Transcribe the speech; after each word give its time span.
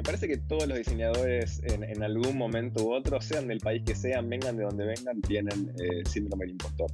Me 0.00 0.04
parece 0.04 0.28
que 0.28 0.38
todos 0.38 0.66
los 0.66 0.78
diseñadores 0.78 1.62
en, 1.62 2.02
algún 2.02 2.38
momento 2.38 2.84
u 2.84 2.94
otro, 2.94 3.20
sean 3.20 3.48
del 3.48 3.60
país 3.60 3.82
que 3.84 3.94
sean, 3.94 4.30
vengan 4.30 4.56
de 4.56 4.64
donde 4.64 4.86
vengan, 4.86 5.20
tienen 5.20 5.74
eh, 5.78 6.08
síndrome 6.08 6.46
del 6.46 6.52
impostor. 6.52 6.90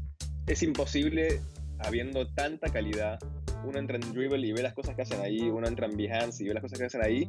Es 0.49 0.65
imposible, 0.65 1.41
habiendo 1.79 2.27
tanta 2.27 2.69
calidad, 2.69 3.21
uno 3.65 3.79
entra 3.79 3.95
en 3.95 4.13
Dribble 4.13 4.45
y 4.45 4.51
ve 4.51 4.61
las 4.61 4.75
cosas 4.75 4.97
que 4.97 5.03
hacen 5.03 5.21
ahí, 5.21 5.39
uno 5.39 5.69
entra 5.69 5.87
en 5.87 5.97
Behance 5.97 6.43
y 6.43 6.49
ve 6.49 6.55
las 6.55 6.65
cosas 6.65 6.81
que 6.81 6.87
hacen 6.87 7.05
ahí, 7.05 7.29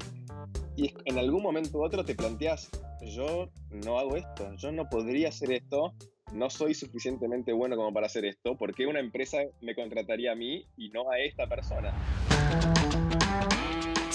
y 0.76 0.96
en 1.06 1.20
algún 1.20 1.44
momento 1.44 1.78
u 1.78 1.86
otro 1.86 2.04
te 2.04 2.16
planteas, 2.16 2.72
yo 3.16 3.52
no 3.70 4.00
hago 4.00 4.16
esto, 4.16 4.52
yo 4.56 4.72
no 4.72 4.90
podría 4.90 5.30
hacer 5.30 5.52
esto, 5.52 5.94
no 6.34 6.50
soy 6.50 6.74
suficientemente 6.74 7.54
bueno 7.54 7.76
como 7.76 7.94
para 7.94 8.08
hacer 8.08 8.26
esto, 8.26 8.58
¿por 8.58 8.74
qué 8.74 8.88
una 8.88 9.00
empresa 9.00 9.44
me 9.62 9.76
contrataría 9.76 10.32
a 10.32 10.36
mí 10.36 10.66
y 10.76 10.90
no 10.90 11.12
a 11.12 11.20
esta 11.20 11.46
persona? 11.46 11.94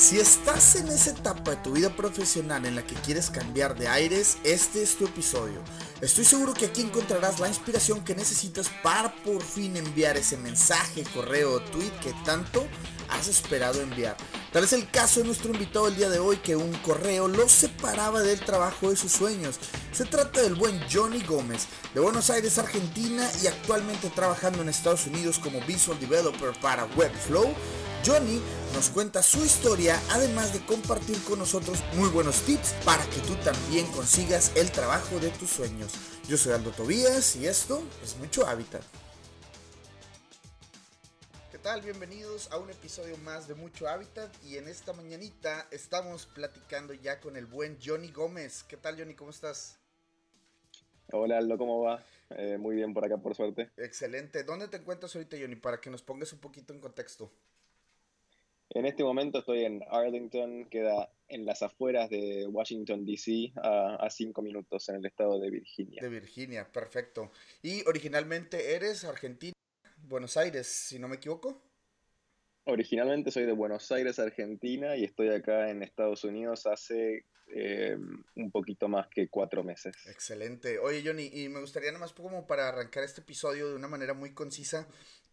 Si 0.02 0.18
estás 0.18 0.74
en 0.74 0.88
esa 0.88 1.10
etapa 1.10 1.52
de 1.52 1.56
tu 1.58 1.74
vida 1.74 1.94
profesional 1.94 2.66
en 2.66 2.74
la 2.74 2.84
que 2.84 2.96
quieres 2.96 3.30
cambiar 3.30 3.78
de 3.78 3.86
aires, 3.86 4.36
este 4.42 4.82
es 4.82 4.96
tu 4.96 5.04
episodio. 5.04 5.62
Estoy 6.00 6.24
seguro 6.24 6.54
que 6.54 6.66
aquí 6.66 6.80
encontrarás 6.80 7.38
la 7.38 7.46
inspiración 7.46 8.02
que 8.02 8.16
necesitas 8.16 8.68
para 8.82 9.14
por 9.22 9.40
fin 9.40 9.76
enviar 9.76 10.16
ese 10.16 10.36
mensaje, 10.36 11.04
correo 11.14 11.52
o 11.52 11.60
tweet 11.60 11.92
que 12.02 12.12
tanto 12.24 12.66
has 13.10 13.28
esperado 13.28 13.80
enviar. 13.80 14.16
Tal 14.52 14.64
es 14.64 14.72
el 14.72 14.90
caso 14.90 15.20
de 15.20 15.26
nuestro 15.26 15.52
invitado 15.52 15.86
el 15.86 15.94
día 15.94 16.10
de 16.10 16.18
hoy 16.18 16.38
que 16.38 16.56
un 16.56 16.72
correo 16.78 17.28
lo 17.28 17.48
separaba 17.48 18.22
del 18.22 18.40
trabajo 18.40 18.90
de 18.90 18.96
sus 18.96 19.12
sueños. 19.12 19.60
Se 19.92 20.04
trata 20.04 20.42
del 20.42 20.56
buen 20.56 20.80
Johnny 20.92 21.22
Gómez, 21.22 21.68
de 21.94 22.00
Buenos 22.00 22.28
Aires, 22.28 22.58
Argentina 22.58 23.30
y 23.40 23.46
actualmente 23.46 24.10
trabajando 24.10 24.62
en 24.62 24.68
Estados 24.68 25.06
Unidos 25.06 25.38
como 25.38 25.60
Visual 25.60 26.00
Developer 26.00 26.58
para 26.60 26.86
Webflow. 26.96 27.54
Johnny 28.04 28.42
nos 28.72 28.90
cuenta 28.90 29.22
su 29.22 29.44
historia, 29.44 30.00
además 30.10 30.52
de 30.52 30.64
compartir 30.64 31.22
con 31.24 31.38
nosotros 31.38 31.78
muy 31.96 32.08
buenos 32.08 32.42
tips 32.42 32.72
para 32.84 33.04
que 33.06 33.20
tú 33.20 33.34
también 33.44 33.86
consigas 33.92 34.52
el 34.56 34.70
trabajo 34.70 35.18
de 35.20 35.30
tus 35.30 35.50
sueños. 35.50 35.92
Yo 36.28 36.36
soy 36.36 36.52
Aldo 36.52 36.70
Tobías 36.70 37.36
y 37.36 37.46
esto 37.46 37.82
es 38.02 38.16
Mucho 38.16 38.46
Hábitat 38.46 38.82
tal? 41.62 41.80
Bienvenidos 41.80 42.50
a 42.50 42.58
un 42.58 42.70
episodio 42.70 43.16
más 43.18 43.46
de 43.46 43.54
Mucho 43.54 43.86
Hábitat 43.86 44.34
y 44.42 44.56
en 44.56 44.66
esta 44.66 44.92
mañanita 44.92 45.68
estamos 45.70 46.26
platicando 46.26 46.92
ya 46.92 47.20
con 47.20 47.36
el 47.36 47.46
buen 47.46 47.78
Johnny 47.80 48.10
Gómez. 48.10 48.64
¿Qué 48.64 48.76
tal 48.76 48.98
Johnny? 48.98 49.14
¿Cómo 49.14 49.30
estás? 49.30 49.78
Hola 51.12 51.38
Aldo, 51.38 51.56
¿cómo 51.56 51.80
va? 51.82 52.02
Eh, 52.30 52.58
muy 52.58 52.74
bien 52.74 52.92
por 52.92 53.04
acá, 53.04 53.16
por 53.18 53.36
suerte. 53.36 53.70
Excelente. 53.76 54.42
¿Dónde 54.42 54.66
te 54.66 54.78
encuentras 54.78 55.14
ahorita 55.14 55.36
Johnny? 55.40 55.54
Para 55.54 55.80
que 55.80 55.88
nos 55.88 56.02
pongas 56.02 56.32
un 56.32 56.40
poquito 56.40 56.72
en 56.72 56.80
contexto. 56.80 57.30
En 58.74 58.86
este 58.86 59.04
momento 59.04 59.40
estoy 59.40 59.64
en 59.64 59.82
Arlington, 59.90 60.66
queda 60.70 61.10
en 61.28 61.44
las 61.44 61.62
afueras 61.62 62.08
de 62.08 62.46
Washington, 62.46 63.04
D.C., 63.04 63.52
a, 63.62 63.96
a, 63.96 64.08
cinco 64.08 64.40
minutos 64.40 64.88
en 64.88 64.96
el 64.96 65.04
estado 65.04 65.38
de 65.38 65.50
Virginia. 65.50 66.00
De 66.00 66.08
Virginia, 66.08 66.70
perfecto. 66.72 67.32
¿Y 67.62 67.86
originalmente 67.86 68.74
eres 68.74 69.04
argentino? 69.04 69.52
Buenos 69.98 70.38
Aires, 70.38 70.66
si 70.66 70.98
no 70.98 71.06
me 71.08 71.16
equivoco. 71.16 71.62
Originalmente 72.64 73.30
soy 73.30 73.44
de 73.44 73.52
Buenos 73.52 73.90
Aires, 73.92 74.18
Argentina, 74.18 74.96
y 74.96 75.04
estoy 75.04 75.28
acá 75.28 75.68
en 75.68 75.82
Estados 75.82 76.24
Unidos 76.24 76.66
hace 76.66 77.26
eh, 77.54 77.98
un 78.36 78.50
poquito 78.50 78.88
más 78.88 79.08
que 79.08 79.28
cuatro 79.28 79.64
meses. 79.64 79.94
Excelente. 80.06 80.78
Oye, 80.78 81.02
Johnny, 81.04 81.28
y 81.32 81.48
me 81.48 81.60
gustaría 81.60 81.90
nada 81.90 82.00
más 82.00 82.12
como 82.12 82.46
para 82.46 82.68
arrancar 82.68 83.04
este 83.04 83.20
episodio 83.20 83.68
de 83.68 83.74
una 83.74 83.88
manera 83.88 84.14
muy 84.14 84.32
concisa, 84.32 84.88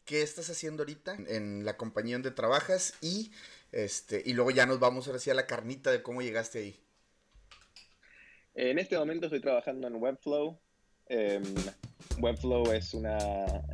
¿qué 0.10 0.24
estás 0.24 0.50
haciendo 0.50 0.82
ahorita 0.82 1.18
en 1.28 1.64
la 1.66 1.78
compañía 1.78 2.16
donde 2.16 2.32
trabajas? 2.32 2.96
Y, 3.00 3.32
este, 3.72 4.24
y 4.26 4.34
luego 4.34 4.50
ya 4.50 4.66
nos 4.66 4.80
vamos 4.80 5.06
ahora 5.06 5.20
a 5.24 5.34
la 5.36 5.46
carnita 5.46 5.92
de 5.92 6.02
cómo 6.02 6.24
llegaste 6.24 6.58
ahí. 6.58 6.80
En 8.56 8.80
este 8.80 8.98
momento 8.98 9.28
estoy 9.28 9.40
trabajando 9.40 9.88
en 9.88 10.02
Webflow. 10.02 10.60
Em, 11.06 11.44
Webflow 12.20 12.72
es 12.72 12.96
una, 12.96 13.18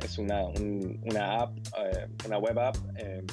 es 0.04 0.18
una, 0.18 0.44
una 0.44 1.40
app, 1.40 1.56
eh, 1.56 2.06
una 2.26 2.36
web 2.36 2.58
app 2.58 2.76
eh, 2.98 3.24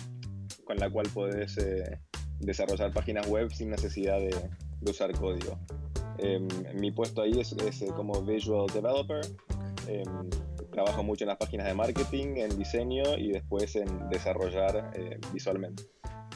con 0.64 0.78
la 0.78 0.90
cual 0.90 1.10
puedes 1.14 1.58
eh, 1.58 2.00
desarrollar 2.40 2.94
páginas 2.94 3.28
web 3.28 3.52
sin 3.52 3.70
necesidad 3.70 4.18
de, 4.20 4.34
usar 4.90 5.12
código. 5.12 5.60
Em, 6.20 6.48
mi 6.76 6.90
puesto 6.92 7.22
ahí 7.22 7.38
es, 7.38 7.54
como 7.98 8.22
Visual 8.22 8.68
Developer. 8.74 9.26
Trabajo 10.74 11.04
mucho 11.04 11.24
en 11.24 11.30
las 11.30 11.38
páginas 11.38 11.68
de 11.68 11.74
marketing, 11.74 12.36
en 12.38 12.58
diseño 12.58 13.18
y 13.18 13.32
después 13.32 13.76
en 13.76 14.10
desarrollar 14.10 14.92
visualmente. 15.32 15.84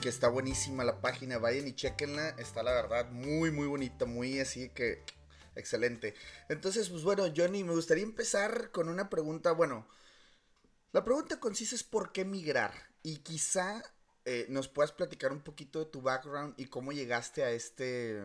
Que 0.01 0.09
está 0.09 0.29
buenísima 0.29 0.83
la 0.83 1.01
página, 1.01 1.39
vayan 1.39 1.67
y 1.67 1.73
chequenla. 1.73 2.29
Está 2.37 2.63
la 2.63 2.71
verdad 2.71 3.09
muy, 3.11 3.51
muy 3.51 3.67
bonita, 3.67 4.05
muy 4.05 4.39
así 4.39 4.69
que 4.69 5.03
Excelente. 5.57 6.13
Entonces, 6.49 6.89
pues 6.89 7.03
bueno, 7.03 7.25
Johnny, 7.35 7.63
me 7.63 7.73
gustaría 7.73 8.03
empezar 8.03 8.69
con 8.71 8.89
una 8.89 9.09
pregunta. 9.09 9.51
Bueno, 9.51 9.87
la 10.91 11.03
pregunta 11.03 11.39
consiste 11.39 11.75
es 11.75 11.83
por 11.83 12.11
qué 12.11 12.25
migrar. 12.25 12.73
Y 13.01 13.17
quizá 13.17 13.83
eh, 14.25 14.45
nos 14.49 14.67
puedas 14.67 14.91
platicar 14.91 15.31
un 15.31 15.41
poquito 15.41 15.79
de 15.79 15.85
tu 15.85 16.01
background 16.01 16.53
y 16.57 16.65
cómo 16.65 16.91
llegaste 16.91 17.43
a 17.43 17.51
este 17.51 18.23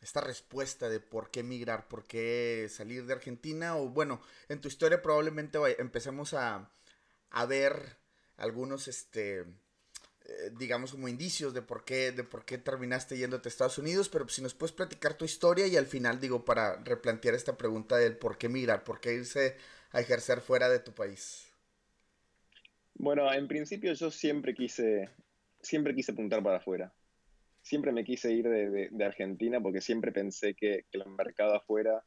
esta 0.00 0.20
respuesta 0.20 0.88
de 0.88 1.00
por 1.00 1.30
qué 1.30 1.42
migrar, 1.42 1.88
por 1.88 2.04
qué 2.04 2.68
salir 2.70 3.06
de 3.06 3.12
Argentina. 3.12 3.76
O 3.76 3.88
bueno, 3.88 4.20
en 4.48 4.60
tu 4.60 4.68
historia 4.68 5.02
probablemente 5.02 5.58
empecemos 5.78 6.34
a, 6.34 6.70
a 7.30 7.46
ver 7.46 7.96
algunos 8.36 8.88
este 8.88 9.44
eh, 10.30 10.50
digamos, 10.56 10.92
como 10.92 11.08
indicios 11.08 11.54
de 11.54 11.62
por 11.62 11.84
qué, 11.84 12.12
de 12.12 12.22
por 12.22 12.44
qué 12.44 12.56
terminaste 12.56 13.18
yéndote 13.18 13.48
a 13.48 13.50
Estados 13.50 13.78
Unidos, 13.78 14.08
pero 14.08 14.28
si 14.28 14.42
nos 14.42 14.54
puedes 14.54 14.72
platicar 14.72 15.14
tu 15.14 15.24
historia 15.24 15.66
y 15.66 15.76
al 15.76 15.86
final, 15.86 16.20
digo, 16.20 16.44
para 16.44 16.76
replantear 16.84 17.34
esta 17.34 17.56
pregunta 17.56 17.96
del 17.96 18.16
por 18.16 18.38
qué 18.38 18.48
migrar, 18.48 18.84
por 18.84 19.00
qué 19.00 19.14
irse 19.14 19.56
a 19.90 20.00
ejercer 20.00 20.40
fuera 20.40 20.68
de 20.68 20.78
tu 20.78 20.92
país. 20.92 21.48
Bueno, 22.94 23.32
en 23.32 23.48
principio 23.48 23.92
yo 23.94 24.10
siempre 24.10 24.54
quise, 24.54 25.10
siempre 25.60 25.94
quise 25.94 26.12
apuntar 26.12 26.42
para 26.42 26.58
afuera. 26.58 26.92
Siempre 27.70 27.92
me 27.92 28.02
quise 28.02 28.32
ir 28.32 28.48
de, 28.48 29.04
Argentina 29.04 29.60
porque 29.60 29.80
siempre 29.80 30.10
pensé 30.10 30.54
que, 30.54 30.86
el 30.90 31.06
mercado 31.06 31.54
afuera 31.54 32.02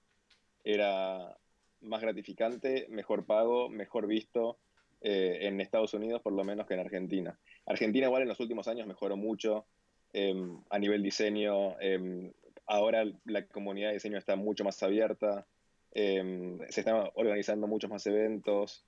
era 0.62 1.38
más 1.80 2.02
gratificante, 2.02 2.86
mejor 2.90 3.26
pago, 3.26 3.70
mejor 3.70 4.06
visto, 4.06 4.58
eh, 5.00 5.38
en 5.44 5.62
Estados 5.62 5.94
Unidos 5.94 6.22
por 6.22 6.34
lo 6.34 6.44
menos 6.44 6.68
que 6.68 6.74
en 6.74 6.82
Argentina. 6.82 7.40
Argentina 7.66 8.08
igual 8.08 8.24
en 8.24 8.28
los 8.28 8.42
últimos 8.42 8.68
años 8.68 8.88
mejoró 8.88 9.16
mucho 9.16 9.66
em, 10.12 10.62
a 10.70 10.78
nivel 10.80 11.02
diseño. 11.02 11.80
Em, 11.80 12.34
ahora 12.66 13.06
la 13.24 13.48
comunidad 13.48 13.88
de 13.88 13.94
diseño 13.94 14.18
está 14.18 14.36
mucho 14.36 14.66
más 14.66 14.84
abierta, 14.84 15.48
em, 15.94 16.60
se 16.68 16.82
están 16.82 17.10
organizando 17.16 17.68
muchos 17.68 17.90
más 17.90 18.06
eventos, 18.06 18.86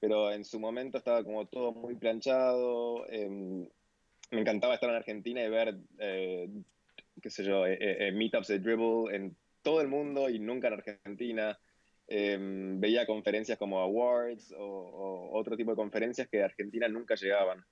pero 0.00 0.32
en 0.32 0.46
su 0.46 0.58
momento 0.58 0.96
estaba 0.96 1.22
como 1.22 1.44
todo 1.48 1.72
muy 1.72 1.96
planchado. 1.96 3.04
Me 4.34 4.40
encantaba 4.40 4.74
estar 4.74 4.90
en 4.90 4.96
Argentina 4.96 5.42
y 5.42 5.48
ver, 5.48 5.76
eh, 5.98 6.48
qué 7.22 7.30
sé 7.30 7.44
yo, 7.44 7.66
eh, 7.66 7.78
eh, 7.80 8.12
meetups 8.12 8.48
de 8.48 8.58
Dribble 8.58 9.14
en 9.14 9.36
todo 9.62 9.80
el 9.80 9.88
mundo 9.88 10.28
y 10.28 10.38
nunca 10.38 10.68
en 10.68 10.74
Argentina. 10.74 11.58
Em, 12.06 12.78
veía 12.80 13.06
conferencias 13.06 13.58
como 13.58 13.80
Awards 13.80 14.54
o, 14.58 15.30
otro 15.32 15.56
tipo 15.56 15.70
de 15.70 15.76
conferencias 15.76 16.28
que 16.28 16.38
de 16.38 16.44
Argentina 16.44 16.86
nunca 16.88 17.14
llegaban. 17.14 17.64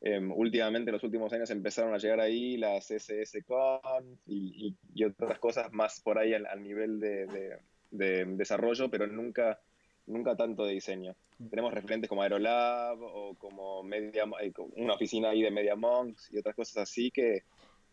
Em, 0.00 0.30
últimamente, 0.30 0.90
en 0.90 0.94
los 0.94 1.02
últimos 1.02 1.32
años, 1.32 1.50
empezaron 1.50 1.92
a 1.94 1.98
llegar 1.98 2.20
ahí 2.20 2.56
las 2.56 2.90
SSCon 2.90 4.20
y, 4.26 4.76
y, 4.94 5.04
otras 5.04 5.38
cosas 5.38 5.72
más 5.72 6.00
por 6.00 6.18
ahí 6.18 6.34
al, 6.34 6.62
nivel 6.62 7.00
de, 7.00 7.58
desarrollo, 7.90 8.90
pero 8.90 9.06
nunca, 9.06 9.58
nunca 10.06 10.36
tanto 10.36 10.64
de 10.64 10.74
diseño. 10.74 11.16
Tenemos 11.50 11.72
referentes 11.72 12.08
como 12.08 12.22
Aerolab 12.22 12.98
o 13.00 13.34
como 13.34 13.82
Media, 13.82 14.24
eh, 14.40 14.52
una 14.76 14.94
oficina 14.94 15.30
ahí 15.30 15.42
de 15.42 15.50
Media 15.50 15.76
Monks 15.76 16.32
y 16.32 16.38
otras 16.38 16.54
cosas 16.54 16.78
así 16.78 17.10
que, 17.10 17.42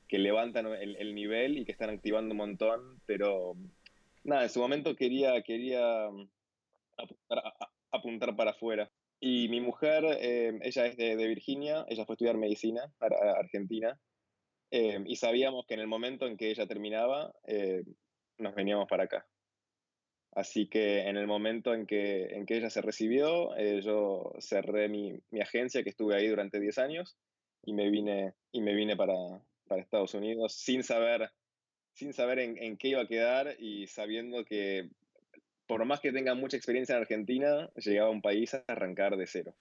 que 0.08 0.18
levantan 0.18 0.68
el, 0.68 0.96
el 0.96 1.14
nivel 1.14 1.58
y 1.58 1.66
que 1.66 1.74
están 1.74 1.90
activando 1.90 2.32
un 2.32 2.38
montón, 2.38 3.02
pero 3.06 3.56
nada, 4.24 4.44
en 4.44 4.50
su 4.50 4.60
momento 4.60 4.96
quería, 4.96 5.42
quería 5.44 6.10
mm, 6.10 6.30
apuntar, 7.92 8.36
para 8.36 8.52
afuera. 8.52 8.92
Y 9.20 9.48
mi 9.50 9.62
mujer, 9.62 10.04
eh, 10.20 10.60
ella 10.62 10.86
es 10.88 10.98
de, 10.98 11.16
Virginia, 11.28 11.86
ella 11.88 12.06
fue 12.06 12.14
a 12.14 12.16
estudiar 12.16 12.38
medicina 12.38 12.92
a, 13.00 13.40
Argentina, 13.40 13.98
eh, 14.72 15.02
y 15.06 15.16
sabíamos 15.16 15.66
que 15.66 15.76
en 15.76 15.80
el 15.80 15.88
momento 15.88 16.28
en 16.28 16.36
que 16.36 16.50
ella 16.50 16.68
terminaba, 16.68 17.34
eh, 17.46 17.84
nos 18.38 18.56
veníamos 18.56 18.88
para 18.88 19.04
acá. 19.04 19.26
Así 20.36 20.68
que 20.68 21.02
en 21.02 21.18
el 21.18 21.28
momento 21.28 21.74
en 21.74 21.86
que, 21.86 22.26
en 22.26 22.46
que 22.46 22.58
ella 22.58 22.70
se 22.70 22.82
recibió, 22.82 23.56
yo 23.82 24.34
cerré 24.40 24.90
mi, 24.90 25.20
mi, 25.30 25.42
agencia, 25.42 25.84
que 25.84 25.90
estuve 25.90 26.16
ahí 26.16 26.28
durante 26.28 26.60
10 26.60 26.78
años, 26.80 27.16
y 27.64 27.74
me 27.74 27.90
vine, 27.90 28.34
y 28.52 28.62
me 28.62 28.74
vine 28.74 28.96
para, 28.96 29.14
para 29.68 29.82
Estados 29.82 30.14
Unidos 30.16 30.54
sin 30.56 30.84
saber 30.84 31.32
sin 31.94 32.14
saber 32.14 32.40
en, 32.40 32.78
qué 32.78 32.90
iba 32.90 33.02
a 33.02 33.08
quedar 33.08 33.56
y 33.60 33.88
sabiendo 33.88 34.44
que 34.46 34.90
por 35.68 35.86
más 35.86 36.00
que 36.00 36.12
tenga 36.12 36.34
mucha 36.34 36.58
experiencia 36.58 36.96
en 36.96 37.02
Argentina, 37.02 37.70
llegaba 37.76 38.10
a 38.10 38.12
un 38.12 38.22
país 38.22 38.54
a 38.54 38.64
arrancar 38.68 39.16
de 39.16 39.28
cero. 39.28 39.56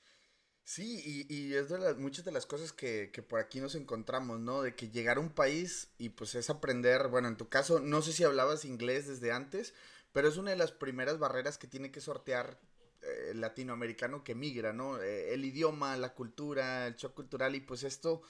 Sí, 0.65 1.27
y, 1.29 1.55
es 1.55 1.69
de 1.69 1.79
las, 1.79 1.99
muchas 1.99 2.25
de 2.25 2.33
las 2.33 2.47
cosas 2.47 2.73
que, 2.73 3.11
que, 3.13 3.23
por 3.23 3.41
aquí 3.41 3.61
nos 3.61 3.75
encontramos, 3.75 4.41
¿no? 4.41 4.63
De 4.63 4.75
que 4.75 4.89
llegar 4.89 5.17
a 5.17 5.21
un 5.21 5.35
país 5.35 5.93
y 5.99 6.11
pues 6.11 6.35
es 6.35 6.51
aprender, 6.51 7.09
bueno, 7.09 7.29
en 7.29 7.37
tu 7.37 7.49
caso, 7.49 7.81
no 7.81 8.01
sé 8.01 8.13
si 8.13 8.25
hablabas 8.25 8.65
inglés 8.65 9.07
desde 9.07 9.33
antes, 9.33 9.75
pero 10.13 10.29
es 10.29 10.37
una 10.37 10.51
de 10.51 10.57
las 10.57 10.73
primeras 10.73 11.19
barreras 11.19 11.59
que 11.59 11.67
tiene 11.67 11.91
que 11.91 12.01
sortear 12.01 12.59
eh, 13.03 13.31
el 13.31 13.41
latinoamericano 13.41 14.23
que 14.23 14.35
migra, 14.35 14.73
¿no? 14.73 15.01
Eh, 15.01 15.35
el 15.35 15.45
idioma, 15.45 15.97
la 15.97 16.15
cultura, 16.15 16.87
el 16.87 16.97
shock 16.97 17.15
cultural 17.15 17.55
y 17.55 17.61
pues 17.61 17.83
esto, 17.83 18.23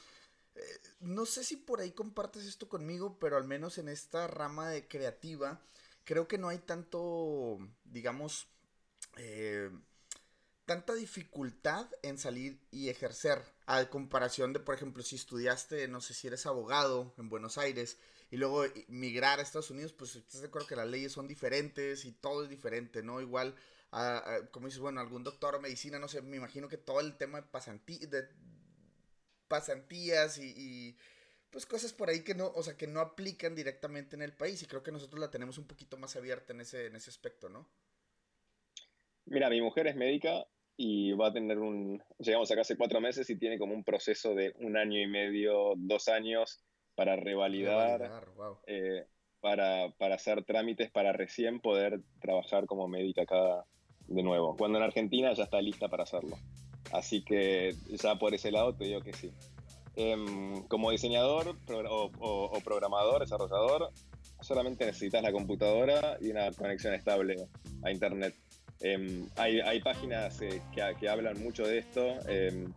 eh, 0.54 0.80
no 1.00 1.26
sé 1.26 1.44
si 1.44 1.56
por 1.56 1.80
ahí 1.80 1.92
compartes 1.92 2.44
esto 2.46 2.68
conmigo, 2.68 3.18
pero 3.18 3.36
al 3.36 3.44
menos 3.44 3.78
en 3.78 3.88
esta 3.88 4.26
rama 4.28 4.70
de 4.70 4.86
creativa, 4.86 5.60
creo 6.04 6.28
que 6.28 6.38
no 6.38 6.48
hay 6.48 6.58
tanto, 6.58 7.58
digamos, 7.84 8.48
tanta 10.64 10.94
dificultad 10.94 11.86
en 12.02 12.16
salir 12.16 12.58
y 12.70 12.88
ejercer, 12.88 13.42
a 13.66 13.84
comparación 13.90 14.52
de, 14.52 14.60
por 14.60 14.74
ejemplo, 14.74 15.02
si 15.02 15.16
estudiaste, 15.16 15.86
no 15.88 16.00
sé 16.00 16.14
si 16.14 16.28
eres 16.28 16.46
abogado 16.46 17.12
en 17.18 17.28
Buenos 17.28 17.58
Aires 17.58 17.98
y 18.32 18.38
luego 18.38 18.64
migrar 18.88 19.38
a 19.38 19.42
Estados 19.42 19.70
Unidos, 19.70 19.92
pues 19.92 20.16
estás 20.16 20.40
de 20.40 20.46
acuerdo 20.46 20.66
que 20.66 20.74
las 20.74 20.88
leyes 20.88 21.12
son 21.12 21.28
diferentes 21.28 22.06
y 22.06 22.12
todo 22.12 22.42
es 22.42 22.48
diferente, 22.48 23.02
¿no? 23.02 23.20
Igual, 23.20 23.54
como 24.50 24.68
dices, 24.68 24.80
bueno, 24.80 25.02
algún 25.02 25.22
doctor 25.22 25.54
o 25.54 25.60
medicina, 25.60 25.98
no 25.98 26.08
sé, 26.08 26.22
me 26.22 26.38
imagino 26.38 26.66
que 26.66 26.78
todo 26.78 27.00
el 27.00 27.18
tema 27.18 27.42
de, 27.42 28.06
de 28.06 28.28
pasantías 29.48 30.38
y, 30.38 30.54
y, 30.56 30.96
pues 31.50 31.66
cosas 31.66 31.92
por 31.92 32.08
ahí 32.08 32.24
que 32.24 32.34
no, 32.34 32.46
o 32.54 32.62
sea, 32.62 32.74
que 32.74 32.86
no 32.86 33.00
aplican 33.00 33.54
directamente 33.54 34.16
en 34.16 34.22
el 34.22 34.32
país 34.32 34.62
y 34.62 34.66
creo 34.66 34.82
que 34.82 34.92
nosotros 34.92 35.20
la 35.20 35.30
tenemos 35.30 35.58
un 35.58 35.66
poquito 35.66 35.98
más 35.98 36.16
abierta 36.16 36.54
en 36.54 36.62
ese, 36.62 36.86
en 36.86 36.96
ese 36.96 37.10
aspecto, 37.10 37.50
¿no? 37.50 37.68
Mira, 39.26 39.50
mi 39.50 39.60
mujer 39.60 39.88
es 39.88 39.94
médica 39.94 40.46
y 40.78 41.12
va 41.12 41.28
a 41.28 41.32
tener 41.34 41.58
un, 41.58 42.02
llegamos 42.18 42.50
acá 42.50 42.62
hace 42.62 42.78
cuatro 42.78 42.98
meses 42.98 43.28
y 43.28 43.36
tiene 43.36 43.58
como 43.58 43.74
un 43.74 43.84
proceso 43.84 44.34
de 44.34 44.54
un 44.56 44.78
año 44.78 44.98
y 44.98 45.06
medio, 45.06 45.74
dos 45.76 46.08
años 46.08 46.64
para 46.94 47.16
revalidar, 47.16 48.24
eh, 48.66 49.06
para, 49.40 49.90
para, 49.98 50.14
hacer 50.14 50.44
trámites 50.44 50.90
para 50.90 51.12
recién 51.12 51.60
poder 51.60 52.00
trabajar 52.20 52.66
como 52.66 52.88
médica 52.88 53.22
acá 53.22 53.64
de 54.06 54.22
nuevo. 54.22 54.56
Cuando 54.56 54.78
en 54.78 54.84
Argentina 54.84 55.32
ya 55.32 55.44
está 55.44 55.60
lista 55.60 55.88
para 55.88 56.04
hacerlo. 56.04 56.36
Así 56.92 57.24
que 57.24 57.74
ya 57.88 58.16
por 58.16 58.34
ese 58.34 58.50
lado 58.50 58.74
te 58.74 58.84
digo 58.84 59.00
que 59.00 59.12
sí. 59.12 59.32
Em, 59.94 60.62
como 60.68 60.90
diseñador 60.90 61.56
o, 61.68 62.10
o, 62.18 62.60
programador, 62.60 63.20
desarrollador, 63.20 63.90
solamente 64.40 64.86
necesitas 64.86 65.22
la 65.22 65.32
computadora 65.32 66.16
y 66.20 66.30
una 66.30 66.50
conexión 66.52 66.94
estable 66.94 67.36
a 67.82 67.90
Internet. 67.90 68.34
Em, 68.80 69.28
hay, 69.36 69.60
hay, 69.60 69.80
páginas 69.80 70.40
eh, 70.40 70.62
que, 70.74 70.82
que, 70.98 71.08
hablan 71.08 71.42
mucho 71.42 71.66
de 71.66 71.78
esto. 71.78 72.04
Em, 72.28 72.72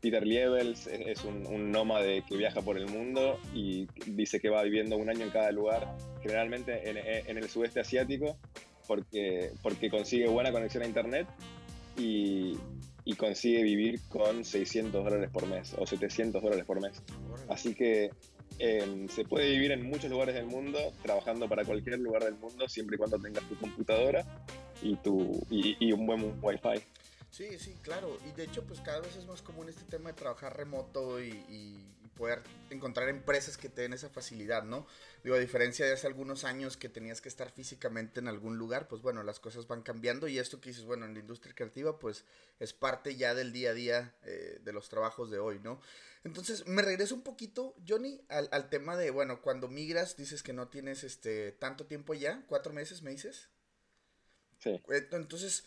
Peter 0.00 0.26
Liebels 0.26 0.86
es, 0.86 1.24
un, 1.24 1.46
un, 1.46 1.70
nómade 1.70 2.22
que 2.22 2.36
viaja 2.36 2.62
por 2.62 2.78
el 2.78 2.86
mundo 2.86 3.38
y 3.54 3.86
dice 4.06 4.40
que 4.40 4.48
va 4.48 4.62
viviendo 4.62 4.96
un 4.96 5.10
año 5.10 5.24
en 5.24 5.30
cada 5.30 5.52
lugar, 5.52 5.94
generalmente 6.22 6.88
en, 6.88 6.96
en 6.96 7.36
el 7.36 7.48
sudeste 7.48 7.80
asiático, 7.80 8.38
porque, 8.86 9.52
porque 9.62 9.90
consigue 9.90 10.26
buena 10.26 10.52
conexión 10.52 10.82
a 10.82 10.86
Internet 10.86 11.26
y, 11.96 12.56
y 13.04 13.14
consigue 13.14 13.62
vivir 13.62 14.00
con 14.08 14.44
600 14.44 15.04
dólares 15.04 15.30
por 15.30 15.46
mes 15.46 15.74
o 15.78 15.86
700 15.86 16.42
dólares 16.42 16.64
por 16.64 16.80
mes. 16.80 17.02
Así 17.48 17.74
que 17.74 18.10
Em, 18.62 19.08
se 19.08 19.24
puede 19.24 19.48
vivir 19.52 19.72
en 19.72 19.82
muchos 19.82 20.10
lugares 20.10 20.34
del 20.34 20.44
mundo, 20.44 20.78
trabajando 21.02 21.48
para 21.48 21.64
cualquier 21.64 21.98
lugar 21.98 22.24
del 22.24 22.34
mundo, 22.34 22.68
siempre 22.68 22.96
y 22.96 22.98
cuando 22.98 23.18
tengas 23.18 23.42
tu 23.48 23.56
computadora 23.56 24.22
y, 24.82 24.96
tu, 24.96 25.40
y, 25.50 25.90
un 25.92 26.06
buen 26.06 26.34
wifi. 26.42 26.84
Sí, 27.30 27.58
sí, 27.58 27.74
claro. 27.82 28.18
Y 28.26 28.32
de 28.32 28.44
hecho, 28.44 28.64
pues 28.64 28.80
cada 28.80 29.00
vez 29.00 29.16
es 29.16 29.26
más 29.26 29.42
común 29.42 29.68
este 29.68 29.84
tema 29.84 30.10
de 30.10 30.16
trabajar 30.16 30.56
remoto 30.56 31.20
y 31.20 31.84
poder 32.20 32.42
encontrar 32.68 33.08
empresas 33.08 33.56
que 33.56 33.70
te 33.70 33.80
den 33.80 33.94
esa 33.94 34.10
facilidad, 34.10 34.62
¿no? 34.62 34.86
Digo, 35.24 35.36
a 35.36 35.38
diferencia 35.38 35.86
de 35.86 35.94
hace 35.94 36.06
algunos 36.06 36.44
años 36.44 36.76
que 36.76 36.90
tenías 36.90 37.22
que 37.22 37.30
estar 37.30 37.50
físicamente 37.50 38.20
en 38.20 38.28
algún 38.28 38.58
lugar, 38.58 38.88
pues 38.88 39.00
bueno, 39.00 39.22
las 39.22 39.40
cosas 39.40 39.66
van 39.66 39.80
cambiando 39.80 40.28
y 40.28 40.38
esto 40.38 40.60
que 40.60 40.68
dices, 40.68 40.84
bueno, 40.84 41.06
en 41.06 41.14
la 41.14 41.20
industria 41.20 41.54
creativa, 41.54 41.98
pues 41.98 42.26
es 42.58 42.74
parte 42.74 43.16
ya 43.16 43.34
del 43.34 43.52
día 43.54 43.70
a 43.70 43.72
día 43.72 44.14
eh, 44.24 44.60
de 44.62 44.72
los 44.74 44.90
trabajos 44.90 45.30
de 45.30 45.38
hoy, 45.38 45.60
¿no? 45.60 45.80
Entonces, 46.22 46.66
me 46.66 46.82
regreso 46.82 47.14
un 47.14 47.22
poquito, 47.22 47.74
Johnny, 47.88 48.20
al, 48.28 48.50
al, 48.52 48.68
tema 48.68 48.98
de, 48.98 49.10
bueno, 49.10 49.40
cuando 49.40 49.68
migras, 49.68 50.18
dices 50.18 50.42
que 50.42 50.52
no 50.52 50.68
tienes 50.68 51.04
este 51.04 51.52
tanto 51.52 51.86
tiempo 51.86 52.12
ya, 52.12 52.44
cuatro 52.48 52.74
meses, 52.74 53.00
¿me 53.00 53.12
dices? 53.12 53.48
Sí. 54.58 54.78
Entonces, 55.10 55.64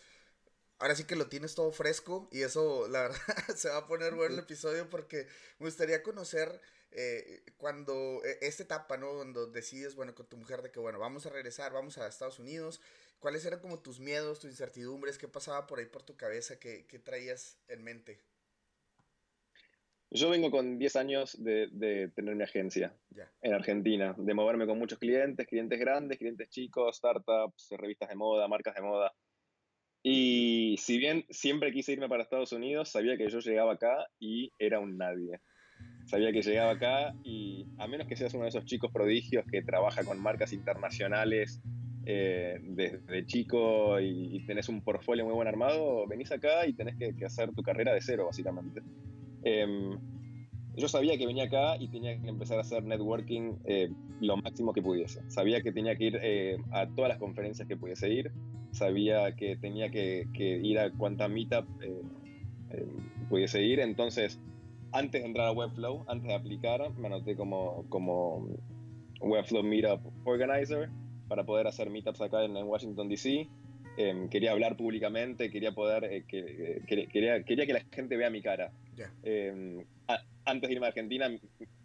ahora 0.84 0.96
sí 0.96 1.06
que 1.06 1.16
lo 1.16 1.28
tienes 1.28 1.56
todo 1.56 1.72
fresco 1.72 2.28
y 2.30 2.42
eso, 2.42 2.90
la 2.90 3.04
verdad, 3.04 3.56
se 3.56 3.70
va 3.70 3.78
a 3.78 3.88
poner 3.88 4.16
bueno 4.16 4.34
el 4.34 4.40
episodio 4.40 4.90
porque 4.90 5.28
me 5.60 5.68
gustaría 5.68 6.04
conocer 6.04 6.60
eh, 6.92 7.42
cuando 7.56 8.22
e, 8.26 8.46
esta 8.46 8.64
etapa, 8.64 8.98
¿no? 8.98 9.14
Cuando 9.14 9.48
decides, 9.48 9.96
bueno, 9.96 10.14
con 10.14 10.28
tu 10.28 10.36
mujer 10.36 10.62
de 10.62 10.72
que, 10.72 10.82
bueno, 10.82 11.00
vamos 11.00 11.26
a 11.26 11.30
regresar, 11.30 11.72
vamos 11.72 11.98
a 11.98 12.08
Estados 12.08 12.38
Unidos, 12.38 12.82
¿cuáles 13.20 13.46
eran 13.46 13.62
como 13.62 13.80
tus 13.80 14.02
miedos, 14.02 14.40
tus 14.40 14.50
incertidumbres? 14.50 15.18
¿Qué 15.18 15.30
pasaba 15.30 15.68
por 15.68 15.80
ahí 15.80 15.86
por 15.86 16.04
tu 16.04 16.18
cabeza? 16.18 16.60
¿Qué, 16.60 16.86
qué 16.86 17.00
traías 17.00 17.58
en 17.70 17.82
mente? 17.82 18.20
Yo 20.12 20.30
vengo 20.30 20.52
con 20.52 20.78
10 20.78 20.96
años 20.98 21.42
de, 21.42 21.70
de 21.72 22.10
tener 22.10 22.36
mi 22.36 22.44
agencia 22.44 22.94
en 23.42 23.54
Argentina, 23.54 24.14
de 24.18 24.34
moverme 24.34 24.68
con 24.68 24.78
muchos 24.78 25.00
clientes, 25.00 25.48
clientes 25.48 25.80
grandes, 25.80 26.20
clientes 26.20 26.50
chicos, 26.50 26.98
startups, 26.98 27.70
revistas 27.72 28.10
de 28.10 28.16
moda, 28.16 28.50
marcas 28.50 28.76
de 28.76 28.82
moda. 28.82 29.14
Y 30.04 30.76
si 30.80 30.98
bien 30.98 31.26
siempre 31.30 31.72
quise 31.72 31.94
irme 31.94 32.10
para 32.10 32.24
Estados 32.24 32.52
Unidos, 32.52 32.90
sabía 32.90 33.18
que 33.18 33.30
yo 33.30 33.40
llegaba 33.40 33.74
acá 33.74 34.08
y 34.20 34.52
era 34.60 34.80
un 34.80 34.98
nadie. 34.98 35.40
Sabía 36.06 36.34
que 36.34 36.42
llegaba 36.42 36.72
acá 36.72 37.16
y 37.24 37.66
a 37.78 37.88
menos 37.88 38.08
que 38.08 38.18
seas 38.18 38.34
uno 38.34 38.44
de 38.44 38.50
esos 38.50 38.66
chicos 38.66 38.92
prodigios 38.92 39.46
que 39.50 39.62
trabaja 39.62 40.04
con 40.04 40.20
marcas 40.20 40.52
internacionales 40.52 41.62
eh, 42.06 42.60
desde 42.62 43.26
chico 43.26 43.98
y, 44.02 44.46
tenés 44.46 44.68
un 44.68 44.84
portfolio 44.84 45.24
muy 45.24 45.34
buen 45.34 45.48
armado, 45.48 46.06
venís 46.06 46.32
acá 46.34 46.68
y 46.68 46.74
tenés 46.74 46.98
que, 46.98 47.26
hacer 47.26 47.54
tu 47.54 47.64
carrera 47.64 47.94
de 47.94 48.02
cero, 48.02 48.26
básicamente. 48.26 48.82
Em, 49.44 49.98
yo 50.76 50.88
sabía 50.90 51.18
que 51.18 51.26
venía 51.26 51.46
acá 51.46 51.78
y 51.80 51.88
tenía 51.88 52.20
que 52.20 52.28
empezar 52.28 52.58
a 52.58 52.62
hacer 52.62 52.84
networking 52.84 53.56
eh, 53.66 53.90
lo 54.20 54.36
máximo 54.36 54.74
que 54.74 54.82
pudiese. 54.82 55.22
Sabía 55.30 55.62
que 55.62 55.72
tenía 55.72 55.96
que 55.96 56.04
ir 56.06 56.20
eh, 56.22 56.58
a 56.72 56.88
todas 56.88 57.08
las 57.08 57.20
conferencias 57.20 57.68
que 57.68 57.78
pudiese 57.78 58.10
ir. 58.10 58.32
Sabía 58.74 59.36
que 59.36 59.56
tenía 59.56 59.90
que, 59.90 60.28
ir 60.38 60.80
a 60.80 60.92
cuanta 60.92 61.28
meetup 61.28 61.66
eh, 61.82 62.86
pudiese 63.30 63.64
ir. 63.64 63.80
Entonces, 63.80 64.40
antes 64.92 65.22
de 65.22 65.28
entrar 65.28 65.48
a 65.48 65.52
Webflow, 65.52 66.06
antes 66.08 66.28
de 66.28 66.34
aplicar, 66.34 66.92
me 66.98 67.08
anoté 67.08 67.36
como, 67.36 67.86
como 67.90 68.48
Webflow 69.22 69.64
Meetup 69.64 70.02
Organizer 70.26 70.90
para 71.28 71.44
poder 71.44 71.68
hacer 71.68 71.90
meetups 71.90 72.22
acá 72.22 72.44
en, 72.44 72.56
Washington, 72.56 73.10
D.C. 73.10 73.48
Em, 73.98 74.28
quería 74.30 74.52
hablar 74.52 74.76
públicamente, 74.76 75.50
quería 75.50 75.72
poder, 75.72 76.26
que, 76.26 76.82
quería, 76.88 77.44
quería 77.44 77.66
que 77.66 77.74
la 77.74 77.82
gente 77.92 78.18
vea 78.18 78.30
mi 78.30 78.42
cara. 78.42 78.72
Em, 79.24 79.84
antes 80.46 80.68
de 80.68 80.74
irme 80.74 80.88
a 80.88 80.90
Argentina 80.90 81.28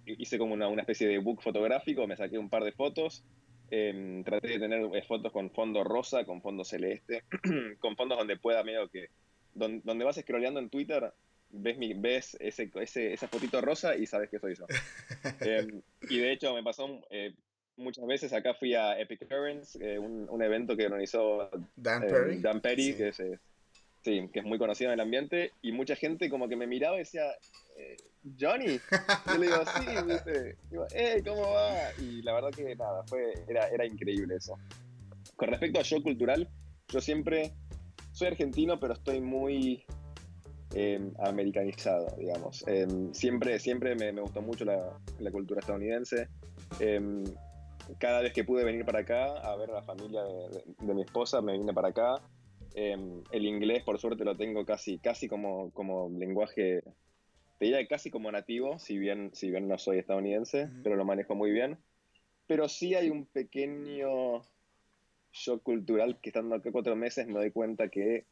hice 0.05 0.39
como 0.39 0.55
una, 0.55 0.69
una, 0.69 0.83
especie 0.83 1.07
de 1.07 1.19
book 1.19 1.43
fotográfico, 1.43 2.07
me 2.07 2.17
saqué 2.17 2.39
un 2.39 2.49
par 2.49 2.65
de 2.65 2.73
fotos, 2.73 3.25
em, 3.71 4.25
traté 4.25 4.49
de 4.49 4.59
tener 4.59 4.89
eh, 4.95 5.03
fotos 5.03 5.33
con 5.33 5.51
fondo 5.51 5.85
rosa, 5.85 6.25
con 6.25 6.43
fondo 6.43 6.65
celeste, 6.65 7.25
con 7.81 7.97
fondos 7.97 8.19
donde 8.19 8.37
pueda 8.37 8.63
medio 8.63 8.89
que, 8.89 9.09
donde, 9.55 10.05
vas 10.05 10.17
scrolleando 10.17 10.61
en 10.61 10.71
Twitter, 10.71 11.13
ves, 11.51 11.79
mi, 11.79 11.95
ves 11.95 12.37
ese, 12.41 12.71
ese, 12.75 13.13
esa 13.13 13.29
fotito 13.29 13.61
rosa 13.61 13.97
y 13.97 14.07
sabes 14.07 14.31
que 14.31 14.39
soy 14.39 14.55
yo. 14.55 14.67
Em, 15.41 15.83
y 16.09 16.19
de 16.19 16.33
hecho 16.33 16.55
me 16.55 16.63
pasó 16.63 17.01
eh, 17.11 17.35
muchas 17.77 18.07
veces, 18.07 18.33
acá 18.33 18.55
fui 18.55 18.75
a 18.75 18.99
Epic 19.01 19.29
Currents, 19.29 19.77
eh, 19.77 19.99
un, 19.99 20.27
un, 20.29 20.43
evento 20.43 20.77
que 20.77 20.87
organizó 20.87 21.51
Dan 21.77 22.03
Perry, 22.03 22.41
Dan 22.41 22.61
Perry 22.61 22.95
que 22.95 23.09
es 23.09 23.23
Que 24.33 24.41
es 24.41 24.45
muy 24.45 24.59
conocido 24.59 24.91
en 24.91 24.95
el 24.95 25.00
ambiente 25.00 25.53
y 25.62 25.73
mucha 25.73 25.95
gente 25.97 26.31
como 26.31 26.49
que 26.49 26.57
me 26.57 26.67
miraba 26.67 26.97
y 26.97 27.00
decía, 27.00 27.25
eh, 27.77 27.97
Johnny. 28.38 28.81
Yo 29.27 29.38
le 29.38 29.47
digo, 29.47 29.62
sí. 29.77 30.57
Digo, 30.71 30.87
hey, 30.95 31.23
¿cómo 31.25 31.43
va? 31.43 31.93
Y 32.00 32.23
la 32.23 32.35
verdad 32.35 32.50
que 32.50 32.75
nada, 32.75 33.03
fue, 33.07 33.33
era, 33.49 33.69
era 33.69 33.87
increíble 33.87 34.37
eso. 34.37 34.59
Con 35.37 35.49
respecto 35.49 35.81
a 35.81 35.85
show 35.85 36.03
cultural, 36.03 36.49
yo 36.88 37.00
siempre 37.00 37.53
soy 38.12 38.29
argentino, 38.29 38.81
pero 38.81 38.95
estoy 38.95 39.21
muy 39.21 39.85
em, 40.75 41.12
americanizado, 41.21 42.15
digamos. 42.19 42.67
Em, 42.67 43.12
siempre 43.12 43.59
siempre 43.59 43.95
me, 43.95 44.12
me, 44.12 44.21
gustó 44.21 44.43
mucho 44.43 44.65
la, 44.65 45.31
cultura 45.31 45.61
estadounidense. 45.61 46.29
Em, 46.81 47.25
cada 47.99 48.21
vez 48.21 48.33
que 48.33 48.45
pude 48.45 48.65
venir 48.65 48.85
para 48.85 49.00
acá 49.00 49.38
a 49.38 49.57
ver 49.57 49.71
a 49.71 49.75
la 49.75 49.83
familia 49.83 50.23
de 50.23 50.95
mi 50.95 51.03
esposa, 51.03 51.41
me 51.41 51.53
vine 51.53 51.73
para 51.73 51.88
acá. 51.88 52.21
Em, 52.81 53.25
el 53.33 53.45
inglés, 53.45 53.83
por 53.83 53.99
suerte, 53.99 54.25
lo 54.25 54.37
tengo 54.37 54.65
casi, 54.65 54.99
casi 54.99 55.27
como, 55.27 55.73
como 55.73 56.09
lenguaje, 56.17 56.85
te 57.59 57.65
diría 57.65 57.85
casi 57.89 58.09
como 58.09 58.31
nativo, 58.31 58.79
si 58.79 58.97
bien, 58.97 59.31
si 59.35 59.51
bien 59.51 59.67
no 59.67 59.79
soy 59.79 59.99
estadounidense, 59.99 60.71
pero 60.85 60.95
lo 60.95 61.05
manejo 61.05 61.35
muy 61.35 61.51
bien. 61.51 61.77
Pero 62.47 62.69
sí 62.69 62.95
hay 62.95 63.11
un 63.11 63.27
pequeño 63.27 64.43
shock 65.33 65.65
cultural 65.65 66.21
que 66.21 66.29
estando 66.29 66.55
acá 66.55 66.71
cuatro 66.71 66.95
meses 66.95 67.27
me 67.27 67.41
doy 67.41 67.51
cuenta 67.51 67.89
que 67.89 68.27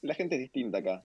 la 0.00 0.14
gente 0.14 0.36
es 0.36 0.40
distinta 0.40 0.78
acá. 0.78 1.04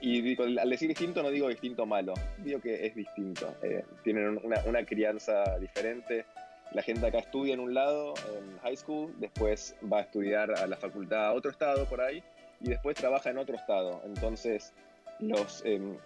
y 0.00 0.40
al 0.56 0.70
decir 0.70 0.88
distinto 0.88 1.20
no 1.20 1.32
digo 1.32 1.48
distinto 1.48 1.84
malo, 1.84 2.14
digo 2.44 2.60
que 2.60 2.86
es 2.86 2.94
distinto. 2.94 3.56
Eh, 3.64 3.84
tienen 4.04 4.38
una, 4.44 4.62
una, 4.66 4.84
crianza 4.86 5.58
diferente. 5.58 6.26
La 6.72 6.82
gente 6.82 7.06
acá 7.06 7.18
estudia 7.18 7.54
en 7.54 7.60
un 7.60 7.74
lado, 7.74 8.14
en 8.36 8.58
high 8.60 8.76
school, 8.76 9.12
después 9.18 9.76
va 9.92 9.98
a 9.98 10.02
estudiar 10.02 10.52
a 10.52 10.66
la 10.66 10.76
facultad 10.76 11.26
a 11.26 11.32
otro 11.32 11.50
estado 11.50 11.86
por 11.86 12.00
ahí 12.00 12.22
y 12.60 12.68
después 12.68 12.96
trabaja 12.96 13.30
en 13.30 13.38
otro 13.38 13.56
estado. 13.56 14.00
Entonces, 14.04 14.72
em, 15.64 15.96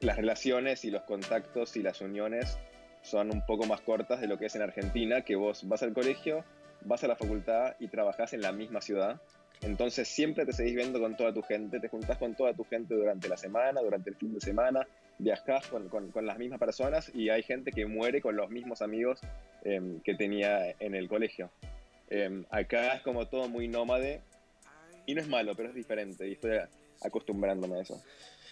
las 0.00 0.16
relaciones 0.16 0.84
y 0.84 0.90
los 0.90 1.02
contactos 1.02 1.76
y 1.76 1.82
las 1.82 2.00
uniones 2.00 2.58
son 3.02 3.30
un 3.30 3.44
poco 3.44 3.66
más 3.66 3.80
cortas 3.82 4.20
de 4.20 4.26
lo 4.26 4.38
que 4.38 4.46
es 4.46 4.56
en 4.56 4.62
Argentina, 4.62 5.20
que 5.20 5.36
vos 5.36 5.68
vas 5.68 5.82
al 5.82 5.92
colegio, 5.92 6.44
vas 6.82 7.04
a 7.04 7.08
la 7.08 7.16
facultad 7.16 7.74
y 7.78 7.88
trabajás 7.88 8.32
en 8.32 8.40
la 8.40 8.52
misma 8.52 8.80
ciudad. 8.80 9.20
Entonces 9.62 10.08
siempre 10.08 10.44
te 10.44 10.52
seguís 10.52 10.74
viendo 10.74 11.00
con 11.00 11.16
toda 11.16 11.32
tu 11.32 11.42
gente, 11.42 11.78
te 11.80 11.88
juntás 11.88 12.18
con 12.18 12.34
toda 12.34 12.52
tu 12.54 12.64
gente 12.64 12.94
durante 12.94 13.28
la 13.28 13.36
semana, 13.36 13.80
durante 13.80 14.10
el 14.10 14.16
fin 14.16 14.34
de 14.34 14.40
semana, 14.40 14.86
viajás 15.18 15.66
con, 15.68 15.88
con, 15.88 16.26
las 16.26 16.38
mismas 16.38 16.58
personas 16.58 17.10
y 17.14 17.30
hay 17.30 17.42
gente 17.42 17.72
que 17.72 17.86
muere 17.86 18.20
con 18.20 18.36
los 18.36 18.50
mismos 18.50 18.82
amigos 18.82 19.20
em, 19.64 20.00
que 20.00 20.14
tenía 20.14 20.70
en 20.78 20.94
el 20.94 21.08
colegio. 21.08 21.50
Em, 22.08 22.44
acá 22.50 22.94
es 22.94 23.02
como 23.02 23.26
todo 23.26 23.48
muy 23.48 23.68
nómade 23.68 24.22
y 25.06 25.14
no 25.14 25.20
es 25.20 25.28
malo, 25.28 25.54
pero 25.56 25.70
es 25.70 25.74
diferente 25.74 26.28
y 26.28 26.32
estoy 26.32 26.58
acostumbrándome 27.02 27.78
a 27.78 27.82
eso. 27.82 28.02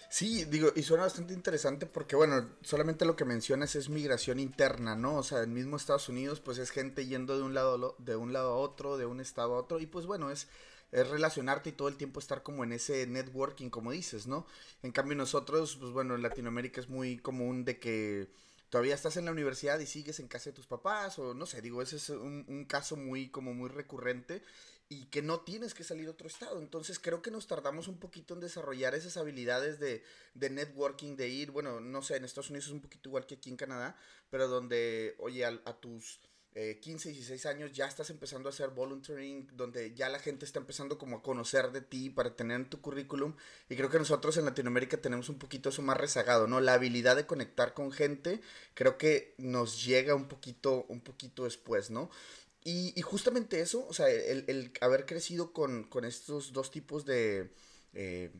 Sí, 0.09 0.45
digo, 0.45 0.71
y 0.75 0.83
suena 0.83 1.03
bastante 1.03 1.33
interesante 1.33 1.85
porque, 1.85 2.15
bueno, 2.15 2.51
solamente 2.61 3.05
lo 3.05 3.15
que 3.15 3.25
mencionas 3.25 3.75
es 3.75 3.89
migración 3.89 4.39
interna, 4.39 4.95
¿no? 4.95 5.17
O 5.17 5.23
sea, 5.23 5.43
en 5.43 5.53
mismo 5.53 5.77
Estados 5.77 6.09
Unidos, 6.09 6.39
pues 6.39 6.57
es 6.57 6.71
gente 6.71 7.05
yendo 7.05 7.37
de 7.37 7.43
un 7.43 7.53
lado, 7.53 7.95
de 7.97 8.15
un 8.15 8.31
lado 8.31 8.53
a 8.53 8.57
otro, 8.57 8.97
de 8.97 9.05
un 9.05 9.19
estado 9.19 9.55
a 9.55 9.57
otro, 9.57 9.79
y 9.79 9.87
pues 9.87 10.05
bueno, 10.05 10.31
es, 10.31 10.47
es 10.91 11.07
relacionarte 11.07 11.69
y 11.69 11.73
todo 11.73 11.87
el 11.87 11.97
tiempo 11.97 12.19
estar 12.19 12.43
como 12.43 12.63
en 12.63 12.71
ese 12.71 13.05
networking, 13.07 13.69
como 13.69 13.91
dices, 13.91 14.27
¿no? 14.27 14.47
En 14.83 14.91
cambio 14.91 15.15
nosotros, 15.15 15.77
pues 15.79 15.91
bueno, 15.91 16.15
en 16.15 16.21
Latinoamérica 16.21 16.81
es 16.81 16.89
muy 16.89 17.17
común 17.17 17.65
de 17.65 17.79
que 17.79 18.29
todavía 18.69 18.95
estás 18.95 19.17
en 19.17 19.25
la 19.25 19.31
universidad 19.31 19.79
y 19.79 19.85
sigues 19.85 20.19
en 20.19 20.27
casa 20.27 20.49
de 20.49 20.55
tus 20.55 20.67
papás, 20.67 21.17
o 21.19 21.33
no 21.33 21.45
sé, 21.45 21.61
digo, 21.61 21.81
ese 21.81 21.97
es 21.97 22.09
un, 22.09 22.65
caso 22.67 22.97
muy, 22.97 23.29
como 23.29 23.53
muy 23.53 23.69
recurrente 23.69 24.43
y 24.87 25.05
que 25.05 25.21
no 25.21 25.39
tienes 25.39 25.73
que 25.73 25.83
salir 25.83 26.07
a 26.07 26.11
otro 26.11 26.27
estado. 26.27 26.59
Entonces 26.59 26.99
creo 26.99 27.21
que 27.21 27.31
nos 27.31 27.47
tardamos 27.47 27.87
un 27.87 27.99
poquito 27.99 28.33
en 28.33 28.41
desarrollar 28.41 28.93
esas 28.93 29.17
habilidades 29.17 29.79
de, 29.79 30.03
de, 30.33 30.49
networking, 30.49 31.15
de 31.15 31.29
ir, 31.29 31.51
bueno, 31.51 31.79
no 31.79 32.01
sé, 32.01 32.17
en 32.17 32.25
Estados 32.25 32.49
Unidos 32.49 32.67
es 32.67 32.73
un 32.73 32.81
poquito 32.81 33.09
igual 33.09 33.25
que 33.25 33.35
aquí 33.35 33.49
en 33.49 33.57
Canadá, 33.57 33.97
pero 34.29 34.47
donde, 34.47 35.15
oye, 35.19 35.45
a, 35.45 35.79
tus 35.79 36.19
15, 36.55 37.09
eh, 37.09 37.13
16 37.13 37.45
años 37.47 37.73
ya 37.73 37.85
estás 37.85 38.09
empezando 38.09 38.47
a 38.47 38.51
hacer 38.51 38.69
volunteering, 38.69 39.47
donde 39.57 39.93
ya 39.93 40.07
la 40.07 40.19
gente 40.19 40.45
está 40.45 40.59
empezando 40.59 40.97
como 40.97 41.17
a 41.17 41.21
conocer 41.21 41.71
de 41.73 41.81
ti 41.81 42.09
para 42.09 42.35
tener 42.35 42.55
en 42.55 42.69
tu 42.69 42.79
currículum. 42.79 43.35
Y 43.69 43.75
creo 43.75 43.89
que 43.89 43.99
nosotros 43.99 44.37
en 44.37 44.45
Latinoamérica 44.45 44.97
tenemos 44.97 45.27
un 45.27 45.37
poquito 45.37 45.69
eso 45.69 45.81
más 45.81 45.97
rezagado, 45.97 46.47
¿no? 46.47 46.61
La 46.61 46.75
habilidad 46.75 47.17
de 47.17 47.25
conectar 47.25 47.73
con 47.73 47.91
gente 47.91 48.39
creo 48.73 48.97
que 48.97 49.35
nos 49.37 49.83
llega 49.83 50.15
un 50.15 50.29
poquito, 50.29 50.85
un 50.87 51.01
poquito 51.01 51.43
después, 51.43 51.89
¿no? 51.89 52.09
Y, 52.63 52.99
justamente 53.03 53.59
eso, 53.59 53.85
o 53.87 53.93
sea, 53.93 54.09
el, 54.09 54.71
haber 54.81 55.05
crecido 55.05 55.53
con, 55.53 55.87
estos 56.03 56.51
dos 56.51 56.71
tipos 56.71 57.05
de, 57.05 57.51
eh, 57.93 58.31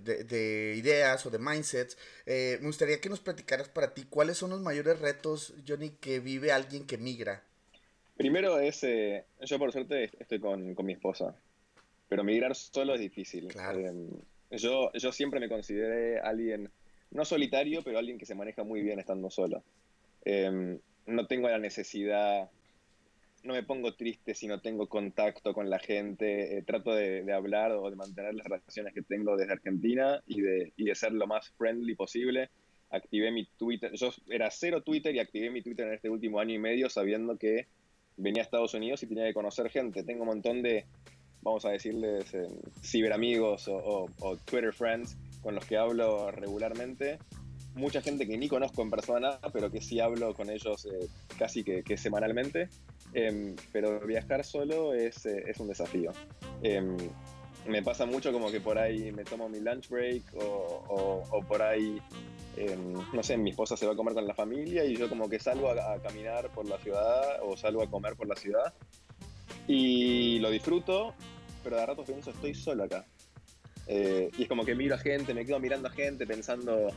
de, 0.00 0.74
ideas 0.76 1.24
o 1.26 1.30
de 1.30 1.38
mindsets, 1.38 1.96
eh, 2.26 2.58
me 2.60 2.66
gustaría 2.66 3.00
que 3.00 3.08
nos 3.08 3.20
platicaras 3.20 3.68
para 3.68 3.94
ti 3.94 4.04
cuáles 4.08 4.38
son 4.38 4.50
los 4.50 4.60
mayores 4.60 5.00
retos, 5.00 5.54
Johnny, 5.66 5.90
que 5.90 6.20
vive 6.20 6.52
alguien 6.52 6.86
que 6.86 6.98
migra. 6.98 7.42
Primero 8.16 8.58
es, 8.58 8.82
eh, 8.84 9.24
yo 9.42 9.58
por 9.58 9.72
suerte 9.72 10.10
estoy 10.18 10.40
con, 10.40 10.74
mi 10.84 10.92
esposa, 10.92 11.34
pero 12.08 12.24
migrar 12.24 12.54
solo 12.54 12.94
es 12.94 13.00
difícil. 13.00 13.48
yo, 14.50 14.92
yo 14.92 15.12
siempre 15.12 15.40
me 15.40 15.48
consideré 15.48 16.20
alguien, 16.20 16.70
no 17.10 17.24
solitario, 17.24 17.82
pero 17.82 17.98
alguien 17.98 18.18
que 18.18 18.26
se 18.26 18.34
maneja 18.34 18.64
muy 18.64 18.80
bien 18.80 18.98
estando 18.98 19.30
solo. 19.30 19.62
no 20.24 21.26
tengo 21.26 21.48
la 21.48 21.58
necesidad 21.58 22.50
no 23.44 23.54
me 23.54 23.62
pongo 23.62 23.94
triste 23.94 24.34
si 24.34 24.46
no 24.46 24.60
tengo 24.60 24.88
contacto 24.88 25.52
con 25.52 25.70
la 25.70 25.78
gente, 25.78 26.58
eh, 26.58 26.62
trato 26.62 26.94
de, 26.94 27.32
hablar 27.32 27.72
o 27.72 27.88
de 27.90 27.96
mantener 27.96 28.34
las 28.34 28.46
relaciones 28.46 28.92
que 28.94 29.02
tengo 29.02 29.36
desde 29.36 29.52
Argentina 29.52 30.22
y 30.26 30.40
de, 30.40 30.72
y 30.76 30.84
de 30.84 30.94
ser 30.94 31.12
lo 31.12 31.26
más 31.26 31.50
friendly 31.56 31.94
posible. 31.94 32.50
Activé 32.90 33.30
mi 33.30 33.46
Twitter, 33.56 33.92
yo 33.94 34.10
era 34.28 34.50
cero 34.50 34.82
Twitter 34.82 35.14
y 35.14 35.18
activé 35.18 35.50
mi 35.50 35.62
Twitter 35.62 35.86
en 35.86 35.94
este 35.94 36.10
último 36.10 36.40
año 36.40 36.54
y 36.54 36.58
medio 36.58 36.88
sabiendo 36.88 37.36
que 37.36 37.66
venía 38.16 38.42
a 38.42 38.44
Estados 38.44 38.74
Unidos 38.74 39.02
y 39.02 39.06
tenía 39.06 39.26
que 39.26 39.34
conocer 39.34 39.70
gente. 39.70 40.04
Tengo 40.04 40.22
un 40.22 40.28
montón 40.28 40.62
de, 40.62 40.86
vamos 41.42 41.64
a 41.64 41.70
decirles, 41.70 42.32
eh, 42.34 42.46
ciberamigos 42.82 43.68
o, 43.68 44.06
o 44.20 44.36
Twitter 44.38 44.72
friends 44.72 45.16
con 45.42 45.54
los 45.54 45.64
que 45.66 45.76
hablo 45.76 46.30
regularmente 46.30 47.18
mucha 47.76 48.02
gente 48.02 48.26
que 48.26 48.36
ni 48.36 48.48
conozco 48.48 48.82
en 48.82 48.90
persona, 48.90 49.38
pero 49.52 49.70
que 49.70 49.80
sí 49.80 50.00
hablo 50.00 50.34
con 50.34 50.50
ellos 50.50 50.86
eh, 50.86 51.08
casi 51.38 51.62
que, 51.62 51.96
semanalmente. 51.96 52.68
Em, 53.12 53.54
pero 53.72 54.00
viajar 54.00 54.44
solo 54.44 54.92
es, 54.92 55.24
eh, 55.26 55.44
es 55.46 55.60
un 55.60 55.68
desafío. 55.68 56.10
Em, 56.62 56.96
me 57.68 57.82
pasa 57.82 58.06
mucho 58.06 58.32
como 58.32 58.50
que 58.50 58.60
por 58.60 58.78
ahí 58.78 59.12
me 59.12 59.24
tomo 59.24 59.48
mi 59.48 59.60
lunch 59.60 59.88
break 59.88 60.22
o, 60.34 61.22
o, 61.30 61.42
por 61.42 61.62
ahí, 61.62 62.00
em, 62.56 62.92
no 63.12 63.22
sé, 63.22 63.36
mi 63.36 63.50
esposa 63.50 63.76
se 63.76 63.86
va 63.86 63.92
a 63.92 63.96
comer 63.96 64.14
con 64.14 64.26
la 64.26 64.34
familia 64.34 64.84
y 64.84 64.96
yo 64.96 65.08
como 65.08 65.28
que 65.28 65.38
salgo 65.38 65.70
a, 65.70 66.00
caminar 66.00 66.50
por 66.50 66.66
la 66.66 66.78
ciudad 66.78 67.40
o 67.42 67.56
salgo 67.56 67.82
a 67.82 67.90
comer 67.90 68.16
por 68.16 68.28
la 68.28 68.36
ciudad 68.36 68.72
y 69.66 70.38
lo 70.38 70.50
disfruto, 70.50 71.14
pero 71.64 71.76
de 71.76 71.86
rato 71.86 72.04
pienso, 72.04 72.30
estoy 72.30 72.54
solo 72.54 72.84
acá. 72.84 73.04
Eh, 73.88 74.30
y 74.36 74.42
es 74.42 74.48
como 74.48 74.64
que 74.64 74.74
miro 74.74 74.94
a 74.94 74.98
gente, 74.98 75.34
me 75.34 75.44
quedo 75.44 75.60
mirando 75.60 75.88
a 75.88 75.90
gente 75.90 76.26
pensando, 76.26 76.88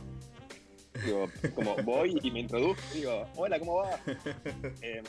Digo, 1.04 1.28
como 1.54 1.76
voy 1.76 2.18
y 2.22 2.30
me 2.30 2.40
introduzco, 2.40 2.82
digo, 2.92 3.26
hola, 3.36 3.58
¿cómo 3.58 3.76
va? 3.76 3.98
Eh, 4.82 5.02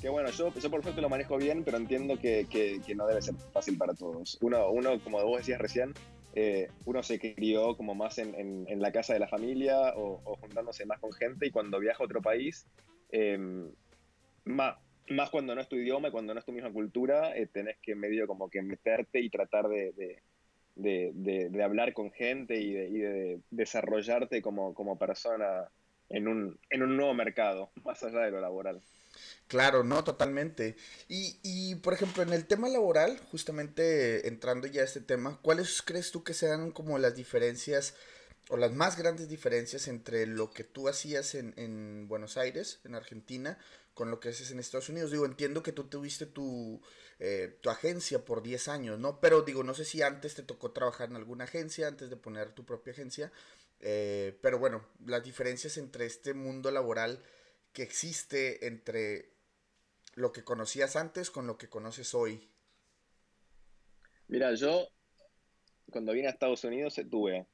que 0.00 0.08
bueno, 0.08 0.30
yo, 0.30 0.54
yo 0.54 0.70
por 0.70 0.82
suerte 0.82 1.00
lo 1.00 1.08
manejo 1.08 1.36
bien, 1.36 1.64
pero 1.64 1.76
entiendo 1.76 2.16
que, 2.18 2.46
que, 2.48 2.94
no 2.94 3.06
debe 3.06 3.20
ser 3.20 3.34
fácil 3.52 3.76
para 3.76 3.94
todos. 3.94 4.38
Uno, 4.40 4.70
uno 4.70 5.00
como 5.00 5.22
vos 5.24 5.38
decías 5.38 5.60
recién, 5.60 5.92
eh, 6.34 6.68
uno 6.84 7.02
se 7.02 7.18
crió 7.18 7.76
como 7.76 7.94
más 7.94 8.18
en, 8.18 8.34
en, 8.68 8.80
la 8.80 8.92
casa 8.92 9.12
de 9.12 9.18
la 9.18 9.26
familia 9.26 9.94
o, 9.96 10.36
juntándose 10.40 10.86
más 10.86 11.00
con 11.00 11.12
gente 11.12 11.46
y 11.46 11.50
cuando 11.50 11.80
viaja 11.80 12.02
a 12.02 12.06
otro 12.06 12.22
país, 12.22 12.66
em, 13.10 13.72
más, 14.44 14.76
más 15.08 15.30
cuando 15.30 15.54
no 15.54 15.60
es 15.60 15.68
tu 15.68 15.76
idioma 15.76 16.08
y 16.08 16.12
cuando 16.12 16.32
no 16.32 16.38
es 16.38 16.46
tu 16.46 16.52
misma 16.52 16.72
cultura, 16.72 17.36
eh, 17.36 17.46
tenés 17.46 17.76
que 17.82 17.96
medio 17.96 18.28
como 18.28 18.48
que 18.48 18.62
meterte 18.62 19.20
y 19.20 19.30
tratar 19.30 19.68
de 19.68 19.92
de, 19.92 20.22
de, 20.78 21.62
hablar 21.62 21.92
con 21.92 22.10
gente 22.12 22.58
y 22.60 22.72
de, 22.72 22.88
y 22.88 22.98
de 22.98 23.40
desarrollarte 23.50 24.40
como, 24.40 24.74
como 24.74 24.98
persona 24.98 25.68
en 26.08 26.28
un, 26.28 26.58
en 26.70 26.82
un 26.82 26.96
nuevo 26.96 27.14
mercado, 27.14 27.70
más 27.84 28.02
allá 28.02 28.20
de 28.20 28.30
lo 28.30 28.40
laboral. 28.40 28.80
Claro, 29.46 29.82
no, 29.82 30.04
totalmente. 30.04 30.76
Y, 31.08 31.38
y, 31.42 31.76
por 31.76 31.94
ejemplo, 31.94 32.22
en 32.22 32.32
el 32.32 32.46
tema 32.46 32.68
laboral, 32.68 33.18
justamente 33.30 34.28
entrando 34.28 34.66
ya 34.66 34.82
a 34.82 34.84
este 34.84 35.00
tema, 35.00 35.38
¿cuáles 35.42 35.82
crees 35.82 36.12
tú 36.12 36.22
que 36.22 36.34
sean 36.34 36.70
como 36.70 36.98
las 36.98 37.16
diferencias 37.16 37.96
o 38.50 38.56
las 38.56 38.72
más 38.72 38.96
grandes 38.96 39.28
diferencias 39.28 39.88
entre 39.88 40.26
lo 40.26 40.50
que 40.50 40.64
tú 40.64 40.88
hacías 40.88 41.34
en, 41.34 41.52
en 41.56 42.08
Buenos 42.08 42.36
Aires, 42.36 42.80
en 42.84 42.94
Argentina, 42.94 43.58
con 43.98 44.12
lo 44.12 44.20
que 44.20 44.28
haces 44.28 44.52
en 44.52 44.60
Estados 44.60 44.88
Unidos? 44.90 45.10
Digo, 45.10 45.26
entiendo 45.26 45.60
que 45.60 45.72
tú 45.72 45.88
tuviste 45.88 46.24
tu, 46.24 46.80
eh, 47.18 47.58
tu 47.60 47.68
agencia 47.68 48.24
por 48.24 48.44
10 48.44 48.68
años, 48.68 48.96
¿no? 49.00 49.18
Pero 49.20 49.42
digo, 49.42 49.64
no 49.64 49.74
sé 49.74 49.84
si 49.84 50.02
antes 50.02 50.36
te 50.36 50.44
tocó 50.44 50.70
trabajar 50.70 51.08
en 51.08 51.16
alguna 51.16 51.44
agencia, 51.44 51.88
antes 51.88 52.08
de 52.08 52.16
poner 52.16 52.52
tu 52.52 52.64
propia 52.64 52.92
agencia, 52.92 53.32
eh, 53.80 54.38
pero 54.40 54.60
bueno, 54.60 54.86
las 55.04 55.24
diferencias 55.24 55.78
entre 55.78 56.06
este 56.06 56.32
mundo 56.32 56.70
laboral 56.70 57.20
que 57.72 57.82
existe 57.82 58.68
entre 58.68 59.32
lo 60.14 60.30
que 60.30 60.44
conocías 60.44 60.94
antes 60.94 61.32
con 61.32 61.48
lo 61.48 61.58
que 61.58 61.68
conoces 61.68 62.14
hoy. 62.14 62.48
Mira, 64.28 64.54
yo 64.54 64.86
cuando 65.90 66.12
vine 66.12 66.28
a 66.28 66.30
Estados 66.30 66.62
Unidos 66.62 67.00
tuve 67.10 67.48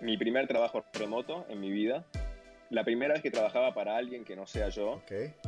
mi 0.00 0.16
primer 0.16 0.46
trabajo 0.46 0.84
remoto 0.92 1.44
en 1.48 1.58
mi 1.58 1.72
vida, 1.72 2.06
la 2.70 2.84
primera 2.84 3.14
vez 3.14 3.22
que 3.22 3.30
trabajaba 3.30 3.72
para 3.74 3.96
alguien 3.96 4.24
que 4.24 4.36
no 4.36 4.46
sea 4.46 4.68
yo 4.68 5.00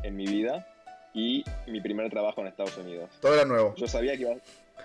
en 0.03 0.17
mi 0.17 0.27
vida 0.27 0.67
y 1.13 1.45
mi 1.67 1.81
primer 1.81 2.11
trabajo 2.11 2.41
en 2.41 2.49
Estados 2.49 2.77
Unidos. 2.77 3.11
Todo 3.21 3.35
era 3.35 3.45
nuevo. 3.45 3.75
Yo 3.77 3.87
sabía 3.87 4.17
que 4.17 4.23
iba, 4.23 4.37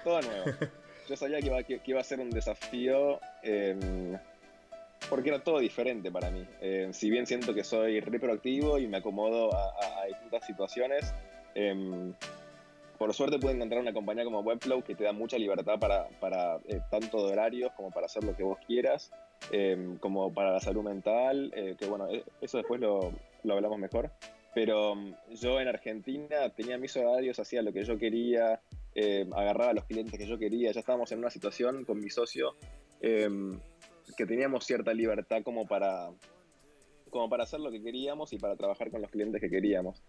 todo 0.04 0.22
nuevo. 0.22 0.46
Yo 1.08 1.16
sabía 1.16 1.40
que 1.40 1.46
iba, 1.46 1.62
que, 1.64 1.80
iba 1.86 2.02
a 2.02 2.04
ser 2.04 2.20
un 2.20 2.32
desafío 2.32 3.20
em, 3.44 4.18
porque 5.08 5.30
era 5.30 5.38
todo 5.38 5.60
diferente 5.60 6.12
para 6.12 6.32
mí. 6.32 6.48
Em, 6.62 6.94
si 6.94 7.12
bien 7.12 7.28
siento 7.28 7.54
que 7.54 7.64
soy 7.64 8.00
re 8.00 8.20
proactivo 8.20 8.80
y 8.80 8.88
me 8.88 8.98
acomodo 8.98 9.52
a, 9.54 10.06
distintas 10.08 10.48
situaciones, 10.48 11.14
em, 11.54 12.12
por 12.98 13.14
suerte 13.14 13.38
pude 13.38 13.54
encontrar 13.54 13.82
una 13.82 13.94
compañía 13.94 14.24
como 14.24 14.40
Webflow 14.40 14.84
que 14.84 14.96
te 14.96 15.04
da 15.04 15.12
mucha 15.12 15.38
libertad 15.38 15.78
para, 15.80 16.08
para 16.20 16.58
eh, 16.68 16.82
tanto 16.90 17.28
de 17.28 17.34
horarios 17.34 17.72
como 17.74 17.92
para 17.92 18.08
hacer 18.08 18.24
lo 18.24 18.36
que 18.36 18.42
vos 18.42 18.58
quieras, 18.66 19.12
como 20.00 20.34
para 20.34 20.52
la 20.52 20.60
salud 20.60 20.84
mental, 20.84 21.52
eh, 21.56 21.76
que 21.78 21.86
bueno, 21.86 22.08
e, 22.10 22.24
eso 22.42 22.58
después 22.58 22.80
lo, 22.80 23.12
lo 23.44 23.54
hablamos 23.54 23.80
mejor. 23.80 24.12
Pero 24.54 24.94
um, 24.94 25.14
yo 25.32 25.60
en 25.60 25.68
Argentina 25.68 26.50
tenía 26.56 26.78
mis 26.78 26.96
horarios, 26.96 27.38
hacía 27.40 27.62
lo 27.62 27.74
que 27.74 27.84
yo 27.84 27.98
quería, 27.98 28.62
eh, 28.96 29.28
agarraba 29.36 29.72
a 29.72 29.74
los 29.74 29.84
clientes 29.84 30.18
que 30.18 30.26
yo 30.26 30.40
quería. 30.40 30.72
Ya 30.72 30.80
estábamos 30.80 31.12
en 31.12 31.20
una 31.20 31.30
situación 31.30 31.84
con 31.84 32.00
mi 32.00 32.10
socio 32.10 32.56
em, 33.02 33.60
que 34.16 34.26
teníamos 34.26 34.66
cierta 34.66 34.94
libertad 34.94 35.44
como 35.44 35.68
para, 35.68 36.10
como 37.10 37.30
para 37.30 37.44
hacer 37.44 37.60
lo 37.60 37.70
que 37.70 37.84
queríamos 37.84 38.32
y 38.32 38.38
para 38.38 38.56
trabajar 38.56 38.92
con 38.92 39.02
los 39.02 39.12
clientes 39.12 39.42
que 39.42 39.50
queríamos. 39.50 40.02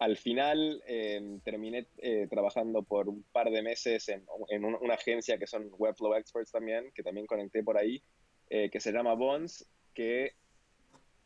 Al 0.00 0.16
final 0.16 0.82
em, 0.86 1.40
terminé 1.40 1.86
eh, 1.98 2.26
trabajando 2.30 2.82
por 2.82 3.06
un 3.10 3.22
par 3.32 3.50
de 3.50 3.60
meses 3.60 4.08
en, 4.08 4.24
una 4.64 4.94
agencia 4.94 5.38
que 5.38 5.46
son 5.46 5.70
Webflow 5.76 6.14
Experts 6.14 6.50
también, 6.50 6.90
que 6.94 7.02
también 7.02 7.26
conecté 7.26 7.62
por 7.62 7.76
ahí, 7.76 8.02
eh, 8.48 8.70
que 8.70 8.80
se 8.80 8.92
llama 8.92 9.12
Bonds, 9.12 9.68
que 9.92 10.32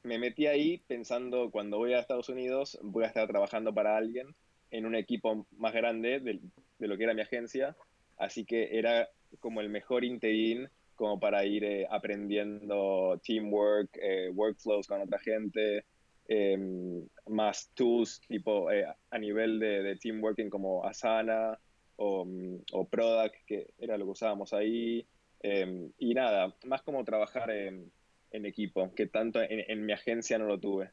me 0.03 0.19
metí 0.19 0.49
ahí 0.49 0.79
pensando 0.89 1.53
cuando 1.53 1.79
voy 1.79 1.93
a 1.93 2.01
Estados 2.01 2.29
Unidos 2.29 2.77
voy 2.83 3.05
a 3.05 3.07
estar 3.07 3.29
trabajando 3.29 3.73
para 3.73 3.97
alguien 3.97 4.35
en 4.73 4.87
un 4.87 4.97
equipo 4.97 5.47
más 5.57 5.73
grande 5.73 6.19
de, 6.19 6.41
lo 6.81 6.97
que 6.97 7.05
era 7.05 7.15
mi 7.15 7.23
agencia, 7.23 7.77
así 8.17 8.45
que 8.45 8.77
era 8.77 9.09
como 9.39 9.61
el 9.61 9.69
mejor 9.69 10.05
interín 10.05 10.69
como 10.97 11.21
para 11.21 11.45
ir 11.45 11.63
eh, 11.63 11.87
aprendiendo 11.89 13.21
teamwork, 13.25 13.97
workflows 14.33 14.89
con 14.89 15.01
otra 15.01 15.21
gente, 15.21 15.85
Em, 16.27 17.07
más 17.27 17.71
tools 17.75 18.21
tipo 18.27 18.71
eh, 18.71 18.87
a 19.11 19.19
nivel 19.19 19.59
de, 19.59 19.97
team 19.97 20.23
working 20.23 20.49
como 20.49 20.85
Asana 20.85 21.59
o, 21.97 22.25
mm, 22.25 22.65
o, 22.73 22.89
Product, 22.89 23.37
que 23.47 23.67
era 23.79 23.99
lo 23.99 24.07
que 24.07 24.11
usábamos 24.13 24.53
ahí. 24.53 25.07
Em, 25.41 25.91
y 25.99 26.15
nada, 26.15 26.55
más 26.65 26.83
como 26.83 27.05
trabajar 27.05 27.51
en, 27.51 27.93
equipo, 28.31 28.93
que 28.95 29.07
tanto 29.07 29.41
en 29.41 29.87
mi 29.87 29.93
agencia 29.93 30.39
no 30.39 30.47
lo 30.47 30.59
tuve. 30.59 30.91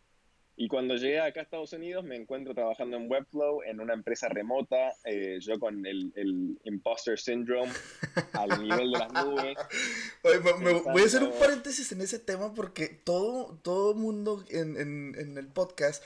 Y 0.61 0.67
cuando 0.67 0.95
llegué 0.95 1.19
acá 1.19 1.39
a 1.39 1.43
Estados 1.43 1.73
Unidos 1.73 2.03
me 2.03 2.15
encuentro 2.15 2.53
trabajando 2.53 2.95
en 2.95 3.09
Webflow, 3.09 3.63
en 3.63 3.79
una 3.79 3.95
empresa 3.95 4.29
remota, 4.29 4.93
eh, 5.05 5.39
yo 5.41 5.59
con 5.59 5.83
el, 5.87 6.13
el, 6.15 6.55
imposter 6.65 7.17
syndrome 7.17 7.71
al 8.33 8.61
nivel 8.61 8.91
de 8.91 8.99
las 8.99 9.11
nubes. 9.11 9.57
voy 10.85 11.01
a 11.01 11.05
hacer 11.05 11.23
un 11.23 11.33
paréntesis 11.39 11.91
en 11.93 12.01
ese 12.01 12.19
tema 12.19 12.53
porque 12.53 12.89
todo, 12.89 13.57
todo 13.63 13.95
mundo 13.95 14.45
en, 14.49 14.77
en, 14.77 15.15
en, 15.17 15.35
el 15.39 15.47
podcast 15.47 16.03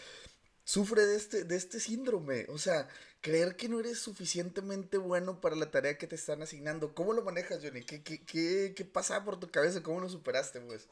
sufre 0.64 1.06
de 1.06 1.18
este, 1.18 1.44
de 1.44 1.58
este 1.58 1.82
síndrome. 1.82 2.46
O 2.48 2.58
sea, 2.58 2.88
creer 3.20 3.58
que 3.58 3.68
no 3.68 3.82
eres 3.82 4.00
suficientemente 4.00 4.98
bueno 4.98 5.42
para 5.42 5.58
la 5.58 5.70
tarea 5.70 5.98
que 5.98 6.08
te 6.08 6.16
están 6.16 6.42
asignando. 6.42 6.96
¿Cómo 6.96 7.12
lo 7.12 7.24
manejas, 7.24 7.60
Johnny? 7.62 7.84
¿Qué, 7.84 8.04
qué, 8.04 8.24
qué, 8.24 8.74
qué 8.74 8.86
pasa 8.86 9.26
por 9.26 9.38
tu 9.38 9.50
cabeza? 9.52 9.84
¿Cómo 9.84 10.00
lo 10.00 10.08
superaste, 10.08 10.62
pues? 10.62 10.88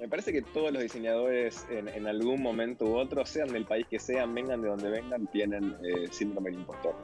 Me 0.00 0.08
parece 0.08 0.32
que 0.32 0.42
todos 0.42 0.72
los 0.72 0.82
diseñadores 0.82 1.66
en, 1.70 2.06
algún 2.06 2.42
momento 2.42 2.84
u 2.84 2.96
otro, 2.96 3.24
sean 3.24 3.48
del 3.48 3.64
país 3.64 3.86
que 3.88 3.98
sean, 3.98 4.34
vengan 4.34 4.60
de 4.60 4.68
donde 4.68 4.90
vengan, 4.90 5.26
tienen 5.28 5.76
eh, 5.82 6.06
síndrome 6.10 6.50
del 6.50 6.60
impostor. 6.60 6.94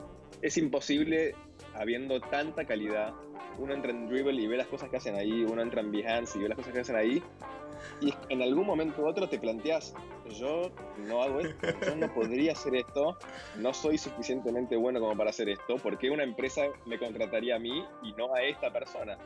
Es 0.43 0.57
imposible, 0.57 1.35
habiendo 1.75 2.21
tanta 2.21 2.65
calidad, 2.65 3.15
uno 3.59 3.75
entra 3.75 3.91
en 3.91 4.09
Dribble 4.09 4.41
y 4.41 4.47
ve 4.47 4.57
las 4.57 4.67
cosas 4.67 4.91
que 4.91 4.97
hacen 4.97 5.15
ahí, 5.15 5.45
uno 5.45 5.63
entra 5.63 5.81
en 5.81 5.93
Behance 5.93 6.39
y 6.39 6.43
ve 6.43 6.49
las 6.49 6.57
cosas 6.57 6.73
que 6.73 6.81
hacen 6.81 6.97
ahí, 6.97 7.23
y 8.01 8.13
en 8.29 8.43
algún 8.43 8.67
momento 8.67 9.03
u 9.03 9.07
otro 9.07 9.29
te 9.29 9.39
planteas, 9.39 9.95
yo 10.39 10.71
no 11.07 11.23
hago 11.23 11.41
esto, 11.41 11.69
yo 11.87 11.97
no 11.97 12.13
podría 12.13 12.53
hacer 12.53 12.75
esto, 12.77 13.17
no 13.57 13.73
soy 13.73 13.99
suficientemente 13.99 14.77
bueno 14.77 15.01
como 15.01 15.17
para 15.17 15.31
hacer 15.31 15.49
esto, 15.49 15.77
¿por 15.77 15.99
qué 15.99 16.11
una 16.11 16.25
empresa 16.25 16.63
me 16.87 16.99
contrataría 16.99 17.57
a 17.57 17.59
mí 17.59 17.85
y 18.03 18.13
no 18.15 18.35
a 18.35 18.43
esta 18.43 18.73
persona? 18.73 19.19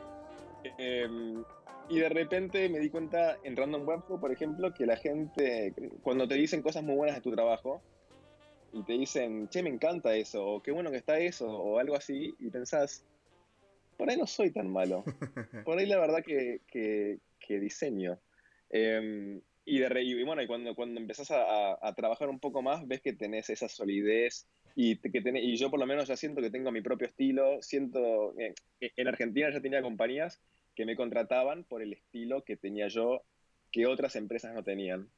Em, 0.77 1.43
y 1.89 1.99
de 1.99 2.09
repente 2.09 2.67
me 2.69 2.79
di 2.79 2.89
cuenta 2.89 3.37
en 3.43 3.55
Random 3.55 3.87
Webflow, 3.87 4.19
por 4.19 4.31
ejemplo, 4.31 4.73
que 4.73 4.85
la 4.85 4.97
gente, 4.97 5.73
cuando 6.01 6.27
te 6.27 6.35
dicen 6.35 6.61
cosas 6.61 6.83
muy 6.83 6.95
buenas 6.95 7.15
de 7.15 7.21
tu 7.21 7.31
trabajo, 7.31 7.81
y 8.73 8.83
te 8.83 8.93
dicen, 8.93 9.47
che, 9.49 9.63
me 9.63 9.69
encanta 9.69 10.15
eso, 10.15 10.45
o 10.45 10.61
qué 10.61 10.71
bueno 10.71 10.91
que 10.91 10.97
está 10.97 11.19
eso, 11.19 11.47
o 11.47 11.79
algo 11.79 11.95
así, 11.95 12.35
y 12.39 12.49
pensás, 12.49 13.05
por 13.97 14.09
ahí 14.09 14.17
no 14.17 14.27
soy 14.27 14.51
tan 14.51 14.69
malo. 14.69 15.03
Por 15.65 15.79
ahí 15.79 15.85
la 15.85 15.99
verdad 15.99 16.23
que, 16.23 16.61
que, 16.67 17.59
diseño. 17.59 18.19
Em, 18.69 19.41
y, 19.65 19.79
de, 19.79 20.03
y 20.03 20.23
bueno, 20.23 20.41
y 20.41 20.47
cuando, 20.47 20.75
cuando 20.75 20.99
empezás 20.99 21.31
a, 21.31 21.77
a, 21.81 21.95
trabajar 21.95 22.29
un 22.29 22.39
poco 22.39 22.61
más, 22.61 22.87
ves 22.87 23.01
que 23.01 23.13
tenés 23.13 23.49
esa 23.49 23.67
solidez 23.67 24.45
y, 24.75 24.97
que 24.97 25.21
tenés, 25.21 25.43
y 25.43 25.55
yo 25.55 25.71
por 25.71 25.79
lo 25.79 25.87
menos 25.87 26.07
ya 26.07 26.15
siento 26.15 26.41
que 26.41 26.51
tengo 26.51 26.71
mi 26.71 26.81
propio 26.81 27.07
estilo. 27.07 27.61
Siento, 27.61 28.37
eh, 28.37 28.53
en 28.79 29.07
Argentina 29.07 29.49
ya 29.51 29.61
tenía 29.61 29.81
compañías 29.81 30.39
que 30.77 30.85
me 30.85 30.95
contrataban 30.95 31.63
por 31.63 31.81
el 31.81 31.91
estilo 31.91 32.43
que 32.43 32.55
tenía 32.55 32.87
yo 32.87 33.23
que 33.71 33.87
otras 33.87 34.15
empresas 34.15 34.53
no 34.53 34.63
tenían. 34.63 35.09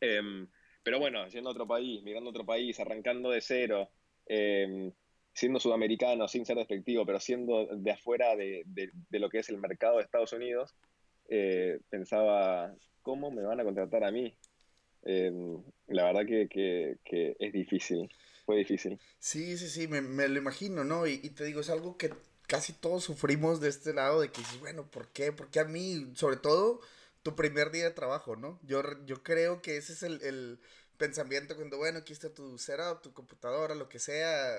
Em, 0.00 0.46
pero 0.84 1.00
bueno, 1.00 1.26
yendo 1.26 1.50
a 1.50 1.52
otro 1.52 1.66
país, 1.66 2.00
migrando 2.04 2.28
a 2.28 2.30
otro 2.30 2.46
país, 2.46 2.78
arrancando 2.78 3.30
de 3.30 3.40
cero, 3.40 3.90
em, 4.26 4.92
siendo 5.32 5.58
sudamericano, 5.58 6.28
sin 6.28 6.46
ser 6.46 6.58
despectivo, 6.58 7.04
pero 7.04 7.18
siendo 7.18 7.66
de 7.66 7.90
afuera 7.90 8.36
de, 8.36 8.62
de, 8.66 9.18
lo 9.18 9.28
que 9.28 9.40
es 9.40 9.48
el 9.48 9.58
mercado 9.58 9.96
de 9.96 10.04
Estados 10.04 10.32
Unidos, 10.32 10.76
eh, 11.28 11.80
pensaba, 11.90 12.72
¿cómo 13.02 13.32
me 13.32 13.42
van 13.42 13.58
a 13.58 13.64
contratar 13.64 14.04
a 14.04 14.12
mí? 14.12 14.32
Em, 15.02 15.60
la 15.88 16.04
verdad 16.04 16.24
que, 16.24 16.48
que, 16.48 16.98
que, 17.04 17.34
es 17.40 17.52
difícil, 17.52 18.08
fue 18.46 18.58
difícil. 18.58 19.00
Sí, 19.18 19.58
sí, 19.58 19.68
sí, 19.68 19.88
me, 19.88 20.00
me 20.02 20.28
lo 20.28 20.38
imagino, 20.38 20.84
¿no? 20.84 21.08
Y, 21.08 21.14
y, 21.14 21.30
te 21.30 21.44
digo, 21.44 21.62
es 21.62 21.70
algo 21.70 21.96
que 21.96 22.10
casi 22.46 22.72
todos 22.72 23.04
sufrimos 23.04 23.60
de 23.60 23.68
este 23.68 23.92
lado 23.92 24.20
de 24.20 24.30
que 24.30 24.40
dices, 24.40 24.60
bueno, 24.60 24.90
¿por 24.90 25.08
qué? 25.08 25.32
Porque 25.32 25.60
a 25.60 25.64
mí, 25.64 26.12
sobre 26.14 26.36
todo, 26.36 26.80
tu 27.22 27.34
primer 27.36 27.70
día 27.70 27.84
de 27.84 27.90
trabajo, 27.90 28.36
¿no? 28.36 28.60
Yo, 28.62 28.82
yo 29.06 29.22
creo 29.22 29.62
que 29.62 29.76
ese 29.76 29.94
es 29.94 30.02
el, 30.02 30.20
el 30.22 30.60
pensamiento 30.98 31.56
cuando, 31.56 31.78
bueno, 31.78 31.98
aquí 32.00 32.12
está 32.12 32.30
tu 32.32 32.58
setup, 32.58 33.02
tu 33.02 33.12
computadora, 33.12 33.74
lo 33.74 33.88
que 33.88 33.98
sea. 33.98 34.54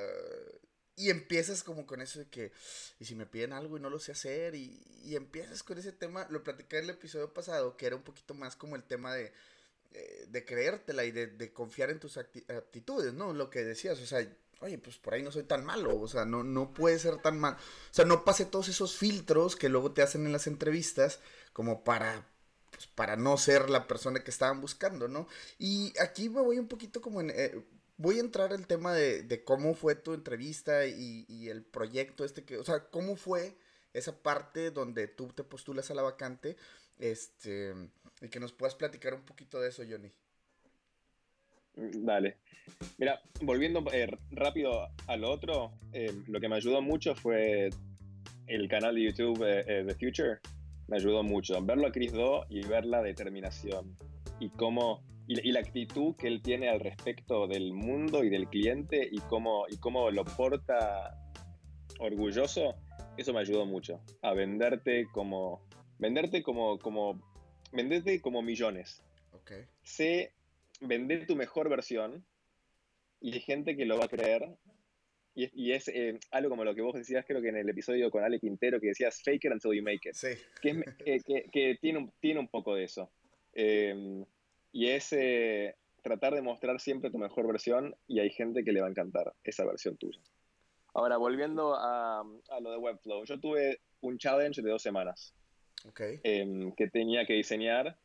Y 0.98 1.10
empiezas 1.10 1.64
como 1.64 1.86
con 1.86 2.02
eso 2.02 2.20
de 2.20 2.28
que, 2.30 2.52
y 3.00 3.06
si 3.06 3.16
me 3.16 3.26
piden 3.26 3.52
algo 3.54 3.78
y 3.78 3.82
no 3.82 3.90
lo 3.90 4.00
sé 4.00 4.14
hacer, 4.14 4.56
y, 4.56 4.82
y 5.04 5.16
empiezas 5.16 5.62
con 5.62 5.78
ese 5.78 5.92
tema, 5.92 6.26
lo 6.30 6.44
platicé 6.44 6.78
en 6.78 6.86
el 6.86 6.92
episodio 6.92 7.34
pasado, 7.34 7.76
que 7.76 7.86
era 7.86 7.98
un 7.98 8.04
poquito 8.04 8.34
más 8.34 8.56
como 8.56 8.78
el 8.78 8.84
tema 8.84 9.14
de, 9.14 9.34
eh, 9.92 10.26
de 10.30 10.46
creértela 10.46 11.04
y 11.04 11.12
de, 11.12 11.28
de 11.28 11.52
confiar 11.54 11.90
en 11.90 12.00
tus 12.00 12.18
aptitudes, 12.18 13.14
¿no? 13.14 13.34
Lo 13.34 13.50
que 13.50 13.64
decías, 13.64 14.00
o 14.00 14.06
sea, 14.06 14.26
oye, 14.62 14.78
pues 14.78 14.98
por 14.98 15.14
ahí 15.14 15.24
no 15.24 15.32
soy 15.32 15.44
tan 15.44 15.66
malo, 15.66 16.00
o 16.00 16.08
sea, 16.08 16.26
no, 16.26 16.44
no 16.44 16.74
puede 16.74 17.00
ser 17.00 17.18
tan 17.18 17.40
mal. 17.40 17.54
O 17.56 17.94
sea, 17.94 18.06
no 18.06 18.24
pase 18.26 18.46
todos 18.46 18.68
esos 18.70 18.96
filtros 18.96 19.56
que 19.56 19.70
luego 19.70 19.92
te 19.92 20.02
hacen 20.02 20.26
en 20.26 20.32
las 20.32 20.48
entrevistas 20.48 21.20
como 21.54 21.84
para, 21.84 22.28
pues, 22.72 22.88
para 22.88 23.16
no 23.16 23.38
ser 23.38 23.70
la 23.70 23.88
persona 23.88 24.24
que 24.24 24.32
estaban 24.32 24.62
buscando, 24.62 25.08
¿no? 25.08 25.28
Y 25.58 25.94
aquí 26.00 26.30
me 26.30 26.42
voy 26.42 26.60
un 26.60 26.68
poquito 26.68 27.02
como 27.02 27.22
en... 27.22 27.32
Eh, 27.32 27.64
voy 27.98 28.18
a 28.18 28.22
entrar 28.22 28.52
al 28.52 28.68
tema 28.68 28.94
de, 28.94 29.24
de, 29.24 29.44
cómo 29.44 29.74
fue 29.74 29.96
tu 29.96 30.14
entrevista 30.14 30.86
y, 30.86 31.26
y, 31.30 31.50
el 31.50 31.64
proyecto 31.64 32.26
este 32.26 32.44
que, 32.44 32.58
o 32.58 32.64
sea, 32.66 32.90
cómo 32.90 33.16
fue 33.16 33.58
esa 33.94 34.22
parte 34.22 34.72
donde 34.72 35.08
tú 35.08 35.30
te 35.30 35.46
postulas 35.46 35.90
a 35.92 35.96
la 35.96 36.02
vacante, 36.02 36.58
este, 36.98 37.74
y 38.22 38.30
que 38.30 38.40
nos 38.40 38.52
puedas 38.52 38.76
platicar 38.76 39.14
un 39.14 39.24
poquito 39.24 39.62
de 39.62 39.70
eso, 39.70 39.84
Johnny. 39.90 40.12
Dale. 41.76 42.38
Mira, 42.98 43.22
volviendo 43.42 43.84
eh, 43.92 44.08
rápido 44.32 44.88
a 45.08 45.18
lo 45.18 45.32
otro, 45.32 45.74
eh, 45.94 46.12
lo 46.28 46.40
que 46.40 46.50
me 46.50 46.56
ayudó 46.56 46.82
mucho 46.82 47.16
fue 47.16 47.70
el 48.48 48.68
canal 48.68 48.96
de 48.96 49.04
YouTube 49.04 49.44
eh, 49.44 49.84
The 49.86 49.94
Future. 49.96 50.40
Me 50.88 50.98
ayudó 50.98 51.24
mucho. 51.24 51.62
Verlo 51.64 51.88
a 51.88 51.92
Chris 51.92 52.14
Do 52.14 52.46
y 52.50 52.62
ver 52.66 52.86
la 52.86 53.02
determinación 53.02 53.98
y 54.40 54.50
cómo 54.50 55.04
y, 55.28 55.52
la 55.52 55.60
actitud 55.60 56.16
que 56.16 56.28
él 56.28 56.42
tiene 56.42 56.70
al 56.70 56.80
respecto 56.80 57.48
del 57.48 57.74
mundo 57.74 58.24
y 58.24 58.30
del 58.30 58.48
cliente 58.48 59.08
y 59.12 59.18
cómo, 59.22 59.66
y 59.70 59.78
cómo 59.78 60.12
lo 60.12 60.24
porta 60.24 61.18
orgulloso, 62.00 62.76
eso 63.18 63.34
me 63.34 63.40
ayudó 63.40 63.66
mucho. 63.66 64.02
A 64.22 64.34
venderte 64.34 65.08
como. 65.12 65.68
Venderte 65.98 66.44
como. 66.44 66.78
como 66.78 67.20
venderte 67.72 68.22
como 68.22 68.42
millones. 68.42 69.02
Okay. 69.32 69.66
Sé 69.84 70.35
vender 70.86 71.26
tu 71.28 71.36
mejor 71.36 71.70
versión 71.70 72.26
y 73.20 73.34
hay 73.34 73.40
gente 73.40 73.76
que 73.76 73.86
lo 73.86 73.98
va 73.98 74.06
a 74.06 74.10
creer. 74.10 74.50
Y, 75.38 75.74
es 75.74 75.90
eh, 75.90 76.18
algo 76.32 76.52
como 76.52 76.64
lo 76.64 76.74
que 76.74 76.82
vos 76.82 76.96
decías, 76.96 77.26
creo 77.28 77.42
que 77.42 77.50
en 77.50 77.58
el 77.58 77.68
episodio 77.68 78.10
con 78.10 78.24
Ale 78.24 78.40
Quintero, 78.40 78.80
que 78.80 78.88
decías 78.88 79.22
fake 79.22 79.46
it 79.46 79.52
until 79.52 79.74
you 79.74 79.84
make 79.84 80.08
it. 80.08 80.16
Sí. 80.16 80.30
Que, 80.62 80.82
que, 81.52 81.78
tiene, 81.82 82.00
un, 82.00 82.14
tiene 82.22 82.40
un 82.40 82.48
poco 82.48 82.74
de 82.76 82.86
eso. 82.86 83.12
Em, 83.52 84.26
y 84.72 84.88
es 84.88 85.12
eh, 85.12 85.76
tratar 86.02 86.36
de 86.36 86.42
mostrar 86.42 86.80
siempre 86.80 87.12
tu 87.12 87.18
mejor 87.18 87.48
versión 87.48 87.94
y 88.08 88.20
hay 88.20 88.30
gente 88.30 88.64
que 88.64 88.72
le 88.72 88.80
va 88.80 88.88
a 88.88 88.92
encantar 88.92 89.34
esa 89.44 89.66
versión 89.66 89.98
tuya. 89.98 90.22
Ahora, 90.94 91.18
volviendo 91.18 91.76
a, 91.76 92.22
a 92.22 92.60
lo 92.62 92.72
de 92.72 92.78
Webflow, 92.78 93.26
yo 93.26 93.38
tuve 93.38 93.82
un 94.00 94.18
challenge 94.18 94.62
de 94.62 94.70
dos 94.70 94.82
semanas 94.82 95.36
okay. 95.90 96.20
Em, 96.24 96.72
que 96.74 96.88
tenía 96.90 97.26
que 97.26 97.34
diseñar 97.34 97.98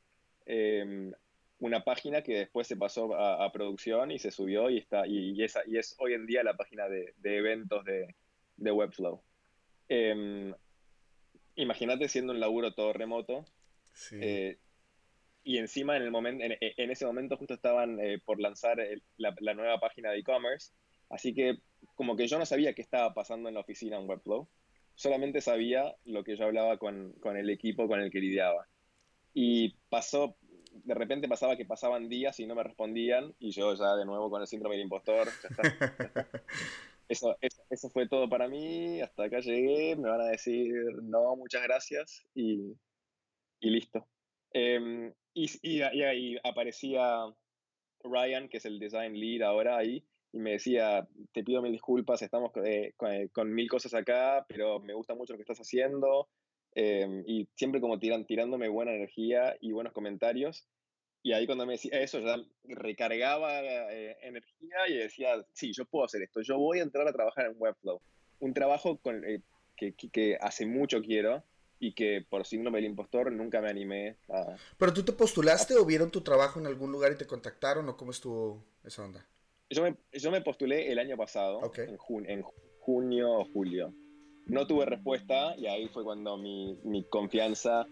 em, 0.46 1.12
una 1.60 1.84
página 1.84 2.22
que 2.22 2.34
después 2.34 2.66
se 2.66 2.76
pasó 2.76 3.14
a, 3.14 3.52
producción 3.52 4.10
y 4.10 4.18
se 4.18 4.30
subió 4.30 4.70
y 4.70 4.78
está 4.78 5.06
y, 5.06 5.42
es, 5.42 5.58
y, 5.66 5.76
es, 5.76 5.94
hoy 5.98 6.14
en 6.14 6.26
día 6.26 6.42
la 6.42 6.56
página 6.56 6.88
de, 6.88 7.14
eventos 7.22 7.84
de, 7.84 8.72
Webflow. 8.72 9.22
Em, 9.88 10.54
imagínate 11.56 12.08
siendo 12.08 12.32
un 12.32 12.40
laburo 12.40 12.74
todo 12.74 12.92
remoto. 12.92 13.44
Eh, 14.12 14.58
y 15.42 15.58
encima 15.58 15.96
en, 15.96 16.02
el 16.02 16.10
momento, 16.10 16.44
en, 16.44 16.90
ese 16.90 17.04
momento 17.04 17.36
justo 17.36 17.54
estaban 17.54 18.00
eh, 18.00 18.18
por 18.24 18.40
lanzar 18.40 18.78
la, 19.16 19.54
nueva 19.54 19.78
página 19.80 20.10
de 20.10 20.18
e-commerce. 20.18 20.72
Así 21.10 21.34
que 21.34 21.58
como 21.94 22.16
que 22.16 22.26
yo 22.26 22.38
no 22.38 22.46
sabía 22.46 22.72
qué 22.72 22.82
estaba 22.82 23.12
pasando 23.12 23.48
en 23.48 23.54
la 23.54 23.60
oficina 23.60 23.98
en 23.98 24.08
Webflow. 24.08 24.48
solamente 24.94 25.40
sabía 25.42 25.94
lo 26.04 26.24
que 26.24 26.36
yo 26.36 26.44
hablaba 26.44 26.78
con, 26.78 27.12
con 27.20 27.36
el 27.36 27.50
equipo 27.50 27.86
con 27.86 28.00
el 28.00 28.10
que 28.10 28.20
lidiaba. 28.20 28.66
Y 29.34 29.76
pasó, 29.88 30.36
de 30.70 30.94
repente 30.94 31.28
pasaba 31.28 31.56
que 31.56 31.64
pasaban 31.64 32.08
días 32.08 32.38
y 32.40 32.46
no 32.46 32.54
me 32.54 32.62
respondían 32.62 33.34
y 33.38 33.50
yo 33.50 33.74
ya 33.74 33.96
de 33.96 34.04
nuevo 34.04 34.30
con 34.30 34.40
el 34.40 34.46
síndrome 34.46 34.76
del 34.76 34.84
impostor. 34.84 35.28
Eso, 37.10 37.36
eso, 37.40 37.90
fue 37.90 38.08
todo 38.08 38.28
para 38.28 38.46
mí, 38.46 39.00
hasta 39.00 39.24
acá 39.24 39.40
llegué, 39.40 39.96
me 39.96 40.08
van 40.08 40.20
a 40.20 40.26
decir 40.26 40.72
no, 41.02 41.34
muchas 41.34 41.60
gracias 41.64 42.24
y, 42.36 42.72
y 43.58 43.70
listo. 43.70 44.06
Em, 44.52 45.12
y, 45.34 45.50
y, 45.60 45.82
ahí 45.82 46.36
aparecía 46.44 47.24
Ryan, 48.04 48.48
que 48.48 48.58
es 48.58 48.64
el 48.64 48.78
design 48.78 49.18
lead 49.18 49.42
ahora 49.42 49.76
ahí, 49.76 50.06
y 50.32 50.38
me 50.38 50.52
decía, 50.52 51.08
te 51.32 51.42
pido 51.42 51.60
mil 51.62 51.72
disculpas, 51.72 52.22
estamos 52.22 52.52
eh, 52.64 52.94
con, 52.96 53.26
con, 53.28 53.52
mil 53.52 53.68
cosas 53.68 53.92
acá, 53.94 54.46
pero 54.48 54.78
me 54.78 54.94
gusta 54.94 55.16
mucho 55.16 55.32
lo 55.32 55.38
que 55.38 55.42
estás 55.42 55.58
haciendo. 55.58 56.28
Em, 56.74 57.24
y 57.26 57.48
siempre 57.54 57.80
como 57.80 57.98
tiran, 57.98 58.26
tirándome 58.26 58.68
buena 58.68 58.94
energía 58.94 59.56
y 59.60 59.72
buenos 59.72 59.92
comentarios. 59.92 60.66
Y 61.22 61.32
ahí 61.32 61.46
cuando 61.46 61.66
me 61.66 61.72
decía 61.72 62.00
eso, 62.00 62.20
recargaba 62.64 63.60
eh, 63.60 64.16
energía 64.22 64.88
y 64.88 64.94
decía, 64.94 65.44
sí, 65.52 65.72
yo 65.72 65.84
puedo 65.84 66.04
hacer 66.04 66.22
esto, 66.22 66.40
yo 66.40 66.56
voy 66.56 66.78
a 66.78 66.82
entrar 66.82 67.06
a 67.06 67.12
trabajar 67.12 67.46
en 67.46 67.54
Webflow. 67.58 68.00
Un 68.38 68.54
trabajo 68.54 68.96
con, 68.98 69.22
eh, 69.24 69.42
que, 69.76 69.92
que, 69.92 70.38
hace 70.40 70.64
mucho 70.64 71.02
quiero 71.02 71.42
y 71.78 71.92
que 71.92 72.24
por 72.28 72.46
síndrome 72.46 72.78
del 72.78 72.90
impostor 72.90 73.30
nunca 73.32 73.60
me 73.60 73.68
animé 73.68 74.16
a... 74.30 74.56
¿Pero 74.78 74.94
tú 74.94 75.02
te 75.02 75.12
postulaste 75.12 75.74
o 75.76 75.84
vieron 75.84 76.10
tu 76.10 76.22
trabajo 76.22 76.58
en 76.58 76.66
algún 76.66 76.90
lugar 76.90 77.12
y 77.12 77.18
te 77.18 77.26
contactaron 77.26 77.88
o 77.88 77.96
cómo 77.96 78.12
estuvo 78.12 78.64
esa 78.84 79.04
onda? 79.04 79.26
Yo 79.68 79.82
me, 79.82 79.96
yo 80.12 80.30
me 80.30 80.40
postulé 80.40 80.90
el 80.90 80.98
año 80.98 81.16
pasado, 81.16 81.60
en, 81.76 82.30
en 82.30 82.42
junio 82.80 83.30
o 83.30 83.44
julio. 83.44 83.94
No 84.50 84.66
tuve 84.66 84.84
respuesta 84.84 85.54
y 85.56 85.66
ahí 85.66 85.86
fue 85.88 86.02
cuando 86.02 86.36
mi, 86.36 86.76
mi 86.82 87.04
confianza 87.04 87.86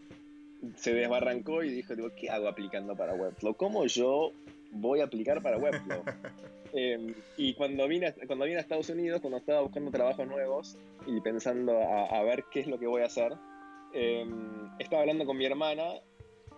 se 0.74 0.92
desbarrancó 0.92 1.62
y 1.62 1.70
dijo, 1.70 1.94
digo, 1.94 2.10
¿qué 2.16 2.30
hago 2.30 2.48
aplicando 2.48 2.96
para 2.96 3.14
Webflow? 3.14 3.54
¿Cómo 3.54 3.86
yo 3.86 4.32
voy 4.72 5.00
a 5.00 5.04
aplicar 5.04 5.40
para 5.42 5.58
Webflow? 5.58 6.02
Em, 6.74 7.14
y 7.38 7.54
cuando 7.54 7.88
vine, 7.88 8.12
cuando 8.26 8.44
vine 8.44 8.58
a 8.58 8.60
Estados 8.60 8.90
Unidos, 8.90 9.22
cuando 9.22 9.38
estaba 9.38 9.62
buscando 9.62 9.90
trabajos 9.90 10.26
nuevos 10.26 10.76
y 11.06 11.18
pensando 11.22 11.72
a, 11.72 12.22
ver 12.24 12.44
qué 12.50 12.60
es 12.60 12.66
lo 12.66 12.78
que 12.78 12.86
voy 12.86 13.00
a 13.00 13.06
hacer, 13.06 13.32
em, 13.94 14.68
estaba 14.78 15.00
hablando 15.00 15.24
con 15.24 15.38
mi 15.38 15.46
hermana 15.46 15.94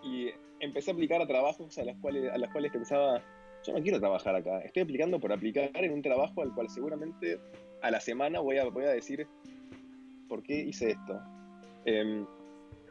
y 0.03 0.27
empecé 0.59 0.91
a 0.91 0.95
aplicar 0.95 1.21
a 1.21 1.27
trabajos 1.27 1.77
a 1.77 1.85
los 1.85 1.95
cuales, 2.01 2.29
a 2.29 2.37
los 2.37 2.49
cuales 2.49 2.73
pensaba, 2.73 3.23
yo 3.65 3.71
no 3.71 3.81
quiero 3.81 4.01
trabajar 4.01 4.35
acá, 4.35 4.59
estoy 4.59 4.83
aplicando 4.83 5.17
por 5.17 5.31
aplicar 5.31 5.71
en 5.75 5.93
un 5.93 6.01
trabajo 6.01 6.41
al 6.41 6.53
cual 6.53 6.69
seguramente 6.69 7.39
a 7.81 7.89
la 7.89 8.01
semana 8.01 8.41
voy 8.41 8.57
a, 8.57 8.65
voy 8.65 8.83
a 8.83 8.89
decir, 8.89 9.29
¿por 10.31 10.41
qué 10.43 10.53
hice 10.61 10.91
esto? 10.91 11.21
Em, 11.83 12.25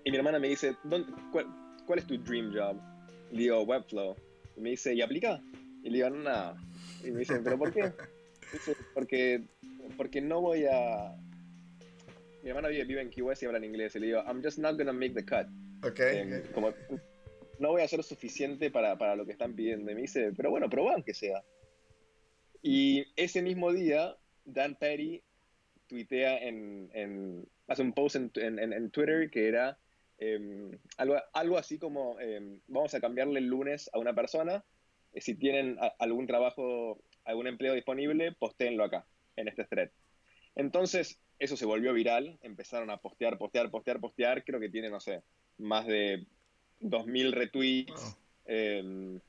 y 0.04 0.10
mi 0.10 0.16
hermana 0.18 0.38
me 0.38 0.48
dice, 0.48 0.76
cuál, 0.90 1.06
cuál, 1.86 1.98
es 1.98 2.06
tu 2.06 2.18
dream 2.18 2.52
job? 2.52 2.78
Y 3.30 3.36
le 3.36 3.42
digo, 3.44 3.62
Webflow. 3.62 4.14
Y 4.58 4.60
me 4.60 4.70
dice, 4.70 4.92
¿y 4.92 5.00
aplica? 5.00 5.42
Y 5.82 5.88
le 5.88 5.96
digo, 5.96 6.10
no. 6.10 6.54
Y 7.02 7.10
me 7.10 7.20
dice, 7.20 7.40
¿pero 7.42 7.56
por 7.56 7.72
qué? 7.72 7.92
Dice, 8.52 8.76
porque, 8.92 9.42
porque 9.96 10.20
no 10.20 10.42
voy 10.42 10.66
a... 10.70 11.16
Mi 12.42 12.50
hermana 12.50 12.68
vive, 12.68 13.00
en 13.00 13.08
Key 13.08 13.22
West 13.22 13.42
y 13.42 13.46
habla 13.46 13.56
en 13.56 13.64
inglés. 13.64 13.96
Y 13.96 14.00
le 14.00 14.08
digo, 14.08 14.22
I'm 14.26 14.42
just 14.42 14.58
not 14.58 14.76
gonna 14.76 14.92
make 14.92 15.14
the 15.14 15.24
cut. 15.24 15.46
Okay. 15.82 16.18
Em, 16.18 16.42
como, 16.52 16.74
no 17.58 17.70
voy 17.70 17.80
a 17.80 17.86
hacer 17.86 18.02
suficiente 18.02 18.70
para, 18.70 18.98
para, 18.98 19.16
lo 19.16 19.24
que 19.24 19.32
están 19.32 19.54
pidiendo. 19.54 19.90
Y 19.90 19.94
me 19.94 20.02
dice, 20.02 20.30
pero 20.36 20.50
bueno, 20.50 20.68
probá 20.68 20.92
aunque 20.92 21.14
sea. 21.14 21.42
Y 22.60 23.06
ese 23.16 23.40
mismo 23.40 23.72
día, 23.72 24.14
Dan 24.44 24.74
Perry 24.74 25.22
tuitea 25.90 26.38
en, 26.38 26.90
en 26.94 27.46
hace 27.68 27.82
un 27.82 27.92
post 27.92 28.16
en, 28.16 28.30
en, 28.36 28.72
en 28.72 28.90
Twitter 28.90 29.30
que 29.30 29.46
era 29.46 29.78
Em, 30.20 30.78
algo, 30.98 31.16
algo 31.32 31.56
así 31.56 31.78
como 31.78 32.20
em, 32.20 32.60
vamos 32.68 32.92
a 32.94 33.00
cambiarle 33.00 33.40
el 33.40 33.46
lunes 33.46 33.88
a 33.94 33.98
una 33.98 34.14
persona, 34.14 34.62
eh, 35.14 35.20
si 35.22 35.34
tienen 35.34 35.78
algún 35.98 36.26
trabajo, 36.26 37.02
algún 37.24 37.46
empleo 37.46 37.72
disponible, 37.72 38.32
postéenlo 38.32 38.84
acá, 38.84 39.06
en 39.36 39.48
este 39.48 39.64
thread. 39.64 39.90
Entonces, 40.56 41.18
eso 41.38 41.56
se 41.56 41.64
volvió 41.64 41.94
viral, 41.94 42.38
empezaron 42.42 42.90
a 42.90 42.98
postear, 42.98 43.38
postear, 43.38 43.70
postear, 43.70 43.98
postear, 43.98 44.44
creo 44.44 44.60
que 44.60 44.68
tiene, 44.68 44.90
no 44.90 45.00
sé, 45.00 45.22
más 45.56 45.86
de 45.86 46.26
2.000 46.80 47.32
retweets, 47.32 48.18
em, 48.44 49.20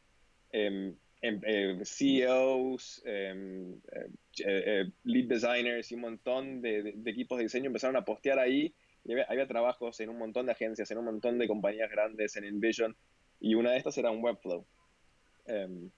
eh, 1.22 1.80
CEOs, 1.84 3.04
eh, 3.06 3.76
eh, 4.46 4.86
lead 5.04 5.26
designers 5.26 5.92
y 5.92 5.96
un 5.96 6.02
montón 6.02 6.62
de, 6.62 6.94
de, 6.96 7.12
equipos 7.12 7.38
de 7.38 7.44
diseño 7.44 7.68
empezaron 7.68 7.96
a 7.96 8.06
postear 8.06 8.40
ahí 8.40 8.74
había, 9.28 9.48
trabajos 9.48 10.00
en 10.00 10.10
un 10.10 10.18
montón 10.18 10.46
de 10.46 10.52
agencias, 10.52 10.90
en 10.92 10.98
un 10.98 11.06
montón 11.06 11.38
de 11.38 11.48
compañías 11.48 11.90
grandes, 11.90 12.36
en 12.36 12.46
InVision, 12.46 12.96
y 13.40 13.56
una 13.56 13.72
de 13.72 13.78
estas 13.78 13.98
era 13.98 14.12
un 14.12 14.24
Webflow. 14.24 14.66
Em, 15.48 15.90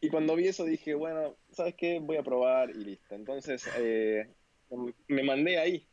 y 0.00 0.08
cuando 0.08 0.34
vi 0.36 0.48
eso 0.48 0.64
dije, 0.64 0.94
bueno, 0.94 1.36
¿sabes 1.50 1.74
qué? 1.74 1.98
Voy 1.98 2.16
a 2.16 2.22
probar 2.22 2.70
y 2.70 2.84
listo. 2.84 3.14
Entonces 3.14 3.68
eh, 3.78 4.28
me 5.08 5.22
mandé 5.22 5.58
ahí 5.58 5.86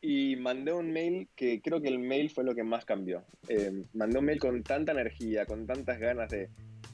y 0.00 0.36
mandé 0.36 0.72
un 0.72 0.92
mail 0.92 1.28
que 1.34 1.60
creo 1.60 1.80
que 1.80 1.88
el 1.88 1.98
mail 1.98 2.30
fue 2.30 2.44
lo 2.44 2.54
que 2.54 2.62
más 2.62 2.84
cambió. 2.84 3.24
Em, 3.48 3.84
mandé 3.92 4.18
un 4.18 4.24
mail 4.24 4.38
con 4.38 4.62
tanta 4.62 4.92
energía, 4.92 5.44
con 5.44 5.66
tantas 5.66 5.98
ganas 5.98 6.30
de, 6.30 6.48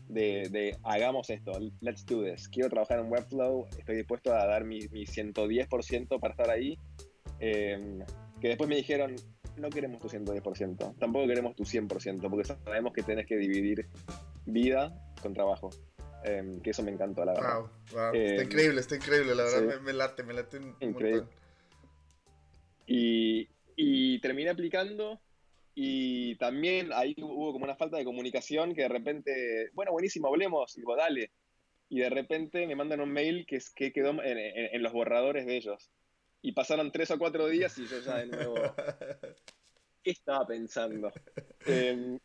de, 0.08 0.76
hagamos 0.82 1.30
esto, 1.30 1.52
let's 1.80 2.04
do 2.06 2.22
this. 2.24 2.48
Quiero 2.48 2.68
trabajar 2.68 2.98
en 2.98 3.10
Webflow, 3.10 3.66
estoy 3.78 3.96
dispuesto 3.96 4.34
a 4.34 4.46
dar 4.46 4.64
mi, 4.64 4.80
mi 4.88 5.04
110% 5.04 6.20
para 6.20 6.32
estar 6.32 6.50
ahí. 6.50 6.78
Em, 7.40 8.00
que 8.40 8.48
después 8.48 8.68
me 8.68 8.76
dijeron, 8.76 9.16
no 9.56 9.70
queremos 9.70 10.00
tu 10.00 10.08
110%, 10.08 10.98
tampoco 10.98 11.26
queremos 11.26 11.54
tu 11.56 11.64
100%, 11.64 12.28
porque 12.28 12.44
sabemos 12.44 12.92
que 12.92 13.02
tenés 13.02 13.26
que 13.26 13.36
dividir 13.36 13.88
vida 14.46 14.94
con 15.22 15.32
trabajo. 15.32 15.70
Em, 16.24 16.60
que 16.60 16.70
eso 16.70 16.82
me 16.82 16.90
encantó, 16.90 17.24
la 17.24 17.34
verdad. 17.34 17.60
Wow, 17.60 17.70
está 17.84 18.10
em, 18.14 18.42
increíble, 18.42 18.80
está 18.80 18.96
increíble, 18.96 19.34
la 19.34 19.44
verdad 19.44 19.80
me, 19.80 19.92
late, 19.92 20.22
me 20.22 20.32
late 20.32 20.56
un 20.56 20.74
Increíble. 20.80 21.26
Y, 22.86 23.48
y 23.76 24.20
terminé 24.20 24.50
aplicando 24.50 25.20
y 25.74 26.36
también 26.36 26.92
ahí 26.92 27.14
hubo 27.18 27.52
como 27.52 27.64
una 27.64 27.76
falta 27.76 27.96
de 27.96 28.04
comunicación 28.04 28.74
que 28.74 28.82
de 28.82 28.88
repente, 28.88 29.70
bueno, 29.72 29.92
buenísimo, 29.92 30.28
hablemos, 30.28 30.76
y 30.76 30.80
digo, 30.80 30.96
dale. 30.96 31.30
Y 31.88 32.00
de 32.00 32.10
repente 32.10 32.66
me 32.66 32.76
mandan 32.76 33.00
un 33.00 33.12
mail 33.12 33.46
que, 33.46 33.56
es, 33.56 33.70
que 33.70 33.92
quedó 33.92 34.10
en, 34.22 34.38
en 34.38 34.82
los 34.82 34.92
borradores 34.92 35.46
de 35.46 35.56
ellos. 35.56 35.90
Y 36.42 36.52
pasaron 36.52 36.92
tres 36.92 37.10
o 37.10 37.18
cuatro 37.18 37.46
días 37.48 37.76
y 37.78 37.86
yo 37.86 38.00
ya 38.00 38.16
de 38.16 38.26
nuevo. 38.26 38.54
¿Qué 40.02 40.10
estaba 40.10 40.46
pensando? 40.46 41.10
Eh, 41.66 42.18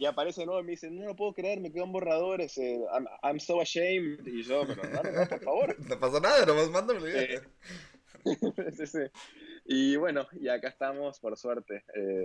y 0.00 0.06
aparece 0.06 0.40
de 0.40 0.46
nuevo 0.46 0.60
y 0.60 0.64
me 0.64 0.70
dice, 0.72 0.90
no 0.90 1.04
lo 1.04 1.14
puedo 1.14 1.32
creer, 1.32 1.60
me 1.60 1.72
quedan 1.72 1.92
borradores, 1.92 2.58
eh, 2.58 2.80
I'm, 3.22 3.38
so 3.38 3.60
ashamed. 3.60 4.26
Y 4.26 4.42
yo, 4.42 4.64
pero 4.66 4.82
no, 4.82 5.02
no, 5.02 5.28
por 5.28 5.40
favor. 5.42 5.76
No 5.88 6.00
pasa 6.00 6.20
nada, 6.20 6.44
nomás 6.44 6.70
mándame. 6.70 7.10
Eh, 7.14 7.40
sí, 8.76 8.86
sí. 8.86 8.98
Y 9.64 9.96
bueno, 9.96 10.26
y 10.32 10.48
acá 10.48 10.68
estamos, 10.68 11.20
por 11.20 11.36
suerte. 11.36 11.84
Eh, 11.94 12.24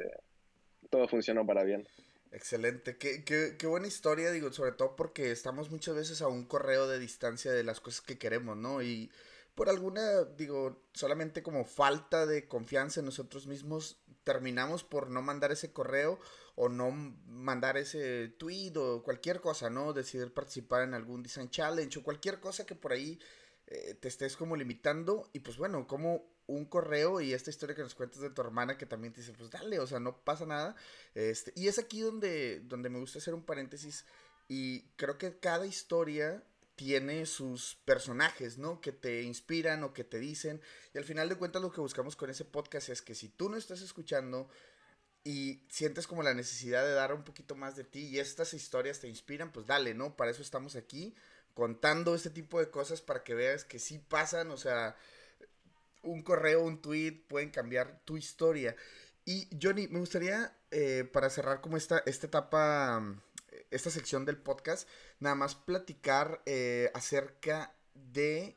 todo 0.92 1.08
funcionó 1.08 1.44
para 1.46 1.64
bien. 1.64 1.88
Excelente, 2.32 2.98
qué, 2.98 3.24
qué, 3.26 3.56
qué, 3.58 3.68
buena 3.68 3.88
historia, 3.88 4.32
digo, 4.32 4.54
sobre 4.54 4.72
todo 4.74 4.96
porque 4.96 5.32
estamos 5.32 5.70
muchas 5.72 5.96
veces 5.96 6.22
a 6.22 6.28
un 6.28 6.46
correo 6.46 6.88
de 6.88 7.00
distancia 7.00 7.52
de 7.52 7.64
las 7.64 7.82
cosas 7.82 8.02
que 8.02 8.18
queremos, 8.18 8.56
¿no? 8.56 8.82
Y 8.82 9.12
por 9.56 9.68
alguna, 9.68 10.24
digo, 10.38 10.82
solamente 10.94 11.44
como 11.44 11.66
falta 11.66 12.26
de 12.26 12.48
confianza 12.48 13.02
en 13.02 13.08
nosotros 13.08 13.48
mismos, 13.48 13.98
terminamos 14.24 14.84
por 14.84 15.10
no 15.10 15.22
mandar 15.22 15.52
ese 15.52 15.74
correo 15.74 16.20
o 16.56 16.70
no 16.70 16.92
mandar 16.92 17.78
ese 17.78 18.30
tweet 18.38 18.74
o 18.78 19.04
cualquier 19.04 19.42
cosa, 19.42 19.70
¿no? 19.70 19.92
Decidir 19.92 20.34
participar 20.34 20.84
en 20.84 20.94
algún 20.94 21.24
design 21.24 21.50
challenge 21.50 22.00
o 22.00 22.04
cualquier 22.04 22.40
cosa 22.40 22.66
que 22.66 22.76
por 22.76 22.94
ahí 22.94 23.20
eh, 23.68 23.96
te 23.96 24.08
estés 24.08 24.38
como 24.38 24.56
limitando. 24.56 25.30
Y 25.34 25.40
pues 25.40 25.58
bueno, 25.58 25.86
como 25.86 26.31
un 26.48 26.66
correo 26.66 27.22
y 27.22 27.34
esta 27.34 27.50
historia 27.50 27.76
que 27.76 27.82
nos 27.82 27.96
cuentas 27.96 28.22
de 28.22 28.30
tu 28.30 28.42
hermana 28.42 28.78
que 28.78 28.86
también 28.86 29.14
te 29.14 29.22
dice, 29.22 29.34
pues 29.34 29.50
dale, 29.50 29.80
o 29.80 29.88
sea, 29.88 30.00
no 30.00 30.18
pasa 30.24 30.46
nada. 30.46 30.76
Este, 31.16 31.54
y 31.56 31.68
es 31.68 31.80
aquí 31.80 32.02
donde, 32.02 32.60
donde 32.62 32.90
me 32.90 33.00
gusta 33.00 33.20
hacer 33.20 33.34
un 33.34 33.44
paréntesis 33.44 34.06
y 34.48 34.82
creo 34.98 35.18
que 35.18 35.38
cada 35.40 35.66
historia 35.66 36.44
tiene 36.76 37.26
sus 37.26 37.76
personajes, 37.86 38.58
¿no? 38.58 38.82
Que 38.82 38.92
te 38.92 39.22
inspiran 39.22 39.84
o 39.84 39.94
que 39.94 40.04
te 40.04 40.20
dicen. 40.20 40.62
Y 40.94 40.98
al 40.98 41.04
final 41.04 41.30
de 41.30 41.36
cuentas 41.36 41.62
lo 41.62 41.72
que 41.72 41.80
buscamos 41.80 42.16
con 42.16 42.30
ese 42.30 42.44
podcast 42.44 42.90
es 42.90 43.02
que 43.02 43.16
si 43.16 43.30
tú 43.30 43.50
no 43.50 43.58
estás 43.58 43.82
escuchando 43.82 44.50
y 45.24 45.64
sientes 45.70 46.08
como 46.08 46.24
la 46.24 46.34
necesidad 46.34 46.84
de 46.84 46.94
dar 46.94 47.14
un 47.14 47.24
poquito 47.24 47.56
más 47.56 47.76
de 47.76 47.84
ti 47.84 48.08
y 48.08 48.20
estas 48.20 48.54
historias 48.54 49.00
te 49.00 49.08
inspiran, 49.08 49.52
pues 49.52 49.68
dale, 49.68 49.94
¿no? 49.94 50.18
Para 50.18 50.32
eso 50.32 50.42
estamos 50.42 50.76
aquí 50.76 51.14
contando 51.54 52.16
este 52.16 52.30
tipo 52.30 52.60
de 52.60 52.70
cosas 52.70 53.02
para 53.02 53.24
que 53.24 53.36
veas 53.36 53.64
que 53.64 53.78
sí 53.78 54.00
pasan, 54.00 54.52
o 54.52 54.58
sea, 54.58 54.96
un 56.02 56.22
correo, 56.24 56.64
un 56.64 56.82
tweet 56.82 57.24
pueden 57.28 57.50
cambiar 57.50 58.02
tu 58.06 58.18
historia. 58.18 58.76
Y 59.26 59.48
Johnny, 59.62 59.88
me 59.88 60.00
gustaría, 60.00 60.58
eh, 60.72 61.10
para 61.12 61.30
cerrar 61.30 61.62
como 61.62 61.78
esta, 61.78 62.02
esta 62.06 62.28
etapa 62.28 63.22
esta 63.72 63.90
sección 63.90 64.26
del 64.26 64.38
podcast, 64.38 64.88
nada 65.20 65.36
más 65.36 65.56
platicar 65.56 66.42
eh, 66.46 66.92
acerca 66.94 67.74
de, 67.94 68.56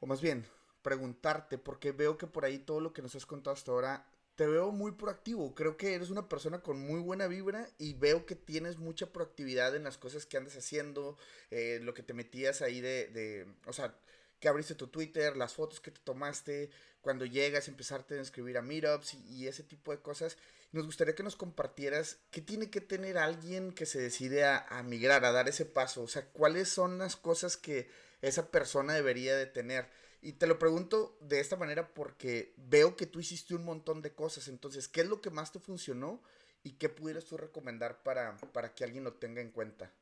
o 0.00 0.06
más 0.06 0.20
bien, 0.20 0.46
preguntarte, 0.82 1.58
porque 1.58 1.92
veo 1.92 2.18
que 2.18 2.26
por 2.26 2.44
ahí 2.44 2.58
todo 2.58 2.80
lo 2.80 2.92
que 2.92 3.02
nos 3.02 3.14
has 3.14 3.26
contado 3.26 3.54
hasta 3.54 3.72
ahora, 3.72 4.06
te 4.34 4.46
veo 4.46 4.72
muy 4.72 4.92
proactivo. 4.92 5.54
Creo 5.54 5.76
que 5.76 5.94
eres 5.94 6.10
una 6.10 6.28
persona 6.28 6.60
con 6.60 6.80
muy 6.80 7.00
buena 7.00 7.26
vibra 7.26 7.68
y 7.78 7.94
veo 7.94 8.26
que 8.26 8.34
tienes 8.34 8.78
mucha 8.78 9.12
proactividad 9.12 9.74
en 9.76 9.84
las 9.84 9.98
cosas 9.98 10.26
que 10.26 10.36
andas 10.36 10.56
haciendo, 10.56 11.16
eh, 11.50 11.80
lo 11.82 11.94
que 11.94 12.02
te 12.02 12.14
metías 12.14 12.62
ahí 12.62 12.80
de, 12.80 13.08
de, 13.08 13.46
o 13.66 13.72
sea, 13.72 13.94
que 14.42 14.48
abriste 14.48 14.74
tu 14.74 14.88
Twitter, 14.88 15.36
las 15.36 15.54
fotos 15.54 15.78
que 15.78 15.92
te 15.92 16.00
tomaste, 16.00 16.68
cuando 17.00 17.24
llegas, 17.24 17.68
empezarte 17.68 18.18
a 18.18 18.20
escribir 18.20 18.58
a 18.58 18.62
meetups 18.62 19.14
y, 19.14 19.46
ese 19.46 19.62
tipo 19.62 19.92
de 19.92 20.00
cosas. 20.00 20.36
Nos 20.72 20.84
gustaría 20.84 21.14
que 21.14 21.22
nos 21.22 21.36
compartieras 21.36 22.18
qué 22.32 22.40
tiene 22.40 22.68
que 22.68 22.80
tener 22.80 23.18
alguien 23.18 23.72
que 23.72 23.86
se 23.86 24.00
decide 24.00 24.44
a, 24.44 24.66
a 24.68 24.82
migrar, 24.82 25.24
a 25.24 25.30
dar 25.30 25.48
ese 25.48 25.64
paso. 25.64 26.02
O 26.02 26.08
sea, 26.08 26.26
cuáles 26.32 26.68
son 26.68 26.98
las 26.98 27.14
cosas 27.14 27.56
que 27.56 27.88
esa 28.20 28.50
persona 28.50 28.94
debería 28.94 29.36
de 29.36 29.46
tener. 29.46 29.86
Y 30.22 30.32
te 30.32 30.48
lo 30.48 30.58
pregunto 30.58 31.16
de 31.20 31.38
esta 31.38 31.54
manera 31.54 31.94
porque 31.94 32.52
veo 32.56 32.96
que 32.96 33.06
tú 33.06 33.20
hiciste 33.20 33.54
un 33.54 33.64
montón 33.64 34.02
de 34.02 34.12
cosas. 34.12 34.48
Entonces, 34.48 34.88
¿qué 34.88 35.02
es 35.02 35.06
lo 35.06 35.20
que 35.20 35.30
más 35.30 35.52
te 35.52 35.60
funcionó 35.60 36.20
y 36.64 36.72
qué 36.72 36.88
pudieras 36.88 37.26
tú 37.26 37.36
recomendar 37.36 38.02
para, 38.02 38.36
para 38.52 38.74
que 38.74 38.82
alguien 38.82 39.04
lo 39.04 39.12
tenga 39.12 39.40
en 39.40 39.52
cuenta? 39.52 39.92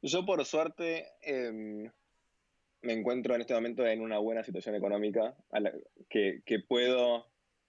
Yo, 0.00 0.24
por 0.24 0.42
suerte, 0.46 1.12
em, 1.20 1.90
me 2.82 2.92
encuentro 2.92 3.34
en 3.34 3.40
este 3.40 3.54
momento 3.54 3.86
en 3.86 4.00
una 4.00 4.18
buena 4.18 4.44
situación 4.44 4.74
económica 4.74 5.36
que, 6.08 6.42
que, 6.44 6.60
puedo, 6.60 7.26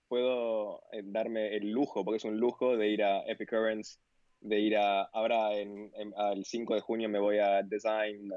puedo 0.08 0.84
eh, 0.92 1.02
darme 1.04 1.56
el 1.56 1.72
lujo, 1.72 2.04
porque 2.04 2.18
es 2.18 2.26
un 2.26 2.40
lujo, 2.40 2.78
de 2.78 2.90
ir 2.90 3.04
a 3.04 3.24
Epic 3.26 3.50
Currents, 3.50 4.00
de 4.42 4.60
ir 4.60 4.78
a. 4.78 5.04
Ahora, 5.04 5.54
en, 5.58 5.92
el 5.96 6.46
5 6.46 6.76
de 6.76 6.82
junio, 6.82 7.10
me 7.10 7.20
voy 7.20 7.40
a 7.40 7.64
Design. 7.64 8.32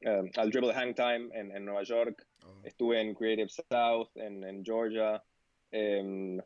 Um, 0.00 0.30
al 0.36 0.50
Dribble 0.50 0.72
Hang 0.74 0.94
Time 0.94 1.28
en, 1.32 1.50
en 1.50 1.64
Nueva 1.64 1.82
York, 1.82 2.24
oh. 2.44 2.60
estuve 2.62 3.00
en 3.00 3.14
Creative 3.14 3.48
South, 3.48 4.10
en, 4.14 4.44
en 4.44 4.64
Georgia. 4.64 5.20
Um, 5.72 6.40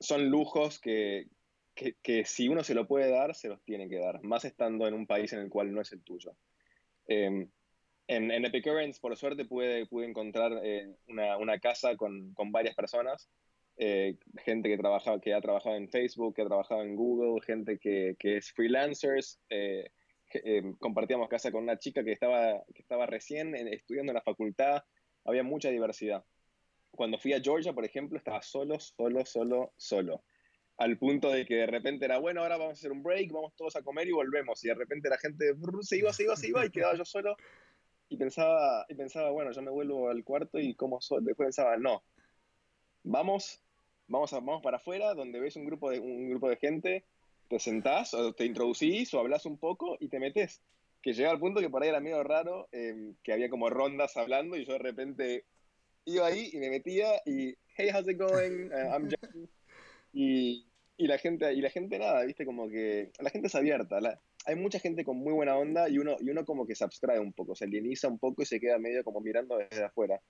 son 0.00 0.30
lujos 0.30 0.78
que, 0.78 1.26
que, 1.74 1.96
que, 2.02 2.24
si 2.24 2.48
uno 2.48 2.64
se 2.64 2.74
lo 2.74 2.86
puede 2.86 3.10
dar, 3.10 3.34
se 3.34 3.48
los 3.48 3.62
tiene 3.62 3.90
que 3.90 3.98
dar, 3.98 4.22
más 4.22 4.46
estando 4.46 4.88
en 4.88 4.94
un 4.94 5.06
país 5.06 5.34
en 5.34 5.40
el 5.40 5.50
cual 5.50 5.70
no 5.70 5.82
es 5.82 5.92
el 5.92 6.02
tuyo. 6.02 6.34
Um, 7.08 7.46
en, 8.08 8.30
en 8.30 8.44
Epicurrents, 8.44 9.00
por 9.00 9.16
suerte, 9.16 9.44
pude, 9.44 9.86
pude 9.86 10.06
encontrar 10.06 10.60
eh, 10.62 10.94
una, 11.08 11.36
una, 11.38 11.58
casa 11.58 11.96
con, 11.96 12.32
con 12.34 12.52
varias 12.52 12.74
personas, 12.74 13.28
eh, 13.78 14.16
gente 14.44 14.68
que, 14.68 14.78
trabaja, 14.78 15.20
que 15.20 15.34
ha 15.34 15.40
trabajado 15.40 15.76
en 15.76 15.88
Facebook, 15.88 16.34
que 16.34 16.42
ha 16.42 16.46
trabajado 16.46 16.82
en 16.82 16.96
Google, 16.96 17.42
gente 17.44 17.78
que, 17.78 18.16
que 18.18 18.38
es 18.38 18.52
freelancers, 18.52 19.38
eh, 19.50 19.90
eh, 20.32 20.62
compartíamos 20.78 21.28
casa 21.28 21.52
con 21.52 21.64
una 21.64 21.78
chica 21.78 22.02
que 22.02 22.12
estaba, 22.12 22.62
que 22.74 22.82
estaba 22.82 23.06
recién 23.06 23.54
estudiando 23.54 24.12
en 24.12 24.16
la 24.16 24.22
facultad, 24.22 24.82
había 25.24 25.42
mucha 25.42 25.70
diversidad. 25.70 26.24
Cuando 26.90 27.18
fui 27.18 27.34
a 27.34 27.40
Georgia, 27.40 27.74
por 27.74 27.84
ejemplo, 27.84 28.16
estaba 28.16 28.40
solo, 28.40 28.80
solo, 28.80 29.26
solo, 29.26 29.72
solo. 29.76 30.24
Al 30.78 30.98
punto 30.98 31.30
de 31.30 31.44
que 31.44 31.56
de 31.56 31.66
repente 31.66 32.04
era, 32.04 32.18
bueno, 32.18 32.42
ahora 32.42 32.56
vamos 32.56 32.70
a 32.70 32.78
hacer 32.78 32.92
un 32.92 33.02
break, 33.02 33.30
vamos 33.32 33.54
todos 33.56 33.76
a 33.76 33.82
comer 33.82 34.08
y 34.08 34.12
volvemos. 34.12 34.62
Y 34.64 34.68
de 34.68 34.74
repente 34.74 35.08
la 35.08 35.18
gente 35.18 35.52
se 35.82 35.98
iba, 35.98 36.12
se 36.12 36.24
iba, 36.24 36.36
se 36.36 36.48
iba 36.48 36.64
y 36.64 36.70
quedaba 36.70 36.96
yo 36.96 37.04
solo. 37.04 37.36
Y 38.08 38.16
pensaba, 38.16 38.86
y 38.88 38.94
pensaba 38.94 39.30
bueno, 39.30 39.52
yo 39.52 39.62
me 39.62 39.70
vuelvo 39.70 40.08
al 40.08 40.22
cuarto 40.24 40.58
y 40.58 40.74
como 40.74 41.00
solo. 41.00 41.22
Después 41.22 41.46
pensaba, 41.46 41.76
no, 41.76 42.02
vamos, 43.02 43.60
vamos, 44.06 44.32
a, 44.32 44.36
vamos 44.36 44.62
para 44.62 44.76
afuera, 44.76 45.14
donde 45.14 45.40
ves 45.40 45.56
un 45.56 45.64
grupo 45.66 45.90
de, 45.90 46.00
un 46.00 46.28
grupo 46.30 46.48
de 46.48 46.56
gente 46.56 47.04
te 47.48 47.58
sentás 47.58 48.14
o 48.14 48.34
te 48.34 48.44
introducís 48.44 49.12
o 49.14 49.20
hablas 49.20 49.46
un 49.46 49.58
poco 49.58 49.96
y 50.00 50.08
te 50.08 50.18
metes. 50.18 50.62
Que 51.02 51.12
llega 51.12 51.30
al 51.30 51.38
punto 51.38 51.60
que 51.60 51.70
por 51.70 51.82
ahí 51.82 51.88
era 51.88 52.00
medio 52.00 52.22
raro, 52.24 52.68
em, 52.72 53.14
que 53.22 53.32
había 53.32 53.48
como 53.48 53.70
rondas 53.70 54.16
hablando 54.16 54.56
y 54.56 54.64
yo 54.64 54.72
de 54.72 54.78
repente 54.80 55.44
iba 56.04 56.26
ahí 56.26 56.50
y 56.52 56.58
me 56.58 56.70
metía 56.70 57.22
y, 57.24 57.56
hey, 57.76 57.90
how's 57.92 58.08
it 58.08 58.18
going? 58.18 58.70
Uh, 58.72 58.92
I'm 58.92 59.08
John. 59.08 59.48
Y, 60.12 60.66
y, 60.96 61.06
la 61.06 61.18
gente, 61.18 61.52
y 61.52 61.60
la 61.60 61.70
gente 61.70 61.98
nada, 61.98 62.24
viste, 62.24 62.44
como 62.44 62.68
que 62.68 63.12
la 63.20 63.30
gente 63.30 63.48
es 63.48 63.54
abierta. 63.54 64.00
La, 64.00 64.20
hay 64.46 64.54
mucha 64.54 64.78
gente 64.78 65.04
con 65.04 65.16
muy 65.18 65.32
buena 65.32 65.56
onda 65.56 65.88
y 65.88 65.98
uno, 65.98 66.16
y 66.20 66.30
uno 66.30 66.44
como 66.44 66.66
que 66.66 66.74
se 66.74 66.84
abstrae 66.84 67.18
un 67.18 67.32
poco, 67.32 67.54
se 67.54 67.64
alieniza 67.64 68.08
un 68.08 68.18
poco 68.18 68.42
y 68.42 68.46
se 68.46 68.60
queda 68.60 68.78
medio 68.78 69.02
como 69.02 69.20
mirando 69.20 69.58
desde 69.58 69.84
afuera. 69.84 70.20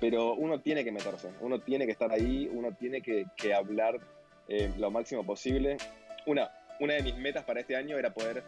Pero 0.00 0.34
uno 0.34 0.60
tiene 0.60 0.84
que 0.84 0.92
meterse, 0.92 1.30
uno 1.40 1.60
tiene 1.60 1.86
que 1.86 1.92
estar 1.92 2.10
ahí, 2.10 2.50
uno 2.52 2.74
tiene 2.74 3.00
que, 3.00 3.26
que 3.36 3.54
hablar 3.54 4.00
eh, 4.48 4.72
lo 4.78 4.90
máximo 4.90 5.24
posible. 5.24 5.76
Una, 6.26 6.50
una 6.80 6.94
de 6.94 7.02
mis 7.02 7.16
metas 7.16 7.44
para 7.44 7.60
este 7.60 7.76
año 7.76 7.96
era 7.96 8.12
poder 8.12 8.42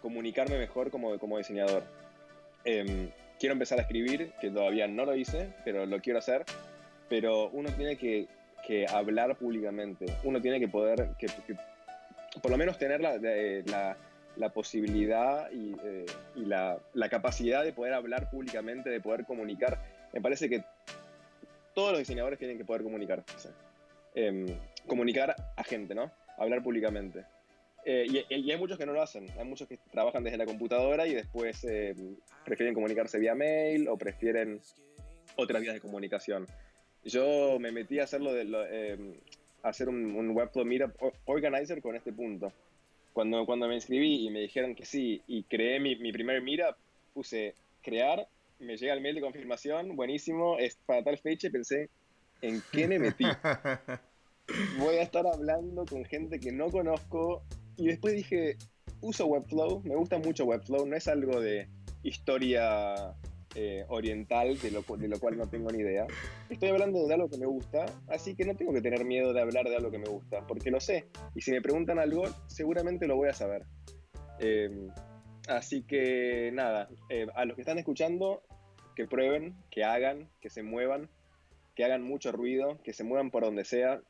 comunicarme 0.00 0.58
mejor 0.58 0.90
como, 0.90 1.18
como 1.18 1.38
diseñador. 1.38 1.82
Em, 2.64 3.10
quiero 3.40 3.54
empezar 3.54 3.78
a 3.78 3.82
escribir, 3.82 4.32
que 4.40 4.50
todavía 4.50 4.86
no 4.86 5.04
lo 5.04 5.16
hice, 5.16 5.52
pero 5.64 5.86
lo 5.86 6.00
quiero 6.00 6.20
hacer. 6.20 6.44
Pero 7.08 7.48
uno 7.50 7.70
tiene 7.72 7.96
que, 7.96 8.28
que 8.66 8.86
hablar 8.86 9.36
públicamente. 9.36 10.06
Uno 10.24 10.40
tiene 10.40 10.60
que 10.60 10.68
poder, 10.68 11.10
que, 11.18 11.26
por 12.40 12.50
lo 12.50 12.58
menos 12.58 12.78
tener 12.78 13.00
la, 13.00 13.16
la, 13.16 13.96
la 14.38 14.52
posibilidad 14.52 15.50
y, 15.50 15.74
eh, 15.84 16.06
la, 16.36 17.08
capacidad 17.10 17.64
de 17.64 17.72
poder 17.72 17.92
hablar 17.94 18.30
públicamente, 18.30 18.88
de 18.88 19.00
poder 19.00 19.24
comunicar. 19.24 19.82
Me 20.12 20.20
parece 20.20 20.48
que 20.48 20.64
todos 21.74 21.90
los 21.90 21.98
diseñadores 21.98 22.38
tienen 22.38 22.56
que 22.56 22.64
poder 22.64 22.82
comunicar. 22.82 23.24
Em, 24.14 24.46
comunicar 24.86 25.34
a 25.56 25.64
gente, 25.64 25.94
¿no? 25.94 26.10
Hablar 26.36 26.62
públicamente. 26.62 27.24
Eh, 27.84 28.24
y, 28.28 28.50
hay 28.50 28.58
muchos 28.58 28.78
que 28.78 28.86
no 28.86 28.92
lo 28.92 29.02
hacen. 29.02 29.26
Hay 29.38 29.44
muchos 29.44 29.68
que 29.68 29.78
trabajan 29.90 30.22
desde 30.22 30.36
la 30.36 30.46
computadora 30.46 31.06
y 31.06 31.14
después 31.14 31.64
eh, 31.64 31.94
prefieren 32.44 32.74
comunicarse 32.74 33.18
vía 33.18 33.34
mail 33.34 33.88
o 33.88 33.96
prefieren 33.96 34.60
otras 35.36 35.62
vías 35.62 35.74
de 35.74 35.80
comunicación. 35.80 36.46
Yo 37.04 37.58
me 37.58 37.72
metí 37.72 37.98
a 37.98 38.04
hacerlo 38.04 38.32
de, 38.32 38.46
eh, 38.70 39.20
hacer 39.62 39.88
un, 39.88 40.14
un 40.16 40.30
Webflow 40.30 40.64
Meetup 40.64 40.94
Organizer 41.26 41.80
con 41.80 41.96
este 41.96 42.12
punto. 42.12 42.52
Cuando, 43.18 43.46
cuando 43.46 43.66
me 43.66 43.74
inscribí 43.74 44.24
y 44.24 44.30
me 44.30 44.38
dijeron 44.38 44.76
que 44.76 44.84
sí 44.84 45.22
y 45.26 45.42
creé 45.42 45.80
mi, 45.80 45.96
mi 45.96 46.12
primer 46.12 46.40
Meetup, 46.40 46.76
puse 47.12 47.56
crear, 47.82 48.28
me 48.60 48.76
llega 48.76 48.94
el 48.94 49.00
mail 49.00 49.16
de 49.16 49.22
confirmación, 49.22 49.96
buenísimo, 49.96 50.56
es 50.56 50.78
para 50.86 51.02
tal 51.02 51.18
fecha 51.18 51.48
y 51.48 51.50
pensé, 51.50 51.90
¿en 52.42 52.62
qué 52.70 52.86
me 52.86 53.00
metí? 53.00 53.24
Voy 54.78 54.98
a 54.98 55.02
estar 55.02 55.26
hablando 55.26 55.84
con 55.84 56.04
gente 56.04 56.38
que 56.38 56.52
no 56.52 56.70
conozco 56.70 57.42
y 57.76 57.88
después 57.88 58.14
dije, 58.14 58.56
uso 59.00 59.26
Webflow, 59.26 59.82
me 59.82 59.96
gusta 59.96 60.20
mucho 60.20 60.44
Webflow, 60.44 60.86
no 60.86 60.94
es 60.94 61.08
algo 61.08 61.40
de 61.40 61.66
historia 62.04 63.16
eh, 63.60 63.84
oriental, 63.88 64.56
de 64.56 64.70
lo, 64.70 64.82
de 64.96 65.08
lo 65.08 65.18
cual 65.18 65.36
no 65.36 65.48
tengo 65.48 65.72
ni 65.72 65.80
idea. 65.80 66.06
Estoy 66.48 66.68
hablando 66.68 67.08
de 67.08 67.14
algo 67.14 67.28
que 67.28 67.38
me 67.38 67.46
gusta, 67.46 67.86
así 68.06 68.36
que 68.36 68.44
no 68.44 68.54
tengo 68.54 68.72
que 68.72 68.80
tener 68.80 69.04
miedo 69.04 69.32
de 69.32 69.40
hablar 69.40 69.68
de 69.68 69.74
algo 69.74 69.90
que 69.90 69.98
me 69.98 70.08
gusta, 70.08 70.46
porque 70.46 70.70
lo 70.70 70.78
sé. 70.78 71.06
Y 71.34 71.40
si 71.40 71.50
me 71.50 71.60
preguntan 71.60 71.98
algo, 71.98 72.22
seguramente 72.46 73.08
lo 73.08 73.16
voy 73.16 73.30
a 73.30 73.32
saber. 73.32 73.64
Em, 74.38 74.90
así 75.48 75.82
que 75.82 76.52
nada, 76.52 76.88
eh, 77.08 77.26
a 77.34 77.44
los 77.46 77.56
que 77.56 77.62
están 77.62 77.78
escuchando, 77.78 78.44
que 78.94 79.06
prueben, 79.06 79.56
que 79.72 79.82
hagan, 79.82 80.28
que 80.40 80.50
se 80.50 80.62
muevan, 80.62 81.08
que 81.74 81.84
hagan 81.84 82.04
mucho 82.04 82.30
ruido, 82.30 82.80
que 82.84 82.92
se 82.92 83.02
muevan 83.02 83.32
por 83.32 83.42
donde 83.42 83.64
sea, 83.64 84.00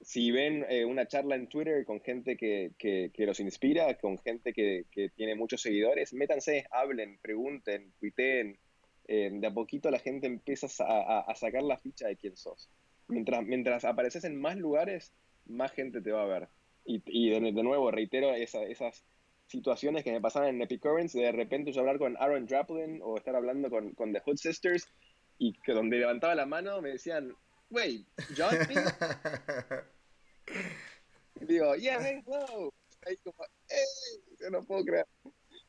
si 0.00 0.30
ven 0.30 0.64
eh, 0.70 0.86
una 0.86 1.06
charla 1.06 1.34
en 1.34 1.48
Twitter 1.50 1.84
con 1.84 2.00
gente 2.00 2.38
que, 2.38 2.70
que, 2.78 3.26
los 3.26 3.38
inspira, 3.40 3.92
con 3.98 4.16
gente 4.16 4.54
que, 4.54 4.84
que, 4.90 5.10
tiene 5.10 5.34
muchos 5.34 5.60
seguidores, 5.60 6.14
métanse, 6.14 6.64
hablen, 6.70 7.18
pregunten, 7.20 7.92
tuiteen. 8.00 8.58
Eh, 9.08 9.30
de 9.32 9.46
a 9.46 9.50
poquito 9.50 9.90
la 9.90 9.98
gente 9.98 10.26
empieza 10.26 10.66
a, 10.84 11.20
a, 11.20 11.34
sacar 11.34 11.62
la 11.62 11.78
ficha 11.78 12.06
de 12.06 12.16
quién 12.16 12.36
sos. 12.36 12.68
Mientras, 13.08 13.42
mientras 13.42 13.84
apareces 13.86 14.24
en 14.24 14.38
más 14.38 14.56
lugares, 14.56 15.12
más 15.46 15.72
gente 15.72 16.02
te 16.02 16.12
va 16.12 16.22
a 16.22 16.26
ver. 16.26 16.48
Y, 16.84 17.02
y 17.06 17.30
de, 17.30 17.52
de, 17.52 17.62
nuevo, 17.62 17.90
reitero 17.90 18.34
esa, 18.34 18.62
esas 18.64 19.02
situaciones 19.46 20.04
que 20.04 20.12
me 20.12 20.20
pasaban 20.20 20.50
en 20.50 20.62
Epic 20.62 20.82
Currents, 20.82 21.14
de 21.14 21.32
repente 21.32 21.72
yo 21.72 21.80
hablar 21.80 21.98
con 21.98 22.16
Aaron 22.18 22.46
Draplin 22.46 23.00
o 23.02 23.16
estar 23.16 23.34
hablando 23.34 23.70
con, 23.70 23.94
con 23.94 24.12
The 24.12 24.20
Hood 24.20 24.36
Sisters, 24.36 24.86
y 25.38 25.54
que 25.60 25.72
donde 25.72 25.98
levantaba 25.98 26.34
la 26.34 26.46
mano 26.46 26.82
me 26.82 26.90
decían, 26.90 27.34
wait, 27.70 28.06
John 28.36 28.58
digo, 31.40 31.74
yeah, 31.76 31.98
hey, 32.00 32.22
wow. 32.26 32.72
Ahí 33.06 33.16
como, 33.18 33.44
hey, 33.68 34.20
yo 34.40 34.50
no 34.50 34.62
puedo 34.64 34.84
creer. 34.84 35.06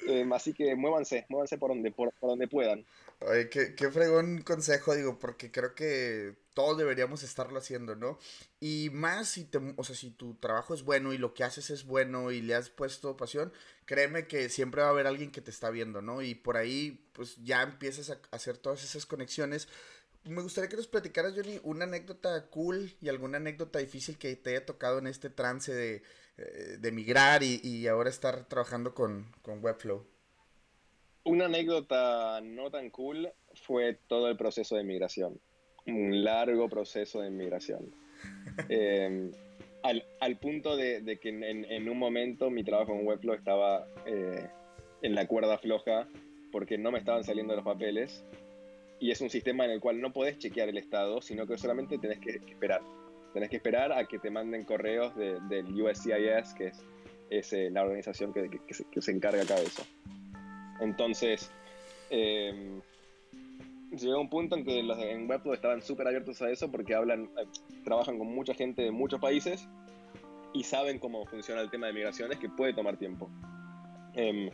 Eh, 0.07 0.27
así 0.33 0.53
que 0.53 0.75
muévanse, 0.75 1.25
muévanse 1.29 1.57
por 1.57 1.69
donde, 1.69 1.91
por, 1.91 2.11
por 2.13 2.29
donde 2.29 2.47
puedan. 2.47 2.85
Oye, 3.19 3.49
qué, 3.49 3.75
qué, 3.75 3.91
fregón 3.91 4.41
consejo, 4.41 4.95
digo, 4.95 5.19
porque 5.19 5.51
creo 5.51 5.75
que 5.75 6.35
todos 6.53 6.77
deberíamos 6.77 7.21
estarlo 7.23 7.59
haciendo, 7.59 7.95
¿no? 7.95 8.17
Y 8.61 8.89
más 8.93 9.29
si 9.29 9.43
te, 9.43 9.59
o 9.75 9.83
sea, 9.83 9.95
si 9.95 10.11
tu 10.11 10.35
trabajo 10.35 10.73
es 10.73 10.83
bueno 10.83 11.11
y 11.11 11.17
lo 11.17 11.33
que 11.33 11.43
haces 11.43 11.69
es 11.69 11.85
bueno 11.85 12.31
y 12.31 12.41
le 12.41 12.55
has 12.55 12.69
puesto 12.69 13.17
pasión, 13.17 13.51
créeme 13.85 14.27
que 14.27 14.47
siempre 14.47 14.81
va 14.81 14.87
a 14.87 14.91
haber 14.91 15.05
alguien 15.05 15.31
que 15.31 15.41
te 15.41 15.51
está 15.51 15.69
viendo, 15.69 16.01
¿no? 16.01 16.21
Y 16.21 16.33
por 16.33 16.55
ahí, 16.55 17.09
pues 17.11 17.35
ya 17.43 17.61
empiezas 17.61 18.09
a 18.09 18.19
hacer 18.31 18.57
todas 18.57 18.83
esas 18.83 19.05
conexiones 19.05 19.67
me 20.25 20.41
gustaría 20.41 20.69
que 20.69 20.75
nos 20.75 20.87
platicaras, 20.87 21.33
Johnny, 21.35 21.59
una 21.63 21.85
anécdota 21.85 22.45
cool 22.47 22.93
y 23.01 23.09
alguna 23.09 23.37
anécdota 23.37 23.79
difícil 23.79 24.17
que 24.17 24.35
te 24.35 24.51
haya 24.51 24.65
tocado 24.65 24.99
en 24.99 25.07
este 25.07 25.29
trance 25.29 25.73
de, 25.73 26.03
eh, 26.39 26.77
de 26.79 26.91
migrar 26.91 27.43
y, 27.43 27.59
y, 27.63 27.87
ahora 27.87 28.09
estar 28.09 28.45
trabajando 28.47 28.93
con, 28.93 29.31
con 29.41 29.63
Webflow. 29.63 30.05
Una 31.25 31.45
anécdota 31.45 32.39
no 32.41 32.71
tan 32.71 32.89
cool 32.89 33.29
fue 33.53 33.99
todo 34.07 34.29
el 34.29 34.37
proceso 34.37 34.75
de 34.75 34.83
migración. 34.83 35.39
Un 35.85 36.23
largo 36.23 36.69
proceso 36.69 37.21
de 37.21 37.29
migración. 37.29 37.93
Em, 38.69 39.31
al, 39.83 40.37
punto 40.39 40.75
de, 40.75 41.19
que 41.21 41.29
en, 41.29 41.89
un 41.89 41.97
momento 41.97 42.49
mi 42.49 42.63
trabajo 42.63 42.93
en 42.93 43.05
Webflow 43.07 43.35
estaba 43.35 43.87
eh, 44.05 44.49
en 45.01 45.15
la 45.15 45.25
cuerda 45.27 45.57
floja 45.57 46.07
porque 46.51 46.77
no 46.77 46.91
me 46.91 46.99
estaban 46.99 47.23
saliendo 47.23 47.55
los 47.55 47.63
papeles 47.63 48.25
y 48.99 49.11
es 49.11 49.21
un 49.21 49.29
sistema 49.29 49.65
en 49.65 49.71
el 49.71 49.79
cual 49.79 50.01
no 50.01 50.11
podés 50.11 50.37
chequear 50.37 50.69
el 50.69 50.77
estado, 50.77 51.21
sino 51.21 51.47
que 51.47 51.57
solamente 51.57 51.97
tenés 51.97 52.19
que, 52.19 52.41
esperar. 52.49 52.81
Tenés 53.33 53.49
que 53.49 53.57
esperar 53.57 53.91
a 53.91 54.05
que 54.05 54.19
te 54.19 54.31
manden 54.31 54.63
correos 54.63 55.15
del 55.15 55.81
USCIS, 55.81 56.53
que 56.55 56.71
es, 57.29 57.53
eh, 57.53 57.69
la 57.69 57.83
organización 57.83 58.33
que, 58.33 58.49
se, 59.01 59.11
encarga 59.11 59.43
acá 59.43 59.55
de 59.55 59.63
eso. 59.63 59.83
Entonces, 60.81 61.51
eh, 62.09 62.81
llegó 63.91 64.19
un 64.19 64.29
punto 64.29 64.55
en 64.55 64.63
que 64.63 64.81
los 64.83 64.97
en 64.99 65.29
Webflow 65.29 65.53
estaban 65.53 65.81
súper 65.81 66.07
abiertos 66.07 66.41
a 66.41 66.49
eso 66.49 66.71
porque 66.71 66.95
hablan, 66.95 67.25
eh, 67.37 67.45
trabajan 67.83 68.17
con 68.17 68.27
mucha 68.27 68.53
gente 68.53 68.81
de 68.81 68.91
muchos 68.91 69.19
países 69.19 69.67
y 70.53 70.63
saben 70.63 70.97
cómo 70.99 71.25
funciona 71.25 71.61
el 71.61 71.69
tema 71.69 71.87
de 71.87 71.93
migraciones, 71.93 72.39
que 72.39 72.49
puede 72.49 72.73
tomar 72.73 72.97
tiempo. 72.97 73.29
Em, 74.15 74.49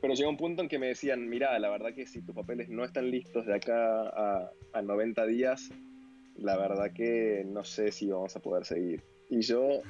pero 0.00 0.14
llegó 0.14 0.30
un 0.30 0.36
punto 0.36 0.62
en 0.62 0.68
que 0.68 0.78
me 0.78 0.88
decían, 0.88 1.28
mira, 1.28 1.56
la 1.58 1.70
verdad 1.70 1.94
que 1.94 2.06
si 2.06 2.20
tus 2.22 2.34
papeles 2.34 2.68
no 2.68 2.84
están 2.84 3.10
listos 3.10 3.46
de 3.46 3.54
acá 3.54 4.02
a, 4.08 4.50
a 4.72 4.82
90 4.82 5.24
días, 5.26 5.70
la 6.36 6.56
verdad 6.56 6.92
que 6.92 7.44
no 7.46 7.64
sé 7.64 7.92
si 7.92 8.10
vamos 8.10 8.34
a 8.36 8.40
poder 8.40 8.64
seguir. 8.64 9.02
Y 9.30 9.40
yo 9.40 9.82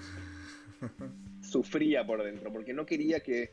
sufría 1.43 2.07
por 2.07 2.23
dentro, 2.23 2.53
porque 2.53 2.73
no 2.73 2.87
quería 2.87 3.21
que, 3.21 3.51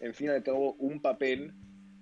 en 0.00 0.14
fin 0.14 0.28
y 0.28 0.30
al 0.30 0.42
cabo, 0.42 0.74
un 0.74 1.00
papel 1.00 1.52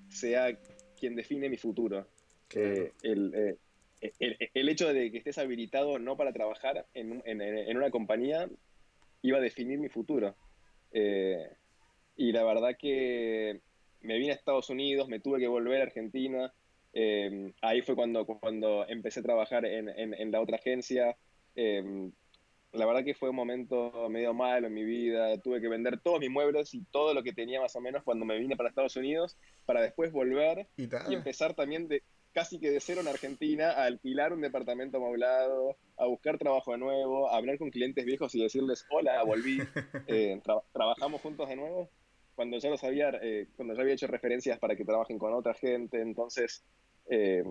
sea 0.09 0.59
quien 0.99 1.17
define 1.17 1.49
mi 1.49 1.57
futuro. 1.57 2.07
Eh, 2.55 2.93
el, 3.03 3.59
el, 4.01 4.69
hecho 4.69 4.93
de 4.93 5.11
que 5.11 5.19
estés 5.19 5.39
habilitado 5.39 5.99
no 5.99 6.17
para 6.17 6.33
trabajar 6.33 6.87
en, 6.93 7.23
en, 7.25 7.77
una 7.77 7.91
compañía 7.91 8.49
iba 9.23 9.39
a 9.39 9.41
definir 9.41 9.79
mi 9.79 9.89
futuro. 9.89 10.35
Eh, 10.93 11.49
y 12.17 12.33
la 12.33 12.45
verdad 12.45 12.77
que 12.79 13.61
me 14.01 14.19
vine 14.19 14.33
a 14.33 14.35
Estados 14.35 14.71
Unidos, 14.71 15.09
me 15.09 15.21
tuve 15.21 15.39
que 15.39 15.49
volver 15.49 15.81
a 15.81 15.85
Argentina. 15.85 16.53
Eh, 16.93 17.53
ahí 17.63 17.83
fue 17.83 17.95
cuando, 17.95 18.27
cuando 18.27 18.87
empecé 18.89 19.21
a 19.21 19.25
trabajar 19.25 19.65
en, 19.65 19.89
en 19.89 20.31
la 20.31 20.41
otra 20.41 20.57
agencia. 20.57 21.17
la 21.55 22.87
verdad 22.87 23.05
que 23.05 23.15
fue 23.15 23.31
un 23.31 23.37
momento 23.37 24.09
medio 24.09 24.35
malo 24.35 24.67
en 24.67 24.75
mi 24.75 24.85
vida. 24.85 25.39
Tuve 25.39 25.61
que 25.61 25.69
vender 25.69 26.01
todos 26.01 26.21
mis 26.21 26.31
muebles 26.31 26.75
y 26.75 26.85
todo 26.91 27.15
lo 27.15 27.23
que 27.23 27.33
tenía 27.33 27.61
más 27.61 27.77
o 27.77 27.81
menos 27.81 28.03
cuando 28.03 28.25
me 28.25 28.39
vine 28.39 28.57
para 28.57 28.69
Estados 28.69 28.97
Unidos 28.97 29.37
para 29.67 29.83
después 29.83 30.13
volver 30.13 30.69
y, 30.77 30.85
y 30.85 31.15
empezar 31.15 31.55
también 31.55 31.89
de, 31.89 32.03
casi 32.33 32.59
que 32.59 32.71
de 32.71 32.81
cero 32.81 33.01
en 33.01 33.09
Argentina 33.09 33.71
a 33.71 33.85
alquilar 33.85 34.33
un 34.33 34.41
departamento 34.41 34.97
amoblado, 34.97 35.77
a 35.97 36.07
buscar 36.07 36.39
trabajo 36.39 36.73
de 36.73 36.79
nuevo, 36.79 37.29
a 37.29 37.37
hablar 37.37 37.59
con 37.59 37.71
clientes 37.71 38.05
viejos 38.05 38.35
y 38.35 38.43
decirles, 38.43 38.85
hola, 38.91 39.23
volví, 39.23 39.59
eh, 40.07 40.41
trabajamos 40.73 41.21
juntos 41.21 41.49
de 41.49 41.57
nuevo, 41.57 41.91
cuando 42.35 42.59
ya 42.59 42.71
los 42.71 42.83
había, 42.85 43.11
eh, 43.23 43.49
cuando 43.57 43.75
ya 43.75 43.83
había 43.83 43.95
hecho 43.95 44.07
referencias 44.07 44.59
para 44.59 44.77
que 44.77 44.85
trabajen 44.85 45.19
con 45.19 45.33
otra 45.33 45.55
gente, 45.55 46.01
entonces, 46.01 46.65
eh, 47.09 47.45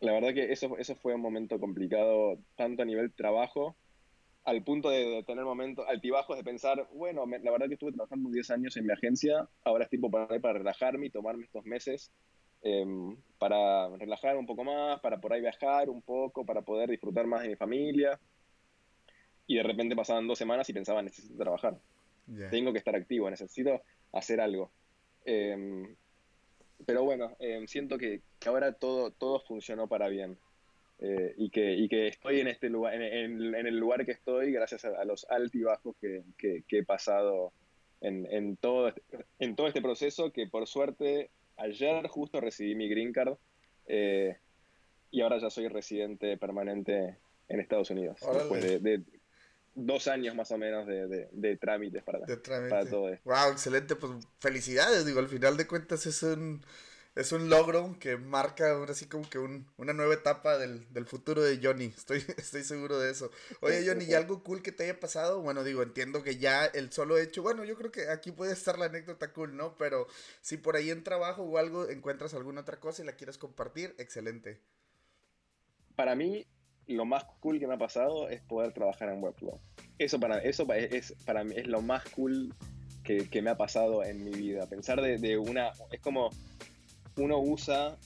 la 0.00 0.12
verdad 0.12 0.34
que 0.34 0.52
eso, 0.52 0.76
eso 0.78 0.94
fue 0.96 1.14
un 1.14 1.20
momento 1.20 1.58
complicado, 1.58 2.38
tanto 2.56 2.82
a 2.82 2.86
nivel 2.86 3.12
trabajo, 3.12 3.76
al 4.44 4.62
punto 4.64 4.88
de, 4.88 5.22
tener 5.26 5.44
momentos 5.44 5.86
altibajos 5.88 6.36
de 6.36 6.44
pensar, 6.44 6.88
bueno, 6.94 7.26
la 7.26 7.50
verdad 7.50 7.66
que 7.66 7.74
estuve 7.74 7.92
trabajando 7.92 8.30
10 8.30 8.50
años 8.50 8.76
en 8.76 8.86
mi 8.86 8.92
agencia, 8.92 9.48
ahora 9.64 9.84
es 9.84 9.90
tiempo 9.90 10.10
para, 10.10 10.26
para 10.40 10.58
relajarme 10.58 11.06
y 11.06 11.10
tomarme 11.10 11.44
estos 11.44 11.64
meses 11.64 12.12
Em, 12.60 13.16
para 13.38 13.88
relajar 13.96 14.36
un 14.36 14.44
poco 14.44 14.64
más, 14.64 15.00
para 15.00 15.20
por 15.20 15.32
ahí 15.32 15.40
viajar 15.40 15.88
un 15.88 16.02
poco, 16.02 16.44
para 16.44 16.62
poder 16.62 16.90
disfrutar 16.90 17.26
más 17.26 17.42
de 17.42 17.48
mi 17.48 17.56
familia. 17.56 18.18
Y 19.46 19.56
de 19.56 19.62
repente 19.62 19.94
pasaban 19.94 20.26
dos 20.26 20.38
semanas 20.38 20.68
y 20.68 20.72
pensaba, 20.72 21.00
necesito 21.02 21.36
trabajar. 21.36 21.78
Tengo 22.50 22.72
que 22.72 22.78
estar 22.78 22.94
activo, 22.94 23.30
necesito 23.30 23.80
hacer 24.12 24.40
algo. 24.40 24.70
Em, 25.24 25.94
pero 26.86 27.04
bueno, 27.04 27.36
em, 27.40 27.66
siento 27.66 27.98
que, 27.98 28.22
ahora 28.46 28.72
todo, 28.72 29.10
todo 29.10 29.40
funcionó 29.40 29.88
para 29.88 30.08
bien. 30.08 30.38
Eh, 31.00 31.34
y, 31.36 31.50
que, 31.50 31.74
y 31.74 31.88
que 31.88 32.08
estoy 32.08 32.40
en 32.40 32.48
este 32.48 32.68
lugar, 32.68 32.94
en, 32.94 33.54
el 33.54 33.78
lugar 33.78 34.04
que 34.04 34.10
estoy 34.10 34.50
gracias 34.50 34.84
a, 34.84 35.04
los 35.04 35.26
altibajos 35.30 35.94
que, 36.00 36.24
que, 36.36 36.64
que 36.66 36.78
he 36.78 36.84
pasado 36.84 37.52
en, 38.00 38.26
en, 38.32 38.56
todo 38.56 38.88
este, 38.88 39.02
en 39.38 39.54
todo 39.54 39.68
este 39.68 39.80
proceso 39.80 40.32
que 40.32 40.48
por 40.48 40.66
suerte 40.66 41.30
ayer 41.56 42.06
justo 42.08 42.40
recibí 42.40 42.74
mi 42.74 42.88
green 42.88 43.12
card 43.12 43.36
eh, 43.86 44.36
y 45.10 45.20
ahora 45.20 45.38
ya 45.38 45.50
soy 45.50 45.68
residente 45.68 46.36
permanente 46.36 47.16
en 47.48 47.60
Estados 47.60 47.90
Unidos. 47.90 48.20
Después 48.32 48.82
de, 48.82 49.02
dos 49.86 50.08
años 50.08 50.34
más 50.34 50.50
o 50.50 50.58
menos 50.58 50.86
de, 50.86 51.58
trámites 51.60 52.02
para, 52.02 52.20
para 52.68 52.86
todo 52.86 53.08
esto. 53.08 53.28
Wow, 53.28 53.52
excelente, 53.52 53.96
pues 53.96 54.12
felicidades, 54.40 55.06
digo, 55.06 55.20
al 55.20 55.28
final 55.28 55.56
de 55.56 55.66
cuentas 55.66 56.06
es 56.06 56.22
un 56.22 56.62
es 57.18 57.32
un 57.32 57.50
logro 57.50 57.96
que 57.98 58.16
marca 58.16 58.70
ahora 58.70 58.94
sí 58.94 59.06
como 59.06 59.28
que 59.28 59.40
una 59.40 59.92
nueva 59.92 60.14
etapa 60.14 60.56
del, 60.56 60.86
futuro 61.04 61.42
de 61.42 61.58
Johnny. 61.60 61.86
Estoy, 61.96 62.24
estoy 62.36 62.62
seguro 62.62 62.96
de 63.00 63.10
eso. 63.10 63.32
Oye, 63.60 63.84
Johnny, 63.84 64.04
¿y 64.04 64.14
algo 64.14 64.44
cool 64.44 64.62
que 64.62 64.70
te 64.70 64.84
haya 64.84 65.00
pasado? 65.00 65.40
Bueno, 65.40 65.64
digo, 65.64 65.82
entiendo 65.82 66.22
que 66.22 66.36
ya 66.36 66.64
el 66.66 66.92
solo 66.92 67.18
hecho, 67.18 67.42
bueno, 67.42 67.64
yo 67.64 67.76
creo 67.76 67.90
que 67.90 68.08
aquí 68.08 68.30
puede 68.30 68.52
estar 68.52 68.78
la 68.78 68.86
anécdota 68.86 69.32
cool, 69.32 69.56
¿no? 69.56 69.76
Pero 69.76 70.06
si 70.42 70.58
por 70.58 70.76
ahí 70.76 70.90
en 70.90 71.02
trabajo 71.02 71.42
o 71.42 71.58
algo 71.58 71.88
encuentras 71.88 72.34
alguna 72.34 72.60
otra 72.60 72.78
cosa 72.78 73.02
y 73.02 73.06
la 73.06 73.16
quieres 73.16 73.36
compartir, 73.36 73.96
excelente. 73.98 74.60
Para 75.96 76.14
mí, 76.14 76.46
lo 76.88 77.04
más 77.04 77.24
cool 77.40 77.58
que 77.58 77.66
me 77.66 77.74
ha 77.74 77.78
pasado 77.78 78.28
es 78.28 78.40
poder 78.42 78.72
trabajar 78.72 79.08
en 79.10 79.22
Webflow. 79.22 79.58
Eso 79.98 80.18
para, 80.18 80.38
eso 80.38 80.66
es, 80.72 81.14
para 81.24 81.44
mí 81.44 81.54
es 81.56 81.66
lo 81.66 81.82
más 81.82 82.04
cool 82.10 82.54
que, 83.02 83.42
me 83.42 83.50
ha 83.50 83.56
pasado 83.56 84.04
en 84.04 84.22
mi 84.22 84.32
vida. 84.32 84.66
Pensar 84.66 85.00
de, 85.00 85.18
de 85.18 85.38
una... 85.38 85.72
Es 85.90 86.00
como 86.00 86.30
uno 87.16 87.38
usa, 87.38 87.96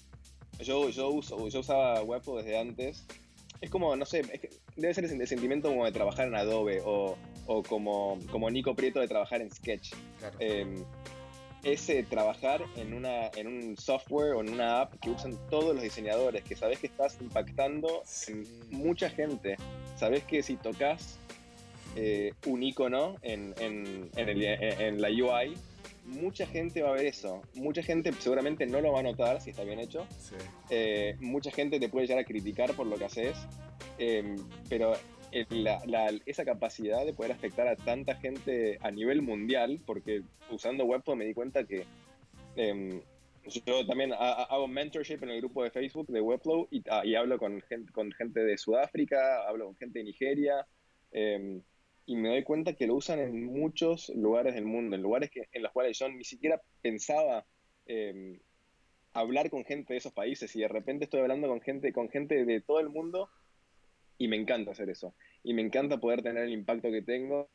yo, 0.61 0.89
yo, 0.91 1.11
uso, 1.11 1.49
yo 1.49 1.61
usaba 1.61 2.03
Webflow 2.03 2.39
desde 2.39 2.59
antes, 2.59 3.05
es 3.61 3.71
como, 3.71 3.95
no 3.95 4.05
sé, 4.05 4.23
debe 4.77 4.95
ser 4.95 5.05
el 5.05 5.29
sentimiento 5.29 5.69
como 5.69 5.85
de 5.85 5.93
trabajar 5.93 6.27
en 6.27 6.35
Adobe 6.35 6.83
o, 6.85 7.17
o 7.47 7.63
como, 7.63 8.19
como 8.31 8.51
Nico 8.51 8.75
Prieto 8.75 9.01
de 9.01 9.09
trabajar 9.09 9.41
en 9.41 9.51
Sketch. 9.51 9.95
Em, 11.65 11.73
ese 11.73 12.03
trabajar 12.03 12.65
en, 12.77 12.93
una, 12.93 13.29
en 13.37 13.47
un 13.47 13.77
software 13.77 14.33
o 14.33 14.41
en 14.41 14.51
una 14.51 14.83
app 14.83 14.95
que 15.01 15.11
usan 15.11 15.39
todos 15.51 15.75
los 15.75 15.83
diseñadores, 15.83 16.43
que 16.43 16.57
sabes 16.57 16.79
que 16.79 16.87
estás 16.87 17.19
impactando 17.21 18.03
en 18.29 18.47
mucha 18.71 19.11
gente. 19.11 19.57
Sabes 19.97 20.25
que 20.25 20.43
si 20.43 20.57
tocas 20.57 21.19
eh, 21.97 22.33
un 22.47 22.63
icono 22.63 23.17
en, 23.23 23.55
en, 23.59 24.11
en, 24.17 25.01
la 25.01 25.09
UI, 25.09 25.55
mucha 26.07 26.47
gente 26.47 26.83
va 26.83 26.91
a 26.91 26.93
ver 26.93 27.07
eso. 27.07 27.43
Mucha 27.55 27.83
gente 27.83 28.13
seguramente 28.19 28.67
no 28.67 28.81
lo 28.81 28.93
va 28.93 29.01
a 29.01 29.03
notar 29.05 29.41
si 29.41 29.51
está 29.51 29.63
bien 29.65 29.79
hecho. 29.79 30.07
Eh, 30.71 31.17
mucha 31.21 31.51
gente 31.51 31.79
te 31.79 31.89
puede 31.89 32.07
llegar 32.07 32.23
a 32.23 32.27
criticar 32.27 32.75
por 32.75 32.87
lo 32.87 32.97
que 32.97 33.05
haces. 33.05 33.37
Pero 35.33 35.79
esa 36.27 36.45
capacidad 36.45 37.07
de 37.07 37.15
poder 37.15 37.33
afectar 37.33 37.67
a 37.67 37.77
tanta 37.77 38.15
gente 38.17 38.79
a 38.83 38.91
nivel 38.91 39.23
mundial, 39.23 39.81
porque 39.87 40.23
usando 40.51 40.85
Webflow 40.85 41.17
me 41.17 41.25
di 41.25 41.33
cuenta 41.33 41.65
que 41.65 41.85
em, 42.57 43.01
yo 43.65 43.87
también 43.87 44.13
hago 44.13 44.69
mentorship 44.69 45.23
en 45.23 45.31
el 45.31 45.41
grupo 45.41 45.65
de 45.65 45.71
Facebook 45.71 46.07
de 46.09 46.21
Webflow 46.21 46.69
y, 46.71 46.83
ah, 46.91 47.03
hablo 47.19 47.39
con 47.39 47.61
gente, 47.63 47.91
con 47.93 48.13
gente 48.13 48.41
de 48.41 48.59
Sudáfrica, 48.59 49.49
hablo 49.49 49.67
con 49.67 49.77
gente 49.77 50.01
de 50.01 50.05
Nigeria. 50.05 50.67
Em, 51.13 51.63
y 52.05 52.17
me 52.17 52.29
doy 52.29 52.43
cuenta 52.43 52.75
que 52.75 52.87
lo 52.87 52.97
usan 52.97 53.19
en 53.19 53.45
muchos 53.47 54.11
lugares 54.11 54.55
del 54.55 54.67
mundo, 54.67 54.97
en 54.97 55.03
lugares 55.03 55.31
que, 55.31 55.49
en 55.53 55.63
los 55.63 55.73
cuales 55.73 55.99
yo 55.99 56.09
ni 56.09 56.25
siquiera 56.25 56.61
pensaba 56.83 57.47
em, 57.87 58.39
hablar 59.13 59.51
con 59.51 59.65
gente 59.65 59.95
de 59.95 59.99
esos 59.99 60.13
países 60.13 60.55
y 60.57 60.61
de 60.61 60.69
repente 60.69 61.05
estoy 61.05 61.21
hablando 61.21 61.49
con 61.49 61.61
gente, 61.61 61.93
con 61.93 62.09
gente 62.11 62.45
de 62.45 62.61
todo 62.61 62.81
el 62.81 62.89
mundo 62.89 63.29
y 64.23 64.29
me 64.29 64.37
encanta 64.37 64.71
hacer 64.71 64.89
eso. 64.89 65.17
Y 65.43 65.53
me 65.53 65.63
encanta 65.63 65.99
poder 65.99 66.23
tener 66.23 66.45
el 66.45 66.53
impacto 66.53 66.93
que 66.93 67.03
tengo. 67.03 67.51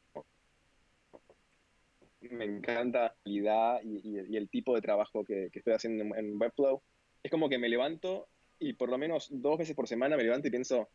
Me 2.20 2.44
encanta 2.44 3.04
la 3.04 3.16
calidad 3.24 3.80
y, 3.84 4.36
el 4.36 4.50
tipo 4.50 4.76
de 4.76 4.82
trabajo 4.82 5.24
que, 5.24 5.50
estoy 5.54 5.74
haciendo 5.74 6.04
en, 6.04 6.26
en 6.26 6.42
Webflow. 6.42 6.82
Es 7.24 7.32
como 7.32 7.48
que 7.48 7.58
me 7.58 7.70
levanto 7.70 8.28
y 8.60 8.74
por 8.74 8.90
lo 8.90 8.98
menos 8.98 9.30
dos 9.32 9.58
veces 9.58 9.78
por 9.78 9.88
semana 9.88 10.18
me 10.18 10.24
levanto 10.24 10.50
y 10.50 10.52
pienso, 10.52 10.90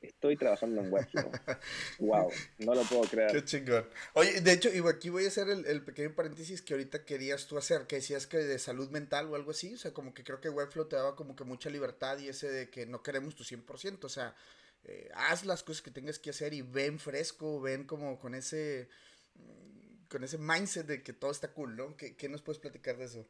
Estoy 0.00 0.36
trabajando 0.36 0.80
en 0.80 0.92
Webflow. 0.92 1.30
wow, 1.98 2.30
no 2.58 2.74
lo 2.74 2.82
puedo 2.82 3.02
creer. 3.02 3.32
Qué 3.32 3.44
chingón. 3.44 3.84
Oye, 4.14 4.40
de 4.40 4.52
hecho, 4.52 4.70
aquí 4.88 5.08
voy 5.08 5.24
a 5.24 5.28
hacer 5.28 5.48
el, 5.48 5.84
pequeño 5.84 6.14
paréntesis 6.14 6.62
que 6.62 6.74
ahorita 6.74 7.04
querías 7.04 7.48
tú 7.48 7.58
hacer, 7.58 7.86
que 7.88 7.96
decías 7.96 8.28
que 8.28 8.38
de 8.38 8.58
salud 8.60 8.90
mental 8.90 9.26
o 9.26 9.34
algo 9.34 9.50
así, 9.50 9.74
o 9.74 9.78
sea, 9.78 9.92
como 9.92 10.14
que 10.14 10.22
creo 10.22 10.40
que 10.40 10.50
Webflow 10.50 10.86
te 10.86 10.94
daba 10.94 11.16
como 11.16 11.34
que 11.34 11.42
mucha 11.42 11.68
libertad 11.68 12.18
y 12.18 12.28
ese 12.28 12.48
de 12.48 12.70
que 12.70 12.86
no 12.86 13.02
queremos 13.02 13.34
tu 13.34 13.42
100%, 13.42 14.04
o 14.04 14.08
sea, 14.08 14.36
eh, 14.84 15.10
haz 15.14 15.44
las 15.44 15.62
cosas 15.62 15.82
que 15.82 15.90
tengas 15.90 16.18
que 16.18 16.30
hacer 16.30 16.54
y 16.54 16.62
ven 16.62 16.98
fresco, 16.98 17.60
ven 17.60 17.84
como 17.84 18.18
con 18.18 18.34
ese, 18.34 18.88
mm, 19.34 20.06
con 20.08 20.24
ese 20.24 20.38
mindset 20.38 20.86
de 20.86 21.02
que 21.02 21.12
todo 21.12 21.30
está 21.30 21.52
cool, 21.52 21.76
¿no? 21.76 21.96
¿Qué, 21.96 22.16
qué 22.16 22.28
nos 22.28 22.42
puedes 22.42 22.60
platicar 22.60 22.96
de 22.96 23.04
eso? 23.04 23.28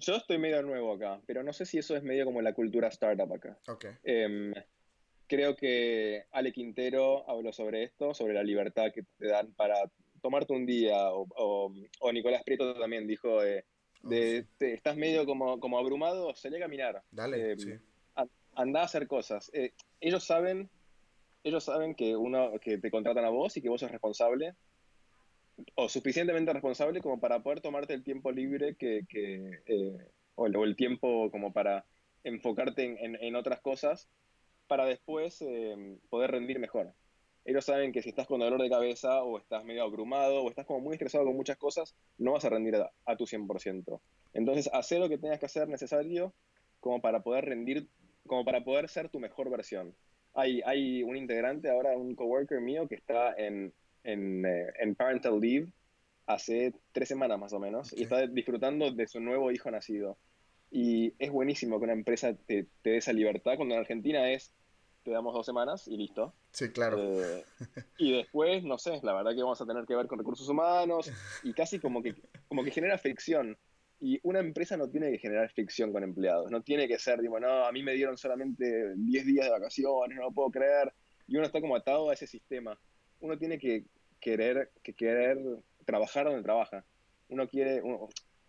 yo 0.00 0.16
estoy 0.16 0.38
medio 0.38 0.62
nuevo 0.62 0.94
acá, 0.94 1.20
pero 1.26 1.42
no 1.42 1.52
sé 1.52 1.66
si 1.66 1.78
eso 1.78 1.96
es 1.96 2.02
medio 2.02 2.24
como 2.24 2.42
la 2.42 2.54
cultura 2.54 2.88
startup 2.88 3.32
acá. 3.32 3.58
Okay. 3.68 3.92
Em, 4.02 4.52
creo 5.26 5.54
que 5.56 6.24
Ale 6.30 6.52
Quintero 6.52 7.28
habló 7.28 7.52
sobre 7.52 7.84
esto, 7.84 8.14
sobre 8.14 8.34
la 8.34 8.42
libertad 8.42 8.92
que 8.92 9.02
te 9.18 9.26
dan 9.26 9.52
para 9.52 9.76
tomarte 10.22 10.52
un 10.52 10.66
día, 10.66 10.96
o, 11.12 11.72
Nicolás 12.12 12.42
Prieto 12.44 12.74
también 12.74 13.06
dijo, 13.06 13.44
eh, 13.44 13.64
de, 14.02 14.46
oh, 14.60 14.64
estás 14.64 14.96
medio 14.96 15.26
como, 15.26 15.60
como 15.60 15.78
abrumado, 15.78 16.34
salí 16.34 16.56
a 16.56 16.60
caminar. 16.60 17.02
Dale, 17.10 17.52
em, 17.52 17.58
sí. 17.58 17.72
Anda 18.54 18.80
a 18.80 18.84
hacer 18.84 19.06
cosas. 19.06 19.50
Eh, 19.54 19.72
ellos 20.00 20.24
saben, 20.24 20.70
ellos 21.44 21.64
saben 21.64 21.94
que, 21.94 22.16
uno, 22.16 22.52
que 22.60 22.78
te 22.78 22.90
contratan 22.90 23.24
a 23.24 23.30
vos 23.30 23.56
y 23.56 23.62
que 23.62 23.68
vos 23.68 23.80
sos 23.80 23.90
responsable, 23.90 24.54
o 25.74 25.88
suficientemente 25.88 26.52
responsable 26.52 27.00
como 27.00 27.20
para 27.20 27.42
poder 27.42 27.60
tomarte 27.60 27.94
el 27.94 28.02
tiempo 28.02 28.32
libre 28.32 28.76
que, 28.76 29.04
eh, 29.66 30.06
o, 30.34 30.46
el, 30.46 30.76
tiempo 30.76 31.30
como 31.30 31.52
para 31.52 31.84
enfocarte 32.24 33.04
en, 33.04 33.16
en 33.16 33.36
otras 33.36 33.60
cosas 33.60 34.08
para 34.70 34.84
después 34.84 35.42
em, 35.42 35.98
poder 36.10 36.30
rendir 36.30 36.60
mejor. 36.60 36.94
Ellos 37.44 37.64
saben 37.64 37.90
que 37.90 38.02
si 38.02 38.10
estás 38.10 38.28
con 38.28 38.38
dolor 38.38 38.62
de 38.62 38.70
cabeza 38.70 39.24
o 39.24 39.36
estás 39.36 39.64
medio 39.64 39.82
abrumado 39.82 40.44
o 40.44 40.48
estás 40.48 40.64
como 40.64 40.78
muy 40.78 40.92
estresado 40.92 41.24
con 41.24 41.34
muchas 41.34 41.56
cosas, 41.56 41.96
no 42.18 42.34
vas 42.34 42.44
a 42.44 42.50
rendir 42.50 42.76
a, 42.76 43.16
tu 43.16 43.26
100%. 43.26 44.00
Entonces, 44.32 44.70
hacer 44.72 45.00
lo 45.00 45.08
que 45.08 45.18
tengas 45.18 45.40
que 45.40 45.46
hacer 45.46 45.66
necesario 45.66 46.32
como 46.78 47.00
para 47.00 47.24
poder 47.24 47.46
rendir, 47.46 47.88
como 48.26 48.44
para 48.44 48.62
poder 48.62 48.88
ser 48.88 49.08
tu 49.08 49.20
mejor 49.20 49.50
versión. 49.50 49.94
Hay, 50.34 50.62
hay 50.64 51.02
un 51.02 51.16
integrante 51.16 51.70
ahora, 51.70 51.96
un 51.96 52.14
coworker 52.14 52.60
mío 52.60 52.86
que 52.88 52.94
está 52.94 53.34
en, 53.34 53.72
en, 54.04 54.44
eh, 54.46 54.94
parental 54.96 55.40
leave 55.40 55.72
hace 56.26 56.72
tres 56.92 57.08
semanas 57.08 57.38
más 57.38 57.52
o 57.52 57.58
menos 57.58 57.92
y 57.92 58.04
está 58.04 58.26
disfrutando 58.26 58.92
de 58.92 59.06
su 59.06 59.20
nuevo 59.20 59.50
hijo 59.50 59.70
nacido. 59.70 60.16
Y 60.70 61.14
es 61.18 61.32
buenísimo 61.32 61.78
que 61.78 61.84
una 61.84 61.92
empresa 61.92 62.34
te, 62.34 62.68
te 62.82 62.90
dé 62.90 62.96
esa 62.98 63.12
libertad 63.12 63.56
cuando 63.56 63.74
en 63.74 63.80
Argentina 63.80 64.30
es 64.30 64.52
te 65.02 65.10
damos 65.10 65.34
dos 65.34 65.46
semanas 65.46 65.88
y 65.88 65.96
listo. 65.96 66.34
Sí, 66.52 66.70
claro. 66.70 66.98
Eh, 66.98 67.44
y 67.98 68.12
después, 68.12 68.62
no 68.64 68.78
sé, 68.78 69.00
la 69.02 69.14
verdad 69.14 69.34
que 69.34 69.42
vamos 69.42 69.60
a 69.60 69.66
tener 69.66 69.84
que 69.86 69.96
ver 69.96 70.06
con 70.06 70.18
recursos 70.18 70.48
humanos 70.48 71.10
y 71.42 71.52
casi 71.52 71.78
como 71.78 72.02
que, 72.02 72.14
como 72.48 72.62
que 72.64 72.70
genera 72.70 72.98
fricción. 72.98 73.56
Y 74.00 74.18
una 74.22 74.40
empresa 74.40 74.76
no 74.76 74.88
tiene 74.88 75.10
que 75.10 75.18
generar 75.18 75.50
fricción 75.50 75.92
con 75.92 76.02
empleados, 76.02 76.50
no 76.50 76.62
tiene 76.62 76.88
que 76.88 76.98
ser, 76.98 77.20
digo, 77.20 77.38
no, 77.38 77.66
a 77.66 77.72
mí 77.72 77.82
me 77.82 77.92
dieron 77.92 78.16
solamente 78.16 78.94
10 78.96 79.26
días 79.26 79.46
de 79.46 79.52
vacaciones, 79.52 80.16
no 80.16 80.24
lo 80.24 80.32
puedo 80.32 80.50
creer. 80.50 80.92
Y 81.26 81.36
uno 81.36 81.46
está 81.46 81.60
como 81.60 81.76
atado 81.76 82.10
a 82.10 82.14
ese 82.14 82.26
sistema. 82.26 82.78
Uno 83.20 83.38
tiene 83.38 83.58
que 83.58 83.84
querer, 84.20 84.70
que 84.82 84.94
querer 84.94 85.38
trabajar 85.84 86.26
donde 86.26 86.42
trabaja. 86.42 86.84
Uno 87.28 87.46
quiere, 87.46 87.82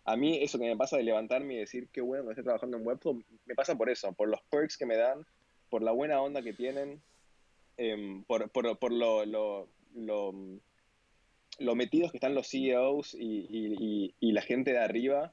a 0.04 0.16
mí 0.16 0.42
eso 0.42 0.58
que 0.58 0.64
me 0.64 0.76
pasa 0.76 0.96
de 0.96 1.04
levantarme 1.04 1.54
y 1.54 1.58
decir 1.58 1.88
qué 1.92 2.00
bueno 2.00 2.24
que 2.24 2.30
estoy 2.30 2.44
trabajando 2.44 2.78
en 2.78 2.86
Webflow, 2.86 3.22
me 3.44 3.54
pasa 3.54 3.76
por 3.76 3.90
eso, 3.90 4.12
por 4.12 4.28
los 4.28 4.40
perks 4.50 4.76
que 4.76 4.86
me 4.86 4.96
dan 4.96 5.24
por 5.72 5.82
la 5.82 5.92
buena 5.92 6.20
onda 6.20 6.42
que 6.42 6.52
tienen, 6.52 7.00
em, 7.78 8.24
por, 8.24 8.50
por, 8.50 8.92
lo, 8.92 9.24
lo, 9.24 9.70
lo, 9.94 11.74
metidos 11.74 12.10
que 12.10 12.18
están 12.18 12.34
los 12.34 12.50
CEOs 12.50 13.14
y, 13.18 14.12
y, 14.20 14.32
la 14.32 14.42
gente 14.42 14.72
de 14.72 14.80
arriba, 14.80 15.32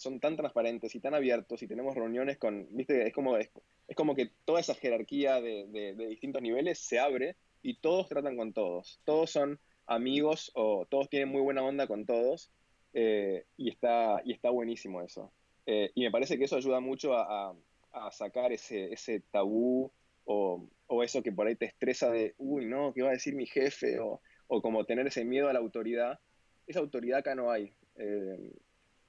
son 0.00 0.20
tan 0.20 0.36
transparentes 0.36 0.94
y 0.94 1.00
tan 1.00 1.14
abiertos 1.14 1.62
y 1.62 1.68
tenemos 1.68 1.94
reuniones 1.94 2.38
con, 2.38 2.66
viste, 2.70 3.06
es 3.06 3.12
como, 3.12 3.36
es, 3.36 3.50
como 3.94 4.14
que 4.14 4.30
toda 4.44 4.60
esa 4.60 4.74
jerarquía 4.74 5.40
de, 5.40 5.66
de, 5.68 6.06
distintos 6.06 6.42
niveles 6.42 6.78
se 6.78 6.98
abre 6.98 7.36
y 7.62 7.74
todos 7.74 8.08
tratan 8.08 8.36
con 8.36 8.52
todos, 8.52 9.00
todos 9.04 9.30
son 9.30 9.60
amigos 9.86 10.50
o 10.54 10.86
todos 10.88 11.08
tienen 11.08 11.28
muy 11.28 11.40
buena 11.40 11.62
onda 11.62 11.86
con 11.86 12.06
todos 12.06 12.50
eh, 12.94 13.44
y, 13.56 13.68
está, 13.70 14.22
y 14.24 14.32
está 14.32 14.50
buenísimo 14.50 15.02
eso. 15.02 15.32
Eh, 15.66 15.92
y 15.94 16.02
me 16.02 16.10
parece 16.10 16.38
que 16.38 16.44
eso 16.44 16.56
ayuda 16.56 16.80
mucho 16.80 17.14
a 17.14 17.54
a 17.92 18.10
sacar 18.10 18.52
ese, 18.52 18.92
ese 18.92 19.20
tabú 19.30 19.90
o, 20.24 20.68
o, 20.86 21.02
eso 21.02 21.22
que 21.22 21.32
por 21.32 21.46
ahí 21.46 21.56
te 21.56 21.66
estresa 21.66 22.10
de, 22.10 22.34
uy, 22.38 22.66
no, 22.66 22.92
¿qué 22.94 23.02
va 23.02 23.08
a 23.08 23.12
decir 23.12 23.34
mi 23.34 23.46
jefe? 23.46 23.98
O, 23.98 24.20
o 24.46 24.62
como 24.62 24.84
tener 24.84 25.06
ese 25.06 25.24
miedo 25.24 25.48
a 25.48 25.52
la 25.52 25.58
autoridad. 25.58 26.20
Esa 26.66 26.80
autoridad 26.80 27.20
acá 27.20 27.34
no 27.34 27.50
hay. 27.50 27.72
Eh, 27.96 28.52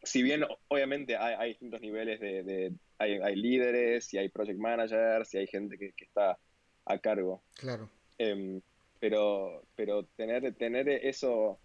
si 0.03 0.23
bien 0.23 0.43
obviamente 0.67 1.15
hay, 1.15 1.35
hay 1.37 1.49
distintos 1.49 1.81
niveles 1.81 2.19
de, 2.19 2.43
de 2.43 2.73
hay, 2.97 3.19
hay, 3.19 3.35
líderes, 3.35 4.13
y 4.13 4.17
hay 4.17 4.29
project 4.29 4.59
managers, 4.59 5.33
y 5.33 5.37
hay 5.37 5.47
gente 5.47 5.77
que, 5.77 5.91
que 5.93 6.05
está 6.05 6.37
a 6.85 6.97
cargo. 6.99 7.43
Claro. 7.55 7.89
Em, 8.17 8.61
pero, 8.99 9.63
pero 9.75 10.05
tener, 10.15 10.53
tener 10.55 10.89
eso, 10.89 11.59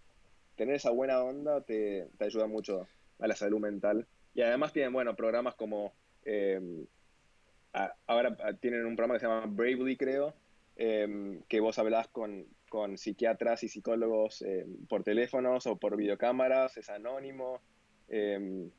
tener 0.55 0.75
esa 0.75 0.91
buena 0.91 1.21
onda 1.21 1.61
te, 1.61 2.07
te, 2.17 2.25
ayuda 2.25 2.47
mucho 2.47 2.87
a 3.19 3.27
la 3.27 3.35
salud 3.35 3.59
mental. 3.59 4.07
Y 4.33 4.41
además 4.41 4.73
tienen, 4.73 4.93
bueno, 4.93 5.15
programas 5.15 5.55
como 5.55 5.93
em, 6.23 6.85
ahora 8.05 8.35
tienen 8.59 8.85
un 8.85 8.95
programa 8.95 9.15
que 9.15 9.19
se 9.19 9.27
llama 9.27 9.45
Bravely, 9.47 9.97
creo, 9.97 10.33
em, 10.75 11.41
que 11.43 11.59
vos 11.59 11.77
hablás 11.79 12.07
con, 12.07 12.45
con, 12.69 12.97
psiquiatras 12.97 13.63
y 13.63 13.69
psicólogos 13.69 14.43
por 14.89 15.03
teléfonos 15.03 15.65
o 15.65 15.77
por 15.77 15.95
videocámaras, 15.95 16.77
es 16.77 16.89
anónimo. 16.89 17.61
Em, 18.09 18.69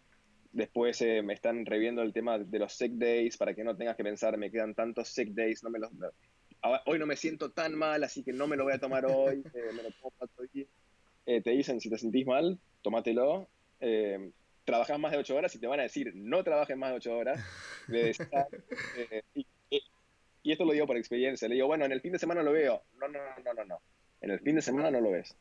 después 0.53 1.01
me 1.23 1.35
están 1.35 1.67
reviendo 1.67 2.03
el 2.03 2.13
tema 2.13 2.39
de 2.39 2.59
los 2.59 2.73
sick 2.73 2.93
days 2.93 3.37
para 3.37 3.55
que 3.55 3.65
no 3.65 3.77
tengas 3.77 3.97
que 3.97 4.05
pensar, 4.05 4.37
me 4.39 4.51
quedan 4.51 4.75
tantos 4.75 5.09
sick 5.09 5.31
days, 5.31 5.63
no 5.63 5.71
me 5.71 5.79
los, 5.79 5.91
hoy 6.87 6.99
no 6.99 7.07
me 7.07 7.17
siento 7.17 7.51
tan 7.51 7.75
mal, 7.75 8.03
así 8.03 8.25
que 8.25 8.33
no 8.33 8.47
me 8.47 8.57
lo 8.57 8.65
voy 8.65 8.73
a 8.73 8.79
tomar 8.79 9.05
hoy, 9.07 9.43
eh, 9.55 9.73
me 9.75 9.83
lo 9.83 9.91
eh, 11.27 11.43
te 11.43 11.51
dicen, 11.51 11.81
si 11.81 11.91
te 11.91 11.99
sentís 11.99 12.27
mal, 12.27 12.59
tómatelo 12.83 13.49
trabajas 14.69 14.99
más 14.99 15.13
de 15.13 15.17
ocho 15.17 15.35
horas 15.35 15.55
y 15.55 15.59
te 15.59 15.67
van 15.67 15.81
a 15.81 15.85
decir 15.85 16.13
no 16.15 16.45
trabajes 16.45 16.77
más 16.77 16.91
de 16.91 16.97
ocho 16.97 17.17
horas. 17.17 17.43
Eh, 17.91 19.23
y, 19.35 19.47
esto 20.53 20.65
lo 20.65 20.73
digo 20.73 20.87
por 20.87 20.97
experiencia. 20.97 21.49
Le 21.49 21.55
digo, 21.55 21.67
bueno, 21.67 21.87
en 21.87 21.93
el 21.93 22.03
fin 22.03 22.13
de 22.13 22.19
semana 22.19 22.43
lo 22.43 22.53
veo. 22.53 22.83
No, 22.99 23.09
no, 23.09 23.19
no, 23.45 23.55
no, 23.55 23.65
no. 23.65 23.81
En 24.21 24.31
el 24.31 24.41
fin 24.41 24.57
de 24.57 24.63
semana 24.63 24.91
no 24.91 25.01
lo 25.01 25.11
ves. 25.11 25.35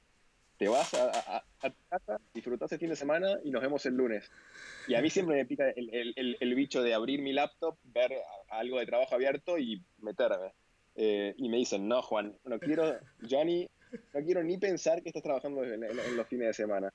Te 0.58 0.68
vas 0.68 0.94
a, 0.96 1.44
a, 1.62 1.70
tu 1.70 1.76
casa, 1.90 2.20
disfrutas 2.34 2.72
el 2.72 2.80
fin 2.80 2.90
de 2.90 2.96
semana 2.96 3.38
y 3.44 3.52
nos 3.52 3.62
vemos 3.62 3.86
el 3.86 3.96
lunes. 3.96 4.32
Y 4.88 4.96
a 4.96 5.02
mí 5.02 5.10
siempre 5.10 5.36
me 5.36 5.46
pica 5.46 5.70
el, 5.70 5.94
el, 5.94 6.38
el, 6.40 6.56
bicho 6.56 6.82
de 6.82 6.94
abrir 6.94 7.22
mi 7.22 7.32
laptop, 7.32 7.78
ver 7.84 8.12
algo 8.50 8.80
de 8.80 8.86
trabajo 8.86 9.16
abierto 9.16 9.58
y 9.58 9.84
meterme. 10.00 10.54
Eh, 10.96 11.36
y 11.38 11.50
me 11.50 11.58
dicen, 11.58 11.88
no, 11.88 12.02
Juan, 12.02 12.36
no 12.44 12.60
quiero, 12.60 12.98
Johnny, 13.30 13.70
no 14.14 14.22
quiero 14.22 14.44
ni 14.44 14.58
pensar 14.58 15.04
que 15.04 15.10
estás 15.10 15.22
trabajando 15.22 15.64
en 15.64 16.18
los 16.18 16.28
fines 16.28 16.48
de 16.48 16.54
semana. 16.54 16.92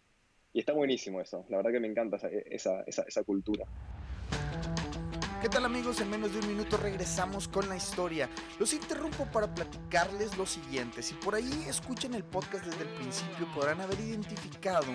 Y 0.53 0.61
está 0.61 0.73
buenísimo 0.73 1.21
eso, 1.21 1.47
la 1.49 1.57
verdad 1.59 1.73
que 1.73 1.81
me 1.81 1.89
encanta 1.89 2.17
esa, 2.17 2.83
esa, 2.85 3.05
esa, 3.07 3.25
cultura. 3.25 3.65
¿Qué 5.43 5.49
tal 5.49 5.65
amigos? 5.65 6.01
En 6.01 6.09
menos 6.09 6.33
de 6.33 6.39
un 6.39 6.47
minuto 6.47 6.77
regresamos 6.77 7.49
con 7.49 7.69
la 7.69 7.77
historia. 7.77 8.31
Los 8.61 8.73
interrumpo 8.73 9.27
para 9.27 9.53
platicarles 9.53 10.39
lo 10.39 10.47
siguiente. 10.47 11.03
Si 11.03 11.15
por 11.15 11.35
ahí 11.35 11.65
escuchan 11.67 12.15
el 12.15 12.23
podcast 12.23 12.65
desde 12.65 12.85
el 12.85 12.89
principio 12.91 13.53
podrán 13.53 13.81
haber 13.81 13.99
identificado 13.99 14.87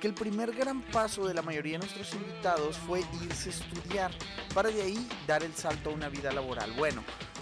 que 0.00 0.08
el 0.08 0.14
primer 0.14 0.50
gran 0.56 0.82
paso 0.82 1.24
de 1.28 1.34
la 1.34 1.42
mayoría 1.42 1.74
de 1.74 1.86
nuestros 1.86 2.12
invitados 2.14 2.78
fue 2.78 3.04
irse 3.22 3.50
a 3.50 3.52
estudiar 3.52 4.10
para 4.52 4.70
de 4.70 4.82
ahí 4.82 5.08
dar 5.28 5.44
el 5.44 5.54
salto 5.54 5.90
a 5.90 5.92
una 5.92 6.08
vida 6.08 6.32
laboral. 6.32 6.72
Bueno, 6.72 7.04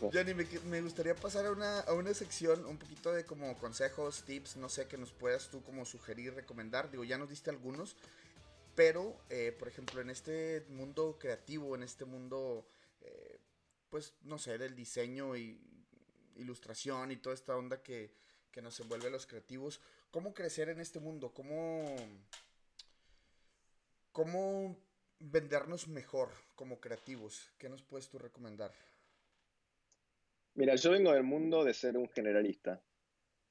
Johnny, 0.00 0.34
me, 0.64 0.80
gustaría 0.80 1.14
pasar 1.14 1.46
a 1.46 1.50
una, 1.50 1.80
a 1.80 1.92
una 1.92 2.14
sección 2.14 2.64
un 2.66 2.78
poquito 2.78 3.12
de 3.12 3.24
como 3.24 3.56
consejos, 3.58 4.22
tips, 4.22 4.56
no 4.56 4.68
sé, 4.68 4.86
que 4.86 4.96
nos 4.96 5.12
puedas 5.12 5.48
tú 5.48 5.62
como 5.62 5.84
sugerir, 5.84 6.34
recomendar. 6.34 6.90
Digo, 6.90 7.04
ya 7.04 7.18
nos 7.18 7.28
diste 7.28 7.50
algunos, 7.50 7.96
pero, 8.74 9.20
eh, 9.28 9.54
por 9.58 9.66
ejemplo, 9.68 10.00
en 10.00 10.10
este 10.10 10.64
mundo 10.68 11.18
creativo, 11.18 11.74
en 11.74 11.82
este 11.82 12.04
mundo, 12.04 12.68
eh, 13.00 13.40
pues, 13.90 14.14
no 14.22 14.38
sé, 14.38 14.56
del 14.56 14.76
diseño 14.76 15.36
y 15.36 15.60
ilustración 16.36 17.10
y 17.10 17.16
toda 17.16 17.34
esta 17.34 17.56
onda 17.56 17.82
que, 17.82 18.12
que 18.52 18.62
nos 18.62 18.78
envuelve 18.78 19.08
a 19.08 19.10
los 19.10 19.26
creativos, 19.26 19.80
¿cómo 20.12 20.32
crecer 20.32 20.68
en 20.68 20.80
este 20.80 21.00
mundo? 21.00 21.32
¿Cómo, 21.34 21.96
cómo 24.12 24.76
vendernos 25.18 25.88
mejor 25.88 26.30
como 26.54 26.80
creativos? 26.80 27.50
¿Qué 27.58 27.68
nos 27.68 27.82
puedes 27.82 28.08
tú 28.08 28.18
recomendar? 28.18 28.72
Mira, 30.58 30.74
yo 30.74 30.90
vengo 30.90 31.12
del 31.12 31.22
mundo 31.22 31.62
de 31.62 31.72
ser 31.72 31.96
un 31.96 32.08
generalista, 32.08 32.82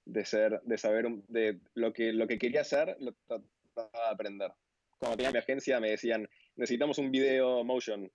de 0.04 0.26
ser, 0.26 0.62
de 0.64 0.78
saber 0.78 1.08
de 1.30 1.62
lo 1.74 1.94
que, 1.94 2.12
lo 2.12 2.28
que 2.28 2.38
quería 2.38 2.60
hacer, 2.60 2.98
lo 3.00 3.14
trataba 3.26 4.08
de 4.08 4.14
aprender. 4.14 4.52
Cuando 5.00 5.16
tenía 5.16 5.32
mi 5.32 5.38
agencia 5.38 5.80
me 5.80 5.92
decían, 5.92 6.28
necesitamos 6.58 6.98
un 6.98 7.10
video 7.10 7.64
motion, 7.64 8.12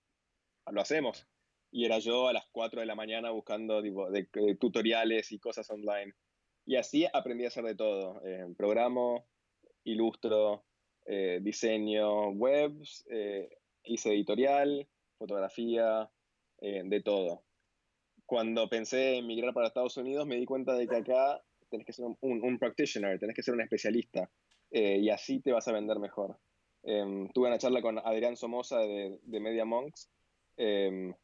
lo 0.71 0.81
hacemos. 0.83 1.27
y 1.71 1.87
era 1.87 2.01
yo 2.01 2.29
a 2.29 2.35
las 2.35 2.45
4 2.53 2.81
de 2.81 2.87
la 2.87 2.95
mañana 2.95 3.31
buscando 3.31 3.81
de, 3.81 4.29
tutoriales 4.61 5.33
y 5.33 5.39
cosas 5.39 5.71
online. 5.71 6.13
Y 6.67 6.77
así 6.77 7.07
aprendí 7.11 7.47
a 7.47 7.49
hacer 7.49 7.65
de 7.65 7.75
todo. 7.75 8.21
Eh, 8.27 8.45
programo, 8.59 9.27
ilustro, 9.85 10.67
eh, 11.07 11.39
diseño 11.41 12.29
webs, 12.33 13.07
eh, 13.09 13.57
hice 13.85 14.11
editorial, 14.11 14.87
fotografía, 15.17 16.11
de 16.61 17.01
todo. 17.03 17.43
Cuando 18.27 18.69
pensé 18.69 19.19
en 19.19 19.27
migrar 19.27 19.53
para 19.53 19.67
Estados 19.67 19.97
Unidos 19.97 20.27
me 20.27 20.37
di 20.37 20.47
cuenta 20.47 20.75
de 20.75 20.87
que 20.87 20.97
acá 20.97 21.43
tenés 21.71 21.87
que 21.87 21.93
ser 21.93 22.05
un, 22.05 22.17
un, 22.21 22.59
practitioner, 22.59 23.19
tenés 23.19 23.37
que 23.37 23.43
ser 23.43 23.55
un 23.55 23.61
especialista 23.61 24.31
y 24.71 25.11
así 25.11 25.41
te 25.41 25.53
vas 25.53 25.69
a 25.69 25.73
vender 25.73 25.99
mejor. 25.99 26.39
Em, 26.85 27.29
tuve 27.29 27.49
una 27.49 27.59
charla 27.59 27.81
con 27.81 27.99
Adrián 27.99 28.37
Somoza 28.37 28.79
de, 28.79 29.21
de 29.23 29.41
Media 29.41 29.65
Monks 29.65 30.11
em, 30.57 31.15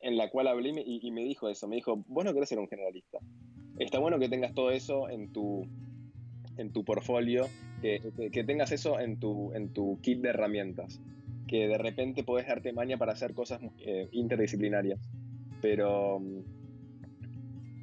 en 0.00 0.16
la 0.16 0.28
cual 0.28 0.48
hablé 0.48 0.70
y, 0.86 1.10
me 1.10 1.22
dijo 1.24 1.48
eso, 1.48 1.66
me 1.66 1.76
dijo, 1.76 2.04
vos 2.06 2.24
no 2.24 2.34
querés 2.34 2.50
ser 2.50 2.58
un 2.58 2.68
generalista. 2.68 3.18
Está 3.78 3.98
bueno 3.98 4.18
que 4.18 4.28
tengas 4.28 4.54
todo 4.54 4.70
eso 4.70 5.08
en 5.08 5.32
tu, 5.32 5.66
en 6.58 6.72
tu 6.72 6.84
portfolio, 6.84 7.48
que, 7.80 8.00
que, 8.30 8.44
tengas 8.44 8.72
eso 8.72 9.00
en 9.00 9.18
tu, 9.18 9.52
en 9.54 9.72
tu 9.72 9.98
kit 10.02 10.20
de 10.20 10.28
herramientas, 10.28 11.00
que 11.48 11.66
de 11.66 11.78
repente 11.78 12.24
podés 12.24 12.46
darte 12.46 12.72
maña 12.72 12.98
para 12.98 13.12
hacer 13.12 13.32
cosas 13.32 13.60
eh, 13.78 14.08
interdisciplinarias, 14.12 15.00
pero 15.66 16.18
um, 16.18 16.44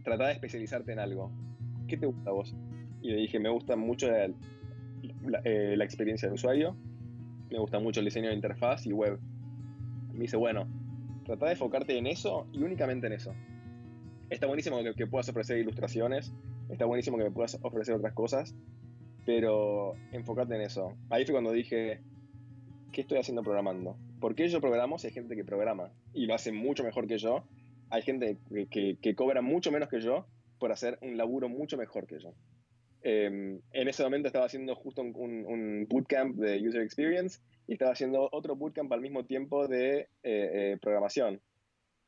trata 0.06 0.28
de 0.28 0.34
especializarte 0.34 0.94
en 0.94 1.00
algo. 1.00 1.32
¿Qué 1.86 1.98
te 1.98 2.06
gusta 2.06 2.30
a 2.30 2.34
vos? 2.34 2.56
Y 3.02 3.12
le 3.12 3.18
dije, 3.18 3.40
me 3.40 3.50
gusta 3.50 3.76
mucho 3.76 4.10
la, 4.10 4.30
eh, 5.44 5.76
experiencia 5.82 6.30
de 6.30 6.36
usuario, 6.36 6.78
me 7.52 7.60
gusta 7.60 7.80
mucho 7.80 8.00
el 8.00 8.06
diseño 8.06 8.30
de 8.30 8.36
interfaz 8.36 8.86
y 8.86 8.94
web. 8.94 9.20
Me 10.14 10.22
dice, 10.22 10.38
bueno, 10.38 10.66
Trata 11.26 11.46
de 11.46 11.52
enfocarte 11.54 11.98
en 11.98 12.06
eso 12.08 12.48
y 12.52 12.64
únicamente 12.64 13.08
en 13.08 13.14
eso. 13.14 13.34
Está 14.30 14.46
buenísimo 14.46 14.80
que, 14.96 15.08
puedas 15.08 15.30
ofrecer 15.30 15.58
ilustraciones, 15.58 16.34
está 16.70 16.86
buenísimo 16.86 17.18
que 17.18 17.24
me 17.24 17.32
puedas 17.32 17.58
ofrecer 17.62 17.96
otras 17.96 18.14
cosas, 18.14 18.56
pero 19.26 19.94
enfócate 20.12 20.56
en 20.56 20.62
eso. 20.62 20.98
Ahí 21.10 21.24
fue 21.26 21.34
cuando 21.34 21.52
dije, 21.52 22.02
¿qué 22.92 23.02
estoy 23.02 23.20
haciendo 23.20 23.42
programando? 23.42 23.96
¿Por 24.20 24.36
qué 24.36 24.50
yo 24.50 24.60
programo 24.60 25.00
si 25.00 25.08
hay 25.08 25.14
gente 25.14 25.36
que 25.36 25.46
programa 25.46 25.92
y 26.14 26.26
lo 26.26 26.36
hace 26.36 26.52
mucho 26.52 26.84
mejor 26.84 27.08
que 27.08 27.18
yo? 27.18 27.46
Hay 27.94 28.02
gente 28.02 28.40
que, 28.72 29.16
cobra 29.16 29.44
mucho 29.44 29.72
menos 29.72 29.88
que 29.88 30.02
yo 30.02 30.26
por 30.58 30.72
hacer 30.72 30.98
un 31.04 31.16
laburo 31.16 31.48
mucho 31.48 31.78
mejor 31.78 32.08
que 32.08 32.18
yo. 32.18 32.34
Em, 33.04 33.62
en 33.72 33.88
ese 33.88 34.02
momento 34.02 34.26
estaba 34.26 34.48
haciendo 34.48 34.74
justo 34.74 35.04
un, 35.04 35.14
un, 35.16 35.86
bootcamp 35.88 36.36
de 36.38 36.68
User 36.68 36.82
Experience 36.82 37.40
y 37.68 37.74
estaba 37.74 37.92
haciendo 37.92 38.30
otro 38.32 38.56
bootcamp 38.56 38.92
al 38.94 39.02
mismo 39.02 39.26
tiempo 39.26 39.68
de 39.68 40.00
eh, 40.00 40.08
eh, 40.24 40.78
programación. 40.82 41.40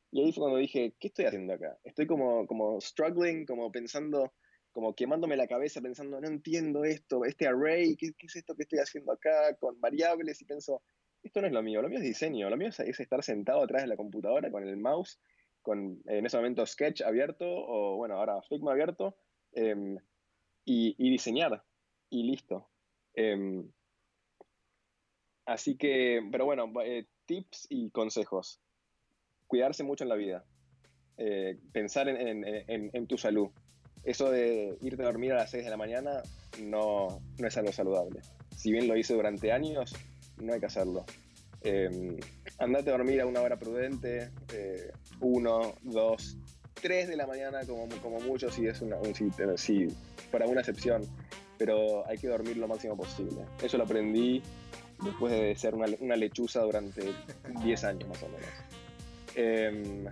Y 0.09 0.23
ahí 0.23 0.33
fue 0.33 0.41
cuando 0.41 0.57
dije, 0.57 0.95
¿qué 0.99 1.09
estoy 1.09 1.25
haciendo 1.25 1.53
acá? 1.53 1.77
Estoy 1.83 2.07
como, 2.07 2.47
como 2.47 2.81
struggling, 2.81 3.45
como 3.45 3.71
pensando, 3.71 4.33
como 4.71 4.95
quemándome 4.95 5.37
la 5.37 5.45
cabeza, 5.45 5.81
pensando, 5.81 6.19
no 6.19 6.27
entiendo 6.27 6.83
esto, 6.83 7.25
este 7.25 7.45
array, 7.47 7.95
¿qué, 7.95 8.07
es 8.17 8.35
esto 8.35 8.55
que 8.55 8.63
estoy 8.63 8.79
haciendo 8.79 9.11
acá 9.11 9.55
con 9.59 9.79
variables? 9.79 10.41
Y 10.41 10.45
pienso, 10.45 10.81
esto 11.21 11.41
no 11.41 11.47
es 11.47 11.53
lo 11.53 11.61
mío, 11.61 11.83
lo 11.83 11.89
mío 11.89 11.99
es 11.99 12.05
diseño, 12.05 12.49
lo 12.49 12.57
mío 12.57 12.69
es, 12.69 12.79
estar 12.79 13.21
sentado 13.23 13.61
atrás 13.61 13.83
de 13.83 13.87
la 13.87 13.97
computadora 13.97 14.49
con 14.49 14.67
el 14.67 14.77
mouse, 14.77 15.19
con 15.65 16.01
en 16.05 16.25
ese 16.25 16.37
momento 16.37 16.65
Sketch 16.65 17.01
abierto, 17.01 17.45
o 17.45 17.97
bueno, 17.97 18.15
ahora 18.15 18.41
Figma 18.43 18.71
abierto, 18.71 19.17
em, 19.51 19.97
y, 20.63 21.09
diseñar, 21.09 21.63
y 22.09 22.23
listo. 22.23 22.69
Em, 23.15 23.67
Así 25.45 25.77
que, 25.77 26.27
pero 26.31 26.45
bueno, 26.45 26.71
eh, 26.83 27.05
tips 27.25 27.67
y 27.69 27.91
consejos. 27.91 28.59
Cuidarse 29.47 29.83
mucho 29.83 30.03
en 30.03 30.09
la 30.09 30.15
vida. 30.15 30.43
Eh, 31.17 31.59
pensar 31.71 32.09
en, 32.09 33.07
tu 33.07 33.17
salud. 33.17 33.49
Eso 34.03 34.31
de 34.31 34.77
irte 34.81 35.01
a 35.03 35.05
dormir 35.05 35.33
a 35.33 35.37
las 35.37 35.51
6 35.51 35.63
de 35.63 35.69
la 35.69 35.77
mañana 35.77 36.23
no, 36.61 37.21
no 37.37 37.47
es 37.47 37.57
algo 37.57 37.71
saludable. 37.71 38.21
Si 38.55 38.71
bien 38.71 38.87
lo 38.87 38.97
hice 38.97 39.13
durante 39.13 39.51
años, 39.51 39.93
no 40.41 40.53
hay 40.53 40.59
que 40.59 40.65
hacerlo. 40.65 41.05
Eh, 42.59 42.63
andate 42.63 42.89
a 42.89 42.93
dormir 42.93 43.21
a 43.21 43.25
una 43.25 43.41
hora 43.41 43.57
prudente, 43.57 44.31
eh, 44.53 44.91
uno, 45.19 45.75
dos, 45.83 46.37
tres 46.73 47.07
de 47.07 47.15
la 47.15 47.27
mañana 47.27 47.65
como, 47.65 47.87
como 48.01 48.19
mucho 48.19 48.51
si 48.51 48.67
es 48.67 48.81
una, 48.81 48.97
un, 48.97 49.13
si, 49.57 49.87
para 50.31 50.45
una 50.45 50.61
excepción, 50.61 51.03
pero 51.57 52.07
hay 52.07 52.17
que 52.17 52.27
dormir 52.27 52.57
lo 52.57 52.67
máximo 52.67 52.95
posible. 52.95 53.45
Eso 53.61 53.77
lo 53.77 53.83
aprendí 53.83 54.41
después 55.03 55.31
de 55.31 55.55
ser 55.55 55.75
una, 55.75 55.87
una 55.99 56.15
lechuza 56.15 56.61
durante 56.61 57.13
10 57.63 57.83
años 57.83 58.09
más 58.09 58.23
o 58.23 58.29
menos. 58.29 58.49
Em, 59.35 60.05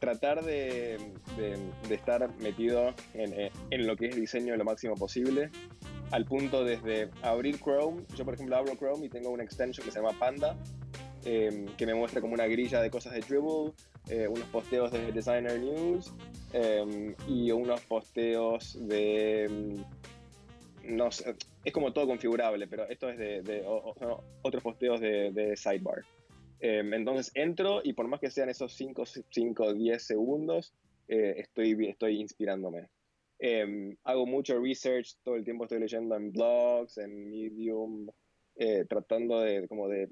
tratar 0.00 0.42
de, 0.42 0.98
de, 1.36 1.94
estar 1.94 2.34
metido 2.38 2.94
en, 3.14 3.50
en, 3.70 3.86
lo 3.86 3.96
que 3.96 4.06
es 4.06 4.16
diseño 4.16 4.56
lo 4.56 4.64
máximo 4.64 4.94
posible, 4.96 5.50
al 6.10 6.24
punto 6.24 6.64
desde 6.64 7.10
abrir 7.22 7.60
Chrome, 7.60 8.02
yo 8.16 8.24
por 8.24 8.34
ejemplo 8.34 8.56
abro 8.56 8.74
Chrome 8.76 9.06
y 9.06 9.08
tengo 9.08 9.30
una 9.30 9.44
extension 9.44 9.84
que 9.84 9.92
se 9.92 10.00
llama 10.00 10.18
Panda, 10.18 10.56
em, 11.24 11.66
que 11.76 11.86
me 11.86 11.94
muestra 11.94 12.20
como 12.20 12.34
una 12.34 12.46
grilla 12.46 12.80
de 12.80 12.90
cosas 12.90 13.12
de 13.12 13.20
Dribble, 13.20 13.72
eh, 14.08 14.28
unos 14.28 14.46
posteos 14.48 14.90
de 14.92 15.12
Designer 15.12 15.58
News 15.58 16.12
em, 16.52 17.14
y 17.28 17.50
unos 17.50 17.80
posteos 17.82 18.78
de 18.88 19.84
no 20.84 21.10
sé, 21.10 21.34
es 21.64 21.72
como 21.72 21.92
todo 21.92 22.06
configurable, 22.06 22.66
pero 22.66 22.88
esto 22.88 23.08
es 23.08 23.18
de, 23.18 23.62
otros 24.42 24.62
posteos 24.62 25.00
de, 25.00 25.54
sidebar. 25.56 26.02
Em, 26.60 26.92
entonces 26.92 27.30
entro 27.34 27.80
y 27.82 27.92
por 27.92 28.06
más 28.08 28.20
que 28.20 28.30
sean 28.30 28.50
esos 28.50 28.74
5 28.74 29.04
o 29.62 29.74
10 29.74 30.02
segundos, 30.02 30.74
eh, 31.08 31.34
estoy, 31.38 31.88
estoy 31.88 32.20
inspirándome. 32.20 32.88
Em, 33.38 33.96
hago 34.04 34.26
mucho 34.26 34.60
research, 34.60 35.16
todo 35.22 35.36
el 35.36 35.44
tiempo 35.44 35.64
estoy 35.64 35.80
leyendo 35.80 36.14
en 36.14 36.30
blogs, 36.30 36.98
en 36.98 37.30
Medium, 37.30 38.06
eh, 38.56 38.84
tratando 38.86 39.40
de, 39.40 39.66
como 39.66 39.88
de 39.88 40.10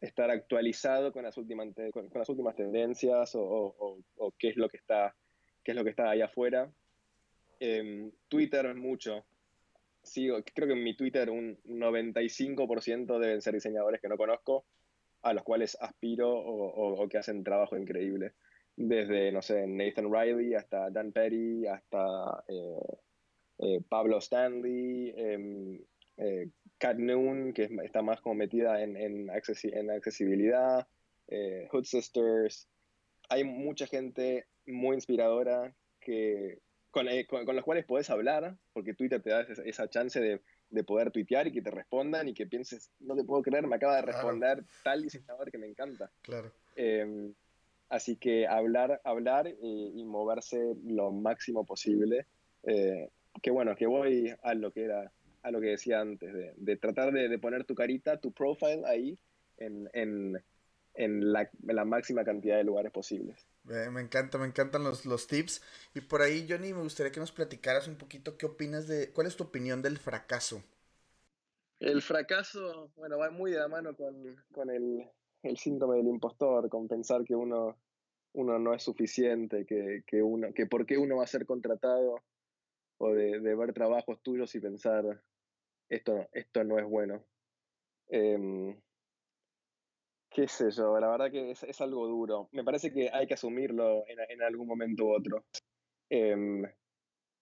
estar 0.00 0.30
actualizado 0.30 1.12
con 1.12 1.24
las 1.24 1.36
últimas, 1.36 1.68
con, 1.92 2.08
las 2.14 2.28
últimas 2.28 2.56
tendencias 2.56 3.32
o, 3.34 3.98
qué 4.38 4.48
es 4.48 4.56
lo 4.56 4.68
que 4.68 4.78
está 4.78 5.14
qué 5.62 5.72
es 5.72 5.76
lo 5.76 5.84
que 5.84 5.90
está 5.90 6.10
ahí 6.10 6.22
afuera. 6.22 6.72
Em, 7.58 8.10
Twitter 8.28 8.74
mucho, 8.74 9.26
sigo, 10.02 10.38
creo 10.54 10.68
que 10.68 10.72
en 10.72 10.82
mi 10.82 10.96
Twitter 10.96 11.28
un 11.28 11.58
95% 11.64 13.18
deben 13.18 13.42
ser 13.42 13.54
diseñadores 13.54 14.00
que 14.00 14.08
no 14.08 14.16
conozco, 14.16 14.64
a 15.22 15.34
los 15.34 15.44
cuales 15.44 15.76
aspiro 15.80 16.32
o, 16.32 17.06
que 17.08 17.18
hacen 17.18 17.44
trabajo 17.44 17.76
increíble. 17.76 18.32
Desde, 18.74 19.30
no 19.32 19.42
sé, 19.42 19.66
Nathan 19.66 20.10
Riley 20.10 20.54
hasta 20.54 20.88
Dan 20.88 21.12
Perry, 21.12 21.66
hasta 21.66 22.42
eh, 22.48 22.98
eh, 23.58 23.80
Pablo 23.86 24.18
Stanley, 24.18 25.14
eh, 26.80 26.86
eh, 26.86 26.92
Kat 26.92 26.96
Noon, 26.96 27.52
que 27.52 27.68
está 27.84 28.02
más 28.02 28.20
como 28.20 28.34
metida 28.34 28.82
en, 28.82 28.96
en, 28.96 29.30
en 29.30 29.90
accesibilidad, 29.90 30.86
Hood 31.70 31.84
Sisters. 31.84 32.68
Hay 33.28 33.44
mucha 33.44 33.86
gente 33.86 34.46
muy 34.66 34.96
inspiradora 34.96 35.72
que, 36.00 36.58
eh, 36.94 37.26
con, 37.26 37.44
con, 37.44 37.54
los 37.54 37.64
cuales 37.64 37.84
podés 37.84 38.10
hablar, 38.10 38.56
porque 38.72 38.94
Twitter 38.94 39.22
te 39.22 39.30
da 39.30 39.42
esa, 39.64 39.88
chance 39.88 40.18
de, 40.20 40.40
de, 40.70 40.84
poder 40.84 41.10
tuitear 41.10 41.46
y 41.46 41.52
que 41.52 41.62
te 41.62 41.70
respondan 41.70 42.28
y 42.28 42.34
que 42.34 42.46
pienses, 42.46 42.90
no 42.98 43.14
te 43.14 43.24
puedo 43.24 43.42
creer, 43.42 43.66
me 43.66 43.76
acaba 43.76 43.96
de 43.96 44.02
responder 44.02 44.64
tal 44.82 45.02
diseñador 45.02 45.50
que 45.50 45.58
me 45.58 45.68
encanta. 45.68 46.10
Claro. 46.22 46.52
Em, 46.74 47.32
así 47.88 48.16
que 48.16 48.46
hablar, 48.46 49.00
hablar 49.04 49.48
y, 49.48 50.02
moverse 50.04 50.74
lo 50.84 51.12
máximo 51.12 51.64
posible. 51.64 52.26
Eh, 52.64 53.08
que 53.40 53.50
bueno, 53.52 53.76
que 53.76 53.86
voy 53.86 54.34
a 54.42 54.54
lo 54.54 54.72
que 54.72 54.84
era, 54.84 55.12
a 55.42 55.50
lo 55.50 55.60
que 55.60 55.68
decía 55.68 56.00
antes, 56.00 56.32
de, 56.32 56.52
de 56.56 56.76
tratar 56.76 57.12
de, 57.12 57.28
de, 57.28 57.38
poner 57.38 57.64
tu 57.64 57.74
carita, 57.74 58.20
tu 58.20 58.32
profile 58.32 58.82
ahí 58.86 59.18
en, 59.56 59.88
en, 59.92 60.42
en 60.94 61.32
la, 61.32 61.50
la 61.62 61.84
máxima 61.84 62.24
cantidad 62.24 62.56
de 62.56 62.64
lugares 62.64 62.92
posibles. 62.92 63.46
me 63.64 64.00
encanta, 64.00 64.38
me 64.38 64.46
encantan 64.46 64.84
los, 64.84 65.06
los, 65.06 65.26
tips. 65.26 65.62
Y 65.94 66.00
por 66.00 66.22
ahí, 66.22 66.46
Johnny, 66.48 66.72
me 66.72 66.82
gustaría 66.82 67.12
que 67.12 67.20
nos 67.20 67.32
platicaras 67.32 67.88
un 67.88 67.96
poquito 67.96 68.36
qué 68.36 68.46
opinas 68.46 68.86
de, 68.86 69.10
cuál 69.12 69.26
es 69.26 69.36
tu 69.36 69.44
opinión 69.44 69.82
del 69.82 69.98
fracaso. 69.98 70.62
El 71.78 72.02
fracaso, 72.02 72.90
bueno, 72.96 73.18
va 73.18 73.30
muy 73.30 73.52
de 73.52 73.58
la 73.58 73.68
mano 73.68 73.96
con, 73.96 74.36
con 74.52 74.68
el, 74.68 75.06
el, 75.42 75.56
síndrome 75.56 75.96
del 75.96 76.08
impostor, 76.08 76.68
con 76.68 76.88
pensar 76.88 77.24
que 77.24 77.34
uno, 77.34 77.78
uno 78.34 78.58
no 78.58 78.74
es 78.74 78.82
suficiente, 78.82 79.64
que, 79.64 80.02
que, 80.06 80.22
uno, 80.22 80.52
que 80.52 80.66
por 80.66 80.84
qué 80.84 80.98
uno 80.98 81.16
va 81.16 81.24
a 81.24 81.28
ser 81.28 81.46
contratado, 81.46 82.22
o 82.98 83.14
de, 83.14 83.40
de 83.40 83.54
ver 83.54 83.72
trabajos 83.72 84.20
tuyos 84.22 84.54
y 84.54 84.60
pensar, 84.60 85.22
esto, 85.90 86.28
esto 86.32 86.64
no 86.64 86.78
es 86.78 86.86
bueno. 86.86 87.24
Eh, 88.08 88.76
qué 90.30 90.48
sé 90.48 90.70
yo, 90.70 90.98
la 90.98 91.10
verdad 91.10 91.30
que 91.30 91.50
es, 91.50 91.62
es, 91.64 91.80
algo 91.80 92.06
duro. 92.06 92.48
Me 92.52 92.64
parece 92.64 92.92
que 92.92 93.10
hay 93.12 93.26
que 93.26 93.34
asumirlo 93.34 94.04
en, 94.06 94.18
en 94.28 94.42
algún 94.42 94.66
momento 94.66 95.04
u 95.04 95.14
otro. 95.14 95.44
Em, 96.08 96.62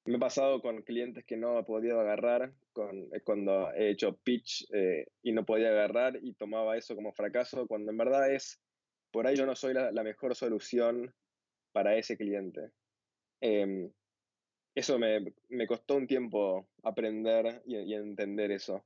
me 0.08 0.16
he 0.16 0.18
pasado 0.18 0.62
con 0.62 0.82
clientes 0.82 1.24
que 1.24 1.36
no 1.36 1.58
he 1.58 1.64
podido 1.64 2.00
agarrar 2.00 2.54
con, 2.72 2.96
eh, 3.14 3.20
cuando 3.22 3.70
he 3.74 3.90
hecho 3.90 4.16
pitch 4.16 4.66
eh, 4.72 5.06
y 5.22 5.32
no 5.32 5.44
podía 5.44 5.68
agarrar 5.68 6.18
y 6.22 6.32
tomaba 6.32 6.76
eso 6.76 6.94
como 6.94 7.12
fracaso, 7.12 7.66
cuando 7.66 7.90
en 7.90 7.98
verdad 7.98 8.32
es, 8.32 8.58
por 9.10 9.26
ahí 9.26 9.36
yo 9.36 9.44
no 9.44 9.54
soy 9.54 9.74
la, 9.74 10.02
mejor 10.02 10.34
solución 10.34 11.14
para 11.72 11.96
ese 11.96 12.16
cliente. 12.16 12.70
Em, 13.40 13.92
eso 14.78 14.98
me, 14.98 15.32
me, 15.48 15.66
costó 15.66 15.96
un 15.96 16.06
tiempo 16.06 16.68
aprender 16.82 17.62
y, 17.66 17.94
entender 17.94 18.50
eso, 18.50 18.84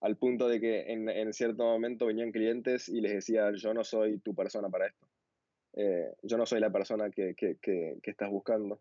al 0.00 0.16
punto 0.16 0.48
de 0.48 0.60
que 0.60 0.92
en, 0.92 1.08
en, 1.08 1.32
cierto 1.32 1.64
momento 1.64 2.06
venían 2.06 2.32
clientes 2.32 2.88
y 2.88 3.00
les 3.00 3.12
decía, 3.12 3.52
yo 3.52 3.74
no 3.74 3.84
soy 3.84 4.18
tu 4.18 4.34
persona 4.34 4.68
para 4.68 4.86
esto. 4.86 5.06
Eh, 5.74 6.12
yo 6.22 6.36
no 6.36 6.46
soy 6.46 6.60
la 6.60 6.70
persona 6.70 7.10
que, 7.10 7.34
que, 7.34 7.56
que, 7.60 7.98
que 8.02 8.10
estás 8.10 8.30
buscando. 8.30 8.80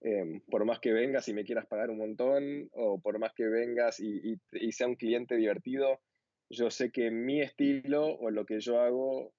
Em, 0.00 0.40
por 0.42 0.64
más 0.64 0.78
que 0.78 0.92
vengas 0.92 1.26
y 1.28 1.34
me 1.34 1.44
quieras 1.44 1.66
pagar 1.66 1.90
un 1.90 1.98
montón, 1.98 2.68
o 2.72 3.00
por 3.00 3.18
más 3.18 3.32
que 3.34 3.46
vengas 3.46 3.98
y, 3.98 4.38
y, 4.52 4.72
sea 4.72 4.86
un 4.86 4.94
cliente 4.94 5.36
divertido, 5.36 6.00
yo 6.48 6.70
sé 6.70 6.90
que 6.90 7.10
mi 7.10 7.40
estilo 7.40 8.06
o 8.06 8.30
lo 8.30 8.46
que 8.46 8.60
yo 8.60 8.80
hago 8.80 9.32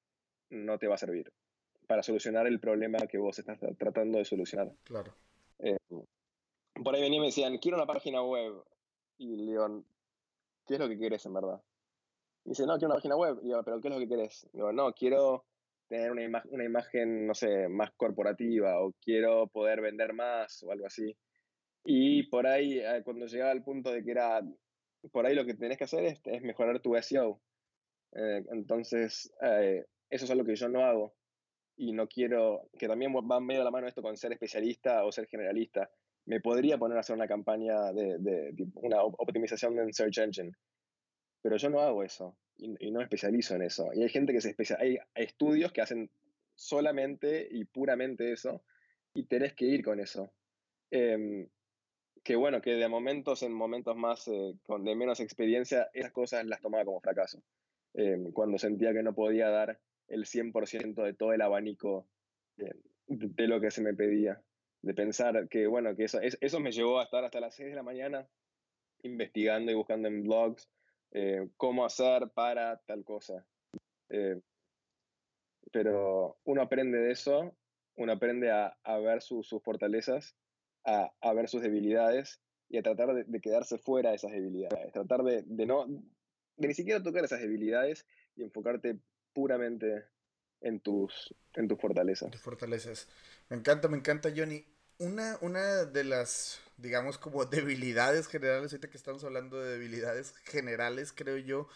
no 0.49 0.77
te 0.77 0.87
va 0.87 0.95
a 0.95 0.97
servir 0.97 1.31
para 1.87 2.03
solucionar 2.03 2.45
el 2.45 2.59
problema 2.59 2.99
que 3.07 3.17
vos 3.17 3.39
estás 3.39 3.57
tratando 3.77 4.17
de 4.17 4.25
solucionar. 4.25 4.71
Claro. 4.83 5.15
Em, 5.59 5.77
por 6.83 6.95
ahí 6.95 7.01
venían 7.01 7.15
y 7.15 7.19
me 7.19 7.25
decían, 7.27 7.57
quiero 7.57 7.77
una 7.77 7.85
página 7.85 8.23
web. 8.23 8.63
Y 9.17 9.35
le 9.35 9.51
digo, 9.51 9.83
¿qué 10.65 10.75
es 10.75 10.79
lo 10.79 10.87
que 10.87 10.97
quieres 10.97 11.25
en 11.25 11.33
verdad? 11.33 11.61
Y 12.45 12.49
dice, 12.49 12.65
no, 12.65 12.77
quiero 12.77 12.87
una 12.87 12.95
página 12.95 13.15
web. 13.15 13.39
Y 13.43 13.51
¿pero 13.63 13.81
qué 13.81 13.87
es 13.87 13.93
lo 13.93 13.99
que 13.99 14.07
quieres? 14.07 14.47
Digo, 14.53 14.71
no, 14.71 14.93
quiero 14.93 15.45
tener 15.87 16.11
una, 16.11 16.63
imagen, 16.63 17.25
no 17.25 17.33
sé, 17.33 17.67
más 17.67 17.91
corporativa 17.97 18.79
o 18.79 18.93
quiero 19.01 19.47
poder 19.47 19.81
vender 19.81 20.13
más 20.13 20.63
o 20.63 20.71
algo 20.71 20.85
así. 20.85 21.15
Y 21.83 22.23
por 22.23 22.45
ahí, 22.45 22.79
eh, 22.79 23.01
cuando 23.03 23.25
llegaba 23.25 23.51
al 23.51 23.63
punto 23.63 23.91
de 23.91 24.03
que 24.03 24.11
era, 24.11 24.41
por 25.11 25.25
ahí 25.25 25.35
lo 25.35 25.45
que 25.45 25.55
tenés 25.55 25.77
que 25.77 25.85
hacer 25.85 26.05
es, 26.05 26.21
es 26.25 26.41
mejorar 26.43 26.79
tu 26.79 26.95
SEO. 26.95 27.41
Eh, 28.13 28.43
entonces, 28.51 29.33
eh, 29.41 29.85
eso 30.09 30.25
es 30.25 30.31
algo 30.31 30.45
que 30.45 30.55
yo 30.55 30.69
no 30.69 30.85
hago 30.85 31.13
y 31.75 31.93
no 31.93 32.07
quiero, 32.07 32.69
que 32.77 32.87
también 32.87 33.13
va 33.13 33.39
medio 33.39 33.61
de 33.61 33.65
la 33.65 33.71
mano 33.71 33.87
esto 33.87 34.01
con 34.01 34.17
ser 34.17 34.33
especialista 34.33 35.05
o 35.05 35.11
ser 35.11 35.27
generalista. 35.27 35.89
Me 36.29 36.39
podría 36.39 36.77
poner 36.77 36.95
a 36.95 36.99
hacer 36.99 37.15
una 37.15 37.27
campaña 37.27 37.91
de, 37.91 38.53
una 38.75 39.01
optimización 39.01 39.79
en 39.79 39.91
Search 39.91 40.19
Engine, 40.19 40.51
pero 41.41 41.57
yo 41.57 41.71
no 41.71 41.79
hago 41.79 42.03
eso 42.03 42.37
y, 42.55 42.91
no 42.91 43.01
especializo 43.01 43.55
en 43.55 43.63
eso. 43.63 43.89
Y 43.95 44.03
hay 44.03 44.09
gente 44.09 44.31
que 44.31 44.39
se 44.39 44.49
especializa, 44.49 45.01
hay, 45.15 45.23
estudios 45.25 45.71
que 45.71 45.81
hacen 45.81 46.11
solamente 46.53 47.47
y 47.49 47.65
puramente 47.65 48.31
eso 48.31 48.61
y 49.11 49.23
tenés 49.23 49.55
que 49.55 49.65
ir 49.65 49.83
con 49.83 49.99
eso. 49.99 50.31
Em, 50.91 51.47
que 52.23 52.35
bueno, 52.35 52.61
que 52.61 52.75
de 52.75 52.87
momentos 52.87 53.41
en 53.41 53.51
momentos 53.51 53.95
más 53.95 54.27
eh, 54.27 54.53
con 54.61 54.83
de 54.83 54.95
menos 54.95 55.19
experiencia, 55.21 55.89
esas 55.93 56.11
cosas 56.11 56.45
las 56.45 56.61
tomaba 56.61 56.85
como 56.85 57.01
fracaso. 57.01 57.41
Em, 57.95 58.31
cuando 58.33 58.59
sentía 58.59 58.93
que 58.93 59.01
no 59.01 59.15
podía 59.15 59.49
dar 59.49 59.79
el 60.07 60.25
100% 60.25 61.03
de 61.03 61.13
todo 61.15 61.33
el 61.33 61.41
abanico 61.41 62.07
de, 62.55 62.75
de, 63.07 63.47
lo 63.47 63.59
que 63.59 63.71
se 63.71 63.81
me 63.81 63.95
pedía. 63.95 64.39
De 64.81 64.93
pensar 64.93 65.47
que, 65.49 65.67
bueno, 65.67 65.95
que 65.95 66.05
eso, 66.05 66.19
eso 66.21 66.59
me 66.59 66.71
llevó 66.71 66.99
a 66.99 67.03
estar 67.03 67.23
hasta 67.23 67.39
las 67.39 67.55
6 67.55 67.69
de 67.69 67.75
la 67.75 67.83
mañana 67.83 68.27
investigando 69.03 69.71
y 69.71 69.75
buscando 69.75 70.07
en 70.07 70.23
blogs 70.23 70.69
eh, 71.11 71.49
cómo 71.57 71.85
hacer 71.85 72.29
para 72.29 72.77
tal 72.85 73.03
cosa. 73.03 73.45
Eh, 74.09 74.39
pero 75.71 76.37
uno 76.45 76.61
aprende 76.61 76.97
de 76.97 77.11
eso, 77.11 77.55
uno 77.95 78.13
aprende 78.13 78.51
a, 78.51 78.77
a 78.83 78.97
ver 78.99 79.21
sus 79.21 79.49
fortalezas, 79.63 80.35
a, 80.85 81.11
a, 81.21 81.33
ver 81.33 81.49
sus 81.49 81.61
debilidades 81.61 82.41
y 82.69 82.77
a 82.77 82.83
tratar 82.83 83.13
de, 83.13 83.23
de 83.25 83.41
quedarse 83.41 83.77
fuera 83.77 84.11
de 84.11 84.15
esas 84.15 84.31
debilidades, 84.31 84.91
tratar 84.93 85.23
de, 85.23 85.43
de, 85.43 85.65
no, 85.65 85.85
de 85.87 86.67
ni 86.67 86.73
siquiera 86.73 87.03
tocar 87.03 87.23
esas 87.23 87.41
debilidades 87.41 88.05
y 88.35 88.43
enfocarte 88.43 88.99
puramente 89.33 90.05
en 90.61 90.79
tus, 90.79 91.33
en 91.53 91.67
tus 91.67 91.79
fortalezas. 91.79 92.31
Tus 92.31 92.41
fortalezas. 92.41 93.07
Me 93.49 93.57
encanta, 93.57 93.87
me 93.87 93.97
encanta, 93.97 94.31
Johnny. 94.35 94.65
Una, 94.97 95.37
una 95.41 95.85
de 95.85 96.03
las, 96.03 96.59
digamos, 96.77 97.17
como 97.17 97.45
debilidades 97.45 98.27
generales, 98.27 98.71
ahorita 98.71 98.89
que 98.89 98.97
estamos 98.97 99.23
hablando 99.23 99.59
de 99.59 99.71
debilidades 99.71 100.35
generales, 100.43 101.13
creo 101.13 101.37
yo, 101.37 101.67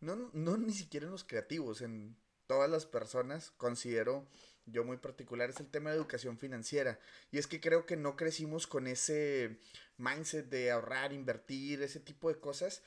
no, 0.00 0.30
no 0.32 0.56
ni 0.56 0.72
siquiera 0.72 1.06
en 1.06 1.12
los 1.12 1.24
creativos, 1.24 1.80
en 1.80 2.16
todas 2.46 2.68
las 2.68 2.86
personas, 2.86 3.52
considero 3.56 4.26
yo 4.66 4.84
muy 4.84 4.96
particular, 4.96 5.50
es 5.50 5.60
el 5.60 5.70
tema 5.70 5.90
de 5.90 5.96
educación 5.96 6.38
financiera. 6.38 6.98
Y 7.30 7.38
es 7.38 7.46
que 7.46 7.60
creo 7.60 7.86
que 7.86 7.96
no 7.96 8.16
crecimos 8.16 8.66
con 8.66 8.86
ese 8.86 9.58
mindset 9.98 10.48
de 10.48 10.70
ahorrar, 10.70 11.12
invertir, 11.12 11.82
ese 11.82 12.00
tipo 12.00 12.28
de 12.28 12.38
cosas. 12.38 12.82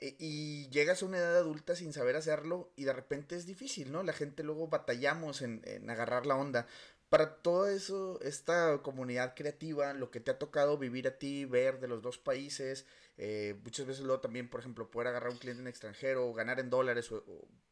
E, 0.00 0.16
y 0.18 0.68
llegas 0.70 1.02
a 1.02 1.06
una 1.06 1.18
edad 1.18 1.36
adulta 1.36 1.76
sin 1.76 1.92
saber 1.92 2.16
hacerlo 2.16 2.72
y 2.76 2.84
de 2.84 2.92
repente 2.92 3.36
es 3.36 3.46
difícil, 3.46 3.92
¿no? 3.92 4.02
La 4.02 4.12
gente 4.12 4.42
luego 4.42 4.68
batallamos 4.68 5.42
en, 5.42 5.62
en 5.64 5.88
agarrar 5.90 6.26
la 6.26 6.36
onda 6.36 6.66
para 7.14 7.36
todo 7.36 7.68
eso, 7.68 8.20
esta 8.22 8.82
comunidad 8.82 9.34
creativa, 9.36 9.92
lo 9.92 10.10
que 10.10 10.18
te 10.18 10.32
ha 10.32 10.38
tocado 10.40 10.78
vivir 10.78 11.06
a 11.06 11.16
ti, 11.16 11.44
ver 11.44 11.78
de 11.78 11.86
los 11.86 12.02
dos 12.02 12.18
países, 12.18 12.86
eh, 13.18 13.54
muchas 13.62 13.86
veces 13.86 14.04
luego 14.04 14.20
también, 14.20 14.50
por 14.50 14.58
ejemplo, 14.58 14.90
poder 14.90 15.06
agarrar 15.06 15.30
un 15.30 15.38
cliente 15.38 15.62
en 15.62 15.68
extranjero 15.68 16.26
o 16.26 16.34
ganar 16.34 16.58
en 16.58 16.70
dólares 16.70 17.12
o, 17.12 17.22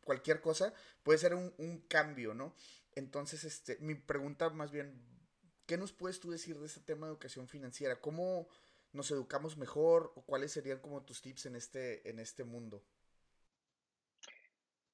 cualquier 0.05 0.41
cosa, 0.41 0.73
puede 1.03 1.19
ser 1.19 1.35
un, 1.35 1.53
un, 1.59 1.81
cambio, 1.89 2.35
¿no? 2.35 2.55
Entonces, 2.95 3.43
este, 3.43 3.79
mi 3.81 3.97
pregunta 3.97 4.49
más 4.51 4.71
bien, 4.71 5.01
¿qué 5.67 5.77
nos 5.77 5.93
puedes 5.93 6.21
tú 6.21 6.31
decir 6.31 6.61
de 6.61 6.67
este 6.67 6.81
tema 6.81 7.07
de 7.07 7.13
educación 7.13 7.49
financiera? 7.49 8.01
¿Cómo 8.01 8.47
nos 8.93 9.11
educamos 9.11 9.57
mejor 9.57 10.13
o 10.17 10.23
cuáles 10.23 10.53
serían 10.53 10.81
como 10.81 11.03
tus 11.03 11.23
tips 11.23 11.47
en 11.47 11.57
este, 11.57 12.09
en 12.09 12.19
este 12.19 12.45
mundo? 12.45 12.83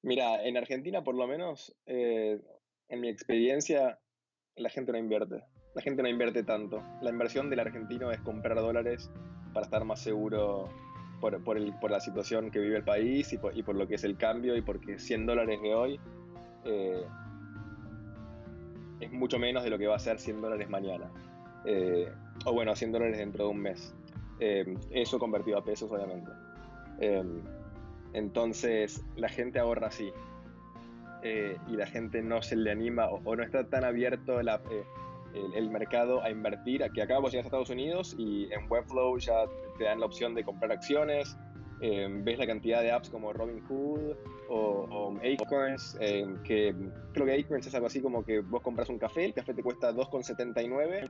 Mira, 0.01 0.43
en 0.45 0.57
Argentina 0.57 1.03
por 1.03 1.15
lo 1.15 1.27
menos, 1.27 1.75
eh, 1.85 2.41
en 2.87 3.01
mi 3.01 3.09
experiencia, 3.09 3.99
la 4.55 4.69
gente 4.69 4.91
no 4.91 4.97
invierte. 4.97 5.43
La 5.75 5.81
gente 5.81 6.01
no 6.01 6.09
invierte 6.09 6.43
tanto. 6.43 6.83
La 7.01 7.09
inversión 7.09 7.49
del 7.49 7.59
argentino 7.59 8.11
es 8.11 8.19
comprar 8.21 8.57
dólares 8.57 9.11
para 9.53 9.65
estar 9.65 9.83
más 9.85 10.01
seguro 10.01 10.69
por, 11.19 11.57
el, 11.57 11.73
por 11.79 11.91
la 11.91 11.99
situación 11.99 12.49
que 12.49 12.59
vive 12.59 12.77
el 12.77 12.83
país 12.83 13.31
y 13.33 13.37
por, 13.37 13.55
y 13.57 13.63
por, 13.63 13.75
lo 13.75 13.87
que 13.87 13.95
es 13.95 14.03
el 14.03 14.17
cambio 14.17 14.55
y 14.55 14.61
porque 14.61 14.99
100 14.99 15.25
dólares 15.25 15.61
de 15.61 15.75
hoy 15.75 15.99
eh, 16.65 17.03
es 18.99 19.11
mucho 19.11 19.37
menos 19.37 19.63
de 19.63 19.69
lo 19.69 19.77
que 19.77 19.87
va 19.87 19.95
a 19.95 19.99
ser 19.99 20.19
100 20.19 20.41
dólares 20.41 20.69
mañana. 20.69 21.11
Eh, 21.65 22.11
o 22.45 22.53
bueno, 22.53 22.75
100 22.75 22.91
dólares 22.91 23.17
dentro 23.17 23.45
de 23.45 23.51
un 23.51 23.59
mes. 23.59 23.93
Eh, 24.39 24.65
eso 24.91 25.19
convertido 25.19 25.57
a 25.57 25.63
pesos, 25.63 25.91
obviamente. 25.91 26.31
Eh, 26.99 27.23
entonces, 28.13 29.03
la 29.15 29.29
gente 29.29 29.59
ahorra 29.59 29.87
así. 29.87 30.11
Eh, 31.21 31.57
y 31.67 31.75
la 31.75 31.85
gente 31.85 32.21
no 32.21 32.41
se 32.41 32.55
le 32.55 32.71
anima 32.71 33.09
o, 33.09 33.35
no 33.35 33.43
está 33.43 33.67
tan 33.67 33.83
abierto 33.83 34.39
el, 34.39 35.69
mercado 35.69 36.23
a 36.23 36.29
invertir. 36.29 36.83
Aquí 36.83 37.01
acá 37.01 37.19
vos 37.19 37.31
llegas 37.31 37.45
a 37.45 37.47
Estados 37.47 37.69
Unidos 37.69 38.15
y 38.17 38.51
en 38.53 38.71
Webflow 38.71 39.17
ya 39.19 39.45
te 39.77 39.83
dan 39.83 39.99
la 39.99 40.05
opción 40.05 40.33
de 40.33 40.43
comprar 40.43 40.71
acciones. 40.71 41.37
Ves 41.81 42.37
la 42.37 42.47
cantidad 42.47 42.81
de 42.81 42.91
apps 42.91 43.09
como 43.09 43.31
Robinhood 43.31 44.15
o, 44.49 44.55
o 44.55 45.17
Acorns, 45.17 45.97
que 46.43 46.75
creo 47.13 47.25
que 47.25 47.39
Acorns 47.39 47.67
es 47.67 47.75
algo 47.75 47.87
así 47.87 48.01
como 48.01 48.23
que 48.23 48.39
vos 48.41 48.61
compras 48.61 48.89
un 48.89 48.97
café, 48.97 49.25
el 49.25 49.33
café 49.33 49.53
te 49.53 49.63
cuesta 49.63 49.93
2,79, 49.93 51.09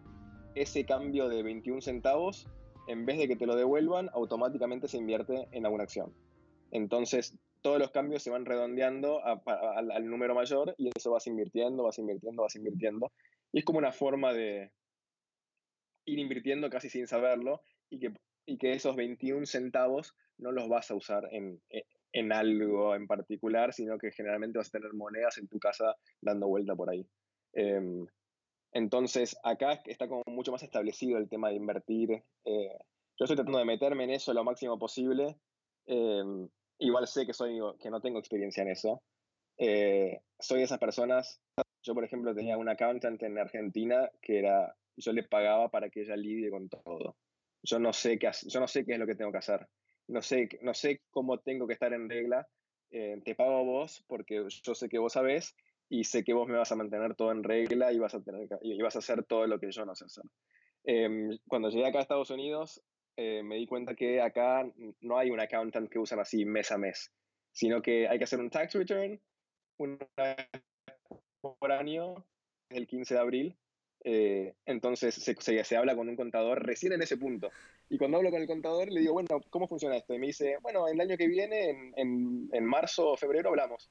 ese 0.62 0.86
cambio 0.86 1.30
de 1.30 1.42
21 1.42 1.82
centavos, 1.82 2.48
en 2.88 3.06
vez 3.06 3.18
de 3.18 3.28
que 3.28 3.36
te 3.38 3.46
lo 3.46 3.56
devuelvan, 3.56 4.10
automáticamente 4.14 4.88
se 4.88 4.98
invierte 4.98 5.48
en 5.52 5.66
alguna 5.66 5.84
acción. 5.84 6.14
Entonces, 6.72 7.38
todos 7.62 7.80
los 7.80 7.92
cambios 7.92 8.24
se 8.24 8.30
van 8.30 8.46
redondeando 8.46 9.26
a, 9.26 9.42
al, 9.78 10.10
número 10.10 10.36
mayor 10.36 10.76
y 10.78 10.90
eso 10.96 11.12
vas 11.12 11.28
invirtiendo, 11.28 11.84
vas 11.84 11.98
invirtiendo, 11.98 12.44
vas 12.44 12.56
invirtiendo. 12.56 13.12
Y 13.54 13.60
es 13.60 13.66
como 13.66 13.80
una 13.80 13.92
forma 13.92 14.34
de 14.34 14.72
ir 16.06 16.20
invirtiendo 16.20 16.70
casi 16.70 16.90
sin 16.90 17.08
saberlo 17.08 17.62
y 17.90 18.00
que, 18.00 18.14
y 18.46 18.58
que 18.58 18.74
esos 18.74 18.96
21 18.96 19.46
centavos 19.46 20.14
no 20.38 20.52
los 20.52 20.68
vas 20.68 20.92
a 20.92 20.96
usar 20.96 21.28
en, 21.32 21.62
en 22.12 22.32
algo 22.34 22.96
en 22.96 23.08
particular, 23.08 23.74
sino 23.74 23.98
que 23.98 24.12
generalmente 24.12 24.58
vas 24.58 24.68
a 24.68 24.78
tener 24.78 24.94
monedas 24.94 25.38
en 25.38 25.48
tu 25.48 25.58
casa 25.58 25.96
dando 26.22 26.48
vuelta 26.48 26.76
por 26.76 26.90
ahí. 26.90 27.06
Eh, 27.54 28.06
entonces, 28.72 29.38
acá 29.44 29.82
está 29.86 30.08
como 30.08 30.24
mucho 30.28 30.52
más 30.52 30.64
establecido 30.64 31.18
el 31.18 31.30
tema 31.30 31.50
de 31.50 31.56
invertir. 31.56 32.24
Eh, 32.46 32.78
yo 33.18 33.26
estoy 33.26 33.36
tratando 33.36 33.60
de 33.60 33.66
meterme 33.66 34.04
en 34.04 34.12
eso 34.12 34.34
lo 34.34 34.44
máximo 34.44 34.78
posible. 34.78 35.38
Eh, 35.88 36.24
igual 36.78 37.08
sé 37.08 37.26
que, 37.26 37.34
soy, 37.34 37.60
que 37.80 37.90
no 37.90 38.02
tengo 38.02 38.20
experiencia 38.20 38.64
en 38.64 38.70
eso. 38.70 39.02
Eh, 39.58 40.22
soy 40.40 40.60
de 40.60 40.66
esas 40.66 40.80
personas, 40.80 41.42
yo 41.84 41.94
por 41.94 42.06
ejemplo 42.06 42.34
tenía 42.34 42.58
una 42.58 42.74
accountant 42.74 43.22
en 43.24 43.38
Argentina 43.38 44.10
que 44.22 44.40
era, 44.40 44.74
yo 44.96 45.12
le 45.12 45.24
pagaba 45.24 45.70
para 45.70 45.90
que 45.90 46.02
ella 46.02 46.16
lidie 46.16 46.50
con 46.50 46.70
todo. 46.70 47.18
Yo 47.64 47.80
no 47.80 47.92
sé 47.92 48.18
qué, 48.18 48.32
yo 48.48 48.60
no 48.60 48.68
sé 48.68 48.86
qué 48.86 48.94
es 48.94 49.00
lo 49.00 49.06
que 49.06 49.16
tengo 49.16 49.32
que 49.32 49.40
hacer. 49.40 49.68
No 50.08 50.22
sé, 50.22 50.48
no 50.62 50.74
sé 50.74 51.02
cómo 51.10 51.40
tengo 51.40 51.68
que 51.68 51.74
estar 51.74 51.92
en 51.92 52.10
regla. 52.10 52.48
Eh, 52.92 53.22
te 53.26 53.36
pago 53.36 53.58
a 53.58 53.64
vos 53.64 54.04
porque 54.08 54.46
yo 54.64 54.76
sé 54.76 54.90
que 54.90 54.98
vos 54.98 55.14
sabés 55.14 55.56
y 55.90 56.04
sé 56.04 56.24
que 56.24 56.34
vos 56.34 56.48
me 56.48 56.58
vas 56.58 56.72
a 56.72 56.76
mantener 56.76 57.16
todo 57.16 57.32
en 57.32 57.44
regla 57.44 57.92
y 57.92 57.98
vas 57.98 58.14
a, 58.14 58.22
tener, 58.22 58.48
y 58.62 58.80
vas 58.82 58.96
a 58.96 59.00
hacer 59.00 59.24
todo 59.24 59.48
lo 59.48 59.60
que 59.60 59.72
yo 59.72 59.86
no 59.86 59.96
sé 59.96 60.06
hacer. 60.06 60.24
Eh, 60.86 61.30
cuando 61.48 61.70
llegué 61.70 61.88
acá 61.88 61.98
a 61.98 62.02
Estados 62.04 62.30
Unidos, 62.30 62.82
eh, 63.18 63.44
me 63.44 63.56
di 63.56 63.66
cuenta 63.66 63.96
que 63.96 64.22
acá 64.22 64.66
no 65.02 65.18
hay 65.18 65.32
un 65.32 65.40
accountant 65.40 65.90
que 65.90 66.00
usan 66.00 66.20
así 66.20 66.46
mes 66.46 66.72
a 66.72 66.78
mes, 66.78 67.12
sino 67.52 67.82
que 67.82 68.08
hay 68.08 68.18
que 68.18 68.24
hacer 68.24 68.40
un 68.40 68.50
tax 68.50 68.74
return 68.76 69.20
una 69.78 70.08
por 71.42 71.72
año 71.72 72.26
el 72.70 72.88
15 72.88 73.16
de 73.16 73.20
abril. 73.20 73.58
Eh, 74.06 74.56
entonces 74.66 75.16
se, 75.16 75.36
se, 75.36 75.76
habla 75.78 75.96
con 75.96 76.08
un 76.08 76.16
contador 76.16 76.66
recién 76.66 76.94
en 76.94 77.02
ese 77.02 77.18
punto. 77.18 77.50
Y 77.90 77.98
cuando 77.98 78.18
hablo 78.18 78.30
con 78.30 78.42
el 78.42 78.48
contador 78.48 78.90
le 78.90 79.02
digo, 79.02 79.14
bueno, 79.14 79.42
¿cómo 79.50 79.68
funciona 79.68 79.98
esto? 79.98 80.14
Y 80.14 80.20
me 80.20 80.28
dice, 80.28 80.58
bueno, 80.62 80.88
el 80.88 81.02
año 81.02 81.18
que 81.18 81.28
viene, 81.28 81.70
en, 81.72 81.94
en, 81.98 82.50
en 82.54 82.66
marzo 82.66 83.10
o 83.10 83.18
febrero, 83.18 83.50
hablamos. 83.50 83.90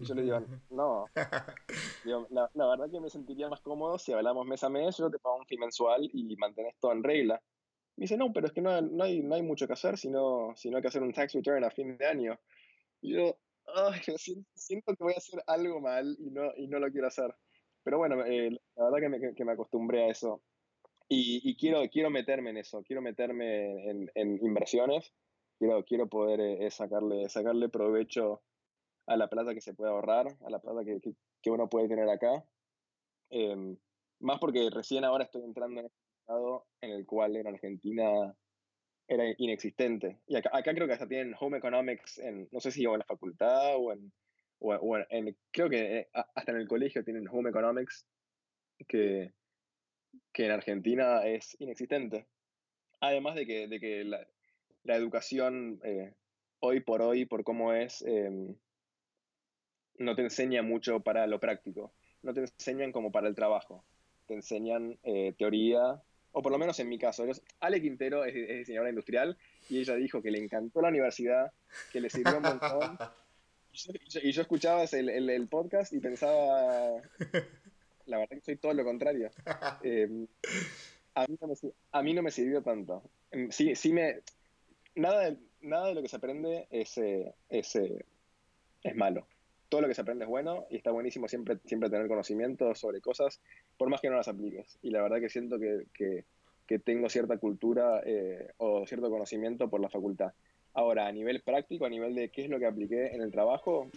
Y 0.00 0.04
yo 0.04 0.14
le 0.14 0.22
digo, 0.22 0.40
no. 0.70 1.04
la, 2.30 2.50
la, 2.54 2.66
verdad 2.66 2.90
que 2.90 3.00
me 3.00 3.10
sentiría 3.10 3.48
más 3.48 3.60
cómodo 3.60 3.98
si 3.98 4.12
hablamos 4.12 4.46
mes 4.46 4.64
a 4.64 4.70
mes, 4.70 4.96
yo 4.96 5.10
te 5.10 5.18
pago 5.18 5.36
un 5.36 5.46
fee 5.46 5.58
mensual 5.58 6.08
y 6.12 6.36
mantenés 6.36 6.74
todo 6.80 6.92
en 6.92 7.04
regla. 7.04 7.40
Me 8.00 8.04
dice, 8.04 8.16
no, 8.16 8.32
pero 8.32 8.46
es 8.46 8.54
que 8.54 8.62
no, 8.62 8.80
no, 8.80 9.04
hay, 9.04 9.22
no 9.22 9.34
hay 9.34 9.42
mucho 9.42 9.66
que 9.66 9.74
hacer, 9.74 9.98
sino, 9.98 10.54
sino 10.56 10.78
hay 10.78 10.82
que 10.82 10.88
hacer 10.88 11.02
un 11.02 11.12
tax 11.12 11.34
return 11.34 11.64
a 11.64 11.70
fin 11.70 11.98
de 11.98 12.06
año. 12.06 12.40
Y 13.02 13.12
yo, 13.12 13.36
ay, 13.66 14.00
siento, 14.54 14.96
que 14.96 15.04
voy 15.04 15.12
a 15.12 15.18
hacer 15.18 15.42
algo 15.46 15.80
mal 15.80 16.16
y 16.18 16.30
no, 16.30 16.50
y 16.56 16.66
no 16.66 16.78
lo 16.78 16.90
quiero 16.90 17.08
hacer. 17.08 17.34
Pero 17.82 17.98
bueno, 17.98 18.24
eh, 18.24 18.58
la 18.76 18.84
verdad 18.84 19.00
que 19.00 19.08
me, 19.10 19.34
que 19.34 19.44
me, 19.44 19.52
acostumbré 19.52 20.04
a 20.04 20.08
eso. 20.08 20.42
Y, 21.08 21.42
y, 21.44 21.56
quiero, 21.56 21.82
quiero 21.90 22.08
meterme 22.08 22.48
en 22.48 22.56
eso, 22.56 22.82
quiero 22.84 23.02
meterme 23.02 23.90
en, 23.90 24.10
en 24.14 24.38
inversiones, 24.46 25.12
quiero, 25.58 25.84
quiero 25.84 26.08
poder 26.08 26.40
eh, 26.40 26.70
sacarle, 26.70 27.28
sacarle 27.28 27.68
provecho 27.68 28.40
a 29.10 29.16
la 29.16 29.28
plata 29.28 29.54
que 29.54 29.60
se 29.60 29.74
puede 29.74 29.90
ahorrar, 29.90 30.28
a 30.46 30.50
la 30.50 30.60
plata 30.60 30.84
que, 30.84 31.00
que, 31.42 31.50
uno 31.50 31.68
puede 31.68 31.88
tener 31.88 32.08
acá. 32.08 32.44
Em, 33.28 33.76
más 34.20 34.38
porque 34.38 34.70
recién 34.70 35.04
ahora 35.04 35.24
estoy 35.24 35.42
entrando 35.42 35.80
en 35.80 35.86
un 35.86 35.92
estado 36.20 36.66
en 36.80 36.90
el 36.92 37.04
cual 37.06 37.34
en 37.34 37.48
Argentina 37.48 38.32
era 39.08 39.24
inexistente. 39.38 40.20
Y 40.28 40.36
acá, 40.36 40.50
acá, 40.52 40.72
creo 40.74 40.86
que 40.86 40.92
hasta 40.92 41.08
tienen 41.08 41.34
home 41.40 41.58
economics, 41.58 42.18
en, 42.18 42.48
no 42.52 42.60
sé 42.60 42.70
si 42.70 42.84
en 42.84 42.98
la 42.98 43.04
facultad 43.04 43.76
o 43.76 43.92
en, 43.92 44.12
o, 44.60 44.96
en, 44.96 45.36
creo 45.50 45.68
que 45.68 45.98
eh, 45.98 46.08
hasta 46.12 46.52
en 46.52 46.58
el 46.58 46.68
colegio 46.68 47.02
tienen 47.02 47.26
home 47.26 47.50
economics 47.50 48.06
que, 48.86 49.32
que 50.32 50.46
en 50.46 50.52
Argentina 50.52 51.26
es 51.26 51.56
inexistente. 51.58 52.28
Además 53.00 53.34
de 53.34 53.44
que, 53.44 53.66
de 53.66 53.80
que 53.80 54.04
la, 54.04 54.24
la 54.84 54.94
educación 54.94 55.80
eh, 55.82 56.14
hoy 56.60 56.78
por 56.78 57.02
hoy, 57.02 57.24
por 57.24 57.42
cómo 57.42 57.72
es, 57.72 58.02
em, 58.02 58.54
no 60.00 60.16
te 60.16 60.22
enseña 60.22 60.62
mucho 60.62 61.00
para 61.00 61.26
lo 61.26 61.38
práctico, 61.38 61.92
no 62.22 62.32
te 62.32 62.40
enseñan 62.40 62.90
como 62.90 63.12
para 63.12 63.28
el 63.28 63.34
trabajo, 63.34 63.84
te 64.26 64.34
enseñan 64.34 64.98
eh, 65.02 65.34
teoría, 65.36 66.02
o 66.32 66.42
por 66.42 66.50
lo 66.50 66.58
menos 66.58 66.80
en 66.80 66.88
mi 66.88 66.98
caso. 66.98 67.24
Ale 67.60 67.82
Quintero 67.82 68.24
es, 68.24 68.34
diseñadora 68.34 68.90
industrial 68.90 69.36
y 69.68 69.78
ella 69.78 69.94
dijo 69.96 70.22
que 70.22 70.30
le 70.30 70.38
encantó 70.38 70.80
la 70.80 70.88
universidad, 70.88 71.52
que 71.92 72.00
le 72.00 72.08
sirvió 72.08 72.38
un 72.38 72.44
montón. 72.44 72.98
y, 74.22 74.32
yo, 74.32 74.40
escuchaba 74.40 74.84
el, 74.84 75.28
el, 75.28 75.48
podcast 75.48 75.92
y 75.92 76.00
pensaba, 76.00 77.02
la 78.06 78.18
verdad 78.18 78.36
que 78.36 78.40
soy 78.40 78.56
todo 78.56 78.72
lo 78.72 78.84
contrario. 78.84 79.30
Em, 79.82 80.26
a, 81.14 81.26
mí 81.26 81.36
no 81.38 81.46
me, 81.46 81.54
a, 81.92 82.02
mí 82.02 82.14
no 82.14 82.22
me, 82.22 82.30
sirvió 82.30 82.62
tanto. 82.62 83.02
Em, 83.32 83.50
sí, 83.50 83.76
sí 83.76 83.92
me, 83.92 84.20
nada, 84.94 85.28
de, 85.28 85.36
nada 85.60 85.88
de 85.88 85.94
lo 85.94 86.00
que 86.00 86.08
se 86.08 86.16
aprende 86.16 86.68
es, 86.70 86.96
eh, 86.96 87.34
es, 87.50 87.76
eh, 87.76 88.06
es 88.82 88.96
malo 88.96 89.26
todo 89.70 89.80
lo 89.80 89.88
que 89.88 89.94
se 89.94 90.02
aprende 90.02 90.24
es 90.24 90.28
bueno 90.28 90.66
y 90.68 90.76
está 90.76 90.90
buenísimo 90.90 91.28
siempre, 91.28 91.56
siempre 91.64 91.88
tener 91.88 92.08
conocimiento 92.08 92.74
sobre 92.74 93.00
cosas, 93.00 93.40
por 93.78 93.88
más 93.88 94.00
que 94.00 94.10
no 94.10 94.16
las 94.16 94.28
apliques. 94.28 94.78
Y 94.82 94.90
la 94.90 95.00
verdad 95.00 95.20
que 95.20 95.30
siento 95.30 95.58
que, 95.58 95.86
que, 95.94 96.24
tengo 96.84 97.08
cierta 97.08 97.36
cultura 97.38 98.00
eh, 98.04 98.52
o 98.58 98.86
cierto 98.86 99.10
conocimiento 99.10 99.68
por 99.68 99.80
la 99.80 99.88
facultad. 99.88 100.32
Ahora, 100.74 101.08
a 101.08 101.12
nivel 101.12 101.40
práctico, 101.40 101.84
a 101.84 101.88
nivel 101.88 102.14
de 102.14 102.28
qué 102.28 102.44
es 102.44 102.50
lo 102.50 102.60
que 102.60 102.66
apliqué 102.66 103.08
en 103.08 103.22
el 103.22 103.32
trabajo, 103.32 103.90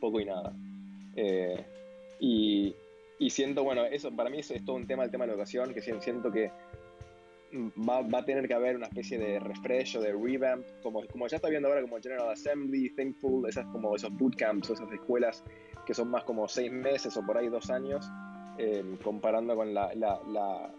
poco 0.00 0.20
y 0.20 0.24
nada. 0.24 0.52
Eh, 1.14 1.64
y, 2.18 2.74
y, 3.20 3.30
siento, 3.30 3.62
bueno, 3.62 3.84
eso 3.84 4.10
para 4.10 4.30
mí 4.30 4.40
es, 4.40 4.50
es 4.50 4.64
todo 4.64 4.74
un 4.74 4.88
tema, 4.88 5.04
el 5.04 5.12
tema 5.12 5.24
de 5.24 5.28
la 5.28 5.34
educación, 5.34 5.74
que 5.74 5.82
siento 5.82 6.32
que 6.32 6.50
va, 7.52 8.02
va, 8.02 8.18
a 8.18 8.24
tener 8.24 8.46
que 8.48 8.54
haber 8.54 8.76
una 8.76 8.86
especie 8.86 9.18
de 9.18 9.38
refresh 9.38 9.96
o 9.96 10.00
de 10.00 10.12
revamp, 10.12 10.64
como, 10.82 11.06
como 11.06 11.26
ya 11.28 11.36
está 11.36 11.48
viendo 11.48 11.68
ahora 11.68 11.82
como 11.82 12.00
General 12.00 12.30
Assembly, 12.30 12.90
Thinkful, 12.90 13.48
esas 13.48 13.66
como 13.66 13.94
esos 13.94 14.12
bootcamps, 14.12 14.70
esas 14.70 14.90
escuelas 14.92 15.42
que 15.86 15.94
son 15.94 16.10
más 16.10 16.24
como 16.24 16.48
seis 16.48 16.72
meses 16.72 17.16
o 17.16 17.24
por 17.24 17.38
ahí 17.38 17.48
dos 17.48 17.70
años, 17.70 18.10
eh, 18.58 18.84
comparando 19.02 19.54
con 19.54 19.72
la, 19.72 19.94
la, 19.94 20.20
la, 20.26 20.74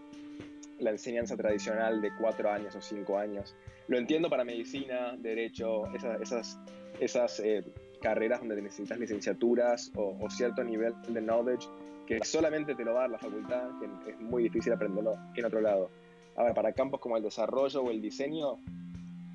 la, 0.79 0.91
enseñanza 0.91 1.37
tradicional 1.37 2.01
de 2.01 2.11
cuatro 2.19 2.51
años 2.51 2.75
o 2.75 2.81
cinco 2.81 3.17
años. 3.17 3.55
Lo 3.87 3.97
entiendo 3.97 4.29
para 4.29 4.43
medicina, 4.43 5.15
derecho, 5.17 5.85
esas, 5.93 6.21
esas, 6.21 6.59
esas 6.99 7.39
eh, 7.39 7.63
carreras 8.01 8.41
donde 8.41 8.61
necesitas 8.61 8.99
licenciaturas 8.99 9.91
o, 9.95 10.17
o, 10.19 10.29
cierto 10.29 10.63
nivel 10.63 10.93
de 11.07 11.21
knowledge 11.21 11.67
que 12.05 12.23
solamente 12.23 12.75
te 12.75 12.83
lo 12.83 12.93
da 12.93 13.07
la 13.07 13.17
facultad, 13.17 13.69
que 13.79 14.11
es 14.11 14.19
muy 14.19 14.43
difícil 14.43 14.73
aprenderlo 14.73 15.15
en 15.35 15.45
otro 15.45 15.61
lado 15.61 15.89
Ahora, 16.37 16.53
para 16.53 16.71
campos 16.71 17.01
como 17.01 17.17
el 17.17 17.23
desarrollo 17.23 17.81
o 17.81 17.91
el 17.91 18.01
diseño, 18.01 18.57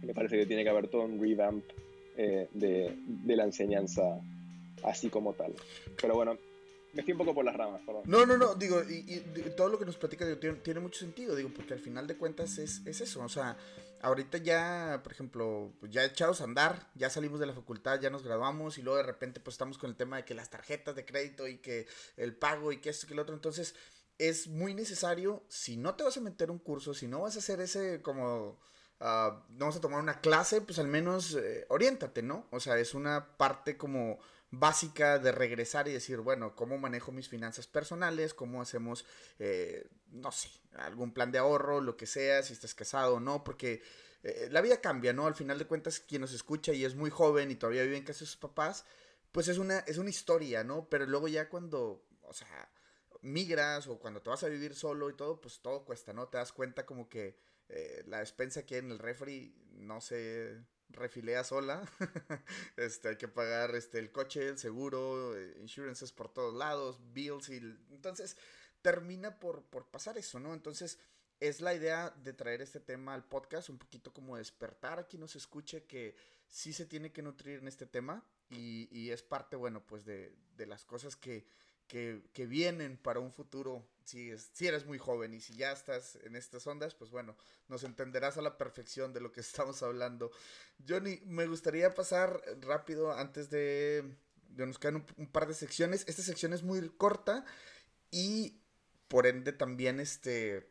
me 0.02 0.14
parece 0.14 0.38
que 0.38 0.46
tiene 0.46 0.62
que 0.62 0.70
haber 0.70 0.88
todo 0.88 1.02
un 1.02 1.20
revamp 1.20 1.64
eh, 2.16 2.48
de, 2.52 2.96
de, 3.06 3.36
la 3.36 3.44
enseñanza 3.44 4.20
así 4.84 5.10
como 5.10 5.32
tal. 5.34 5.52
Pero 6.00 6.14
bueno, 6.14 6.38
me 6.92 7.02
fui 7.02 7.12
un 7.12 7.18
poco 7.18 7.34
por 7.34 7.44
las 7.44 7.56
ramas, 7.56 7.80
perdón. 7.86 8.02
No, 8.06 8.26
no, 8.26 8.36
no, 8.36 8.54
digo, 8.54 8.82
y, 8.82 9.20
todo 9.56 9.68
lo 9.68 9.78
que 9.78 9.84
nos 9.84 9.96
platica 9.96 10.26
tiene, 10.38 10.80
mucho 10.80 11.00
sentido, 11.00 11.34
digo, 11.34 11.50
porque 11.54 11.74
al 11.74 11.80
final 11.80 12.06
de 12.06 12.16
cuentas 12.16 12.58
es, 12.58 12.86
es, 12.86 13.00
eso, 13.00 13.22
o 13.22 13.28
sea, 13.28 13.56
ahorita 14.02 14.38
ya, 14.38 15.00
por 15.02 15.12
ejemplo, 15.12 15.72
ya 15.88 16.04
echados 16.04 16.40
a 16.40 16.44
andar, 16.44 16.90
ya 16.94 17.08
salimos 17.08 17.40
de 17.40 17.46
la 17.46 17.54
facultad, 17.54 18.00
ya 18.00 18.10
nos 18.10 18.22
graduamos 18.22 18.78
y 18.78 18.82
luego 18.82 18.98
de 18.98 19.04
repente 19.04 19.40
pues 19.40 19.54
estamos 19.54 19.78
con 19.78 19.90
el 19.90 19.96
tema 19.96 20.18
de 20.18 20.24
que 20.24 20.34
las 20.34 20.50
tarjetas 20.50 20.94
de 20.94 21.04
crédito 21.04 21.48
y 21.48 21.58
que 21.58 21.86
el 22.16 22.34
pago 22.36 22.72
y 22.72 22.78
que 22.78 22.90
esto 22.90 23.06
y 23.06 23.08
que 23.08 23.14
el 23.14 23.20
otro, 23.20 23.34
entonces 23.34 23.74
es 24.28 24.46
muy 24.46 24.72
necesario, 24.72 25.44
si 25.48 25.76
no 25.76 25.96
te 25.96 26.04
vas 26.04 26.16
a 26.16 26.20
meter 26.20 26.50
un 26.50 26.60
curso, 26.60 26.94
si 26.94 27.08
no 27.08 27.22
vas 27.22 27.34
a 27.34 27.40
hacer 27.40 27.60
ese 27.60 28.02
como, 28.02 28.60
uh, 29.00 29.32
no 29.48 29.66
vas 29.66 29.76
a 29.76 29.80
tomar 29.80 30.00
una 30.00 30.20
clase, 30.20 30.60
pues 30.60 30.78
al 30.78 30.86
menos 30.86 31.34
eh, 31.34 31.66
oriéntate, 31.70 32.22
¿no? 32.22 32.46
O 32.52 32.60
sea, 32.60 32.78
es 32.78 32.94
una 32.94 33.36
parte 33.36 33.76
como 33.76 34.20
básica 34.52 35.18
de 35.18 35.32
regresar 35.32 35.88
y 35.88 35.92
decir, 35.92 36.18
bueno, 36.18 36.54
¿cómo 36.54 36.78
manejo 36.78 37.10
mis 37.10 37.28
finanzas 37.28 37.66
personales? 37.66 38.32
¿Cómo 38.32 38.62
hacemos, 38.62 39.04
eh, 39.40 39.88
no 40.12 40.30
sé, 40.30 40.50
algún 40.76 41.12
plan 41.12 41.32
de 41.32 41.38
ahorro, 41.38 41.80
lo 41.80 41.96
que 41.96 42.06
sea, 42.06 42.44
si 42.44 42.52
estás 42.52 42.76
casado 42.76 43.14
o 43.14 43.20
no? 43.20 43.42
Porque 43.42 43.82
eh, 44.22 44.48
la 44.52 44.60
vida 44.60 44.80
cambia, 44.80 45.12
¿no? 45.12 45.26
Al 45.26 45.34
final 45.34 45.58
de 45.58 45.66
cuentas, 45.66 45.98
quien 45.98 46.20
nos 46.20 46.32
escucha 46.32 46.72
y 46.72 46.84
es 46.84 46.94
muy 46.94 47.10
joven 47.10 47.50
y 47.50 47.56
todavía 47.56 47.82
vive 47.82 47.96
en 47.96 48.04
casa 48.04 48.20
sus 48.20 48.36
papás, 48.36 48.84
pues 49.32 49.48
es 49.48 49.58
una, 49.58 49.80
es 49.80 49.98
una 49.98 50.10
historia, 50.10 50.62
¿no? 50.62 50.88
Pero 50.88 51.06
luego 51.06 51.26
ya 51.26 51.48
cuando, 51.48 52.04
o 52.22 52.32
sea, 52.32 52.70
migras 53.22 53.86
o 53.86 53.98
cuando 53.98 54.20
te 54.20 54.30
vas 54.30 54.42
a 54.42 54.48
vivir 54.48 54.74
solo 54.74 55.08
y 55.08 55.14
todo, 55.14 55.40
pues 55.40 55.60
todo 55.60 55.84
cuesta, 55.84 56.12
¿no? 56.12 56.28
Te 56.28 56.38
das 56.38 56.52
cuenta 56.52 56.84
como 56.84 57.08
que 57.08 57.38
eh, 57.68 58.02
la 58.06 58.18
despensa 58.18 58.60
aquí 58.60 58.74
en 58.74 58.90
el 58.90 58.98
refri 58.98 59.54
no 59.70 60.00
se 60.00 60.60
refilea 60.90 61.44
sola. 61.44 61.88
este, 62.76 63.08
hay 63.08 63.16
que 63.16 63.28
pagar 63.28 63.74
este, 63.74 63.98
el 63.98 64.12
coche, 64.12 64.48
el 64.48 64.58
seguro, 64.58 65.36
eh, 65.36 65.56
insurances 65.60 66.12
por 66.12 66.32
todos 66.32 66.54
lados, 66.54 67.00
bills 67.12 67.48
y... 67.48 67.56
Entonces 67.90 68.36
termina 68.82 69.38
por, 69.38 69.64
por 69.64 69.86
pasar 69.86 70.18
eso, 70.18 70.40
¿no? 70.40 70.52
Entonces 70.52 70.98
es 71.38 71.60
la 71.60 71.74
idea 71.74 72.10
de 72.10 72.32
traer 72.32 72.60
este 72.60 72.80
tema 72.80 73.14
al 73.14 73.24
podcast, 73.24 73.68
un 73.68 73.78
poquito 73.78 74.12
como 74.12 74.36
despertar 74.36 74.98
a 74.98 75.06
quien 75.06 75.20
nos 75.20 75.36
escuche 75.36 75.84
que 75.84 76.16
sí 76.48 76.72
se 76.72 76.86
tiene 76.86 77.12
que 77.12 77.22
nutrir 77.22 77.60
en 77.60 77.68
este 77.68 77.86
tema 77.86 78.24
y, 78.50 78.88
y 78.96 79.10
es 79.10 79.22
parte, 79.22 79.56
bueno, 79.56 79.84
pues 79.86 80.04
de, 80.04 80.36
de 80.56 80.66
las 80.66 80.84
cosas 80.84 81.16
que 81.16 81.46
que, 81.92 82.46
vienen 82.46 82.96
para 82.96 83.20
un 83.20 83.32
futuro, 83.32 83.86
si, 84.04 84.30
eres 84.60 84.86
muy 84.86 84.96
joven 84.96 85.34
y 85.34 85.40
si 85.40 85.54
ya 85.54 85.72
estás 85.72 86.16
en 86.24 86.36
estas 86.36 86.66
ondas, 86.66 86.94
pues 86.94 87.10
bueno, 87.10 87.36
nos 87.68 87.84
entenderás 87.84 88.38
a 88.38 88.42
la 88.42 88.56
perfección 88.56 89.12
de 89.12 89.20
lo 89.20 89.30
que 89.30 89.40
estamos 89.42 89.82
hablando. 89.82 90.30
Johnny, 90.88 91.20
me 91.26 91.46
gustaría 91.46 91.94
pasar 91.94 92.42
rápido 92.62 93.12
antes 93.12 93.50
de, 93.50 94.04
de 94.48 94.66
nos 94.66 94.78
quedan 94.78 95.04
un, 95.18 95.26
par 95.26 95.46
de 95.46 95.52
secciones. 95.52 96.04
Esta 96.08 96.22
sección 96.22 96.54
es 96.54 96.62
muy 96.62 96.88
corta 96.96 97.44
y 98.10 98.58
por 99.08 99.26
ende 99.26 99.52
también 99.52 100.00
este 100.00 100.70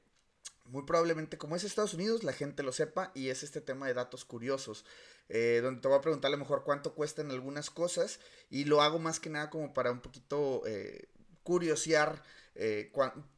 muy 0.65 0.83
probablemente 0.83 1.37
como 1.37 1.55
es 1.55 1.63
Estados 1.63 1.93
Unidos 1.93 2.23
la 2.23 2.33
gente 2.33 2.63
lo 2.63 2.71
sepa 2.71 3.11
y 3.13 3.29
es 3.29 3.43
este 3.43 3.61
tema 3.61 3.87
de 3.87 3.93
datos 3.93 4.25
curiosos 4.25 4.85
eh, 5.27 5.59
donde 5.61 5.81
te 5.81 5.87
voy 5.87 5.97
a 5.97 6.01
preguntar 6.01 6.29
a 6.29 6.31
lo 6.31 6.37
mejor 6.37 6.63
cuánto 6.63 6.93
cuestan 6.93 7.31
algunas 7.31 7.69
cosas 7.69 8.19
y 8.49 8.65
lo 8.65 8.81
hago 8.81 8.99
más 8.99 9.19
que 9.19 9.29
nada 9.29 9.49
como 9.49 9.73
para 9.73 9.91
un 9.91 10.01
poquito 10.01 10.61
eh, 10.65 11.09
curiosear, 11.43 12.23
eh, 12.55 12.91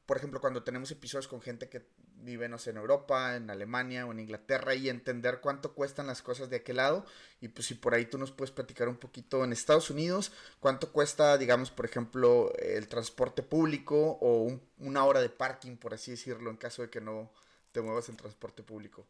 por 0.05 0.17
ejemplo, 0.17 0.41
cuando 0.41 0.63
tenemos 0.63 0.91
episodios 0.91 1.27
con 1.27 1.41
gente 1.41 1.69
que 1.69 1.85
vive, 2.23 2.47
no 2.47 2.57
sé, 2.57 2.71
en 2.71 2.77
Europa, 2.77 3.35
en 3.35 3.49
Alemania 3.49 4.05
o 4.05 4.11
en 4.11 4.19
Inglaterra 4.19 4.75
y 4.75 4.89
entender 4.89 5.39
cuánto 5.41 5.73
cuestan 5.73 6.07
las 6.07 6.21
cosas 6.21 6.49
de 6.49 6.57
aquel 6.57 6.77
lado. 6.77 7.05
Y 7.41 7.49
pues 7.49 7.67
si 7.67 7.75
por 7.75 7.93
ahí 7.93 8.05
tú 8.05 8.17
nos 8.17 8.31
puedes 8.31 8.51
platicar 8.51 8.87
un 8.87 8.97
poquito 8.97 9.43
en 9.43 9.51
Estados 9.51 9.89
Unidos, 9.89 10.31
cuánto 10.59 10.91
cuesta, 10.91 11.37
digamos, 11.37 11.71
por 11.71 11.85
ejemplo, 11.85 12.53
el 12.57 12.87
transporte 12.87 13.43
público 13.43 14.17
o 14.21 14.59
una 14.79 15.03
hora 15.05 15.21
de 15.21 15.29
parking, 15.29 15.75
por 15.77 15.93
así 15.93 16.11
decirlo, 16.11 16.49
en 16.49 16.57
caso 16.57 16.81
de 16.81 16.89
que 16.89 17.01
no 17.01 17.31
te 17.71 17.81
muevas 17.81 18.07
en 18.09 18.17
transporte 18.17 18.63
público. 18.63 19.05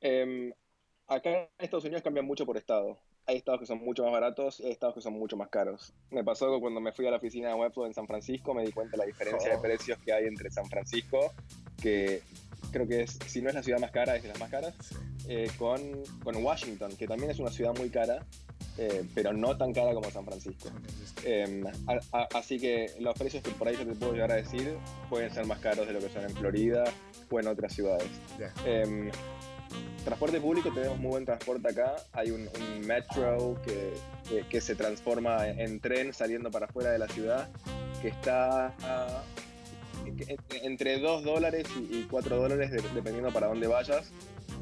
Em, 0.00 0.52
acá 1.06 1.30
en 1.30 1.48
Estados 1.58 1.84
Unidos 1.84 2.02
cambia 2.02 2.22
mucho 2.22 2.44
por 2.44 2.56
estado. 2.56 2.98
Hay 3.26 3.36
estados 3.36 3.60
que 3.60 3.66
son 3.66 3.78
mucho 3.78 4.02
más 4.04 4.12
baratos 4.12 4.60
y 4.60 4.66
hay 4.66 4.72
estados 4.72 4.94
que 4.94 5.00
son 5.00 5.14
mucho 5.14 5.36
más 5.36 5.48
caros. 5.48 5.92
Me 6.10 6.22
pasó 6.24 6.52
que 6.54 6.60
cuando 6.60 6.80
me 6.80 6.92
fui 6.92 7.06
a 7.06 7.10
la 7.10 7.16
oficina 7.16 7.48
de 7.48 7.54
Webflow 7.54 7.86
en 7.86 7.94
San 7.94 8.06
Francisco 8.06 8.52
me 8.54 8.64
di 8.64 8.72
cuenta 8.72 8.92
de 8.92 8.98
la 8.98 9.04
diferencia 9.06 9.50
de 9.50 9.56
Oh. 9.56 9.62
precios 9.62 9.98
que 10.04 10.12
hay 10.12 10.26
entre 10.26 10.50
San 10.50 10.66
Francisco, 10.66 11.32
que 11.80 12.22
creo 12.70 12.86
que 12.86 13.02
es, 13.02 13.18
si 13.26 13.40
no 13.40 13.48
es 13.48 13.54
la 13.54 13.62
ciudad 13.62 13.78
más 13.78 13.90
cara, 13.92 14.16
es 14.16 14.22
de 14.22 14.28
las 14.28 14.38
más 14.40 14.50
caras, 14.50 14.74
Sí. 14.80 14.94
eh, 15.28 15.50
con, 15.58 15.80
con 16.22 16.36
Washington, 16.44 16.96
que 16.96 17.06
también 17.06 17.30
es 17.30 17.38
una 17.38 17.50
ciudad 17.50 17.74
muy 17.76 17.88
cara, 17.88 18.26
eh, 18.76 19.04
pero 19.14 19.32
no 19.32 19.56
tan 19.56 19.72
cara 19.72 19.94
como 19.94 20.10
San 20.10 20.24
Francisco. 20.24 20.68
Eh, 21.24 21.62
a- 21.86 22.18
a- 22.18 22.28
así 22.34 22.58
que 22.58 22.90
los 22.98 23.16
precios 23.16 23.42
que 23.42 23.50
por 23.52 23.68
ahí 23.68 23.76
yo 23.76 23.86
te 23.86 23.94
puedo 23.94 24.12
llegar 24.12 24.32
a 24.32 24.36
decir 24.36 24.76
pueden 25.08 25.30
ser 25.32 25.46
más 25.46 25.60
caros 25.60 25.86
de 25.86 25.92
lo 25.92 26.00
que 26.00 26.08
son 26.10 26.24
en 26.24 26.30
Florida 26.30 26.84
o 27.30 27.40
en 27.40 27.46
otras 27.46 27.72
ciudades. 27.72 28.08
Ya. 28.38 28.52
Transporte 30.04 30.38
público, 30.40 30.70
tenemos 30.72 30.98
muy 30.98 31.10
buen 31.12 31.24
transporte 31.24 31.66
acá. 31.68 31.96
Hay 32.12 32.30
un, 32.30 32.42
un 32.42 32.86
metro 32.86 33.58
que, 33.64 33.92
que- 34.28 34.46
que 34.48 34.60
se 34.60 34.74
transforma 34.74 35.48
en, 35.48 35.58
en 35.60 35.80
tren 35.80 36.12
saliendo 36.12 36.50
para 36.50 36.66
afuera 36.66 36.90
de 36.90 36.98
la 36.98 37.08
ciudad, 37.08 37.48
que 38.02 38.08
está 38.08 38.74
en- 40.04 40.36
entre 40.62 40.98
2 40.98 41.24
dólares 41.24 41.66
y, 41.78 42.00
y 42.00 42.06
4 42.10 42.36
dólares 42.36 42.70
de- 42.70 42.82
dependiendo 42.94 43.32
para 43.32 43.46
dónde 43.46 43.66
vayas. 43.66 44.10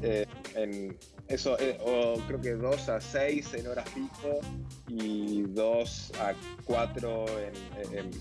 Eh, 0.01 0.25
en 0.55 0.97
eso, 1.27 1.57
eh, 1.59 1.77
o 1.81 2.15
creo 2.27 2.39
que 2.41 2.51
2 2.53 2.87
a 2.89 3.01
6 3.01 3.53
en 3.53 3.67
horas 3.67 3.87
pico 3.89 4.39
y 4.87 5.41
2 5.43 6.11
a 6.21 6.33
4 6.65 7.25
en, 7.39 7.97
en- 7.97 8.11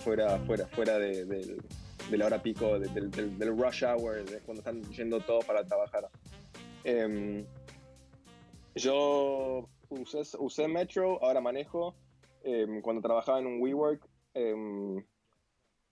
fuera, 0.00 0.38
fuera, 0.40 0.66
fuera 0.66 0.98
de, 0.98 1.24
del- 1.24 1.62
de 2.10 2.18
la 2.18 2.26
hora 2.26 2.42
pico, 2.42 2.78
de- 2.80 2.88
del, 2.88 3.10
del- 3.12 3.38
del 3.38 3.56
rush 3.56 3.84
hour, 3.84 4.24
de 4.24 4.38
cuando 4.40 4.60
están 4.60 4.82
yendo 4.92 5.20
todos 5.20 5.44
para 5.44 5.64
trabajar. 5.64 6.08
Em, 6.84 7.46
yo 8.74 9.68
usé, 9.88 10.22
usé 10.38 10.68
Metro, 10.68 11.22
ahora 11.22 11.40
manejo. 11.40 11.94
Em, 12.42 12.82
cuando 12.82 13.00
trabajaba 13.00 13.38
en 13.38 13.46
un 13.46 13.60
WeWork, 13.60 14.06
em, 14.34 15.02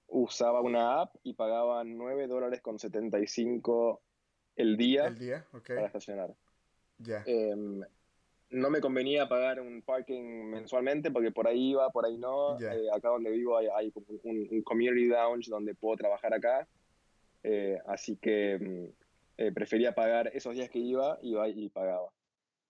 usaba 0.09 0.61
una 0.61 1.01
app 1.01 1.17
y 1.23 1.33
pagaba 1.33 1.83
9 1.85 2.27
dólares 2.27 2.61
con 2.61 2.79
75 2.79 4.03
el 4.57 4.77
día 4.77 5.07
El 5.07 5.19
día, 5.19 5.47
ok. 5.55 5.69
para 5.69 5.87
estacionar. 5.87 6.35
Em, 7.25 7.81
no 8.51 8.69
me 8.71 8.81
convenía 8.83 9.27
pagar 9.29 9.61
un 9.61 9.81
parking 9.81 10.45
mensualmente 10.51 11.11
porque 11.11 11.31
por 11.31 11.49
ahí 11.49 11.71
iba, 11.71 11.89
por 11.91 12.05
ahí 12.05 12.19
no. 12.19 12.59
Ya. 12.61 12.75
Eh, 12.75 12.89
acá 12.93 13.09
donde 13.09 13.31
vivo 13.31 13.57
hay, 13.57 13.69
hay 13.75 13.91
un, 13.95 14.49
un 14.51 14.63
community 14.63 15.07
lounge 15.07 15.49
donde 15.49 15.75
puedo 15.75 15.97
trabajar 15.97 16.35
acá. 16.35 16.69
Eh, 17.43 17.79
así 17.87 18.17
que 18.17 18.93
eh, 19.39 19.53
prefería 19.53 19.95
pagar 19.95 20.31
esos 20.35 20.55
días 20.55 20.71
que 20.71 20.79
iba, 20.79 21.19
iba 21.23 21.49
y 21.49 21.69
pagaba. 21.69 22.11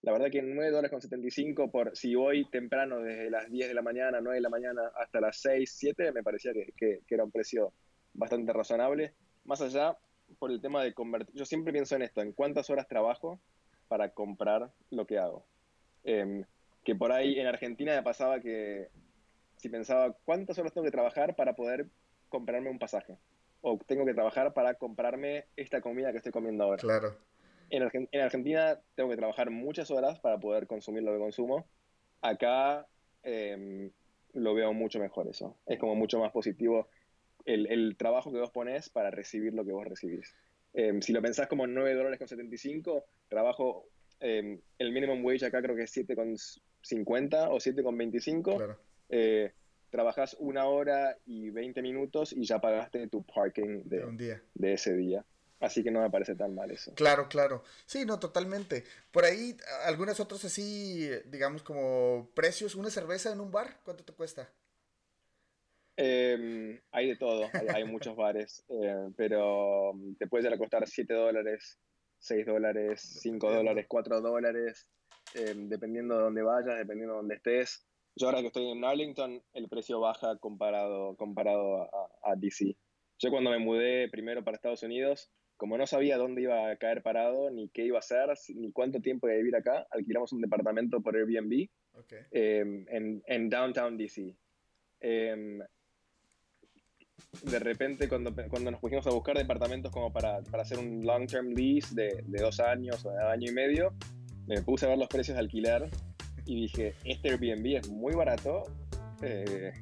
La 0.03 0.13
verdad 0.13 0.31
que 0.31 0.43
9 0.43 0.71
dólares 0.71 0.91
con 0.91 1.01
75 1.01 1.71
por 1.71 1.97
si 1.97 2.15
voy 2.15 2.45
temprano 2.51 3.01
desde 3.01 3.31
las 3.31 3.49
10 3.51 3.69
de 3.69 3.75
la 3.75 3.83
mañana, 3.83 4.21
9 4.21 4.37
de 4.37 4.41
la 4.41 4.49
mañana 4.49 4.83
hasta 4.97 5.21
las 5.21 5.41
6, 5.41 5.73
7, 5.77 6.13
me 6.13 6.23
parecía 6.23 6.53
que, 6.77 7.01
era 7.09 7.25
un 7.25 7.31
precio 7.31 7.73
bastante 8.13 8.53
razonable. 8.53 9.15
Más 9.45 9.61
allá, 9.61 9.97
por 10.39 10.51
el 10.51 10.61
tema 10.61 10.83
de 10.83 10.93
convertir, 10.93 11.35
yo 11.37 11.45
siempre 11.45 11.73
pienso 11.73 11.95
en 11.95 12.03
esto, 12.03 12.21
en 12.21 12.33
cuántas 12.33 12.69
horas 12.71 12.89
trabajo 12.89 13.41
para 13.89 14.11
comprar 14.11 14.73
lo 14.91 15.07
que 15.07 15.19
hago. 15.19 15.45
Em, 16.05 16.45
que 16.85 16.97
por 16.97 17.13
ahí 17.13 17.39
en 17.39 17.47
Argentina 17.47 17.95
me 17.95 18.03
pasaba 18.03 18.41
que 18.41 18.89
si 19.57 19.69
pensaba 19.69 20.17
cuántas 20.25 20.59
horas 20.59 20.73
tengo 20.73 20.85
que 20.85 20.91
trabajar 20.91 21.37
para 21.37 21.55
poder 21.55 21.87
comprarme 22.29 22.71
un 22.71 22.81
pasaje 22.81 23.19
o 23.63 23.79
tengo 23.87 24.05
que 24.05 24.15
trabajar 24.15 24.53
para 24.53 24.75
comprarme 24.75 25.47
esta 25.57 25.81
comida 25.81 26.11
que 26.11 26.19
estoy 26.19 26.33
comiendo 26.33 26.65
ahora. 26.65 26.81
Claro. 26.83 27.17
En, 27.71 27.83
Argen- 27.83 28.09
en 28.13 28.21
Argentina 28.21 28.79
tengo 28.95 29.09
que 29.09 29.17
trabajar 29.17 29.51
muchas 29.51 29.91
horas 29.91 30.21
para 30.21 30.39
poder 30.39 30.67
consumir 30.67 31.03
lo 31.03 31.13
que 31.13 31.19
consumo. 31.19 31.67
Acá 32.21 32.87
em, 33.23 33.91
lo 34.35 34.55
veo 34.55 34.73
mucho 34.73 34.99
mejor 34.99 35.29
eso. 35.29 35.57
Es 35.67 35.79
como 35.79 35.95
mucho 35.95 36.19
más 36.19 36.33
positivo 36.33 36.89
el, 37.45 37.67
el 37.67 37.97
trabajo 37.97 38.31
que 38.33 38.39
vos 38.39 38.51
ponés 38.51 38.91
para 38.91 39.11
recibir 39.11 39.55
lo 39.55 39.65
que 39.65 39.73
vos 39.73 39.87
recibís. 39.87 40.35
Em, 40.75 41.01
si 41.01 41.13
lo 41.13 41.23
pensás 41.23 41.49
como 41.49 41.67
9 41.67 41.95
dólares 41.95 42.19
con 42.19 42.29
75, 42.29 43.05
trabajo, 43.29 43.87
em, 44.21 44.61
el 44.79 44.93
minimum 44.93 45.25
wage 45.25 45.47
acá 45.47 45.63
creo 45.63 45.77
que 45.77 45.83
es 45.85 45.93
7,50 45.97 47.49
o 47.51 47.57
7,25. 47.59 48.57
Claro. 48.57 48.79
Eh, 49.09 49.53
trabajás 49.93 50.37
una 50.41 50.65
hora 50.67 51.17
y 51.27 51.51
20 51.51 51.81
minutos 51.83 52.33
y 52.33 52.45
ya 52.45 52.59
pagaste 52.61 53.07
tu 53.07 53.23
parking 53.23 53.83
De 53.85 54.05
un 54.05 54.17
día. 54.17 54.43
de 54.55 54.73
ese 54.73 54.95
día. 54.97 55.25
Así 55.61 55.85
que 55.85 55.93
no 55.93 56.01
me 56.01 56.11
parece 56.11 56.35
tan 56.35 56.57
mal 56.57 56.73
eso. 56.73 56.93
Claro, 56.95 57.29
claro. 57.29 57.63
Sí, 57.87 58.05
no, 58.05 58.19
totalmente. 58.19 58.83
Por 59.13 59.25
ahí, 59.25 59.57
algunas 59.85 60.19
otras 60.19 60.45
así, 60.45 61.09
digamos, 61.27 61.63
como 61.63 62.29
precios. 62.35 62.75
Una 62.75 62.91
cerveza 62.91 63.31
en 63.33 63.39
un 63.39 63.53
bar, 63.53 63.79
¿cuánto 63.85 64.03
te 64.03 64.13
cuesta? 64.13 64.51
Eh, 65.97 66.81
hay 66.91 67.09
de 67.09 67.17
todo, 67.17 67.49
hay, 67.53 67.67
hay 67.75 67.85
muchos 67.85 68.17
bares, 68.17 68.65
eh, 68.71 69.11
pero 69.17 69.93
mm, 69.95 70.15
te 70.15 70.27
puede 70.27 70.43
llegar 70.45 70.57
a 70.57 70.59
costar 70.59 70.89
7 70.89 71.13
dólares, 71.15 71.79
6 72.19 72.47
dólares, 72.47 73.01
5 73.21 73.47
Dependiendo. 73.47 73.57
dólares, 73.59 73.87
4 73.89 74.21
dólares, 74.21 74.89
eh, 75.35 75.55
dependiendo 75.57 76.17
de 76.17 76.23
dónde 76.25 76.43
vayas, 76.43 76.79
dependiendo 76.79 77.13
de 77.15 77.19
dónde 77.19 77.35
estés. 77.37 77.87
Yo 78.17 78.27
ahora 78.27 78.41
que 78.41 78.49
estoy 78.49 78.69
en 78.71 78.85
Arlington, 78.85 79.43
el 79.55 79.69
precio 79.69 80.01
baja 80.01 80.37
comparado, 80.39 81.17
comparado 81.17 81.83
a, 81.83 82.11
a 82.25 82.37
DC. 82.37 82.77
Yo 83.19 83.31
cuando 83.31 83.51
me 83.51 83.59
mudé 83.59 84.09
primero 84.11 84.45
para 84.45 84.57
Estados 84.57 84.83
Unidos, 84.83 85.31
como 85.57 85.79
no 85.79 85.87
sabía 85.87 86.19
dónde 86.19 86.43
iba 86.43 86.71
a 86.71 86.77
caer 86.77 87.03
parado, 87.03 87.51
ni 87.51 87.69
qué 87.69 87.85
iba 87.85 87.97
a 87.97 88.01
hacer, 88.01 88.29
ni 88.55 88.73
cuánto 88.73 89.01
tiempo 89.01 89.29
iba 89.29 89.35
a 89.35 89.39
vivir 89.39 89.57
acá, 89.57 89.87
alquilamos 89.91 90.33
un 90.33 90.41
departamento 90.41 91.01
por 91.01 91.17
Airbnb 91.17 91.69
Ok. 91.95 92.13
eh, 92.33 92.85
en, 92.89 93.23
en 93.27 93.49
Downtown 93.49 93.97
DC. 93.97 94.35
Eh, 95.01 95.59
de 97.45 97.59
repente, 97.59 98.09
cuando, 98.09 98.35
cuando 98.49 98.71
nos 98.71 98.81
pusimos 98.81 99.07
a 99.07 99.11
buscar 99.11 99.37
departamentos 99.39 99.91
como 99.93 100.13
para, 100.13 100.41
para 100.43 100.65
hacer 100.65 100.79
un 100.79 101.05
long-term 101.05 101.55
lease 101.55 101.95
de, 101.95 102.23
de 102.27 102.43
dos 102.43 102.61
años 102.61 103.05
o 103.07 103.11
de 103.11 103.23
año 103.23 103.51
y 103.51 103.55
medio, 103.55 103.95
me 104.47 104.61
puse 104.63 104.87
a 104.87 104.89
ver 104.91 104.99
los 104.99 105.09
precios 105.09 105.37
de 105.37 105.41
alquiler 105.41 105.89
y 106.47 106.63
dije, 106.63 106.95
este 107.05 107.31
Airbnb 107.31 107.77
es 107.79 107.89
muy 107.89 108.15
barato, 108.15 108.65
eh, 109.23 109.73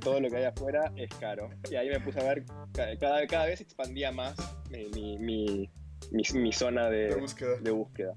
todo 0.00 0.20
lo 0.20 0.28
que 0.30 0.36
hay 0.36 0.44
afuera 0.44 0.92
es 0.96 1.10
caro. 1.16 1.48
Y 1.70 1.74
ahí 1.76 1.88
me 1.88 2.00
puse 2.00 2.20
a 2.20 2.24
ver, 2.34 2.44
ca- 2.72 2.96
cada, 2.98 3.26
cada 3.26 3.46
vez 3.46 3.60
expandía 3.60 4.12
más 4.12 4.36
mi, 4.70 4.86
mi, 4.90 5.18
mi, 5.18 5.70
mi- 6.10 6.40
mi 6.40 6.52
zona 6.52 6.88
de, 6.90 7.08
De 7.08 7.14
búsqueda. 7.16 7.56
de 7.60 7.70
búsqueda. 7.70 8.14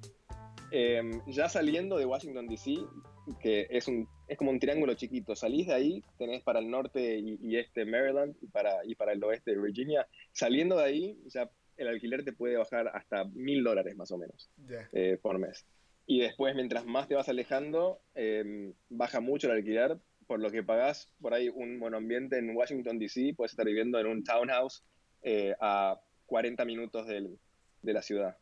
Eh, 0.72 1.02
ya 1.28 1.50
saliendo 1.50 1.98
de 1.98 2.06
Washington 2.06 2.48
DC, 2.48 2.76
que 3.42 3.68
es, 3.70 3.88
un, 3.88 4.08
es 4.28 4.38
como 4.38 4.52
un 4.52 4.60
triángulo 4.60 4.94
chiquito, 4.94 5.36
salís 5.36 5.68
de 5.68 5.74
ahí, 5.74 6.04
tenés 6.18 6.44
para 6.44 6.60
el 6.60 6.70
norte 6.70 7.18
y, 7.20 7.38
y 7.42 7.58
este 7.58 7.86
Maryland 7.86 8.36
y 8.42 8.48
para, 8.48 8.86
y 8.86 8.96
para 8.96 9.12
el 9.14 9.24
oeste 9.24 9.58
Virginia. 9.58 10.08
Saliendo 10.32 10.78
de 10.78 10.84
ahí, 10.86 11.20
ya 11.28 11.50
el 11.78 11.88
alquiler 11.88 12.24
te 12.24 12.32
puede 12.34 12.58
bajar 12.58 12.90
hasta 12.94 13.24
mil 13.26 13.64
dólares 13.64 13.96
más 13.96 14.12
o 14.12 14.18
menos 14.18 14.50
Ya. 14.70 14.88
eh, 14.94 15.18
por 15.22 15.40
mes. 15.40 15.66
Y 16.06 16.20
después, 16.22 16.56
mientras 16.56 16.86
más 16.86 17.08
te 17.08 17.16
vas 17.16 17.30
alejando, 17.30 18.02
eh, 18.16 18.74
baja 18.90 19.20
mucho 19.22 19.48
el 19.48 19.58
alquiler, 19.58 19.98
por 20.28 20.40
lo 20.40 20.50
que 20.52 20.64
pagás 20.64 21.12
por 21.22 21.34
ahí 21.34 21.50
un 21.50 21.78
monoambiente 21.78 22.38
en 22.38 22.56
Washington, 22.56 23.00
D.C., 23.00 23.34
puedes 23.36 23.52
estar 23.54 23.66
viviendo 23.66 24.00
en 24.00 24.08
un 24.08 24.24
townhouse 24.24 24.84
eh, 25.24 25.56
a 25.60 26.00
40 26.26 26.66
minutos 26.66 27.08
del- 27.08 27.38
de 27.82 27.94
la 27.94 28.02
ciudad. 28.02 28.38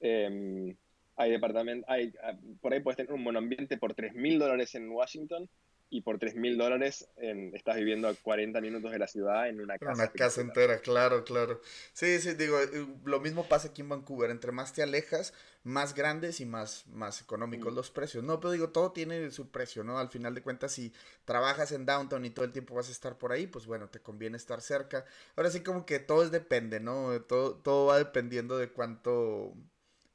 Eh, 0.00 0.76
hay 1.16 1.30
departamentos, 1.30 1.88
hay, 1.90 2.12
ah, 2.22 2.38
por 2.60 2.72
ahí 2.72 2.80
puedes 2.80 2.96
tener 2.96 3.12
un 3.12 3.22
monoambiente 3.22 3.76
por 3.76 3.94
3 3.94 4.14
mil 4.14 4.38
dólares 4.38 4.74
en 4.74 4.88
Washington 4.90 5.48
y 5.90 6.02
por 6.02 6.18
3 6.18 6.36
mil 6.36 6.56
dólares 6.56 7.08
estás 7.16 7.76
viviendo 7.76 8.08
a 8.08 8.14
40 8.14 8.60
minutos 8.60 8.92
de 8.92 8.98
la 8.98 9.08
ciudad 9.08 9.48
en 9.48 9.60
una 9.60 9.76
casa. 9.78 9.92
Una 9.94 10.08
casa 10.12 10.40
entera, 10.40 10.78
claro, 10.80 11.24
claro. 11.24 11.60
Sí, 11.92 12.18
sí, 12.20 12.34
digo, 12.34 12.60
eh, 12.60 12.86
lo 13.04 13.18
mismo 13.20 13.48
pasa 13.48 13.68
aquí 13.68 13.80
en 13.82 13.88
Vancouver. 13.88 14.30
Entre 14.30 14.52
más 14.52 14.72
te 14.72 14.82
alejas, 14.82 15.32
más 15.64 15.94
grandes 15.94 16.40
y 16.40 16.46
más, 16.46 16.86
más 16.88 17.20
económicos 17.22 17.72
Mm. 17.72 17.76
los 17.76 17.90
precios. 17.90 18.22
No, 18.22 18.38
pero 18.40 18.52
digo, 18.52 18.68
todo 18.70 18.92
tiene 18.92 19.30
su 19.30 19.50
precio, 19.50 19.82
¿no? 19.82 19.98
Al 19.98 20.08
final 20.10 20.34
de 20.34 20.42
cuentas, 20.42 20.72
si 20.72 20.92
trabajas 21.24 21.72
en 21.72 21.86
downtown 21.86 22.24
y 22.24 22.30
todo 22.30 22.44
el 22.44 22.52
tiempo 22.52 22.74
vas 22.74 22.88
a 22.88 22.92
estar 22.92 23.16
por 23.18 23.32
ahí, 23.32 23.46
pues 23.46 23.66
bueno, 23.66 23.88
te 23.88 24.00
conviene 24.00 24.36
estar 24.36 24.60
cerca. 24.60 25.04
Ahora 25.36 25.50
sí, 25.50 25.62
como 25.62 25.86
que 25.86 25.98
todo 25.98 26.22
es 26.22 26.30
depende, 26.30 26.78
¿no? 26.78 27.20
Todo, 27.22 27.56
todo 27.56 27.86
va 27.86 27.98
dependiendo 27.98 28.58
de 28.58 28.68
cuánto, 28.70 29.54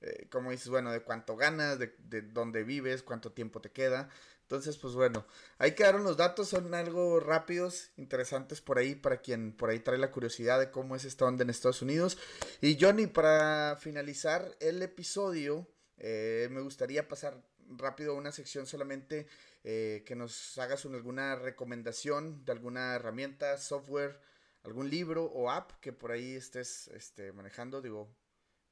eh, 0.01 0.27
como 0.29 0.51
dices, 0.51 0.69
bueno, 0.69 0.91
de 0.91 1.01
cuánto 1.01 1.35
ganas, 1.35 1.79
de, 1.79 1.95
de 1.99 2.21
dónde 2.21 2.63
vives, 2.63 3.03
cuánto 3.03 3.31
tiempo 3.31 3.61
te 3.61 3.71
queda. 3.71 4.09
Entonces, 4.45 4.77
pues 4.77 4.93
bueno, 4.93 5.25
ahí 5.57 5.73
quedaron 5.73 6.03
los 6.03 6.17
datos, 6.17 6.49
son 6.49 6.71
algo 6.75 7.19
rápidos, 7.19 7.89
interesantes 7.97 8.61
por 8.61 8.77
ahí, 8.77 8.93
para 8.93 9.17
quien 9.21 9.51
por 9.51 9.71
ahí 9.71 9.79
trae 9.79 9.97
la 9.97 10.11
curiosidad 10.11 10.59
de 10.59 10.69
cómo 10.69 10.95
es 10.95 11.03
esta 11.03 11.25
onda 11.25 11.43
en 11.43 11.49
Estados 11.49 11.81
Unidos. 11.81 12.19
Y 12.61 12.77
Johnny, 12.79 13.07
para 13.07 13.75
finalizar 13.79 14.55
el 14.59 14.83
episodio, 14.83 15.67
eh, 15.97 16.47
me 16.51 16.61
gustaría 16.61 17.07
pasar 17.07 17.41
rápido 17.69 18.11
a 18.13 18.15
una 18.17 18.31
sección 18.31 18.67
solamente 18.67 19.27
eh, 19.63 20.03
que 20.05 20.15
nos 20.15 20.59
hagas 20.59 20.85
una- 20.85 20.97
alguna 20.97 21.35
recomendación 21.35 22.45
de 22.45 22.51
alguna 22.51 22.93
herramienta, 22.95 23.57
software, 23.57 24.19
algún 24.63 24.91
libro 24.91 25.25
o 25.25 25.49
app 25.49 25.71
que 25.81 25.91
por 25.91 26.11
ahí 26.11 26.35
estés 26.35 26.87
este, 26.89 27.31
manejando, 27.31 27.81
digo, 27.81 28.07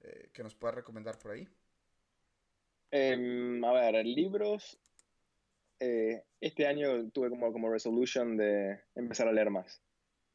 eh, 0.02 0.30
que 0.34 0.44
nos 0.44 0.54
puedas 0.54 0.76
recomendar 0.76 1.18
por 1.18 1.32
ahí. 1.32 1.48
Em, 2.92 3.64
a 3.66 3.74
ver, 3.74 4.06
libros. 4.06 4.78
Eh, 5.86 6.24
este 6.40 6.66
año 6.66 7.10
tuve 7.12 7.30
como, 7.30 7.52
como 7.52 7.70
resolution 7.70 8.38
de 8.38 8.80
empezar 8.96 9.28
a 9.28 9.34
leer 9.34 9.50
más. 9.50 9.84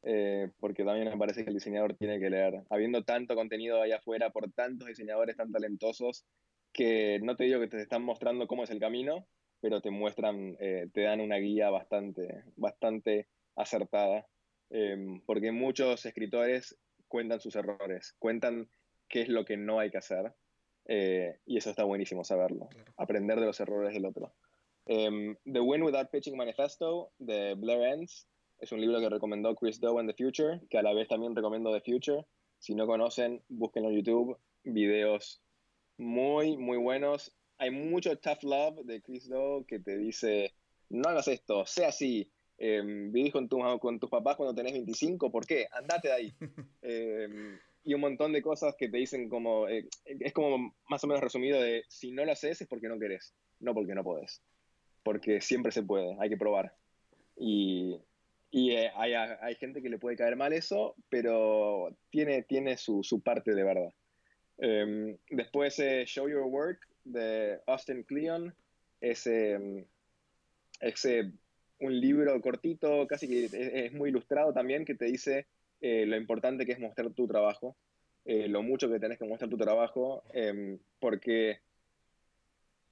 Eh, 0.03 0.51
porque 0.59 0.83
también 0.83 1.09
me 1.09 1.17
parece 1.17 1.43
que 1.43 1.49
el 1.49 1.55
diseñador 1.55 1.95
tiene 1.95 2.19
que 2.19 2.29
leer. 2.29 2.63
Habiendo 2.69 3.03
tanto 3.03 3.33
contenido 3.33 3.81
ahí 3.81 3.91
afuera 3.91 4.29
por 4.29 4.51
tantos 4.51 4.87
diseñadores 4.87 5.35
tan 5.35 5.51
talentosos, 5.51 6.25
que 6.71 7.19
no 7.23 7.35
te 7.35 7.45
digo 7.45 7.59
que 7.59 7.67
te 7.67 7.81
están 7.81 8.03
mostrando 8.03 8.45
cómo 8.45 8.63
es 8.63 8.69
el 8.69 8.79
camino, 8.79 9.27
pero 9.59 9.81
te 9.81 9.89
muestran, 9.89 10.55
eh, 10.59 10.87
te 10.93 11.01
dan 11.01 11.19
una 11.19 11.37
guía 11.37 11.71
bastante, 11.71 12.43
bastante 12.55 13.27
acertada. 13.55 14.27
Em, 14.69 15.21
porque 15.25 15.51
muchos 15.51 16.05
escritores 16.05 16.77
cuentan 17.07 17.39
sus 17.39 17.55
errores, 17.55 18.15
cuentan 18.19 18.69
qué 19.07 19.21
es 19.21 19.29
lo 19.29 19.45
que 19.45 19.57
no 19.57 19.79
hay 19.79 19.89
que 19.89 19.97
hacer. 19.97 20.31
Eh, 20.85 21.39
y 21.45 21.57
eso 21.57 21.71
está 21.71 21.83
buenísimo 21.85 22.23
saberlo, 22.23 22.69
aprender 22.97 23.39
de 23.39 23.47
los 23.47 23.59
errores 23.59 23.93
del 23.93 24.05
otro. 24.05 24.33
Em, 24.91 25.35
The 25.45 25.59
Win 25.59 25.83
Without 25.83 26.09
Pitching 26.09 26.35
Manifesto 26.35 27.11
de 27.19 27.53
Blair 27.53 27.93
Enns 27.93 28.27
es 28.57 28.71
un 28.71 28.81
libro 28.81 28.99
que 28.99 29.07
recomendó 29.07 29.55
Chris 29.55 29.79
Doe 29.79 30.01
en 30.01 30.07
The 30.07 30.15
Future, 30.15 30.61
que 30.67 30.79
a 30.79 30.81
la 30.81 30.93
vez 30.93 31.07
también 31.07 31.35
recomiendo 31.35 31.71
The 31.71 31.81
Future. 31.81 32.25
Si 32.57 32.73
no 32.73 32.87
conocen, 32.87 33.43
búsquenlo 33.49 33.89
en 33.89 33.97
YouTube, 33.97 34.39
videos 34.63 35.43
muy, 35.97 36.57
muy 36.57 36.77
buenos. 36.77 37.31
Hay 37.59 37.69
mucho 37.69 38.17
tough 38.17 38.41
love 38.41 38.83
de 38.83 38.99
Chris 39.03 39.29
Doe 39.29 39.63
que 39.67 39.79
te 39.79 39.95
dice, 39.95 40.55
no 40.89 41.07
hagas 41.07 41.27
esto, 41.27 41.67
sea 41.67 41.89
así, 41.89 42.31
eh, 42.57 42.81
vivís 42.83 43.31
con, 43.31 43.47
con 43.47 43.99
tus 43.99 44.09
papás 44.09 44.37
cuando 44.37 44.55
tenés 44.55 44.73
25, 44.73 45.31
¿por 45.31 45.45
qué? 45.45 45.67
Andate 45.71 46.07
de 46.07 46.13
ahí. 46.15 46.33
Em, 46.81 47.59
y 47.83 47.93
un 47.93 48.01
montón 48.01 48.33
de 48.33 48.41
cosas 48.41 48.73
que 48.75 48.89
te 48.89 48.97
dicen 48.97 49.29
como, 49.29 49.67
eh, 49.67 49.87
es 50.03 50.33
como 50.33 50.73
más 50.89 51.03
o 51.03 51.07
menos 51.07 51.21
resumido 51.21 51.61
de, 51.61 51.83
si 51.87 52.11
no 52.11 52.25
lo 52.25 52.31
haces 52.31 52.59
es 52.59 52.67
porque 52.67 52.87
no 52.87 52.97
querés, 52.97 53.35
no 53.59 53.75
porque 53.75 53.93
no 53.93 54.03
podés. 54.03 54.41
Porque 55.03 55.41
siempre 55.41 55.71
se 55.71 55.83
puede, 55.83 56.15
hay 56.19 56.29
que 56.29 56.37
probar. 56.37 56.73
Y, 57.37 57.99
y 58.51 58.71
eh, 58.71 58.91
hay, 58.95 59.13
hay, 59.13 59.55
gente 59.55 59.81
que 59.81 59.89
le 59.89 59.97
puede 59.97 60.17
caer 60.17 60.35
mal 60.35 60.53
eso, 60.53 60.95
pero 61.09 61.95
tiene, 62.09 62.43
tiene 62.43 62.77
su, 62.77 63.03
su 63.03 63.21
parte 63.21 63.53
de 63.53 63.63
verdad. 63.63 63.93
Um, 64.57 65.15
después 65.29 65.79
eh, 65.79 66.03
Show 66.05 66.27
Your 66.27 66.43
Work 66.43 66.85
de 67.05 67.59
Austin 67.65 68.03
Kleon 68.03 68.53
es, 68.99 69.25
um, 69.25 69.85
es 70.81 71.07
un 71.79 71.99
libro 71.99 72.41
cortito, 72.41 73.07
casi 73.07 73.27
que 73.27 73.85
es, 73.85 73.93
muy 73.93 74.09
ilustrado 74.09 74.53
también, 74.53 74.83
que 74.83 74.95
te 74.95 75.05
dice 75.05 75.47
eh, 75.81 76.05
lo 76.05 76.17
importante 76.17 76.65
que 76.65 76.73
es 76.73 76.79
mostrar 76.79 77.09
tu 77.11 77.27
trabajo, 77.27 77.77
eh, 78.25 78.47
lo 78.47 78.61
mucho 78.61 78.89
que 78.89 78.99
tenés 78.99 79.17
que 79.17 79.25
mostrar 79.25 79.49
tu 79.49 79.57
trabajo, 79.57 80.23
um, 80.33 80.77
porque 80.99 81.59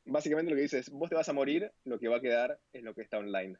básicamente 0.08 0.51
lo 0.51 0.55
que 0.55 0.64
dice 0.64 0.80
es, 0.80 0.89
vos 0.89 1.10
te 1.10 1.16
vas 1.16 1.30
a 1.30 1.34
morir, 1.34 1.72
lo 1.86 1.99
que 1.99 2.08
va 2.08 2.18
a 2.18 2.22
quedar 2.22 2.60
es 2.74 2.84
lo 2.84 2.93
que 2.93 3.01
está 3.01 3.18
online. 3.18 3.58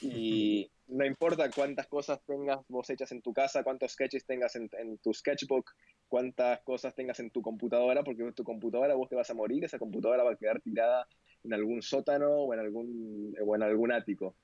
Y 0.00 0.70
no 0.88 1.04
importa 1.04 1.50
cuántas 1.50 1.86
cosas 1.86 2.20
tengas 2.26 2.60
vos 2.68 2.88
hechas 2.90 3.10
en 3.12 3.22
tu 3.22 3.32
casa, 3.32 3.64
cuántos 3.64 3.92
sketches 3.92 4.26
tengas 4.26 4.54
en, 4.56 4.68
en, 4.78 4.98
tu 4.98 5.12
sketchbook, 5.12 5.70
cuántas 6.08 6.60
cosas 6.60 6.94
tengas 6.94 7.20
en 7.20 7.30
tu 7.30 7.42
computadora, 7.42 8.02
porque 8.02 8.30
tu 8.32 8.44
computadora 8.44 8.94
vos 8.94 9.08
te 9.08 9.16
vas 9.16 9.30
a 9.30 9.34
morir, 9.34 9.64
esa 9.64 9.78
computadora 9.78 10.24
va 10.24 10.32
a 10.32 10.36
quedar 10.36 10.60
tirada 10.60 11.06
en 11.44 11.54
algún 11.54 11.82
sótano 11.82 12.30
o 12.30 12.54
en 12.54 12.60
algún, 12.60 13.34
o 13.44 13.56
en 13.56 13.62
algún 13.62 13.92
ático. 13.92 14.34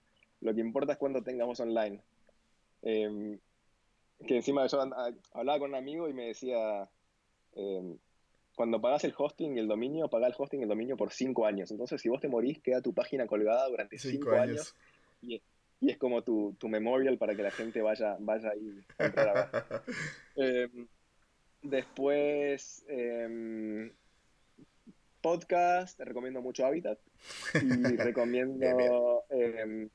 Lo 0.41 0.55
que 0.55 0.61
importa 0.61 0.93
es 0.93 0.99
cuánto 0.99 1.23
tengamos 1.23 1.61
online. 1.61 2.01
Eh, 2.83 3.39
que 4.27 4.37
encima 4.37 4.67
yo 4.67 4.81
hablaba 5.33 5.59
con 5.59 5.71
un 5.71 5.77
amigo 5.77 6.09
y 6.09 6.15
me 6.15 6.29
decía, 6.29 6.89
eh, 7.55 7.97
cuando 8.55 8.81
pagas 8.81 9.05
el 9.05 9.15
hosting 9.17 9.57
y 9.57 9.61
el 9.61 9.69
dominio, 9.69 10.09
paga 10.09 10.27
el 10.27 10.35
hosting 10.37 10.61
y 10.61 10.63
el 10.63 10.69
dominio 10.69 10.97
por 10.97 11.13
cinco 11.13 11.47
años. 11.47 11.71
Entonces, 11.71 12.01
si 12.01 12.09
vos 12.09 12.21
te 12.21 12.29
morís, 12.29 12.61
queda 12.61 12.81
tu 12.81 12.93
página 12.93 13.27
colgada 13.27 13.69
durante 13.69 13.99
cinco, 13.99 14.33
años. 14.33 14.75
y, 15.23 15.43
y, 15.81 15.91
es 15.91 15.99
como 15.99 16.23
tu, 16.23 16.55
tu, 16.59 16.69
memorial 16.69 17.19
para 17.19 17.35
que 17.35 17.43
la 17.43 17.51
gente 17.51 17.83
vaya, 17.83 18.17
vaya 18.21 18.51
ahí 18.51 18.81
eh, 20.37 20.69
Después, 21.63 22.85
eh, 22.89 23.91
podcast, 25.25 25.99
recomiendo 26.01 26.43
mucho 26.43 26.67
Habitat 26.67 26.99
y 27.55 27.57
recomiendo 27.97 29.25
eh, 29.31 29.89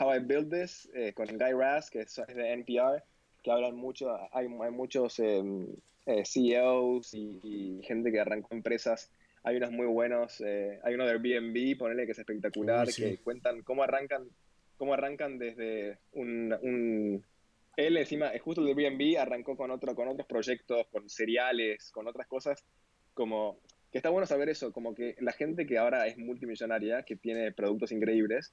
How 0.00 0.14
I 0.14 0.18
Build 0.20 0.50
This 0.50 0.88
eh, 0.94 1.12
con 1.12 1.26
Guy 1.26 1.52
Raz, 1.52 1.90
que 1.90 2.00
es 2.00 2.16
de 2.16 2.52
NPR, 2.54 3.04
que 3.42 3.50
hablan 3.50 3.76
mucho, 3.76 4.16
hay, 4.32 4.46
hay 4.46 4.70
muchos 4.70 5.18
em, 5.18 5.66
eh, 6.06 6.24
CEOs 6.24 7.14
y, 7.14 7.40
y, 7.42 7.82
gente 7.82 8.10
que 8.10 8.20
arrancó 8.20 8.54
empresas. 8.54 9.10
Hay 9.44 9.56
unos 9.56 9.72
muy 9.72 9.86
buenos, 9.86 10.40
eh, 10.40 10.78
hay 10.84 10.94
uno 10.94 11.04
de 11.04 11.12
Airbnb, 11.12 11.78
ponele 11.78 12.06
que 12.06 12.12
es 12.12 12.18
espectacular, 12.18 12.86
Uy, 12.86 12.92
sí. 12.92 13.02
que 13.02 13.18
cuentan 13.18 13.62
cómo 13.62 13.82
arrancan, 13.82 14.28
cómo 14.76 14.94
arrancan 14.94 15.38
desde 15.38 15.98
un, 16.12 16.56
un 16.62 17.24
él 17.76 17.96
encima, 17.96 18.30
justo 18.40 18.60
el 18.60 18.74
de 18.74 18.84
Airbnb 18.84 19.18
arrancó 19.18 19.56
con, 19.56 19.70
otro, 19.70 19.94
con 19.94 20.08
otros 20.08 20.26
proyectos, 20.26 20.86
con 20.88 21.08
cereales, 21.08 21.90
con 21.90 22.06
otras 22.06 22.26
cosas, 22.26 22.64
como 23.14 23.58
que 23.90 23.98
está 23.98 24.10
bueno 24.10 24.26
saber 24.26 24.48
eso, 24.48 24.72
como 24.72 24.94
que 24.94 25.16
la 25.20 25.32
gente 25.32 25.66
que 25.66 25.78
ahora 25.78 26.06
es 26.06 26.16
multimillonaria, 26.16 27.02
que 27.02 27.16
tiene 27.16 27.52
productos 27.52 27.92
increíbles, 27.92 28.52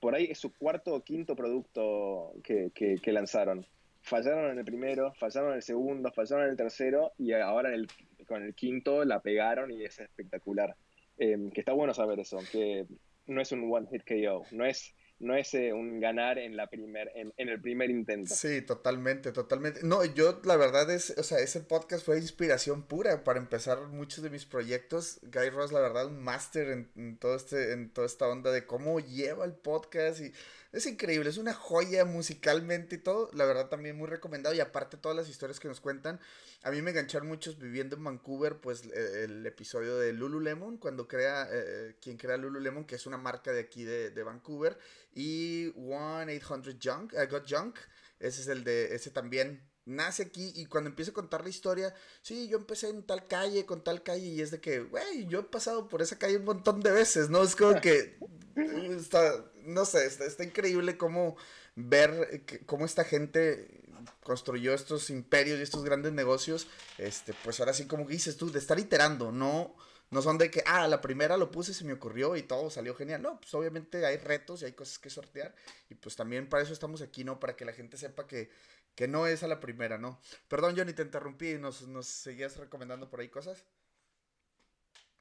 por 0.00 0.14
ahí 0.14 0.24
es 0.30 0.38
su 0.38 0.52
cuarto 0.52 0.94
o 0.94 1.04
quinto 1.04 1.36
producto 1.36 2.32
que, 2.42 2.70
que, 2.74 2.96
que 2.96 3.12
lanzaron. 3.12 3.66
Fallaron 4.06 4.52
en 4.52 4.58
el 4.58 4.64
primero, 4.64 5.12
fallaron 5.14 5.50
en 5.50 5.56
el 5.56 5.62
segundo, 5.62 6.12
fallaron 6.12 6.44
en 6.44 6.50
el 6.52 6.56
tercero 6.56 7.12
y 7.18 7.32
ahora 7.32 7.70
en 7.70 7.74
el, 7.74 7.88
con 8.26 8.42
el 8.44 8.54
quinto 8.54 9.04
la 9.04 9.20
pegaron 9.20 9.72
y 9.72 9.84
es 9.84 9.98
espectacular. 9.98 10.76
Eh, 11.18 11.50
que 11.52 11.60
está 11.60 11.72
bueno 11.72 11.92
saber 11.92 12.20
eso, 12.20 12.38
que 12.52 12.86
no 13.26 13.40
es 13.40 13.50
un 13.50 13.72
one 13.72 13.88
hit 13.90 14.04
KO, 14.06 14.44
no 14.52 14.64
es 14.64 14.94
no 15.18 15.34
es 15.34 15.54
eh, 15.54 15.72
un 15.72 15.98
ganar 15.98 16.38
en, 16.38 16.56
la 16.56 16.66
primer, 16.66 17.10
en, 17.14 17.32
en, 17.36 17.48
el 17.48 17.60
primer 17.60 17.90
intento. 17.90 18.34
Sí, 18.34 18.60
totalmente, 18.60 19.32
totalmente. 19.32 19.80
No, 19.82 20.04
yo 20.04 20.40
la 20.44 20.56
verdad 20.56 20.90
es, 20.90 21.14
o 21.16 21.22
sea, 21.22 21.38
ese 21.38 21.60
podcast 21.60 22.04
fue 22.04 22.18
inspiración 22.18 22.82
pura 22.82 23.24
para 23.24 23.38
empezar 23.38 23.80
muchos 23.88 24.22
de 24.22 24.30
mis 24.30 24.44
proyectos. 24.44 25.18
Guy 25.22 25.50
Ross, 25.50 25.72
la 25.72 25.80
verdad, 25.80 26.06
un 26.06 26.22
máster 26.22 26.68
en, 26.68 26.90
en, 26.96 27.16
todo 27.16 27.34
este, 27.34 27.72
en 27.72 27.90
toda 27.90 28.06
esta 28.06 28.28
onda 28.28 28.52
de 28.52 28.66
cómo 28.66 29.00
lleva 29.00 29.46
el 29.46 29.54
podcast 29.54 30.20
y 30.20 30.32
es 30.72 30.86
increíble, 30.86 31.30
es 31.30 31.38
una 31.38 31.54
joya 31.54 32.04
musicalmente 32.04 32.96
y 32.96 32.98
todo. 32.98 33.30
La 33.32 33.44
verdad 33.44 33.68
también 33.68 33.96
muy 33.96 34.08
recomendado 34.08 34.54
y 34.54 34.60
aparte 34.60 34.96
todas 34.96 35.16
las 35.16 35.28
historias 35.28 35.60
que 35.60 35.68
nos 35.68 35.80
cuentan. 35.80 36.20
A 36.62 36.70
mí 36.70 36.82
me 36.82 36.90
engancharon 36.90 37.28
muchos 37.28 37.58
viviendo 37.58 37.96
en 37.96 38.04
Vancouver, 38.04 38.56
pues 38.56 38.82
el, 38.84 39.46
episodio 39.46 39.96
de 39.96 40.12
Lululemon, 40.12 40.78
cuando 40.78 41.06
crea, 41.08 41.48
eh, 41.50 41.96
quien 42.00 42.16
crea 42.16 42.36
Lululemon, 42.36 42.84
que 42.84 42.96
es 42.96 43.06
una 43.06 43.18
marca 43.18 43.52
de 43.52 43.60
aquí 43.60 43.84
de, 43.84 44.10
de 44.10 44.22
Vancouver. 44.22 44.78
Y 45.14 45.72
1-800 45.74 46.78
Junk, 46.82 47.12
I 47.14 47.26
Got 47.26 47.48
Junk, 47.48 47.78
ese 48.18 48.42
es 48.42 48.48
el 48.48 48.64
de, 48.64 48.94
ese 48.94 49.10
también 49.10 49.62
nace 49.86 50.24
aquí 50.24 50.52
y 50.56 50.66
cuando 50.66 50.90
empieza 50.90 51.12
a 51.12 51.14
contar 51.14 51.42
la 51.42 51.48
historia, 51.48 51.94
sí, 52.20 52.48
yo 52.48 52.58
empecé 52.58 52.88
en 52.88 53.04
tal 53.04 53.26
calle, 53.26 53.64
con 53.64 53.82
tal 53.82 54.02
calle 54.02 54.26
y 54.26 54.40
es 54.40 54.50
de 54.50 54.60
que, 54.60 54.80
güey, 54.80 55.26
yo 55.28 55.40
he 55.40 55.44
pasado 55.44 55.88
por 55.88 56.02
esa 56.02 56.18
calle 56.18 56.38
un 56.38 56.44
montón 56.44 56.80
de 56.80 56.90
veces, 56.90 57.30
¿no? 57.30 57.42
Es 57.42 57.54
como 57.54 57.80
que 57.80 58.18
está, 58.96 59.44
no 59.66 59.84
sé, 59.84 60.06
está, 60.06 60.24
está 60.24 60.44
increíble 60.44 60.96
cómo 60.96 61.36
ver 61.76 62.42
cómo 62.66 62.86
esta 62.86 63.04
gente 63.04 63.82
construyó 64.22 64.74
estos 64.74 65.10
imperios 65.10 65.58
y 65.58 65.62
estos 65.62 65.84
grandes 65.84 66.12
negocios, 66.12 66.68
este, 66.98 67.34
pues 67.44 67.60
ahora 67.60 67.72
sí 67.72 67.86
como 67.86 68.06
dices 68.06 68.36
tú, 68.36 68.50
de 68.50 68.58
estar 68.58 68.78
iterando, 68.78 69.30
no, 69.32 69.76
no 70.10 70.22
son 70.22 70.38
de 70.38 70.50
que, 70.50 70.62
ah, 70.66 70.88
la 70.88 71.00
primera 71.00 71.36
lo 71.36 71.50
puse, 71.50 71.74
se 71.74 71.84
me 71.84 71.92
ocurrió 71.92 72.36
y 72.36 72.42
todo 72.42 72.70
salió 72.70 72.94
genial, 72.94 73.22
no, 73.22 73.38
pues 73.40 73.52
obviamente 73.54 74.04
hay 74.06 74.16
retos 74.16 74.62
y 74.62 74.66
hay 74.66 74.72
cosas 74.72 74.98
que 74.98 75.10
sortear 75.10 75.54
y 75.90 75.94
pues 75.94 76.16
también 76.16 76.48
para 76.48 76.62
eso 76.62 76.72
estamos 76.72 77.02
aquí, 77.02 77.24
¿no? 77.24 77.40
Para 77.40 77.56
que 77.56 77.64
la 77.64 77.72
gente 77.72 77.96
sepa 77.96 78.26
que, 78.26 78.50
que 78.94 79.08
no 79.08 79.26
es 79.26 79.42
a 79.42 79.48
la 79.48 79.60
primera, 79.60 79.98
¿no? 79.98 80.20
Perdón, 80.48 80.74
Johnny, 80.76 80.92
te 80.92 81.02
interrumpí, 81.02 81.54
¿nos, 81.54 81.86
nos 81.88 82.06
seguías 82.06 82.56
recomendando 82.56 83.10
por 83.10 83.20
ahí 83.20 83.28
cosas? 83.28 83.64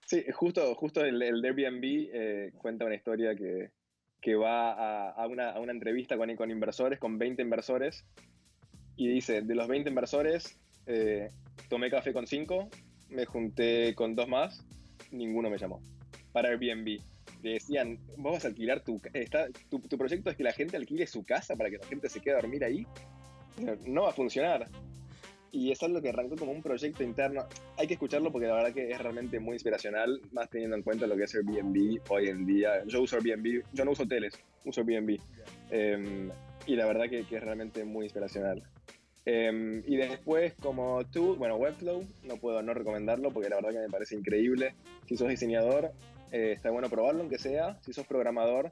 Sí, 0.05 0.23
justo, 0.33 0.75
justo 0.75 1.01
el, 1.01 1.21
el 1.21 1.43
Airbnb 1.43 1.83
eh, 1.83 2.53
cuenta 2.57 2.85
una 2.85 2.93
historia 2.93 3.35
que, 3.35 3.71
que 4.25 4.33
va 4.33 4.71
a, 4.71 5.11
a, 5.11 5.27
una, 5.27 5.51
a, 5.51 5.59
una, 5.59 5.71
entrevista 5.71 6.17
con, 6.17 6.35
con, 6.35 6.49
inversores, 6.49 6.97
con 6.97 7.19
20 7.19 7.43
inversores, 7.43 8.07
y 8.95 9.07
dice, 9.07 9.43
de 9.43 9.53
los 9.53 9.67
20 9.67 9.87
inversores, 9.87 10.59
eh, 10.87 11.29
tomé 11.69 11.91
café 11.91 12.11
con 12.11 12.25
5, 12.25 12.67
me 13.09 13.27
junté 13.27 13.93
con 13.93 14.15
dos 14.15 14.27
más, 14.27 14.65
ninguno 15.11 15.51
me 15.51 15.59
llamó. 15.59 15.79
Para 16.31 16.49
Airbnb. 16.49 17.03
Le 17.43 17.51
decían, 17.51 17.99
vos 18.17 18.33
vas 18.33 18.45
a 18.45 18.47
alquilar 18.47 18.83
tu, 18.83 18.99
está, 19.13 19.47
tu, 19.69 19.79
tu 19.81 19.95
proyecto 19.95 20.31
es 20.31 20.35
que 20.35 20.43
la 20.43 20.53
gente 20.53 20.75
alquile 20.75 21.05
su 21.05 21.23
casa 21.23 21.55
para 21.55 21.69
que 21.69 21.77
la 21.77 21.85
gente 21.85 22.09
se 22.09 22.19
quede 22.19 22.33
a 22.33 22.41
dormir 22.41 22.63
ahí 22.63 22.87
no 23.85 24.03
va 24.03 24.09
a 24.09 24.13
funcionar. 24.13 24.67
Y 25.55 25.71
es 25.71 25.81
algo 25.83 26.01
que 26.01 26.09
arrancó 26.09 26.35
como 26.35 26.51
un 26.51 26.61
proyecto 26.61 27.01
interno. 27.01 27.45
Hay 27.77 27.87
que 27.87 27.93
escucharlo 27.93 28.29
porque 28.29 28.45
la 28.45 28.55
verdad 28.55 28.73
que 28.73 28.91
es 28.91 28.99
realmente 28.99 29.39
muy 29.39 29.53
inspiracional, 29.53 30.19
más 30.33 30.49
teniendo 30.49 30.75
en 30.75 30.83
cuenta 30.83 31.07
lo 31.07 31.15
que 31.15 31.23
es 31.23 31.33
Airbnb 31.33 32.01
hoy 32.09 32.27
en 32.27 32.45
día. 32.45 32.83
Yo 32.85 33.01
uso 33.01 33.15
Airbnb, 33.15 33.63
yo 33.71 33.85
no 33.85 33.91
uso 33.91 34.03
hoteles, 34.03 34.37
uso 34.65 34.81
Airbnb. 34.81 35.17
Um, 35.71 36.29
y 36.67 36.75
la 36.75 36.85
verdad 36.85 37.05
que, 37.09 37.23
que, 37.23 37.37
es 37.37 37.41
realmente 37.41 37.85
muy 37.85 38.03
inspiracional. 38.07 38.63
Em, 39.23 39.81
y 39.87 39.95
después, 39.95 40.55
como 40.55 41.05
tú, 41.05 41.37
bueno, 41.37 41.55
Webflow, 41.55 42.05
no 42.23 42.35
puedo 42.35 42.61
no 42.61 42.73
recomendarlo 42.73 43.31
porque 43.31 43.47
la 43.47 43.55
verdad 43.55 43.71
que 43.71 43.79
me 43.79 43.89
parece 43.89 44.15
increíble. 44.15 44.75
Si 45.07 45.15
sos 45.15 45.29
diseñador, 45.29 45.93
eh, 46.33 46.51
está 46.51 46.69
bueno 46.69 46.89
probarlo, 46.89 47.21
aunque 47.21 47.37
sea. 47.37 47.79
Si 47.81 47.93
sos 47.93 48.05
programador 48.05 48.71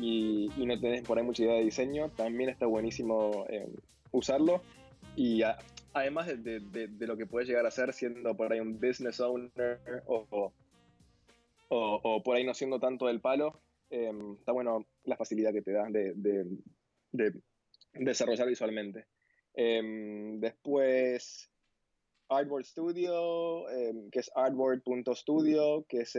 y, 0.00 0.50
no 0.56 0.80
tenés 0.80 1.02
por 1.02 1.16
ahí 1.16 1.24
mucha 1.24 1.44
idea 1.44 1.54
de 1.54 1.62
diseño, 1.62 2.10
también 2.10 2.50
está 2.50 2.66
buenísimo 2.66 3.46
em, 3.48 3.68
usarlo. 4.10 4.62
Y 5.14 5.42
además 5.94 6.26
de, 6.26 6.60
de, 6.60 7.06
lo 7.06 7.16
que 7.16 7.26
puedes 7.26 7.48
llegar 7.48 7.64
a 7.64 7.70
ser 7.70 7.92
siendo 7.92 8.36
por 8.36 8.52
ahí 8.52 8.60
un 8.60 8.78
business 8.78 9.20
owner 9.20 9.80
o, 10.06 10.52
o, 11.68 12.00
o 12.02 12.22
por 12.22 12.36
ahí 12.36 12.44
no 12.44 12.52
siendo 12.52 12.78
tanto 12.78 13.06
del 13.06 13.20
palo, 13.20 13.60
em, 13.90 14.34
está 14.34 14.52
bueno 14.52 14.86
la 15.04 15.16
facilidad 15.16 15.52
que 15.52 15.62
te 15.62 15.72
da 15.72 15.86
de, 15.88 16.52
desarrollar 17.94 18.48
visualmente. 18.48 19.06
Em, 19.54 20.40
después, 20.40 21.50
Artboard 22.28 22.64
Studio, 22.64 23.70
em, 23.70 24.10
que 24.10 24.18
es 24.18 24.30
artboard.studio, 24.34 25.84
que 25.88 26.00
es 26.00 26.18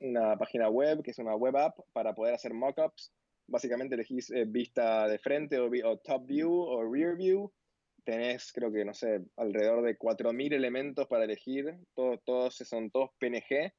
una 0.00 0.36
página 0.38 0.68
web, 0.70 1.02
que 1.02 1.10
es 1.10 1.18
una 1.18 1.36
web 1.36 1.56
app 1.56 1.78
para 1.92 2.14
poder 2.14 2.34
hacer 2.34 2.54
mockups. 2.54 3.12
Básicamente 3.46 3.94
elegís 3.94 4.30
eh, 4.30 4.46
vista 4.46 5.06
de 5.06 5.18
frente 5.18 5.58
o, 5.58 5.66
o, 5.66 5.98
top 5.98 6.26
view 6.26 6.50
o 6.50 6.90
rear 6.90 7.16
view. 7.16 7.52
Tenés, 8.04 8.52
creo 8.52 8.70
que, 8.70 8.84
no 8.84 8.94
sé, 8.94 9.24
alrededor 9.36 9.82
de 9.82 9.96
4.000 9.96 10.52
elementos 10.52 11.06
para 11.08 11.24
elegir. 11.24 11.74
todos 11.94 12.54
son 12.54 12.90
todos 12.90 13.10
PNG. 13.18 13.72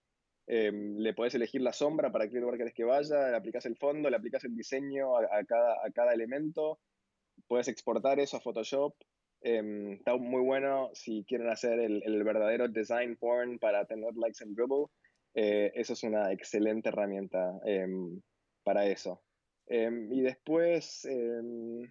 Em, 0.47 0.97
le 0.97 1.13
podés 1.13 1.33
elegir 1.33 1.61
la 1.61 1.73
sombra 1.73 2.11
para 2.11 2.29
qué 2.29 2.39
lugar 2.39 2.57
querés 2.57 2.73
que 2.75 2.83
vaya, 2.83 3.29
le 3.29 3.35
aplicas 3.35 3.65
el 3.65 3.77
fondo, 3.77 4.09
le 4.09 4.17
aplicas 4.17 4.43
el 4.43 4.55
diseño 4.55 5.17
a, 5.17 5.43
cada, 5.43 5.73
a 5.83 5.91
cada, 5.91 6.13
elemento, 6.13 6.79
puedes 7.47 7.67
exportar 7.67 8.19
eso 8.19 8.37
a 8.37 8.41
Photoshop. 8.41 8.95
Em, 9.41 9.93
está 9.93 10.15
muy 10.17 10.41
bueno 10.41 10.89
si 10.93 11.23
quieren 11.25 11.49
hacer 11.49 11.79
el, 11.79 12.01
el, 12.03 12.23
verdadero 12.23 12.67
design 12.67 13.15
porn 13.17 13.59
para 13.59 13.85
tener 13.85 14.15
likes 14.15 14.43
en 14.43 14.53
Dribble. 14.53 14.85
Eh, 15.33 15.71
eso 15.75 15.93
es 15.93 16.03
una 16.03 16.31
excelente 16.31 16.89
herramienta 16.89 17.59
em, 17.65 18.21
para 18.63 18.85
eso. 18.87 19.21
y 19.67 20.21
después, 20.21 21.07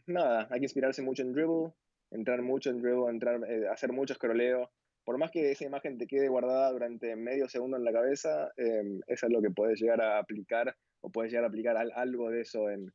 nada, 0.07 0.47
hay 0.51 0.61
que 0.61 0.67
inspirarse 0.67 1.03
mucho 1.03 1.23
en 1.23 1.33
Dribble, 1.33 1.73
entrar 2.15 2.41
mucho 2.43 2.71
en 2.71 2.81
Dribble, 2.81 3.11
entrar, 3.11 3.41
eh, 3.51 3.69
hacer 3.69 3.93
mucho 3.93 4.15
scrolleo 4.15 4.71
por 5.05 5.19
más 5.19 5.31
que 5.31 5.51
esa 5.51 5.65
imagen 5.65 5.99
te 5.99 6.07
quede 6.07 6.29
guardada 6.29 6.73
durante 6.73 7.15
medio 7.15 7.49
segundo 7.49 7.77
en 7.77 7.85
la 7.85 7.93
cabeza, 7.93 8.51
eh, 8.57 9.01
eso 9.07 9.27
es 9.27 9.33
lo 9.33 9.43
que 9.43 9.51
puedes 9.51 9.79
llegar 9.79 10.01
a 10.01 10.19
aplicar 10.19 10.75
o 11.01 11.11
puedes 11.11 11.31
llegar 11.31 11.45
a 11.45 11.49
aplicar 11.49 11.77
algo 11.95 12.31
de 12.31 12.41
eso 12.41 12.71
en, 12.71 12.91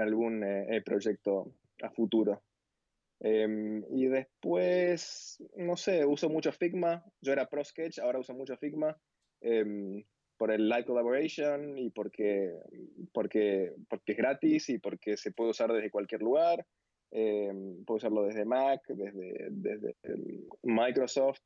algún 0.00 0.42
eh, 0.42 0.76
eh, 0.76 0.82
proyecto 0.82 1.54
a 1.82 1.90
futuro. 1.90 2.42
Em, 3.20 3.84
y 3.90 4.06
después, 4.06 5.40
no 5.56 5.76
sé, 5.76 6.04
uso 6.04 6.28
mucho 6.28 6.50
Figma. 6.50 7.04
Yo 7.20 7.32
era 7.32 7.48
Pro 7.48 7.64
Sketch, 7.64 8.00
ahora 8.00 8.18
uso 8.18 8.34
mucho 8.34 8.56
Figma 8.56 9.00
em, 9.40 10.02
por 10.36 10.50
el 10.50 10.68
Live 10.68 10.86
Collaboration 10.86 11.78
y 11.78 11.90
porque, 11.90 12.52
porque, 13.12 13.72
porque 13.88 14.12
es 14.12 14.18
gratis 14.18 14.68
y 14.70 14.78
porque 14.78 15.16
se 15.16 15.30
puede 15.30 15.50
usar 15.50 15.72
desde 15.72 15.92
cualquier 15.92 16.22
lugar. 16.22 16.66
Em, 17.14 17.84
puedo 17.84 17.98
usarlo 17.98 18.24
desde 18.24 18.46
Mac, 18.46 18.82
desde, 18.88 19.48
desde 19.50 19.96
Microsoft. 20.62 21.40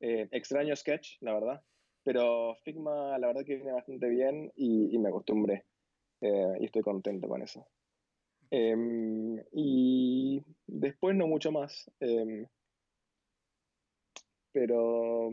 Eh, 0.00 0.28
extraño 0.32 0.74
Sketch, 0.74 1.18
la 1.20 1.34
verdad, 1.34 1.62
pero 2.02 2.56
Figma 2.64 3.18
la 3.18 3.26
verdad 3.26 3.44
que 3.44 3.56
viene 3.56 3.72
bastante 3.72 4.08
bien 4.08 4.50
y, 4.56 4.96
me 4.98 5.10
acostumbré 5.10 5.66
eh, 6.22 6.54
y 6.58 6.64
estoy 6.64 6.80
contento 6.80 7.28
con 7.28 7.42
eso. 7.42 7.66
Em, 8.50 9.38
y 9.52 10.42
después 10.66 11.14
no 11.16 11.26
mucho 11.26 11.52
más. 11.52 11.90
Em, 12.00 12.46
pero 14.52 15.30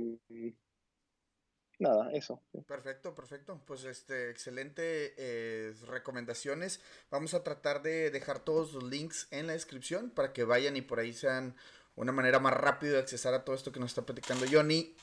nada, 1.79 2.11
eso. 2.11 2.41
Perfecto, 2.67 3.13
perfecto. 3.13 3.61
Pues 3.65 3.83
este, 3.83 4.29
excelente 4.29 5.13
eh, 5.17 5.73
recomendaciones. 5.87 6.81
Vamos 7.09 7.33
a 7.33 7.43
tratar 7.43 7.81
de 7.81 8.11
dejar 8.11 8.39
todos 8.39 8.73
los 8.73 8.83
links 8.83 9.27
en 9.31 9.47
la 9.47 9.53
descripción 9.53 10.09
para 10.09 10.33
que 10.33 10.43
vayan 10.43 10.77
y 10.77 10.81
por 10.81 10.99
ahí 10.99 11.13
sean 11.13 11.55
una 11.95 12.11
manera 12.11 12.39
más 12.39 12.53
rápida 12.53 12.93
de 12.93 12.99
accesar 12.99 13.33
a 13.33 13.43
todo 13.43 13.55
esto 13.55 13.71
que 13.71 13.79
nos 13.79 13.91
está 13.91 14.05
platicando 14.05 14.45
Johnny. 14.49 14.95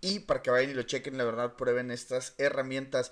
Y 0.00 0.20
para 0.20 0.42
que 0.42 0.50
vayan 0.50 0.70
y 0.70 0.74
lo 0.74 0.82
chequen, 0.84 1.18
la 1.18 1.24
verdad, 1.24 1.56
prueben 1.56 1.90
estas 1.90 2.34
herramientas. 2.38 3.10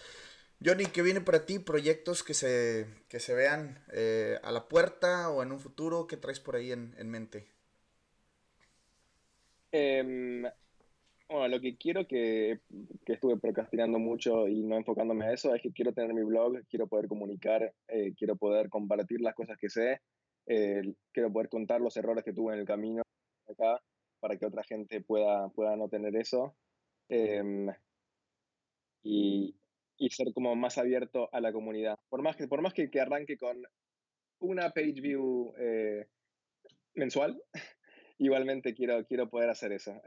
Johnny, 0.64 0.86
¿qué 0.86 1.02
viene 1.02 1.20
para 1.20 1.44
ti? 1.44 1.58
¿Proyectos 1.58 2.22
que 2.22 2.32
se, 2.32 2.86
que 3.08 3.20
se 3.20 3.34
vean 3.34 3.84
eh, 3.92 4.38
a 4.42 4.52
la 4.52 4.68
puerta 4.68 5.28
o 5.30 5.42
en 5.42 5.52
un 5.52 5.60
futuro? 5.60 6.06
¿Qué 6.06 6.16
traes 6.16 6.40
por 6.40 6.56
ahí 6.56 6.72
en, 6.72 7.10
mente? 7.10 7.46
Em, 9.72 10.44
bueno, 11.28 11.48
lo 11.48 11.60
que 11.60 11.76
quiero 11.76 12.06
que, 12.06 12.60
que, 13.04 13.14
estuve 13.14 13.38
procrastinando 13.38 13.98
mucho 13.98 14.46
y 14.48 14.62
no 14.62 14.76
enfocándome 14.76 15.26
a 15.26 15.32
eso 15.32 15.54
es 15.54 15.62
que 15.62 15.72
quiero 15.72 15.92
tener 15.92 16.14
mi 16.14 16.22
blog, 16.22 16.64
quiero 16.68 16.86
poder 16.86 17.08
comunicar, 17.08 17.72
eh, 17.88 18.14
quiero 18.16 18.36
poder 18.36 18.68
compartir 18.68 19.20
las 19.20 19.34
cosas 19.34 19.58
que 19.58 19.68
sé, 19.68 20.00
eh, 20.46 20.82
quiero 21.12 21.32
poder 21.32 21.48
contar 21.48 21.80
los 21.80 21.96
errores 21.96 22.24
que 22.24 22.32
tuve 22.32 22.54
en 22.54 22.60
el 22.60 22.66
camino 22.66 23.02
acá 23.48 23.80
para 24.20 24.38
que 24.38 24.46
otra 24.46 24.62
gente 24.64 25.00
pueda, 25.00 25.48
pueda 25.50 25.76
no 25.76 25.88
tener 25.88 26.16
eso. 26.16 26.56
Em, 27.08 27.68
y, 29.02 29.54
y, 29.98 30.10
ser 30.10 30.32
como 30.32 30.54
más 30.56 30.78
abierto 30.78 31.28
a 31.32 31.40
la 31.40 31.52
comunidad. 31.52 31.96
Por 32.08 32.22
más 32.22 32.36
que, 32.36 32.48
por 32.48 32.62
más 32.62 32.74
que, 32.74 32.90
que 32.90 33.00
arranque 33.00 33.36
con 33.36 33.62
una 34.40 34.70
page 34.70 35.00
view 35.00 35.54
eh, 35.58 36.06
mensual, 36.94 37.40
igualmente 38.18 38.74
quiero, 38.74 39.04
quiero 39.06 39.28
poder 39.28 39.50
hacer 39.50 39.72
eso. 39.72 40.00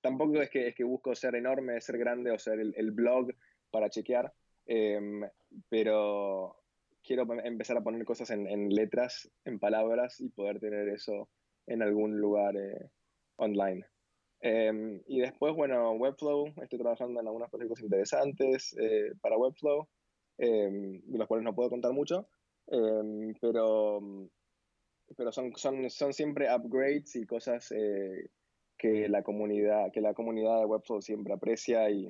Tampoco 0.00 0.40
es 0.40 0.50
que, 0.50 0.68
es 0.68 0.74
que 0.74 0.84
busco 0.84 1.14
ser 1.14 1.34
enorme, 1.34 1.80
ser 1.80 1.98
grande 1.98 2.30
o 2.30 2.38
ser 2.38 2.58
el, 2.60 2.90
blog 2.90 3.30
para 3.70 3.90
chequear, 3.90 4.32
em, 4.66 5.22
pero 5.68 6.56
quiero 7.02 7.26
empezar 7.44 7.76
a 7.76 7.82
poner 7.82 8.04
cosas 8.04 8.30
en, 8.30 8.68
letras, 8.70 9.30
en 9.44 9.58
palabras 9.58 10.20
y 10.20 10.30
poder 10.30 10.58
tener 10.58 10.88
eso 10.88 11.28
en 11.66 11.82
algún 11.82 12.18
lugar 12.18 12.56
eh, 12.56 12.90
online. 13.36 13.84
Em, 14.40 15.02
y 15.06 15.20
después, 15.20 15.54
bueno, 15.54 15.92
Webflow, 15.92 16.54
estoy 16.62 16.78
trabajando 16.78 17.20
en 17.20 17.26
algunos 17.26 17.50
proyectos 17.50 17.82
interesantes 17.82 18.74
eh, 18.80 19.12
para 19.20 19.36
Webflow, 19.36 19.86
em, 20.38 21.00
de 21.04 21.18
los 21.18 21.28
cuales 21.28 21.44
no 21.44 21.54
puedo 21.54 21.68
contar 21.68 21.92
mucho, 21.92 22.26
pero, 23.40 24.00
pero 25.16 25.32
son, 25.32 25.52
son, 25.56 25.90
son 25.90 26.12
siempre 26.12 26.54
upgrades 26.54 27.16
y 27.16 27.26
cosas 27.26 27.72
eh, 27.72 28.30
que, 28.80 29.08
la 29.08 29.22
comunidad, 29.22 29.92
que 29.92 30.00
la 30.00 30.14
comunidad 30.14 30.58
de 30.58 30.64
Webflow 30.64 31.02
siempre 31.02 31.34
aprecia 31.34 31.90
y 31.90 32.06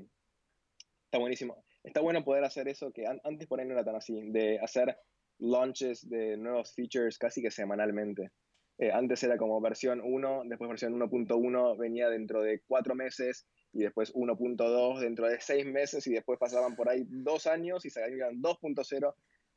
está 1.04 1.18
buenísimo. 1.18 1.64
Está 1.82 2.00
bueno 2.00 2.24
poder 2.24 2.44
hacer 2.44 2.68
eso 2.68 2.92
que 2.92 3.04
antes 3.06 3.48
por 3.48 3.58
ahí 3.58 3.66
no 3.66 3.72
era 3.72 3.84
tan 3.84 3.96
así, 3.96 4.30
de 4.30 4.60
hacer 4.60 4.96
launches 5.38 6.08
de 6.08 6.36
nuevos 6.36 6.72
features 6.74 7.18
casi 7.18 7.42
que 7.42 7.50
semanalmente. 7.50 8.30
Eh, 8.78 8.92
antes 8.92 9.22
era 9.24 9.36
como 9.36 9.60
versión 9.60 10.00
1, 10.00 10.42
después 10.46 10.70
versión 10.70 10.98
1.1 10.98 11.76
venía 11.76 12.08
dentro 12.08 12.40
de 12.42 12.62
cuatro 12.66 12.94
meses 12.94 13.46
y 13.72 13.80
después 13.80 14.14
1.2 14.14 15.00
dentro 15.00 15.26
de 15.26 15.40
seis 15.40 15.66
meses 15.66 16.06
y 16.06 16.12
después 16.12 16.38
pasaban 16.38 16.76
por 16.76 16.88
ahí 16.88 17.04
dos 17.08 17.46
años 17.46 17.84
y 17.84 17.90
salían 17.90 18.40
2.0. 18.40 19.14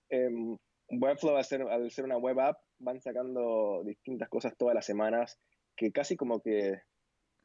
Eh, 0.10 0.30
Webflow, 0.90 1.38
al 1.38 1.46
ser, 1.46 1.62
al 1.62 1.92
ser 1.92 2.06
una 2.06 2.18
web 2.18 2.40
app, 2.40 2.58
van 2.80 3.00
sacando 3.02 3.84
distintas 3.86 4.30
cosas 4.30 4.58
todas 4.58 4.76
las 4.76 4.86
semanas 4.86 5.40
que 5.76 5.92
casi 5.92 6.16
como 6.16 6.42
que 6.42 6.82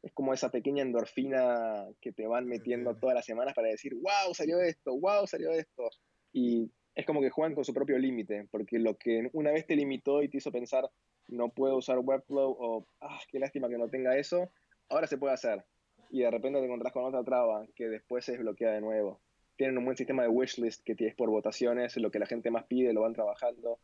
es 0.09 0.15
como 0.15 0.35
esa 0.35 0.51
pequeña 0.51 0.83
endorfina 0.83 1.87
que 2.01 2.13
te 2.13 2.27
van 2.27 2.47
metiendo 2.47 2.97
todas 2.97 3.15
las 3.15 3.25
semanas 3.25 3.55
para 3.55 3.69
decir, 3.69 3.95
wow, 3.95 4.35
salió 4.35 4.61
esto, 4.61 4.99
wow, 4.99 5.27
salió 5.27 5.53
esto. 5.53 5.91
Y 6.33 6.71
es 6.95 7.07
como 7.07 7.21
que 7.21 7.31
juegan 7.31 7.55
con 7.55 7.65
su 7.65 7.75
propio 7.75 7.99
límite, 7.99 8.49
porque 8.51 8.79
lo 8.79 8.97
que 8.97 9.29
una 9.33 9.51
vez 9.53 9.67
te 9.67 9.77
limitó 9.77 10.23
y 10.23 10.29
te 10.29 10.39
hizo 10.39 10.51
pensar, 10.51 10.89
no 11.29 11.51
puedo 11.51 11.77
usar 11.77 11.99
Webflow 11.99 12.57
o, 12.59 12.87
ah, 13.01 13.21
qué 13.31 13.39
lástima 13.39 13.69
que 13.69 13.79
no 13.79 13.89
tenga 13.89 14.17
eso, 14.17 14.51
ahora 14.89 15.07
se 15.07 15.19
puede 15.19 15.35
hacer. 15.35 15.65
Y 16.11 16.21
de 16.21 16.31
repente 16.31 16.59
te 16.59 16.65
encontrás 16.65 16.93
con 16.93 17.05
otra 17.05 17.23
traba 17.23 17.67
que 17.77 17.89
después 17.89 18.25
se 18.25 18.33
desbloquea 18.33 18.73
de 18.73 18.81
nuevo. 18.81 19.21
Tienen 19.57 19.77
un 19.77 19.85
buen 19.85 19.97
sistema 19.97 20.23
de 20.23 20.29
wishlist 20.29 20.83
que 20.85 20.95
tienes 20.95 21.15
por 21.15 21.29
votaciones, 21.29 21.97
lo 21.99 22.11
que 22.11 22.19
la 22.19 22.27
gente 22.27 22.51
más 22.51 22.65
pide 22.65 22.93
lo 22.93 23.03
van 23.03 23.13
trabajando. 23.13 23.79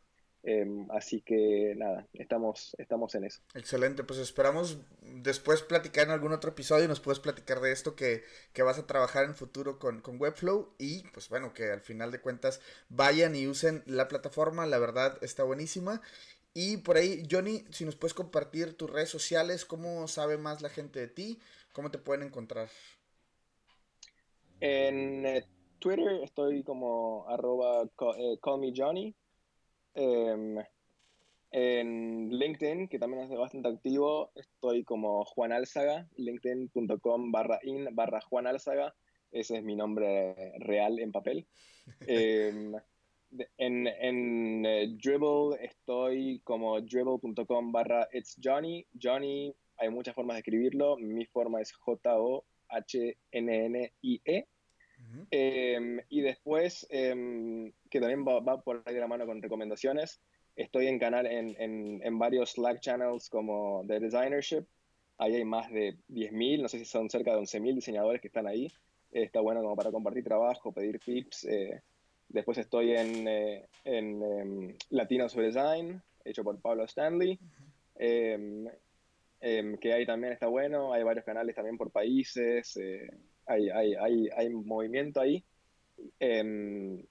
Em, 0.47 0.87
así 0.91 1.21
que 1.21 1.73
nada, 1.75 2.07
estamos, 2.13 2.75
estamos 2.77 3.15
en 3.15 3.23
eso. 3.23 3.41
Excelente, 3.55 4.03
pues 4.03 4.19
esperamos 4.19 4.77
después 5.01 5.63
platicar 5.63 6.05
en 6.05 6.11
algún 6.11 6.33
otro 6.33 6.51
episodio 6.51 6.85
y 6.85 6.87
nos 6.87 6.99
puedes 6.99 7.19
platicar 7.19 7.61
de 7.61 7.71
esto 7.71 7.95
que, 7.95 8.21
que 8.53 8.61
vas 8.61 8.77
a 8.77 8.85
trabajar 8.85 9.25
en 9.25 9.33
futuro 9.33 9.79
con, 9.79 10.01
con, 10.01 10.21
Webflow 10.21 10.75
y 10.77 11.01
pues 11.13 11.29
bueno, 11.29 11.51
que 11.53 11.71
al 11.71 11.81
final 11.81 12.11
de 12.11 12.21
cuentas 12.21 12.61
vayan 12.89 13.35
y 13.35 13.47
usen 13.47 13.81
la 13.87 14.07
plataforma, 14.07 14.67
la 14.67 14.77
verdad 14.77 15.17
está 15.23 15.43
buenísima 15.43 15.99
y 16.57 16.77
por 16.77 16.95
ahí, 16.95 17.27
Johnny, 17.29 17.65
si 17.71 17.83
nos 17.83 17.97
puedes 17.97 18.13
compartir 18.13 18.77
tus 18.77 18.89
redes 18.89 19.09
sociales, 19.09 19.65
cómo 19.65 20.07
sabe 20.07 20.37
más 20.37 20.61
la 20.61 20.69
gente 20.69 21.01
de 21.01 21.07
ti, 21.09 21.37
cómo 21.73 21.91
te 21.91 21.97
pueden 21.97 22.25
encontrar. 22.25 22.69
En 24.61 25.25
eh, 25.25 25.43
Twitter 25.79 26.21
estoy 26.23 26.63
como 26.63 27.27
arroba 27.27 27.89
call, 27.97 28.15
eh, 28.17 28.39
me 28.57 28.71
Johnny. 28.73 29.13
Em, 29.95 30.57
En 31.57 32.29
LinkedIn, 32.31 32.89
que 32.89 32.99
también 32.99 33.23
es 33.23 33.29
bastante 33.37 33.69
activo, 33.69 34.29
estoy 34.35 34.83
como 34.83 35.23
Juan 35.23 35.53
Álzaga, 35.53 36.05
linkedin.com 36.17 37.31
barra 37.31 37.59
in 37.63 37.95
barra 37.95 38.19
Juan 38.19 38.45
Álzaga. 38.45 38.93
Ese 39.31 39.59
es 39.59 39.63
mi 39.63 39.77
nombre 39.77 40.35
real 40.59 40.99
en 40.99 41.13
papel. 41.13 41.47
Em, 42.09 42.75
en, 43.57 43.87
en 43.87 44.65
eh, 44.65 44.87
Dribble 45.01 45.57
estoy 45.61 46.41
como 46.43 46.81
dribble.com 46.81 47.71
barra 47.71 48.09
it's 48.11 48.37
Johnny. 48.43 48.85
Johnny, 49.01 49.55
hay 49.77 49.89
muchas 49.89 50.13
formas 50.13 50.35
de 50.35 50.39
escribirlo. 50.39 50.97
Mi 50.97 51.25
forma 51.25 51.61
es 51.61 51.71
J-O-H-N-N-I-E. 51.71 52.47
Em, 55.31 55.99
y 56.09 56.21
después, 56.21 56.87
em, 56.89 57.71
que 57.89 57.99
también 57.99 58.25
va, 58.25 58.61
por 58.61 58.83
ahí 58.85 58.93
de 58.93 58.99
la 58.99 59.07
mano 59.07 59.25
con 59.25 59.41
recomendaciones, 59.41 60.21
estoy 60.55 60.87
en 60.87 60.99
canal 60.99 61.25
en, 61.25 61.55
en, 61.59 62.01
en 62.03 62.19
varios 62.19 62.51
Slack 62.51 62.79
channels 62.79 63.29
como 63.29 63.83
The 63.87 63.99
Designership. 63.99 64.65
Ahí 65.17 65.35
hay 65.35 65.45
más 65.45 65.71
de 65.71 65.97
10.000, 66.09 66.61
no 66.61 66.67
sé 66.67 66.79
si 66.79 66.85
son 66.85 67.09
cerca 67.09 67.31
de 67.31 67.39
11.000 67.39 67.75
diseñadores 67.75 68.21
que 68.21 68.27
están 68.27 68.47
ahí. 68.47 68.71
está 69.11 69.39
bueno 69.39 69.61
como 69.61 69.75
para 69.75 69.91
compartir 69.91 70.23
trabajo, 70.23 70.73
pedir 70.73 70.99
tips. 70.99 71.45
Eh, 71.45 71.81
después 72.27 72.57
estoy 72.57 72.91
en, 72.91 73.27
eh, 73.27 73.67
en 73.85 74.23
em, 74.23 74.75
Latinos 74.89 75.33
for 75.33 75.43
Design, 75.43 76.01
hecho 76.25 76.43
por 76.43 76.59
Pablo 76.59 76.83
Stanley. 76.83 77.39
que 79.79 79.93
ahí 79.93 80.05
también 80.05 80.33
está 80.33 80.47
bueno. 80.47 80.91
Hay 80.91 81.03
varios 81.03 81.23
canales 81.23 81.55
también 81.55 81.77
por 81.77 81.91
países. 81.91 82.77
Hay, 83.45 83.69
hay, 83.69 83.95
hay, 83.95 84.29
hay 84.35 84.49
movimiento 84.49 85.19
ahí. 85.19 85.43
Em, 86.19 87.03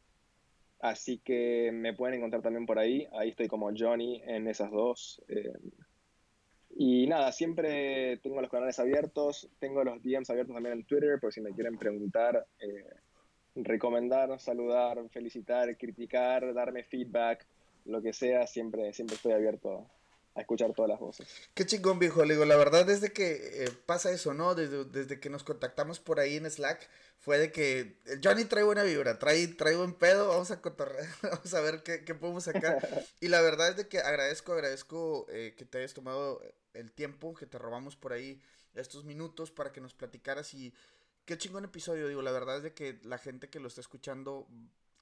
así 0.81 1.19
que 1.19 1.71
me 1.73 1.95
pueden 1.95 2.17
encontrar 2.17 2.43
también 2.43 2.67
por 2.67 2.79
ahí. 2.79 3.07
Ahí 3.13 3.31
estoy 3.31 3.49
como 3.49 3.71
Johnny 3.77 4.23
en 4.25 4.49
esas 4.49 4.71
dos. 4.71 5.23
Em, 5.29 5.71
y 6.77 7.07
nada, 7.07 7.31
siempre 7.33 8.19
tengo 8.19 8.41
los 8.41 8.51
canales 8.51 8.79
abiertos. 8.79 9.49
Tengo 9.59 9.85
los 9.85 10.03
DMs 10.03 10.31
abiertos 10.31 10.55
también 10.55 10.79
en 10.79 10.85
Twitter, 10.85 11.19
por 11.21 11.33
si 11.33 11.41
me 11.41 11.53
quieren 11.53 11.79
preguntar, 11.79 12.47
eh, 12.61 12.97
recomendar, 13.55 14.39
saludar, 14.41 14.99
felicitar, 15.11 15.77
criticar, 15.77 16.53
darme 16.53 16.83
feedback, 16.83 17.47
lo 17.85 18.03
que 18.03 18.13
sea. 18.13 18.47
Siempre, 18.47 18.93
siempre 18.93 19.17
estoy 19.17 19.33
abierto 19.33 19.89
a 20.35 20.41
escuchar 20.41 20.73
todas 20.73 20.89
las 20.89 20.99
voces. 20.99 21.29
Qué 21.55 21.65
chingón, 21.65 21.99
viejo. 21.99 22.25
Le 22.25 22.35
digo, 22.35 22.45
la 22.45 22.57
verdad, 22.57 22.85
desde 22.85 23.13
que 23.13 23.65
eh, 23.65 23.71
pasa 23.87 24.11
eso, 24.11 24.35
¿no? 24.35 24.55
Desde, 24.55 24.85
desde, 24.85 25.21
que 25.21 25.31
nos 25.31 25.45
contactamos 25.45 26.01
por 26.01 26.19
ahí 26.19 26.37
en 26.37 26.51
Slack, 26.51 26.89
fue 27.19 27.39
de 27.39 27.53
que 27.53 28.01
Johnny 28.23 28.45
trae 28.45 28.65
buena 28.65 28.83
vibra, 28.83 29.19
trae, 29.19 29.47
trae 29.49 29.77
buen 29.77 29.95
pedo, 29.95 30.29
vamos 30.29 30.51
a 30.51 30.61
cotorrear, 30.61 31.09
vamos 31.23 31.55
a 31.55 31.61
ver 31.61 31.83
qué, 31.83 32.05
qué, 32.05 32.15
podemos 32.15 32.45
sacar. 32.45 32.87
y 33.21 33.29
la 33.29 33.41
verdad 33.41 33.71
es 33.71 33.77
de 33.77 33.89
que 33.89 34.01
agradezco, 34.01 34.53
agradezco 34.53 35.27
eh, 35.31 35.55
que 35.57 35.65
te 35.65 35.79
hayas 35.79 35.95
tomado 35.95 36.43
el 36.75 36.91
tiempo, 36.91 37.35
que 37.35 37.47
te 37.47 37.59
robamos 37.59 37.95
por 37.95 38.13
ahí 38.13 38.43
estos 38.75 39.05
minutos 39.05 39.53
para 39.53 39.73
que 39.73 39.81
nos 39.81 39.95
platicaras 39.95 40.53
y 40.55 40.75
qué 41.25 41.39
chingón 41.39 41.65
episodio, 41.65 42.09
digo, 42.09 42.23
la 42.23 42.33
verdad 42.33 42.59
es 42.59 42.63
de 42.65 42.75
que 42.75 42.99
la 43.05 43.19
gente 43.19 43.49
que 43.49 43.61
lo 43.61 43.69
está 43.69 43.81
escuchando, 43.81 44.49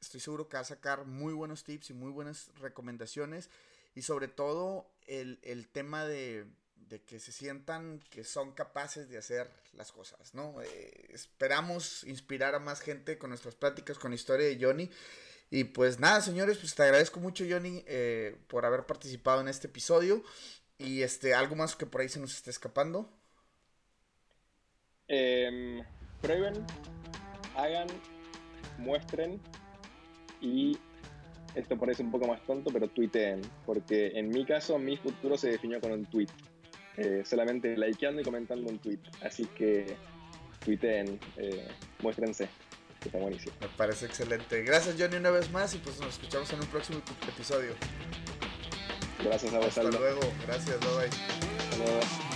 estoy 0.01 0.21
seguro 0.21 0.49
que 0.49 0.57
va 0.57 0.61
a 0.61 0.65
sacar 0.65 1.07
muy 1.07 1.33
buenos 1.33 1.65
tips 1.65 1.91
y 1.91 1.95
muy 1.95 2.11
buenas 2.11 2.51
recomendaciones 2.59 3.49
y 3.95 4.03
sobre 4.03 4.29
todo 4.29 4.92
el, 5.07 5.69
tema 5.69 6.05
de, 6.07 6.47
que 7.07 7.19
se 7.19 7.33
sientan 7.33 8.01
que 8.11 8.25
son 8.25 8.53
capaces 8.53 9.09
de 9.09 9.19
hacer 9.19 9.49
las 9.75 9.93
cosas, 9.93 10.35
¿no? 10.35 10.61
Eh, 10.63 11.09
esperamos 11.11 12.05
inspirar 12.05 12.55
a 12.55 12.59
más 12.59 12.81
gente 12.81 13.19
con 13.19 13.31
nuestras 13.31 13.55
pláticas, 13.55 13.99
con 13.99 14.11
la 14.11 14.17
historia 14.17 14.47
de 14.47 14.59
Johnny. 14.61 14.91
Y 15.51 15.65
pues 15.65 16.01
nada, 16.01 16.21
señores, 16.21 16.59
pues 16.59 16.75
te 16.75 16.83
agradezco 16.83 17.21
mucho, 17.21 17.45
Johnny, 17.49 17.85
eh, 17.87 18.37
por 18.49 18.65
haber 18.65 18.87
participado 18.87 19.41
en 19.41 19.49
este 19.49 19.67
episodio. 19.67 20.23
Y 20.79 21.03
este, 21.03 21.35
algo 21.35 21.55
más 21.55 21.77
que 21.77 21.87
por 21.87 22.01
ahí 22.01 22.09
se 22.09 22.21
nos 22.21 22.35
esté 22.35 22.51
escapando. 22.51 23.09
Em, 25.09 25.85
prueben, 26.23 26.65
hagan, 27.55 27.87
muestren 28.79 29.41
y 30.41 30.79
esto 31.55 31.77
parece 31.77 32.03
un 32.03 32.11
poco 32.11 32.27
más 32.27 32.41
tonto, 32.47 32.71
pero 32.73 32.89
tuiteen, 32.89 33.41
porque 33.67 34.13
en 34.15 34.29
mi 34.29 34.45
caso 34.45 34.79
mi 34.79 34.97
futuro 34.97 35.37
se 35.37 35.51
definió 35.51 35.81
con 35.81 35.93
un 35.93 36.07
tweet, 36.07 36.29
eh, 36.97 37.23
solamente 37.25 37.77
likeando 37.77 38.21
y 38.21 38.25
comentando 38.25 38.71
un 38.71 38.79
tweet, 38.79 39.01
así 39.23 39.47
que 39.57 39.97
tuiteen, 40.65 41.19
eh, 41.37 41.69
muéstrense, 42.01 42.49
que 43.01 43.09
está 43.09 43.19
buenísimo. 43.19 43.55
Me 43.61 43.69
parece 43.69 44.07
excelente. 44.07 44.63
Gracias 44.63 44.97
Johnny 44.99 45.17
una 45.17 45.31
vez 45.31 45.51
más 45.51 45.75
y 45.75 45.79
pues 45.79 45.99
nos 46.01 46.15
escuchamos 46.15 46.53
en 46.53 46.61
un 46.61 46.67
próximo 46.67 47.01
episodio. 47.29 47.75
Gracias 49.25 49.55
a 49.55 49.59
vos, 49.59 49.67
Hasta 49.67 49.83
luego, 49.85 50.21
gracias, 50.47 50.81
bye 50.81 50.89
bye. 50.97 51.07
Hasta 51.07 51.77
luego. 51.77 52.32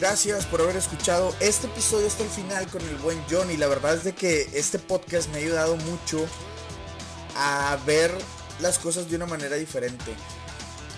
Gracias 0.00 0.46
por 0.46 0.62
haber 0.62 0.76
escuchado 0.76 1.34
este 1.40 1.66
episodio 1.66 2.06
hasta 2.06 2.22
el 2.22 2.30
final 2.30 2.66
con 2.68 2.80
el 2.80 2.96
buen 2.96 3.22
Johnny. 3.30 3.58
La 3.58 3.66
verdad 3.66 3.92
es 3.92 4.02
de 4.02 4.14
que 4.14 4.48
este 4.54 4.78
podcast 4.78 5.28
me 5.28 5.36
ha 5.36 5.40
ayudado 5.42 5.76
mucho 5.76 6.26
a 7.36 7.76
ver 7.84 8.10
las 8.60 8.78
cosas 8.78 9.10
de 9.10 9.16
una 9.16 9.26
manera 9.26 9.56
diferente. 9.56 10.14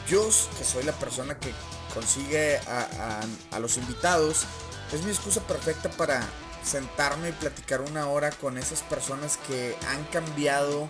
Yo, 0.08 0.24
que 0.56 0.62
soy 0.62 0.84
la 0.84 0.92
persona 0.92 1.36
que 1.36 1.52
consigue 1.92 2.58
a, 2.58 3.58
los 3.58 3.76
invitados, 3.76 4.44
es 4.92 5.02
mi 5.02 5.10
excusa 5.10 5.40
perfecta 5.48 5.90
para 5.90 6.24
sentarme 6.62 7.30
y 7.30 7.32
platicar 7.32 7.80
una 7.80 8.06
hora 8.06 8.30
con 8.30 8.56
esas 8.56 8.82
personas 8.82 9.36
que 9.48 9.74
han 9.88 10.04
cambiado 10.12 10.88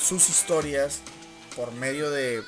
sus 0.00 0.28
historias 0.28 1.00
por 1.56 1.72
medio 1.72 2.08
de 2.08 2.40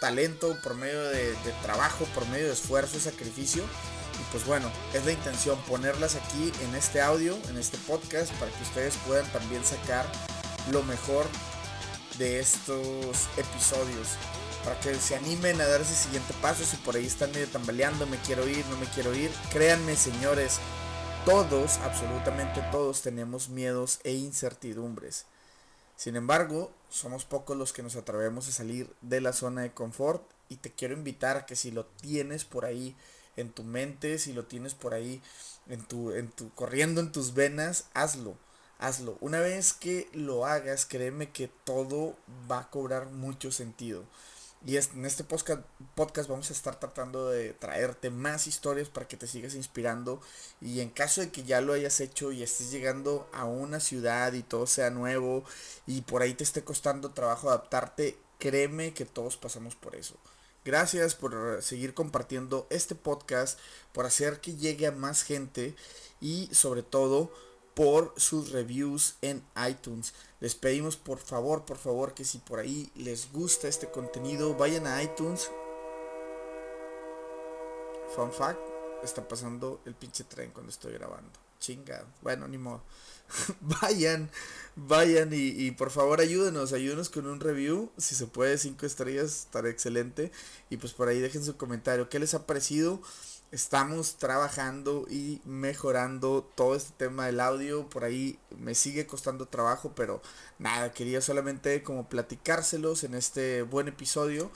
talento, 0.00 0.56
por 0.64 0.74
medio 0.74 1.04
de, 1.04 1.34
de 1.34 1.52
trabajo, 1.62 2.04
por 2.16 2.26
medio 2.26 2.46
de 2.46 2.54
esfuerzo 2.54 2.96
y 2.96 3.00
sacrificio 3.00 3.62
y 4.20 4.22
pues 4.30 4.46
bueno, 4.46 4.70
es 4.92 5.04
la 5.04 5.12
intención 5.12 5.58
ponerlas 5.62 6.16
aquí 6.16 6.52
en 6.62 6.74
este 6.74 7.00
audio, 7.00 7.36
en 7.48 7.58
este 7.58 7.78
podcast, 7.78 8.32
para 8.34 8.50
que 8.52 8.62
ustedes 8.62 8.96
puedan 9.06 9.26
también 9.32 9.64
sacar 9.64 10.06
lo 10.70 10.82
mejor 10.82 11.26
de 12.18 12.40
estos 12.40 13.28
episodios. 13.36 14.16
Para 14.64 14.80
que 14.80 14.94
se 14.94 15.14
animen 15.14 15.60
a 15.60 15.66
dar 15.66 15.82
ese 15.82 15.94
siguiente 15.94 16.32
paso. 16.40 16.64
Si 16.64 16.76
por 16.78 16.96
ahí 16.96 17.06
están 17.06 17.32
medio 17.32 17.48
tambaleando, 17.48 18.06
me 18.06 18.16
quiero 18.18 18.48
ir, 18.48 18.64
no 18.66 18.76
me 18.78 18.86
quiero 18.86 19.14
ir. 19.14 19.30
Créanme, 19.52 19.94
señores, 19.94 20.58
todos, 21.26 21.78
absolutamente 21.78 22.62
todos, 22.70 23.02
tenemos 23.02 23.48
miedos 23.48 24.00
e 24.04 24.12
incertidumbres. 24.12 25.26
Sin 25.96 26.16
embargo, 26.16 26.72
somos 26.88 27.24
pocos 27.24 27.56
los 27.56 27.72
que 27.72 27.82
nos 27.82 27.96
atrevemos 27.96 28.48
a 28.48 28.52
salir 28.52 28.90
de 29.02 29.20
la 29.20 29.32
zona 29.32 29.62
de 29.62 29.72
confort. 29.72 30.22
Y 30.48 30.56
te 30.56 30.70
quiero 30.70 30.94
invitar 30.94 31.36
a 31.36 31.46
que 31.46 31.56
si 31.56 31.70
lo 31.70 31.86
tienes 31.86 32.44
por 32.44 32.64
ahí 32.64 32.96
en 33.36 33.52
tu 33.52 33.64
mente, 33.64 34.18
si 34.18 34.32
lo 34.32 34.44
tienes 34.44 34.74
por 34.74 34.94
ahí 34.94 35.22
en 35.68 35.82
tu, 35.84 36.12
en 36.12 36.30
tu, 36.30 36.50
corriendo 36.54 37.00
en 37.00 37.12
tus 37.12 37.34
venas, 37.34 37.86
hazlo, 37.94 38.36
hazlo. 38.78 39.16
Una 39.20 39.40
vez 39.40 39.72
que 39.72 40.08
lo 40.12 40.46
hagas, 40.46 40.86
créeme 40.86 41.30
que 41.30 41.48
todo 41.64 42.16
va 42.50 42.60
a 42.60 42.70
cobrar 42.70 43.06
mucho 43.06 43.50
sentido. 43.52 44.04
Y 44.66 44.78
en 44.78 45.04
este 45.04 45.24
podcast, 45.24 45.60
podcast 45.94 46.26
vamos 46.26 46.48
a 46.48 46.54
estar 46.54 46.80
tratando 46.80 47.28
de 47.28 47.52
traerte 47.52 48.08
más 48.08 48.46
historias 48.46 48.88
para 48.88 49.06
que 49.06 49.18
te 49.18 49.26
sigas 49.26 49.54
inspirando. 49.54 50.22
Y 50.60 50.80
en 50.80 50.88
caso 50.88 51.20
de 51.20 51.30
que 51.30 51.42
ya 51.44 51.60
lo 51.60 51.74
hayas 51.74 52.00
hecho 52.00 52.32
y 52.32 52.42
estés 52.42 52.70
llegando 52.70 53.28
a 53.34 53.44
una 53.44 53.78
ciudad 53.78 54.32
y 54.32 54.42
todo 54.42 54.66
sea 54.66 54.88
nuevo 54.88 55.44
y 55.86 56.00
por 56.02 56.22
ahí 56.22 56.32
te 56.32 56.44
esté 56.44 56.64
costando 56.64 57.10
trabajo 57.10 57.48
adaptarte, 57.48 58.16
créeme 58.38 58.94
que 58.94 59.04
todos 59.04 59.36
pasamos 59.36 59.74
por 59.74 59.96
eso. 59.96 60.14
Gracias 60.64 61.14
por 61.14 61.62
seguir 61.62 61.92
compartiendo 61.92 62.66
este 62.70 62.94
podcast, 62.94 63.58
por 63.92 64.06
hacer 64.06 64.40
que 64.40 64.56
llegue 64.56 64.86
a 64.86 64.92
más 64.92 65.22
gente 65.22 65.76
y 66.22 66.48
sobre 66.52 66.82
todo 66.82 67.30
por 67.74 68.14
sus 68.16 68.50
reviews 68.50 69.16
en 69.20 69.44
iTunes. 69.68 70.14
Les 70.40 70.54
pedimos 70.54 70.96
por 70.96 71.18
favor, 71.18 71.66
por 71.66 71.76
favor 71.76 72.14
que 72.14 72.24
si 72.24 72.38
por 72.38 72.60
ahí 72.60 72.90
les 72.94 73.30
gusta 73.30 73.68
este 73.68 73.90
contenido, 73.90 74.54
vayan 74.54 74.86
a 74.86 75.02
iTunes. 75.02 75.50
Fun 78.14 78.32
fact, 78.32 78.60
está 79.02 79.26
pasando 79.26 79.82
el 79.84 79.94
pinche 79.94 80.24
tren 80.24 80.50
cuando 80.52 80.70
estoy 80.70 80.94
grabando. 80.94 81.32
Chinga, 81.58 82.06
bueno, 82.22 82.48
ni 82.48 82.56
modo. 82.56 82.82
vayan, 83.60 84.30
vayan 84.76 85.30
y, 85.32 85.70
por 85.72 85.90
favor 85.90 86.20
ayúdenos, 86.20 86.72
ayúdenos 86.72 87.10
con 87.10 87.26
un 87.26 87.40
review. 87.40 87.90
Si 87.96 88.14
se 88.14 88.26
puede, 88.26 88.58
cinco 88.58 88.86
estrellas, 88.86 89.40
estará 89.46 89.68
excelente. 89.68 90.32
Y 90.70 90.76
pues 90.76 90.92
por 90.92 91.08
ahí 91.08 91.20
dejen 91.20 91.44
su 91.44 91.56
comentario. 91.56 92.08
¿Qué 92.08 92.18
les 92.18 92.34
ha 92.34 92.46
parecido? 92.46 93.00
Estamos 93.52 94.16
trabajando 94.16 95.06
y 95.08 95.40
mejorando 95.44 96.50
todo 96.56 96.74
este 96.74 96.92
tema 96.96 97.26
del 97.26 97.40
audio. 97.40 97.88
Por 97.88 98.04
ahí 98.04 98.38
me 98.58 98.74
sigue 98.74 99.06
costando 99.06 99.46
trabajo, 99.46 99.92
pero 99.94 100.20
nada, 100.58 100.92
quería 100.92 101.20
solamente 101.20 101.82
como 101.84 102.08
platicárselos 102.08 103.04
en 103.04 103.14
este 103.14 103.62
buen 103.62 103.86
episodio. 103.88 104.50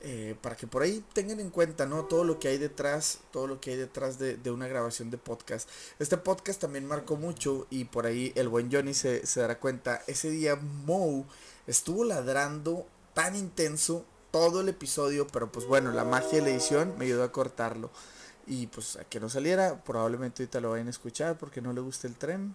Eh, 0.00 0.36
para 0.40 0.56
que 0.56 0.68
por 0.68 0.82
ahí 0.82 1.04
tengan 1.12 1.40
en 1.40 1.50
cuenta, 1.50 1.84
¿no? 1.84 2.04
Todo 2.04 2.22
lo 2.22 2.38
que 2.38 2.48
hay 2.48 2.58
detrás, 2.58 3.18
todo 3.32 3.48
lo 3.48 3.60
que 3.60 3.72
hay 3.72 3.76
detrás 3.76 4.18
de, 4.18 4.38
una 4.50 4.68
grabación 4.68 5.10
de 5.10 5.18
podcast. 5.18 5.68
Este 5.98 6.16
podcast 6.16 6.60
también 6.60 6.86
marcó 6.86 7.16
mucho 7.16 7.66
y 7.68 7.84
por 7.84 8.06
ahí 8.06 8.32
el 8.36 8.48
buen 8.48 8.70
Johnny 8.70 8.94
se, 8.94 9.26
se 9.26 9.40
dará 9.40 9.58
cuenta. 9.58 10.02
Ese 10.06 10.30
día 10.30 10.54
Mo 10.54 11.26
estuvo 11.66 12.04
ladrando 12.04 12.86
tan 13.12 13.34
intenso 13.34 14.04
todo 14.30 14.60
el 14.60 14.68
episodio, 14.68 15.26
pero 15.26 15.50
pues 15.50 15.66
bueno, 15.66 15.90
la 15.90 16.04
magia 16.04 16.38
de 16.38 16.42
la 16.42 16.50
edición 16.50 16.94
me 16.96 17.06
ayudó 17.06 17.24
a 17.24 17.32
cortarlo. 17.32 17.90
Y 18.46 18.68
pues 18.68 18.96
a 18.96 19.04
que 19.04 19.18
no 19.18 19.28
saliera, 19.28 19.82
probablemente 19.84 20.42
ahorita 20.42 20.60
lo 20.60 20.70
vayan 20.70 20.86
a 20.86 20.90
escuchar 20.90 21.36
porque 21.36 21.60
no 21.60 21.72
le 21.72 21.80
gusta 21.80 22.06
el 22.06 22.14
tren. 22.14 22.54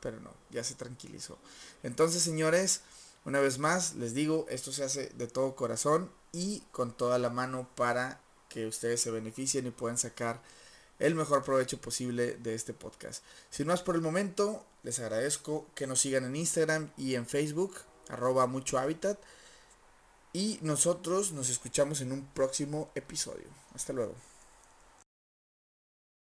Pero 0.00 0.18
no, 0.20 0.32
ya 0.50 0.64
se 0.64 0.74
tranquilizó. 0.74 1.38
Entonces, 1.82 2.22
señores, 2.22 2.80
una 3.24 3.40
vez 3.40 3.58
más, 3.58 3.94
les 3.94 4.14
digo, 4.14 4.46
esto 4.48 4.72
se 4.72 4.84
hace 4.84 5.08
de 5.10 5.26
todo 5.26 5.54
corazón 5.54 6.10
y 6.32 6.60
con 6.72 6.96
toda 6.96 7.18
la 7.18 7.30
mano 7.30 7.68
para 7.76 8.20
que 8.48 8.66
ustedes 8.66 9.00
se 9.00 9.10
beneficien 9.10 9.66
y 9.66 9.70
puedan 9.70 9.98
sacar 9.98 10.42
el 10.98 11.14
mejor 11.14 11.42
provecho 11.42 11.80
posible 11.80 12.36
de 12.36 12.54
este 12.54 12.74
podcast. 12.74 13.24
Sin 13.50 13.66
más 13.66 13.82
por 13.82 13.96
el 13.96 14.02
momento, 14.02 14.64
les 14.82 14.98
agradezco 15.00 15.66
que 15.74 15.86
nos 15.86 16.00
sigan 16.00 16.24
en 16.24 16.36
Instagram 16.36 16.90
y 16.96 17.14
en 17.14 17.26
Facebook, 17.26 17.74
arroba 18.08 18.46
mucho 18.46 18.78
hábitat. 18.78 19.18
Y 20.32 20.58
nosotros 20.62 21.32
nos 21.32 21.50
escuchamos 21.50 22.00
en 22.00 22.12
un 22.12 22.24
próximo 22.26 22.90
episodio. 22.94 23.46
Hasta 23.74 23.92
luego. 23.92 24.31